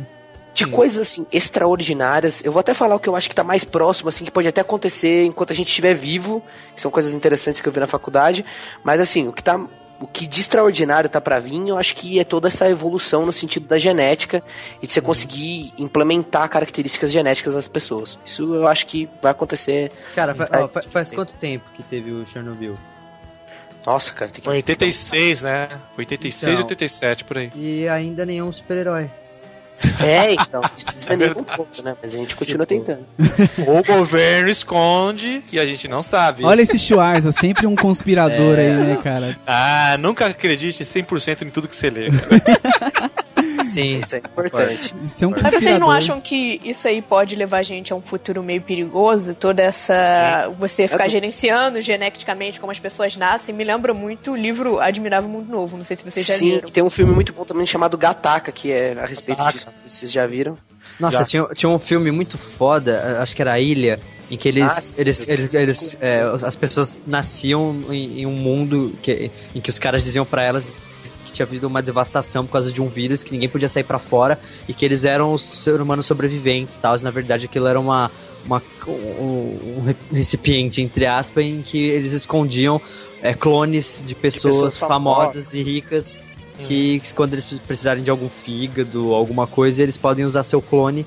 De 0.66 0.72
coisas 0.72 1.02
assim 1.02 1.26
extraordinárias. 1.32 2.44
Eu 2.44 2.52
vou 2.52 2.60
até 2.60 2.74
falar 2.74 2.96
o 2.96 3.00
que 3.00 3.08
eu 3.10 3.16
acho 3.16 3.30
que 3.30 3.36
tá 3.36 3.44
mais 3.44 3.64
próximo 3.64 4.10
assim 4.10 4.26
que 4.26 4.32
pode 4.32 4.48
até 4.48 4.62
acontecer 4.62 5.26
enquanto 5.26 5.52
a 5.52 5.56
gente 5.56 5.68
estiver 5.70 5.94
vivo, 5.94 6.44
que 6.76 6.82
são 6.82 6.90
coisas 6.92 7.14
interessantes 7.14 7.62
que 7.62 7.68
eu 7.68 7.72
vi 7.74 7.80
na 7.80 7.88
faculdade, 7.88 8.46
mas 8.84 9.00
assim, 9.02 9.28
o 9.28 9.34
que 9.34 9.44
tá 9.44 9.60
o 10.02 10.08
que 10.08 10.26
de 10.26 10.40
extraordinário 10.40 11.10
tá 11.10 11.20
pra 11.20 11.40
vir, 11.42 11.68
eu 11.68 11.78
acho 11.78 11.94
que 11.94 12.20
é 12.22 12.24
toda 12.24 12.48
essa 12.48 12.70
evolução 12.70 13.26
no 13.26 13.34
sentido 13.34 13.68
da 13.68 13.78
genética 13.78 14.42
e 14.82 14.88
de 14.88 14.94
você 14.94 15.02
conseguir 15.02 15.74
implementar 15.78 16.48
características 16.48 17.12
genéticas 17.12 17.54
das 17.54 17.68
pessoas. 17.68 18.18
Isso 18.26 18.56
eu 18.56 18.66
acho 18.66 18.86
que 18.88 19.10
vai 19.22 19.34
acontecer. 19.34 19.92
Cara, 20.16 20.34
fa- 20.34 20.48
ó, 20.54 20.68
fa- 20.70 20.84
faz 20.84 21.12
quanto 21.12 21.34
tempo 21.34 21.66
que 21.76 21.84
teve 21.84 22.12
o 22.14 22.26
Chernobyl? 22.26 22.78
Nossa, 23.86 24.14
cara, 24.14 24.32
tem 24.32 24.40
que 24.42 24.46
Foi 24.46 24.56
86, 24.56 25.42
né? 25.42 25.68
86 25.98 26.44
e 26.44 26.54
Então. 26.54 26.64
87, 26.66 27.24
por 27.26 27.38
aí. 27.38 27.52
E 27.56 27.86
ainda 27.90 28.26
nenhum 28.26 28.52
super-herói. 28.54 29.10
É, 30.00 30.34
então, 30.34 30.62
isso 30.76 31.12
é 31.12 31.16
nem 31.16 31.30
um 31.32 31.44
pouco, 31.44 31.70
né? 31.84 31.96
Mas 32.02 32.14
a 32.14 32.18
gente 32.18 32.36
continua 32.36 32.66
tentando. 32.66 33.06
o 33.60 33.84
governo 33.84 34.50
esconde 34.50 35.44
e 35.52 35.60
a 35.60 35.66
gente 35.66 35.88
não 35.88 36.02
sabe. 36.02 36.44
Olha 36.44 36.62
esse 36.62 36.78
Schwarza, 36.78 37.32
sempre 37.32 37.66
um 37.66 37.76
conspirador 37.76 38.58
aí, 38.58 38.74
né, 38.74 39.00
cara? 39.04 39.38
Ah, 39.46 39.98
nunca 40.00 40.26
acredite 40.28 40.84
100% 40.84 41.44
em 41.44 41.50
tudo 41.50 41.68
que 41.68 41.76
você 41.76 41.90
lê. 41.90 42.08
cara. 42.10 43.12
Sim. 43.70 44.00
Isso 44.00 44.16
é 44.16 44.20
importante. 44.20 44.94
Isso 45.06 45.24
é 45.24 45.28
um 45.28 45.32
Mas 45.32 45.54
vocês 45.54 45.80
não 45.80 45.90
acham 45.92 46.20
que 46.20 46.60
isso 46.64 46.88
aí 46.88 47.02
pode 47.02 47.36
levar 47.36 47.58
a 47.60 47.64
gente 47.64 47.94
a 47.94 47.96
um 47.96 48.02
futuro 48.02 48.42
meio 48.44 48.62
perigoso? 48.62 49.34
Toda 49.34 49.62
essa. 49.64 50.52
Você 50.60 50.88
ficar 50.88 51.06
É. 51.06 51.10
gerenciando 51.10 51.82
geneticamente 51.82 52.60
como 52.60 52.72
as 52.72 52.80
pessoas 52.80 53.16
nascem? 53.16 53.54
Me 53.54 53.64
lembra 53.64 53.94
muito 53.94 54.32
o 54.32 54.36
livro 54.36 54.80
Admirável 54.80 55.30
Mundo 55.30 55.50
Novo. 55.52 55.78
Não 55.78 55.86
sei 55.86 55.98
se 55.98 56.04
vocês 56.04 56.26
já 56.26 56.36
Sim, 56.36 56.56
viram. 56.56 56.70
tem 56.70 56.84
um 56.84 56.90
filme 56.90 57.14
muito 57.14 57.32
bom 57.34 57.46
também 57.46 57.66
chamado 57.66 57.98
Gataca, 57.98 58.52
que 58.52 58.72
é 58.72 58.98
a 59.00 59.06
respeito 59.06 59.38
Gataca. 59.38 59.58
disso. 59.58 59.70
Vocês 59.88 60.12
já 60.12 60.26
viram? 60.26 60.58
Nossa, 61.00 61.20
Já. 61.20 61.26
tinha, 61.26 61.46
tinha 61.56 61.70
um 61.70 61.80
filme 61.80 62.12
muito 62.12 62.38
foda, 62.38 63.22
acho 63.22 63.36
que 63.36 63.42
era 63.42 63.54
a 63.54 63.60
Ilha, 63.60 64.00
em 64.30 64.36
que 64.38 64.48
eles, 64.50 64.64
Ah, 64.64 64.82
sim. 64.82 64.96
eles, 64.98 65.26
eles, 65.28 65.54
eles, 65.54 65.98
é, 66.02 66.22
as 66.44 66.56
pessoas 66.56 67.00
nasciam 67.06 67.76
em, 67.90 68.22
em 68.22 68.26
um 68.26 68.32
mundo 68.32 68.94
que, 69.02 69.32
em 69.56 69.62
que 69.62 69.70
os 69.70 69.78
caras 69.80 70.04
diziam 70.04 70.26
pra 70.26 70.44
elas 70.44 70.76
que 71.30 71.36
tinha 71.36 71.46
havido 71.46 71.68
uma 71.68 71.82
devastação 71.82 72.46
por 72.46 72.54
causa 72.54 72.72
de 72.72 72.82
um 72.82 72.88
vírus, 72.88 73.24
que 73.24 73.32
ninguém 73.32 73.50
podia 73.50 73.70
sair 73.70 73.84
pra 73.84 74.00
fora 74.00 74.40
e 74.68 74.74
que 74.74 74.86
eles 74.86 75.06
eram 75.06 75.34
os 75.34 75.44
seres 75.44 75.80
humanos 75.80 76.06
sobreviventes 76.06 76.76
e 76.76 76.80
tal. 76.80 76.96
E, 76.96 77.02
na 77.02 77.12
verdade, 77.12 77.46
aquilo 77.46 77.68
era 77.68 77.80
uma, 77.80 78.12
uma, 78.46 78.62
um, 78.88 78.94
um 79.78 79.96
recipiente, 80.12 80.82
entre 80.82 81.06
aspas, 81.06 81.46
em 81.46 81.62
que 81.62 81.78
eles 81.78 82.12
escondiam 82.12 82.82
é, 83.22 83.34
clones 83.34 84.04
de 84.06 84.16
pessoas, 84.16 84.56
pessoas 84.56 84.80
famosas 84.80 85.54
e 85.54 85.62
ricas 85.64 86.20
que 86.68 87.02
quando 87.16 87.34
eles 87.34 87.46
precisarem 87.46 88.04
de 88.04 88.10
algum 88.10 88.30
fígado, 88.30 89.14
alguma 89.14 89.48
coisa, 89.48 89.82
eles 89.82 89.98
podem 89.98 90.26
usar 90.26 90.44
seu 90.44 90.62
clone 90.62 91.06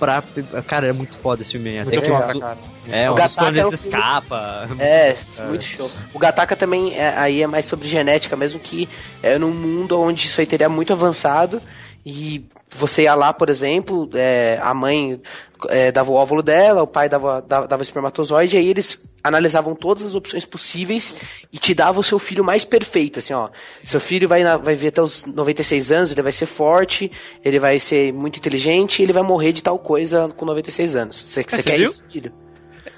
pra... 0.00 0.24
Cara, 0.66 0.88
é 0.88 0.92
muito 0.92 1.16
foda 1.16 1.42
esse 1.42 1.52
filme. 1.52 1.78
Até 1.78 1.90
Muito 1.90 2.02
que 2.02 2.08
foda, 2.08 2.40
cara. 2.40 2.58
É, 2.90 3.08
O 3.08 3.12
um 3.12 3.16
Gataca 3.16 3.60
é 3.60 3.66
um 3.66 3.68
escapa. 3.68 4.68
É, 4.80 5.16
muito 5.46 5.64
show. 5.64 5.90
O 6.12 6.18
Gataca 6.18 6.56
também 6.56 6.96
é, 6.96 7.14
aí 7.16 7.42
é 7.42 7.46
mais 7.46 7.66
sobre 7.66 7.86
genética, 7.86 8.36
mesmo 8.36 8.58
que 8.58 8.88
é 9.22 9.38
num 9.38 9.52
mundo 9.52 10.00
onde 10.00 10.26
isso 10.26 10.40
aí 10.40 10.46
teria 10.46 10.68
muito 10.68 10.92
avançado 10.92 11.62
e 12.04 12.44
você 12.70 13.02
ia 13.02 13.14
lá, 13.14 13.32
por 13.32 13.50
exemplo, 13.50 14.08
é, 14.14 14.58
a 14.62 14.72
mãe 14.72 15.20
é, 15.68 15.92
dava 15.92 16.10
o 16.10 16.14
óvulo 16.14 16.42
dela, 16.42 16.82
o 16.82 16.86
pai 16.86 17.08
dava, 17.08 17.44
dava, 17.46 17.66
dava 17.66 17.80
o 17.80 17.84
espermatozoide, 17.84 18.56
e 18.56 18.58
aí 18.58 18.68
eles 18.68 18.98
analisavam 19.22 19.74
todas 19.74 20.04
as 20.04 20.14
opções 20.14 20.44
possíveis 20.44 21.14
e 21.52 21.58
te 21.58 21.74
dava 21.74 22.00
o 22.00 22.02
seu 22.02 22.18
filho 22.18 22.42
mais 22.44 22.64
perfeito, 22.64 23.18
assim, 23.18 23.32
ó. 23.34 23.48
Seu 23.84 24.00
filho 24.00 24.26
vai, 24.28 24.42
na- 24.42 24.56
vai 24.56 24.74
ver 24.74 24.88
até 24.88 25.02
os 25.02 25.24
96 25.24 25.92
anos, 25.92 26.12
ele 26.12 26.22
vai 26.22 26.32
ser 26.32 26.46
forte, 26.46 27.10
ele 27.44 27.58
vai 27.58 27.78
ser 27.78 28.12
muito 28.12 28.36
inteligente 28.38 29.00
e 29.00 29.02
ele 29.04 29.12
vai 29.12 29.22
morrer 29.22 29.52
de 29.52 29.62
tal 29.62 29.78
coisa 29.78 30.28
com 30.36 30.44
96 30.44 30.96
anos. 30.96 31.16
Você, 31.16 31.42
você 31.46 31.62
quer 31.62 31.76
viu? 31.78 31.86
isso, 31.86 32.04
filho? 32.10 32.32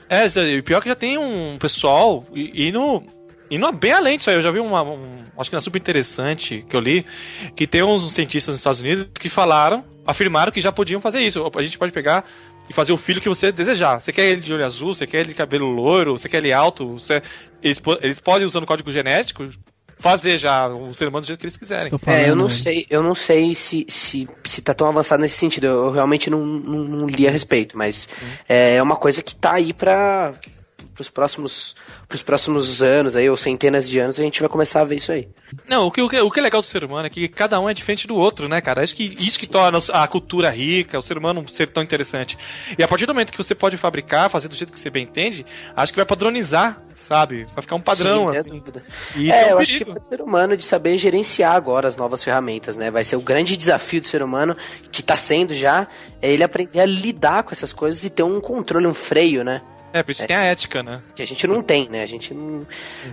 É, 0.08 0.26
e 0.26 0.58
o 0.58 0.62
pior 0.62 0.78
é 0.78 0.80
que 0.82 0.88
já 0.88 0.94
tem 0.96 1.16
um 1.16 1.56
pessoal 1.58 2.24
e- 2.34 2.68
indo, 2.68 3.02
indo 3.50 3.72
bem 3.72 3.92
além 3.92 4.18
disso 4.18 4.28
aí. 4.30 4.36
Eu 4.36 4.42
já 4.42 4.50
vi 4.50 4.60
uma, 4.60 4.82
um, 4.82 5.00
acho 5.38 5.48
que 5.50 5.56
era 5.56 5.60
super 5.62 5.78
interessante 5.80 6.64
que 6.68 6.76
eu 6.76 6.80
li, 6.80 7.06
que 7.56 7.66
tem 7.66 7.82
uns 7.82 8.12
cientistas 8.12 8.52
nos 8.52 8.60
Estados 8.60 8.80
Unidos 8.82 9.08
que 9.18 9.28
falaram, 9.30 9.82
afirmaram 10.06 10.52
que 10.52 10.60
já 10.60 10.70
podiam 10.70 11.00
fazer 11.00 11.20
isso. 11.20 11.50
A 11.54 11.62
gente 11.62 11.78
pode 11.78 11.92
pegar 11.92 12.24
e 12.72 12.74
fazer 12.74 12.92
o 12.92 12.96
filho 12.96 13.20
que 13.20 13.28
você 13.28 13.52
desejar. 13.52 14.00
Você 14.00 14.12
quer 14.12 14.26
ele 14.26 14.40
de 14.40 14.52
olho 14.52 14.64
azul, 14.64 14.94
você 14.94 15.06
quer 15.06 15.18
ele 15.18 15.28
de 15.28 15.34
cabelo 15.34 15.66
loiro, 15.70 16.16
você 16.18 16.28
quer 16.28 16.38
ele 16.38 16.52
alto, 16.52 16.94
você- 16.98 17.22
eles, 17.62 17.80
eles 18.02 18.18
podem, 18.18 18.46
usando 18.46 18.64
o 18.64 18.66
código 18.66 18.90
genético, 18.90 19.48
fazer 19.98 20.36
já 20.36 20.68
um 20.68 20.92
ser 20.92 21.06
humano 21.06 21.22
do 21.22 21.26
jeito 21.28 21.38
que 21.38 21.44
eles 21.46 21.56
quiserem. 21.56 21.90
É, 22.12 22.28
eu 22.28 22.34
não 22.34 22.48
sei, 22.48 22.86
eu 22.90 23.02
não 23.04 23.14
sei 23.14 23.54
se, 23.54 23.86
se, 23.88 24.28
se 24.44 24.60
tá 24.60 24.74
tão 24.74 24.88
avançado 24.88 25.20
nesse 25.22 25.36
sentido. 25.36 25.64
Eu, 25.64 25.84
eu 25.84 25.90
realmente 25.92 26.28
não, 26.28 26.44
não, 26.44 26.78
não 26.80 27.08
li 27.08 27.28
a 27.28 27.30
respeito, 27.30 27.78
mas 27.78 28.08
é 28.48 28.82
uma 28.82 28.96
coisa 28.96 29.22
que 29.22 29.36
tá 29.36 29.52
aí 29.52 29.72
pra, 29.72 30.32
pros 30.95 31.09
próximos, 31.11 31.74
pros 32.09 32.22
próximos 32.22 32.82
anos 32.82 33.16
aí, 33.16 33.28
ou 33.28 33.36
centenas 33.36 33.88
de 33.88 33.99
anos, 33.99 34.18
a 34.18 34.22
gente 34.22 34.40
vai 34.40 34.49
começar 34.49 34.80
a 34.80 34.84
ver 34.84 34.97
isso 34.97 35.12
aí. 35.12 35.28
Não, 35.68 35.86
o 35.86 35.90
que, 35.90 36.01
o, 36.01 36.09
que, 36.09 36.20
o 36.20 36.30
que 36.30 36.40
é 36.40 36.43
legal 36.43 36.61
do 36.61 36.66
ser 36.66 36.84
humano 36.84 37.07
é 37.07 37.11
que 37.11 37.28
cada 37.28 37.59
um 37.61 37.68
é 37.68 37.74
diferente 37.74 38.07
do 38.07 38.16
outro, 38.16 38.49
né, 38.49 38.61
cara? 38.61 38.82
Acho 38.82 38.95
que 38.95 39.05
isso 39.05 39.38
que 39.38 39.47
torna 39.47 39.78
a 39.93 40.07
cultura 40.07 40.51
rica, 40.51 40.99
o 40.99 41.03
ser 41.03 41.16
humano 41.16 41.49
ser 41.49 41.70
tão 41.70 41.82
interessante. 41.82 42.38
E 42.78 42.82
a 42.82 42.88
partir 42.88 43.07
do 43.07 43.14
momento 43.14 43.32
que 43.32 43.38
você 43.38 43.55
pode 43.55 43.76
fabricar, 43.76 44.30
fazer 44.30 44.49
do 44.49 44.55
jeito 44.55 44.72
que 44.72 44.78
você 44.78 44.90
bem 44.90 45.05
entende, 45.05 45.45
acho 45.74 45.93
que 45.93 45.97
vai 45.97 46.07
padronizar, 46.07 46.82
sabe? 46.97 47.47
Vai 47.55 47.62
ficar 47.62 47.76
um 47.76 47.80
padrão, 47.80 48.28
Sim, 48.28 48.36
assim. 48.36 48.62
E 49.16 49.28
isso 49.28 49.36
é, 49.36 49.43
é, 49.43 49.47
um 49.47 49.51
eu 49.51 49.59
acho 49.59 49.72
que 49.72 49.84
perigo. 49.84 49.99
é 49.99 50.01
o 50.01 50.05
ser 50.05 50.22
humano 50.22 50.57
de 50.57 50.64
saber 50.64 50.97
gerenciar 50.97 51.55
agora 51.55 51.88
as 51.88 51.97
novas 51.97 52.22
ferramentas, 52.22 52.76
né? 52.76 52.90
Vai 52.90 53.05
ser 53.05 53.16
o 53.16 53.20
grande 53.20 53.57
desafio 53.57 54.01
do 54.01 54.07
ser 54.07 54.22
humano, 54.22 54.57
que 54.90 55.03
tá 55.03 55.16
sendo 55.16 55.55
já, 55.55 55.86
é 56.20 56.32
ele 56.32 56.45
aprender 56.45 56.80
a 56.80 56.86
lidar 56.86 57.43
com 57.43 57.53
essas 57.53 57.72
coisas 57.72 58.05
e 58.05 58.11
ter 58.11 58.22
um 58.22 58.40
controle, 58.40 58.86
um 58.86 58.95
freio, 58.95 59.45
né? 59.45 59.62
É, 59.93 60.03
por 60.03 60.11
isso 60.11 60.22
que 60.22 60.26
tem 60.26 60.36
a 60.36 60.43
ética, 60.43 60.82
né? 60.82 61.01
Que 61.14 61.22
a 61.22 61.26
gente 61.26 61.47
não 61.47 61.62
tem, 61.62 61.88
né? 61.88 62.03
A 62.03 62.07
gente 62.07 62.32
não... 62.32 62.61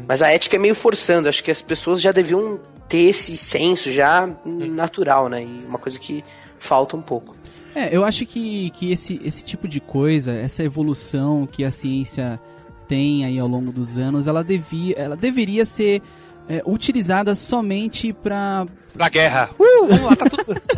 Mas 0.08 0.22
a 0.22 0.32
ética 0.32 0.56
é 0.56 0.60
meio 0.60 0.76
forçando. 0.76 1.28
Acho 1.28 1.44
que 1.44 1.52
as 1.52 1.62
pessoas 1.62 2.02
já 2.02 2.12
deviam 2.12 2.60
ter 2.88 3.10
esse 3.10 3.36
senso 3.36 3.92
já 3.92 4.30
natural, 4.46 5.30
né? 5.30 5.44
E 5.44 5.66
uma 5.66 5.78
coisa 5.78 6.00
que 6.00 6.24
falta 6.58 6.96
um 6.96 7.02
pouco. 7.02 7.36
É, 7.76 7.96
eu 7.96 8.04
acho 8.04 8.26
que, 8.26 8.72
que 8.72 8.92
esse, 8.92 9.20
esse 9.24 9.44
tipo 9.44 9.68
de 9.68 9.80
coisa, 9.80 10.34
essa 10.34 10.64
evolução 10.64 11.46
que 11.46 11.64
a 11.64 11.72
ciência 11.72 12.40
tem 12.88 13.24
aí 13.24 13.38
ao 13.38 13.48
longo 13.48 13.72
dos 13.72 13.98
anos, 13.98 14.26
ela, 14.26 14.44
devia, 14.44 14.96
ela 14.98 15.16
deveria 15.16 15.66
ser 15.66 16.02
é, 16.50 16.64
utilizada 16.66 17.36
somente 17.36 18.12
pra. 18.12 18.66
Pra 18.94 19.08
guerra. 19.08 19.52
Uh, 19.58 19.88
vamos 19.88 20.02
lá, 20.02 20.16
tá 20.16 20.26
tudo. 20.26 20.62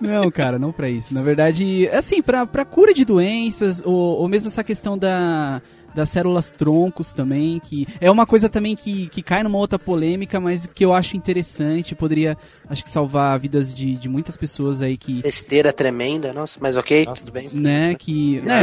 Não, 0.00 0.30
cara, 0.30 0.56
não 0.56 0.70
pra 0.70 0.88
isso. 0.88 1.12
Na 1.12 1.20
verdade, 1.20 1.88
assim, 1.88 2.22
pra, 2.22 2.46
pra 2.46 2.64
cura 2.64 2.94
de 2.94 3.04
doenças, 3.04 3.82
ou, 3.84 4.18
ou 4.18 4.28
mesmo 4.28 4.46
essa 4.48 4.62
questão 4.62 4.96
da. 4.96 5.60
Das 5.94 6.08
células 6.08 6.50
troncos 6.50 7.12
também, 7.12 7.60
que 7.60 7.86
é 8.00 8.10
uma 8.10 8.24
coisa 8.24 8.48
também 8.48 8.74
que, 8.74 9.08
que 9.08 9.22
cai 9.22 9.42
numa 9.42 9.58
outra 9.58 9.78
polêmica, 9.78 10.40
mas 10.40 10.64
que 10.64 10.82
eu 10.82 10.94
acho 10.94 11.18
interessante, 11.18 11.94
poderia, 11.94 12.34
acho 12.66 12.82
que 12.82 12.88
salvar 12.88 13.38
vidas 13.38 13.74
de, 13.74 13.94
de 13.96 14.08
muitas 14.08 14.34
pessoas 14.34 14.80
aí 14.80 14.96
que, 14.96 15.20
Besteira 15.20 15.70
tremenda, 15.70 16.32
nossa, 16.32 16.56
mas 16.62 16.78
ok, 16.78 17.04
Nossa. 17.04 17.26
tudo 17.26 17.34
bem. 17.34 17.50
né, 17.52 17.94
que, 17.94 18.40
né, 18.40 18.60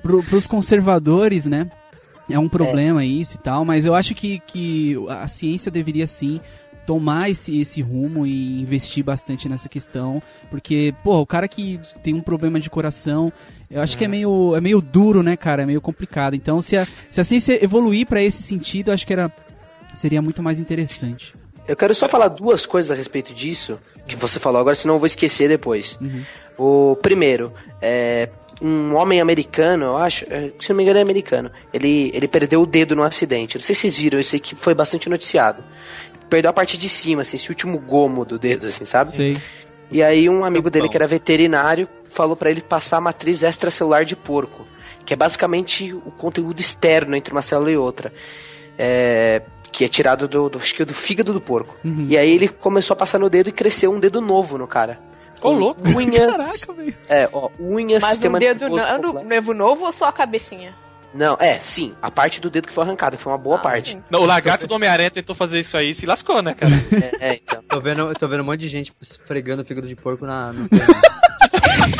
pro, 0.00 0.22
pros 0.22 0.46
conservadores, 0.46 1.44
né, 1.44 1.68
é 2.30 2.38
um 2.38 2.48
problema 2.48 3.04
isso 3.04 3.36
e 3.36 3.38
tal, 3.38 3.64
mas 3.64 3.86
eu 3.86 3.94
acho 3.94 4.14
que, 4.14 4.40
que 4.40 4.96
a 5.08 5.26
ciência 5.28 5.70
deveria 5.70 6.06
sim 6.06 6.40
tomar 6.86 7.30
esse, 7.30 7.60
esse 7.60 7.80
rumo 7.80 8.26
e 8.26 8.60
investir 8.60 9.04
bastante 9.04 9.48
nessa 9.48 9.68
questão, 9.68 10.20
porque, 10.50 10.92
pô, 11.04 11.20
o 11.20 11.26
cara 11.26 11.46
que 11.46 11.78
tem 12.02 12.14
um 12.14 12.20
problema 12.20 12.58
de 12.58 12.68
coração, 12.68 13.32
eu 13.70 13.80
acho 13.80 13.96
que 13.96 14.04
é 14.04 14.08
meio, 14.08 14.56
é 14.56 14.60
meio 14.60 14.80
duro, 14.80 15.22
né, 15.22 15.36
cara, 15.36 15.62
é 15.62 15.66
meio 15.66 15.80
complicado, 15.80 16.34
então 16.34 16.60
se 16.60 16.76
a, 16.76 16.86
se 17.08 17.20
a 17.20 17.24
ciência 17.24 17.62
evoluir 17.62 18.06
pra 18.06 18.20
esse 18.22 18.42
sentido, 18.42 18.88
eu 18.88 18.94
acho 18.94 19.06
que 19.06 19.12
era, 19.12 19.30
seria 19.94 20.20
muito 20.20 20.42
mais 20.42 20.58
interessante. 20.58 21.34
Eu 21.68 21.76
quero 21.76 21.94
só 21.94 22.08
falar 22.08 22.26
duas 22.26 22.66
coisas 22.66 22.90
a 22.90 22.94
respeito 22.96 23.32
disso, 23.32 23.78
que 24.08 24.16
você 24.16 24.40
falou 24.40 24.60
agora, 24.60 24.74
senão 24.74 24.94
eu 24.94 24.98
vou 24.98 25.06
esquecer 25.06 25.48
depois. 25.48 25.96
O 26.58 26.96
primeiro, 27.00 27.52
é, 27.80 28.28
um 28.60 28.94
homem 28.94 29.20
americano, 29.20 29.86
eu 29.86 29.96
acho, 29.96 30.24
é, 30.28 30.50
se 30.58 30.70
não 30.70 30.76
me 30.76 30.82
engano 30.82 30.98
é 30.98 31.02
americano, 31.02 31.50
ele, 31.72 32.10
ele 32.14 32.28
perdeu 32.28 32.62
o 32.62 32.66
dedo 32.66 32.94
num 32.94 33.02
acidente. 33.02 33.56
Não 33.56 33.62
sei 33.62 33.74
se 33.74 33.82
vocês 33.82 33.96
viram, 33.96 34.20
isso 34.20 34.34
aí 34.34 34.40
que 34.40 34.54
foi 34.54 34.74
bastante 34.74 35.08
noticiado. 35.08 35.62
Perdeu 36.28 36.50
a 36.50 36.52
parte 36.52 36.76
de 36.76 36.88
cima, 36.88 37.22
assim, 37.22 37.36
esse 37.36 37.48
último 37.48 37.78
gomo 37.78 38.24
do 38.24 38.38
dedo, 38.38 38.66
assim, 38.66 38.84
sabe? 38.84 39.12
Sei. 39.12 39.36
E 39.90 40.02
aí 40.02 40.28
um 40.28 40.44
amigo 40.44 40.70
dele 40.70 40.86
bom. 40.86 40.90
que 40.90 40.96
era 40.96 41.06
veterinário 41.06 41.88
falou 42.04 42.36
pra 42.36 42.50
ele 42.50 42.60
passar 42.60 42.98
a 42.98 43.00
matriz 43.00 43.42
extracelular 43.42 44.04
de 44.04 44.14
porco, 44.14 44.66
que 45.04 45.12
é 45.12 45.16
basicamente 45.16 45.92
o 45.92 46.12
conteúdo 46.12 46.60
externo 46.60 47.16
entre 47.16 47.32
uma 47.32 47.42
célula 47.42 47.72
e 47.72 47.76
outra. 47.76 48.12
É, 48.78 49.42
que 49.72 49.84
é 49.84 49.88
tirado 49.88 50.26
do, 50.26 50.48
do, 50.48 50.58
acho 50.58 50.74
que 50.74 50.84
do 50.84 50.94
fígado 50.94 51.32
do 51.32 51.40
porco. 51.40 51.76
E 52.08 52.16
aí 52.16 52.30
ele 52.30 52.48
começou 52.48 52.94
a 52.94 52.96
passar 52.96 53.18
no 53.18 53.30
dedo 53.30 53.48
e 53.48 53.52
cresceu 53.52 53.92
um 53.92 54.00
dedo 54.00 54.20
novo 54.20 54.58
no 54.58 54.66
cara. 54.66 54.98
Ô, 55.42 55.52
louco. 55.52 55.80
Unhas. 55.88 56.62
Caraca, 56.64 56.72
velho. 56.74 56.94
É, 57.08 57.28
ó, 57.32 57.48
unhas, 57.58 58.02
Mas 58.02 58.10
sistema 58.12 58.36
um 58.36 58.40
dedo 58.40 58.68
nervoso 58.68 58.98
no, 59.02 59.12
completo. 59.14 59.34
novo 59.34 59.54
novo 59.54 59.84
ou 59.86 59.92
só 59.92 60.06
a 60.06 60.12
cabecinha? 60.12 60.74
Não, 61.12 61.36
é, 61.40 61.58
sim, 61.58 61.92
a 62.00 62.08
parte 62.08 62.40
do 62.40 62.48
dedo 62.48 62.68
que 62.68 62.72
foi 62.72 62.84
arrancada, 62.84 63.16
que 63.16 63.22
foi 63.22 63.32
uma 63.32 63.38
boa 63.38 63.56
Ah, 63.56 63.60
parte. 63.60 63.92
sim. 63.94 64.04
Não, 64.08 64.20
o 64.20 64.24
lagarto 64.26 64.66
do 64.68 64.74
Homem-Aranha 64.74 65.10
tentou 65.10 65.34
fazer 65.34 65.58
isso 65.58 65.76
aí 65.76 65.90
e 65.90 65.94
se 65.94 66.06
lascou, 66.06 66.40
né, 66.40 66.54
cara? 66.54 66.72
É, 67.20 67.30
é, 67.30 67.34
então. 67.34 67.60
Tô 67.68 67.80
vendo, 67.80 68.12
tô 68.14 68.28
vendo 68.28 68.42
um 68.42 68.46
monte 68.46 68.60
de 68.60 68.68
gente 68.68 68.92
esfregando 69.02 69.62
o 69.62 69.64
fígado 69.64 69.88
de 69.88 69.96
porco 69.96 70.24
na, 70.24 70.52
no 70.52 70.68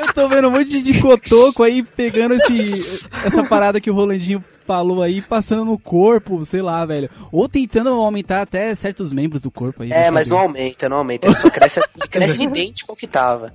Eu 0.00 0.12
tô 0.12 0.28
vendo 0.28 0.48
um 0.48 0.50
monte 0.50 0.82
de 0.82 1.00
cotoco 1.00 1.62
aí 1.62 1.82
pegando 1.82 2.34
esse, 2.34 3.06
essa 3.24 3.42
parada 3.48 3.80
que 3.80 3.90
o 3.90 3.94
Rolandinho 3.94 4.42
falou 4.66 5.00
aí, 5.02 5.22
passando 5.22 5.64
no 5.64 5.78
corpo, 5.78 6.44
sei 6.44 6.60
lá, 6.60 6.84
velho. 6.84 7.08
Ou 7.30 7.48
tentando 7.48 7.90
aumentar 7.90 8.42
até 8.42 8.74
certos 8.74 9.12
membros 9.12 9.40
do 9.42 9.50
corpo 9.50 9.82
aí. 9.84 9.92
É, 9.92 10.10
mas 10.10 10.28
não 10.28 10.38
saber. 10.38 10.48
aumenta, 10.48 10.88
não 10.88 10.96
aumenta. 10.98 11.28
Ele 11.28 11.36
só 11.36 11.48
cresce, 11.48 11.80
ele 11.96 12.08
cresce 12.08 12.42
idêntico 12.44 12.90
ao 12.92 12.96
que 12.96 13.06
tava. 13.06 13.54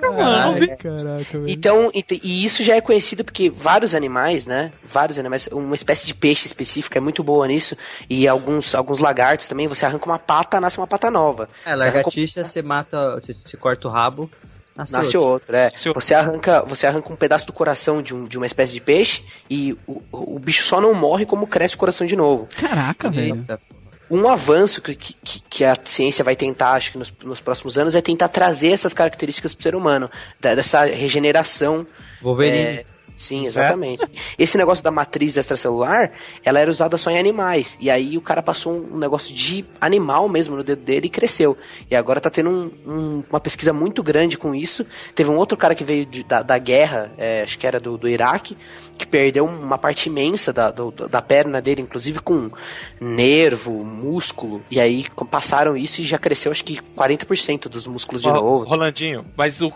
mano, 0.00 0.38
não 0.40 0.54
vi. 0.54 0.68
Caraca, 0.76 1.38
velho. 1.38 1.48
Então, 1.48 1.90
e, 1.94 2.04
e 2.22 2.44
isso 2.44 2.62
já 2.64 2.74
é 2.76 2.80
conhecido 2.80 3.22
porque 3.24 3.50
vários 3.50 3.94
animais, 3.94 4.46
né? 4.46 4.70
Vários 4.82 5.18
animais, 5.18 5.46
uma 5.52 5.74
espécie 5.74 6.06
de 6.06 6.14
peixe 6.14 6.46
específica 6.46 6.98
é 6.98 7.00
muito 7.00 7.22
boa 7.22 7.46
nisso. 7.46 7.76
E 8.08 8.26
alguns, 8.26 8.74
alguns 8.74 8.98
lagartos 8.98 9.46
também, 9.46 9.68
você 9.68 9.84
arranca 9.84 10.06
uma 10.06 10.18
pata, 10.18 10.60
nasce 10.60 10.78
uma 10.78 10.86
pata 10.86 11.10
nova. 11.10 11.48
É, 11.66 11.70
Você 11.76 11.82
arranca- 11.82 11.96
lagartixa, 11.98 12.44
você 12.44 12.62
mata, 12.62 13.20
você, 13.20 13.36
você 13.44 13.56
corta 13.56 13.88
o 13.88 13.90
rabo, 13.90 14.30
nasce, 14.76 14.92
Nasce 14.92 15.16
outro. 15.16 15.54
outro, 15.54 15.56
é. 15.56 15.70
Você 15.94 16.14
arranca, 16.14 16.62
você 16.64 16.86
arranca 16.86 17.12
um 17.12 17.16
pedaço 17.16 17.46
do 17.46 17.52
coração 17.52 18.02
de, 18.02 18.14
um, 18.14 18.24
de 18.24 18.36
uma 18.36 18.46
espécie 18.46 18.72
de 18.72 18.80
peixe 18.80 19.22
e 19.48 19.72
o, 19.86 20.02
o 20.12 20.38
bicho 20.38 20.64
só 20.64 20.80
não 20.80 20.92
morre 20.94 21.24
como 21.26 21.46
cresce 21.46 21.74
o 21.74 21.78
coração 21.78 22.06
de 22.06 22.16
novo. 22.16 22.48
Caraca, 22.56 23.10
velho. 23.10 23.36
Eita, 23.36 23.60
Um 24.10 24.28
avanço 24.28 24.82
que, 24.82 24.94
que, 24.94 25.14
que 25.48 25.64
a 25.64 25.74
ciência 25.84 26.22
vai 26.24 26.36
tentar, 26.36 26.72
acho 26.72 26.92
que 26.92 26.98
nos, 26.98 27.12
nos 27.24 27.40
próximos 27.40 27.78
anos, 27.78 27.94
é 27.94 28.00
tentar 28.02 28.28
trazer 28.28 28.70
essas 28.72 28.92
características 28.92 29.54
pro 29.54 29.62
ser 29.62 29.74
humano, 29.74 30.10
da- 30.40 30.54
dessa 30.54 30.84
regeneração. 30.84 31.86
Wolverine. 32.22 32.58
É, 32.58 32.84
sim, 33.14 33.46
exatamente. 33.46 34.04
Esse 34.38 34.56
negócio 34.58 34.82
da 34.82 34.90
matriz 34.90 35.36
extracelular, 35.36 36.10
ela 36.44 36.58
era 36.60 36.70
usada 36.70 36.96
só 36.96 37.10
em 37.10 37.18
animais. 37.18 37.76
E 37.80 37.90
aí 37.90 38.16
o 38.16 38.20
cara 38.20 38.42
passou 38.42 38.74
um, 38.74 38.98
negócio 38.98 39.34
de 39.34 39.64
animal 39.80 40.28
mesmo 40.28 40.56
no 40.56 40.64
dedo 40.64 40.82
dele 40.82 41.06
e 41.06 41.10
cresceu. 41.10 41.56
E 41.90 41.94
agora 41.96 42.20
tá 42.20 42.30
tendo 42.30 42.50
um- 42.50 42.70
um- 42.86 43.24
uma 43.30 43.40
pesquisa 43.40 43.72
muito 43.72 44.02
grande 44.02 44.36
com 44.38 44.54
isso. 44.54 44.84
Teve 45.14 45.30
um 45.30 45.36
outro 45.36 45.56
cara 45.56 45.74
que 45.74 45.84
veio 45.84 46.04
de- 46.06 46.24
da, 46.24 46.42
da 46.42 46.58
guerra, 46.58 47.12
é, 47.16 47.42
acho 47.42 47.58
que 47.58 47.66
era 47.66 47.78
do, 47.80 47.96
do 47.96 48.08
Iraque, 48.08 48.56
que 48.96 49.06
perdeu 49.06 49.44
uma 49.44 49.76
parte 49.78 50.08
imensa 50.08 50.52
da, 50.52 50.70
do- 50.70 50.90
da 50.92 51.20
perna 51.20 51.60
dele, 51.60 51.82
inclusive 51.82 52.20
com 52.20 52.50
nervo, 53.00 53.84
músculo. 53.84 54.62
E 54.70 54.80
aí 54.80 55.06
passaram 55.30 55.76
isso 55.76 56.00
e 56.00 56.04
já 56.04 56.18
cresceu 56.18 56.52
acho 56.52 56.64
que 56.64 56.78
40% 56.96 57.68
dos 57.68 57.86
músculos 57.86 58.22
de 58.22 58.28
Ó, 58.28 58.34
novo. 58.34 58.64
Rolandinho, 58.64 59.24
mas 59.36 59.60
o. 59.60 59.72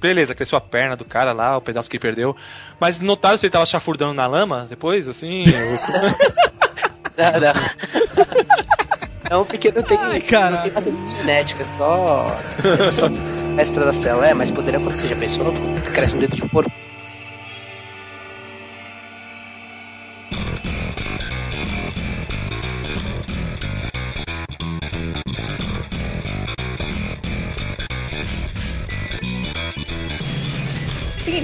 beleza, 0.00 0.34
cresceu 0.34 0.56
a 0.56 0.60
perna 0.60 0.96
do 0.96 1.04
cara 1.04 1.32
lá, 1.32 1.56
o 1.56 1.60
pedaço 1.60 1.90
que 1.90 1.98
perdeu. 1.98 2.36
Mas 2.80 3.00
notaram 3.00 3.36
se 3.36 3.46
ele 3.46 3.52
tava 3.52 3.66
chafurdando 3.66 4.14
na 4.14 4.26
lama 4.26 4.66
depois, 4.68 5.08
assim? 5.08 5.44
Não, 7.16 7.40
não. 7.40 7.54
É 9.30 9.36
um 9.38 9.44
pequeno 9.46 9.82
tem, 9.82 9.96
Ai, 9.98 10.20
cara. 10.20 10.56
não 10.56 10.62
tem 10.62 10.72
nada 10.72 10.90
de 10.90 11.10
genética, 11.10 11.62
é 11.62 11.64
só, 11.66 12.26
é 12.78 12.90
só 12.90 13.06
extra 13.58 13.86
da 13.86 13.94
célula. 13.94 14.26
É, 14.28 14.34
mas 14.34 14.50
poderia 14.50 14.78
acontecer, 14.78 15.08
já 15.08 15.16
pensou? 15.16 15.52
Cresce 15.94 16.14
um 16.14 16.18
dedo 16.18 16.36
de 16.36 16.46
porco. 16.48 16.70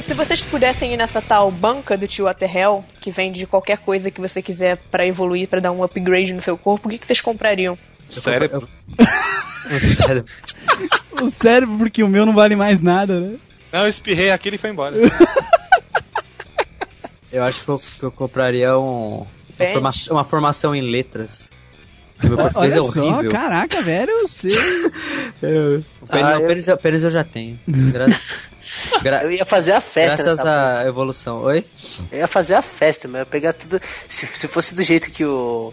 Se 0.05 0.15
vocês 0.15 0.43
pudessem 0.43 0.93
ir 0.93 0.97
nessa 0.97 1.21
tal 1.23 1.51
banca 1.51 1.97
do 1.97 2.07
tio 2.07 2.25
Waterhell, 2.27 2.85
que 3.01 3.11
vende 3.11 3.47
qualquer 3.47 3.79
coisa 3.79 4.11
que 4.11 4.21
você 4.21 4.41
quiser 4.43 4.77
pra 4.91 5.07
evoluir, 5.07 5.49
pra 5.49 5.61
dar 5.61 5.73
um 5.73 5.83
upgrade 5.83 6.33
no 6.33 6.41
seu 6.43 6.57
corpo, 6.59 6.89
o 6.89 6.91
que, 6.91 6.99
que 6.99 7.07
vocês 7.07 7.21
comprariam? 7.21 7.77
Cérebro. 8.11 8.69
Sério. 9.97 10.25
O 11.23 11.29
cérebro, 11.31 11.77
porque 11.79 12.03
o 12.03 12.09
meu 12.09 12.27
não 12.27 12.33
vale 12.35 12.57
mais 12.57 12.81
nada, 12.81 13.21
né? 13.21 13.37
Não, 13.71 13.83
eu 13.85 13.89
espirrei 13.89 14.31
aquilo 14.33 14.57
e 14.57 14.59
foi 14.59 14.71
embora. 14.71 14.97
Eu 17.31 17.43
acho 17.45 17.63
que 17.65 17.69
eu, 17.71 17.79
que 17.79 18.03
eu 18.03 18.11
compraria 18.13 18.77
um, 18.79 19.25
uma, 19.59 19.73
forma- 19.73 19.93
uma 20.11 20.25
formação 20.25 20.75
em 20.75 20.83
letras. 20.83 21.49
Meu 22.23 22.37
português 22.37 22.75
é 22.77 22.81
Olha 22.81 22.93
só, 22.93 23.03
horrível. 23.03 23.31
caraca, 23.31 23.81
velho, 23.81 24.13
você. 24.29 24.49
O 26.03 26.07
pênis, 26.07 26.27
Ah, 26.27 26.35
eu- 26.35 26.47
pênis, 26.47 26.69
eu- 26.69 26.77
pênis 26.77 27.03
eu 27.05 27.11
já 27.11 27.25
tenho. 27.25 27.59
Gra- 27.67 28.07
gra- 29.03 29.23
Eu 29.25 29.31
ia 29.33 29.45
fazer 29.45 29.73
a 29.73 29.81
festa 29.81 30.23
graças 30.23 30.47
à 30.47 30.85
evolução. 30.87 31.41
Oi? 31.43 31.65
Eu 32.11 32.19
ia 32.19 32.27
fazer 32.27 32.55
a 32.55 32.63
festa, 32.63 33.07
mas 33.09 33.15
eu 33.17 33.21
ia 33.21 33.27
pegar 33.27 33.53
tudo. 33.53 33.81
Se, 34.09 34.27
se 34.27 34.49
fosse 34.49 34.75
do 34.75 34.83
jeito 34.83 35.11
que 35.11 35.25
o 35.25 35.73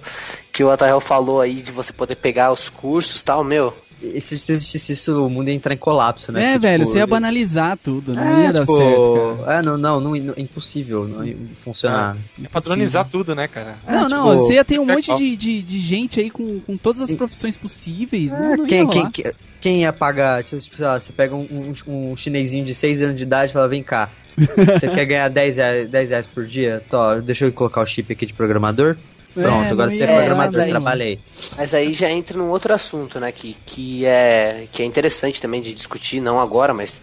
que 0.52 0.64
o 0.64 0.70
Atael 0.72 1.00
falou 1.00 1.40
aí, 1.42 1.56
de 1.56 1.72
você 1.72 1.94
poder 1.94 2.16
pegar 2.16 2.52
os 2.52 2.70
cursos 2.70 3.22
e 3.22 3.24
tal, 3.24 3.44
meu, 3.44 3.74
se 4.20 4.40
se 4.40 4.52
existisse 4.54 4.94
isso, 4.94 5.26
o 5.26 5.30
mundo 5.30 5.50
ia 5.50 5.54
entrar 5.54 5.74
em 5.74 5.78
colapso, 5.78 6.32
né? 6.32 6.42
É, 6.42 6.52
Porque, 6.54 6.60
velho, 6.60 6.84
tipo, 6.84 6.92
você 6.92 6.98
ia 7.00 7.08
banalizar 7.08 7.78
tudo, 7.78 8.14
não 8.14 8.24
ia 8.44 8.50
É, 8.50 8.54
dar 8.54 8.60
tipo, 8.62 8.78
certo, 8.78 9.40
cara. 9.44 9.60
é, 9.60 9.62
não, 9.62 9.78
não, 9.78 10.00
não, 10.00 10.16
é 10.16 10.42
impossível 10.42 11.08
não 11.08 11.26
ia 11.26 11.36
funcionar. 11.64 12.18
É 12.44 12.48
padronizar 12.48 13.08
tudo, 13.10 13.36
né, 13.36 13.48
cara? 13.48 13.78
Não, 13.88 14.06
É, 14.06 14.10
não, 14.10 14.32
tipo, 14.32 14.46
você 14.46 14.54
ia 14.54 14.66
ter 14.66 14.80
um 14.80 14.90
é 14.90 14.94
monte 14.96 15.16
de, 15.16 15.36
de, 15.36 15.62
de 15.62 15.80
gente 15.80 16.20
aí 16.20 16.30
com, 16.30 16.60
com 16.60 16.76
todas 16.76 17.02
as 17.02 17.14
profissões 17.14 17.58
possíveis. 17.58 18.34
É, 18.34 18.40
não, 18.40 18.58
não 18.58 18.64
ia 18.64 18.68
quem, 18.68 18.88
quem, 18.88 19.12
quem, 19.12 19.32
quem 19.62 19.82
ia 19.82 19.92
pagar, 19.94 20.44
tipo, 20.44 20.62
sei 20.62 20.86
lá, 20.86 21.00
você 21.00 21.12
pega 21.12 21.36
um, 21.36 21.74
um, 21.88 22.12
um 22.12 22.16
chinesinho 22.16 22.64
de 22.64 22.74
6 22.74 23.02
anos 23.02 23.18
de 23.18 23.24
idade 23.24 23.52
e 23.52 23.54
fala, 23.54 23.68
vem 23.68 23.84
cá, 23.84 24.10
você 24.38 24.88
quer 24.88 25.06
ganhar 25.06 25.28
10 25.30 25.58
reais, 25.58 25.90
10 25.90 26.10
reais 26.10 26.28
por 26.28 26.46
dia? 26.46 26.82
Tó, 26.90 27.20
deixa 27.20 27.46
eu 27.46 27.52
colocar 27.52 27.82
o 27.82 27.86
chip 27.86 28.12
aqui 28.14 28.26
de 28.26 28.34
programador. 28.34 28.96
É, 29.38 29.42
Pronto, 29.42 29.64
não 29.64 29.70
agora 29.72 29.90
você 29.92 30.04
é 30.04 30.08
programador, 30.08 30.38
mas 30.38 30.58
aí- 30.58 30.70
trabalhei. 30.72 31.20
Mas 31.56 31.74
aí 31.74 31.94
já 31.94 32.10
entra 32.10 32.38
num 32.38 32.50
outro 32.50 32.74
assunto, 32.74 33.20
né? 33.20 33.32
Que, 33.32 33.56
que, 33.66 34.06
é, 34.06 34.66
que 34.74 34.82
é 34.82 34.86
interessante 34.86 35.40
também 35.42 35.62
de 35.62 35.74
discutir, 35.74 36.20
não 36.20 36.40
agora, 36.40 36.74
mas 36.74 37.02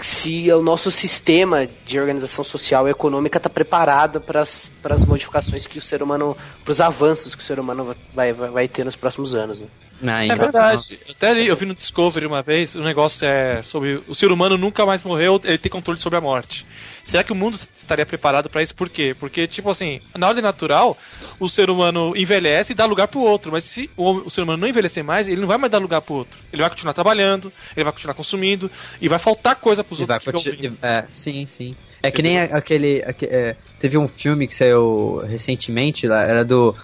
se 0.00 0.50
o 0.52 0.62
nosso 0.62 0.90
sistema 0.90 1.68
de 1.86 1.98
organização 1.98 2.44
social 2.44 2.86
e 2.88 2.90
econômica 2.90 3.38
está 3.38 3.48
preparado 3.48 4.20
para 4.20 4.40
as 4.42 5.04
modificações 5.06 5.66
que 5.66 5.78
o 5.78 5.82
ser 5.82 6.02
humano, 6.02 6.36
para 6.64 6.72
os 6.72 6.80
avanços 6.80 7.34
que 7.34 7.42
o 7.42 7.44
ser 7.46 7.58
humano 7.60 7.94
vai, 8.14 8.32
vai, 8.32 8.50
vai 8.50 8.68
ter 8.68 8.84
nos 8.84 8.96
próximos 8.96 9.34
anos. 9.34 9.60
Né? 9.60 9.68
Não, 10.00 10.12
É 10.12 10.16
ainda 10.22 10.36
verdade. 10.36 10.98
Eu 11.06 11.14
Até 11.14 11.42
eu 11.42 11.56
vi 11.56 11.66
no 11.66 11.74
Discovery 11.74 12.26
uma 12.26 12.42
vez, 12.42 12.74
o 12.74 12.82
negócio 12.82 13.26
é 13.28 13.62
sobre 13.62 14.00
o 14.06 14.14
ser 14.14 14.30
humano 14.30 14.56
nunca 14.56 14.86
mais 14.86 15.02
morreu, 15.02 15.40
ele 15.44 15.58
tem 15.58 15.70
controle 15.70 15.98
sobre 15.98 16.18
a 16.18 16.22
morte. 16.22 16.64
Será 17.08 17.24
que 17.24 17.32
o 17.32 17.34
mundo 17.34 17.58
estaria 17.74 18.04
preparado 18.04 18.50
pra 18.50 18.62
isso? 18.62 18.74
Por 18.74 18.88
quê? 18.88 19.16
Porque, 19.18 19.46
tipo 19.46 19.70
assim, 19.70 20.00
na 20.16 20.28
ordem 20.28 20.42
natural, 20.42 20.96
o 21.40 21.48
ser 21.48 21.70
humano 21.70 22.14
envelhece 22.14 22.72
e 22.72 22.74
dá 22.74 22.84
lugar 22.84 23.08
pro 23.08 23.20
outro. 23.20 23.50
Mas 23.50 23.64
se 23.64 23.90
o, 23.96 24.28
ser 24.28 24.42
humano 24.42 24.60
não 24.60 24.68
envelhecer 24.68 25.02
mais, 25.02 25.26
ele 25.26 25.40
não 25.40 25.48
vai 25.48 25.56
mais 25.56 25.72
dar 25.72 25.78
lugar 25.78 26.02
pro 26.02 26.16
outro. 26.16 26.38
Ele 26.52 26.60
vai 26.60 26.70
continuar 26.70 26.92
trabalhando, 26.92 27.50
ele 27.74 27.84
vai 27.84 27.92
continuar 27.94 28.12
consumindo, 28.14 28.70
e 29.00 29.08
vai 29.08 29.18
faltar 29.18 29.56
coisa 29.56 29.82
pros 29.82 30.00
E 30.00 30.04
vai 30.04 30.18
outros 30.18 30.42
que 30.44 30.50
continu- 30.50 30.72
vir. 30.74 30.78
É, 30.86 31.04
sim, 31.14 31.46
sim. 31.46 31.74
É 32.02 32.10
que 32.10 32.22
nem 32.22 32.38
aquele. 32.38 33.02
aque- 33.06 33.26
é, 33.26 33.56
teve 33.80 33.96
um 33.98 34.06
filme 34.06 34.46
que 34.46 34.54
saiu 34.54 35.22
recentemente, 35.26 36.06
lá, 36.06 36.22
era 36.22 36.44
do. 36.44 36.76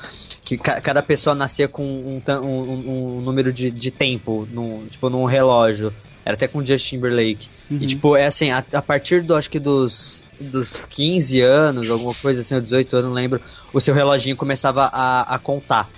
Que 0.45 0.57
ca- 0.59 0.81
cada 0.81 1.03
pessoa 1.03 1.35
nascia 1.37 1.69
com 1.69 1.83
um, 1.85 2.23
um- 2.29 3.17
um- 3.17 3.21
número 3.21 3.53
de, 3.53 3.71
de 3.71 3.91
tempo, 3.91 4.49
num, 4.51 4.87
tipo, 4.91 5.09
num 5.11 5.25
relógio. 5.25 5.93
Era 6.25 6.35
até 6.35 6.49
com 6.49 6.59
o 6.61 6.67
Justin 6.67 6.97
Timberlake. 6.97 7.49
E 7.71 7.87
tipo, 7.87 8.17
é 8.17 8.27
assim, 8.27 8.51
a, 8.51 8.65
a 8.73 8.83
partir 8.83 9.23
do, 9.23 9.35
acho 9.35 9.51
que 9.51 9.59
dos, 9.59 10.25
dos 10.41 10.83
15 10.91 11.41
anos, 11.41 11.91
alguma 11.91 12.15
coisa 12.15 12.43
assim, 12.43 12.55
ou 12.55 12.61
18 12.61 12.95
anos, 12.97 13.09
não 13.09 13.15
lembro, 13.15 13.41
o 13.73 13.81
seu 13.81 13.95
reloginho 13.95 14.37
começava 14.37 14.85
a, 14.93 15.35
a 15.35 15.39
contar. 15.39 15.89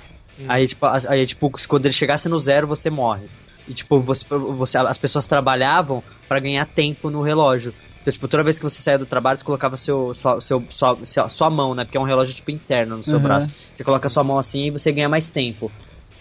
Aí, 0.49 0.69
tipo, 0.69 0.87
aí, 0.87 1.27
tipo, 1.27 1.51
quando 1.67 1.87
ele 1.87 1.93
chegasse 1.95 2.29
no 2.29 2.39
zero, 2.39 2.67
você 2.67 2.91
morre. 2.91 3.27
E, 3.67 3.75
tipo, 3.75 3.99
você, 4.01 4.25
você, 4.29 4.79
as 4.79 4.99
pessoas 4.99 5.27
trabalhavam 5.27 6.03
pra 6.29 6.39
ganhar 6.39 6.65
tempo 6.67 7.11
no 7.11 7.23
relógio. 7.23 7.75
Então, 8.03 8.13
tipo, 8.13 8.29
toda 8.29 8.45
vez 8.45 8.59
que 8.59 8.63
você 8.63 8.81
saía 8.81 8.99
do 8.99 9.07
trabalho, 9.07 9.39
você 9.39 9.45
colocava 9.45 9.77
seu, 9.77 10.15
sua, 10.15 10.41
seu, 10.41 10.63
sua, 10.71 10.97
sua, 11.05 11.29
sua 11.29 11.51
mão, 11.51 11.75
né? 11.75 11.85
Porque 11.85 11.97
é 11.97 12.01
um 12.01 12.05
relógio, 12.05 12.33
tipo, 12.35 12.51
interno 12.53 12.99
no 12.99 13.03
seu 13.03 13.15
Uhum. 13.15 13.21
braço. 13.23 13.49
Você 13.75 13.83
coloca 13.83 14.07
a 14.07 14.11
sua 14.11 14.23
mão 14.23 14.39
assim 14.39 14.67
e 14.67 14.71
você 14.71 14.93
ganha 14.93 15.09
mais 15.09 15.31
tempo. 15.31 15.73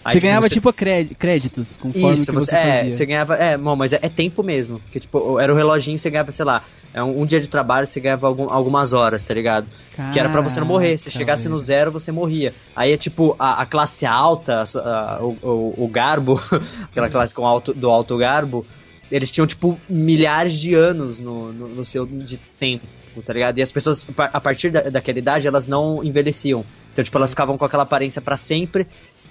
Aí, 0.06 0.14
Você 0.14 0.20
ganhava, 0.20 0.48
você- 0.48 0.54
tipo, 0.54 0.72
cré- 0.72 1.04
créditos, 1.18 1.76
conforme 1.76 2.14
isso, 2.14 2.32
você, 2.32 2.46
você, 2.46 2.54
é, 2.54 2.72
fazia. 2.78 2.90
você 2.92 3.06
ganhava. 3.06 3.34
É, 3.34 3.56
bom, 3.56 3.74
mas 3.76 3.92
é, 3.92 3.98
é 4.02 4.08
tempo 4.08 4.42
mesmo. 4.42 4.78
Porque, 4.80 5.00
tipo, 5.00 5.38
era 5.40 5.52
o 5.52 5.56
reloginho, 5.56 5.98
você 5.98 6.08
ganhava, 6.10 6.30
sei 6.32 6.44
lá, 6.44 6.62
é 6.94 7.02
um, 7.02 7.22
um 7.22 7.26
dia 7.26 7.40
de 7.40 7.48
trabalho, 7.48 7.86
você 7.86 7.98
ganhava 8.00 8.26
algum- 8.26 8.48
algumas 8.50 8.92
horas, 8.92 9.24
tá 9.24 9.34
ligado? 9.34 9.66
que 10.12 10.20
era 10.20 10.28
pra 10.28 10.40
você 10.42 10.60
não 10.60 10.66
morrer. 10.66 10.98
Se 10.98 11.04
Caraca, 11.04 11.18
chegasse 11.18 11.48
no 11.48 11.58
zero, 11.58 11.90
você 11.90 12.12
morria. 12.12 12.52
Aí 12.74 12.92
é 12.92 12.96
tipo, 12.96 13.34
a, 13.38 13.62
a 13.62 13.66
classe 13.66 14.04
alta, 14.06 14.62
a- 14.76 15.18
o, 15.22 15.36
o, 15.42 15.84
o 15.84 15.88
garbo, 15.88 16.40
aquela 16.90 17.08
classe 17.10 17.34
com 17.34 17.46
alto, 17.46 17.72
do 17.74 17.90
alto 17.90 18.16
garbo, 18.18 18.64
eles 19.10 19.30
tinham, 19.30 19.46
tipo, 19.46 19.78
milhares 19.88 20.54
de 20.58 20.74
anos 20.74 21.18
no, 21.18 21.52
no, 21.52 21.68
no 21.68 21.84
seu 21.86 22.04
de 22.06 22.36
tempo, 22.58 22.84
tá 23.24 23.32
ligado? 23.32 23.56
E 23.58 23.62
as 23.62 23.70
pessoas, 23.72 24.04
a 24.18 24.40
partir 24.40 24.70
da, 24.70 24.82
daquela 24.90 25.18
idade, 25.18 25.46
elas 25.46 25.66
não 25.66 26.02
envelheciam. 26.04 26.64
Então, 26.92 27.04
tipo, 27.04 27.16
elas 27.18 27.30
ficavam 27.30 27.56
com 27.58 27.64
aquela 27.64 27.82
aparência 27.84 28.20
pra 28.22 28.36
sempre, 28.36 28.86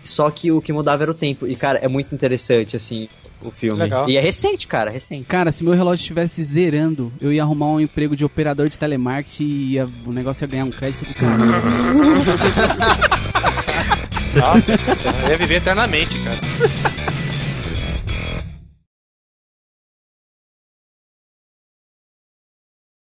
só 0.05 0.29
que 0.29 0.51
o 0.51 0.61
que 0.61 0.71
mudava 0.73 1.03
era 1.03 1.11
o 1.11 1.15
tempo. 1.15 1.47
E, 1.47 1.55
cara, 1.55 1.79
é 1.79 1.87
muito 1.87 2.13
interessante, 2.13 2.75
assim, 2.75 3.07
o 3.43 3.49
filme. 3.51 3.79
Legal. 3.81 4.07
E 4.09 4.17
é 4.17 4.21
recente, 4.21 4.67
cara, 4.67 4.89
recente. 4.91 5.23
Cara, 5.25 5.51
se 5.51 5.63
meu 5.63 5.73
relógio 5.73 6.01
estivesse 6.03 6.43
zerando, 6.43 7.11
eu 7.21 7.31
ia 7.33 7.41
arrumar 7.43 7.67
um 7.67 7.79
emprego 7.79 8.15
de 8.15 8.23
operador 8.25 8.69
de 8.69 8.77
telemarketing 8.77 9.43
e 9.43 9.71
ia- 9.73 9.87
o 10.05 10.11
negócio 10.11 10.43
ia 10.43 10.47
ganhar 10.47 10.65
um 10.65 10.71
crédito 10.71 11.05
do 11.05 11.13
caralho. 11.13 11.45
Nossa, 14.35 14.73
eu 15.23 15.29
ia 15.31 15.37
viver 15.37 15.55
eternamente, 15.55 16.19
cara. 16.23 16.39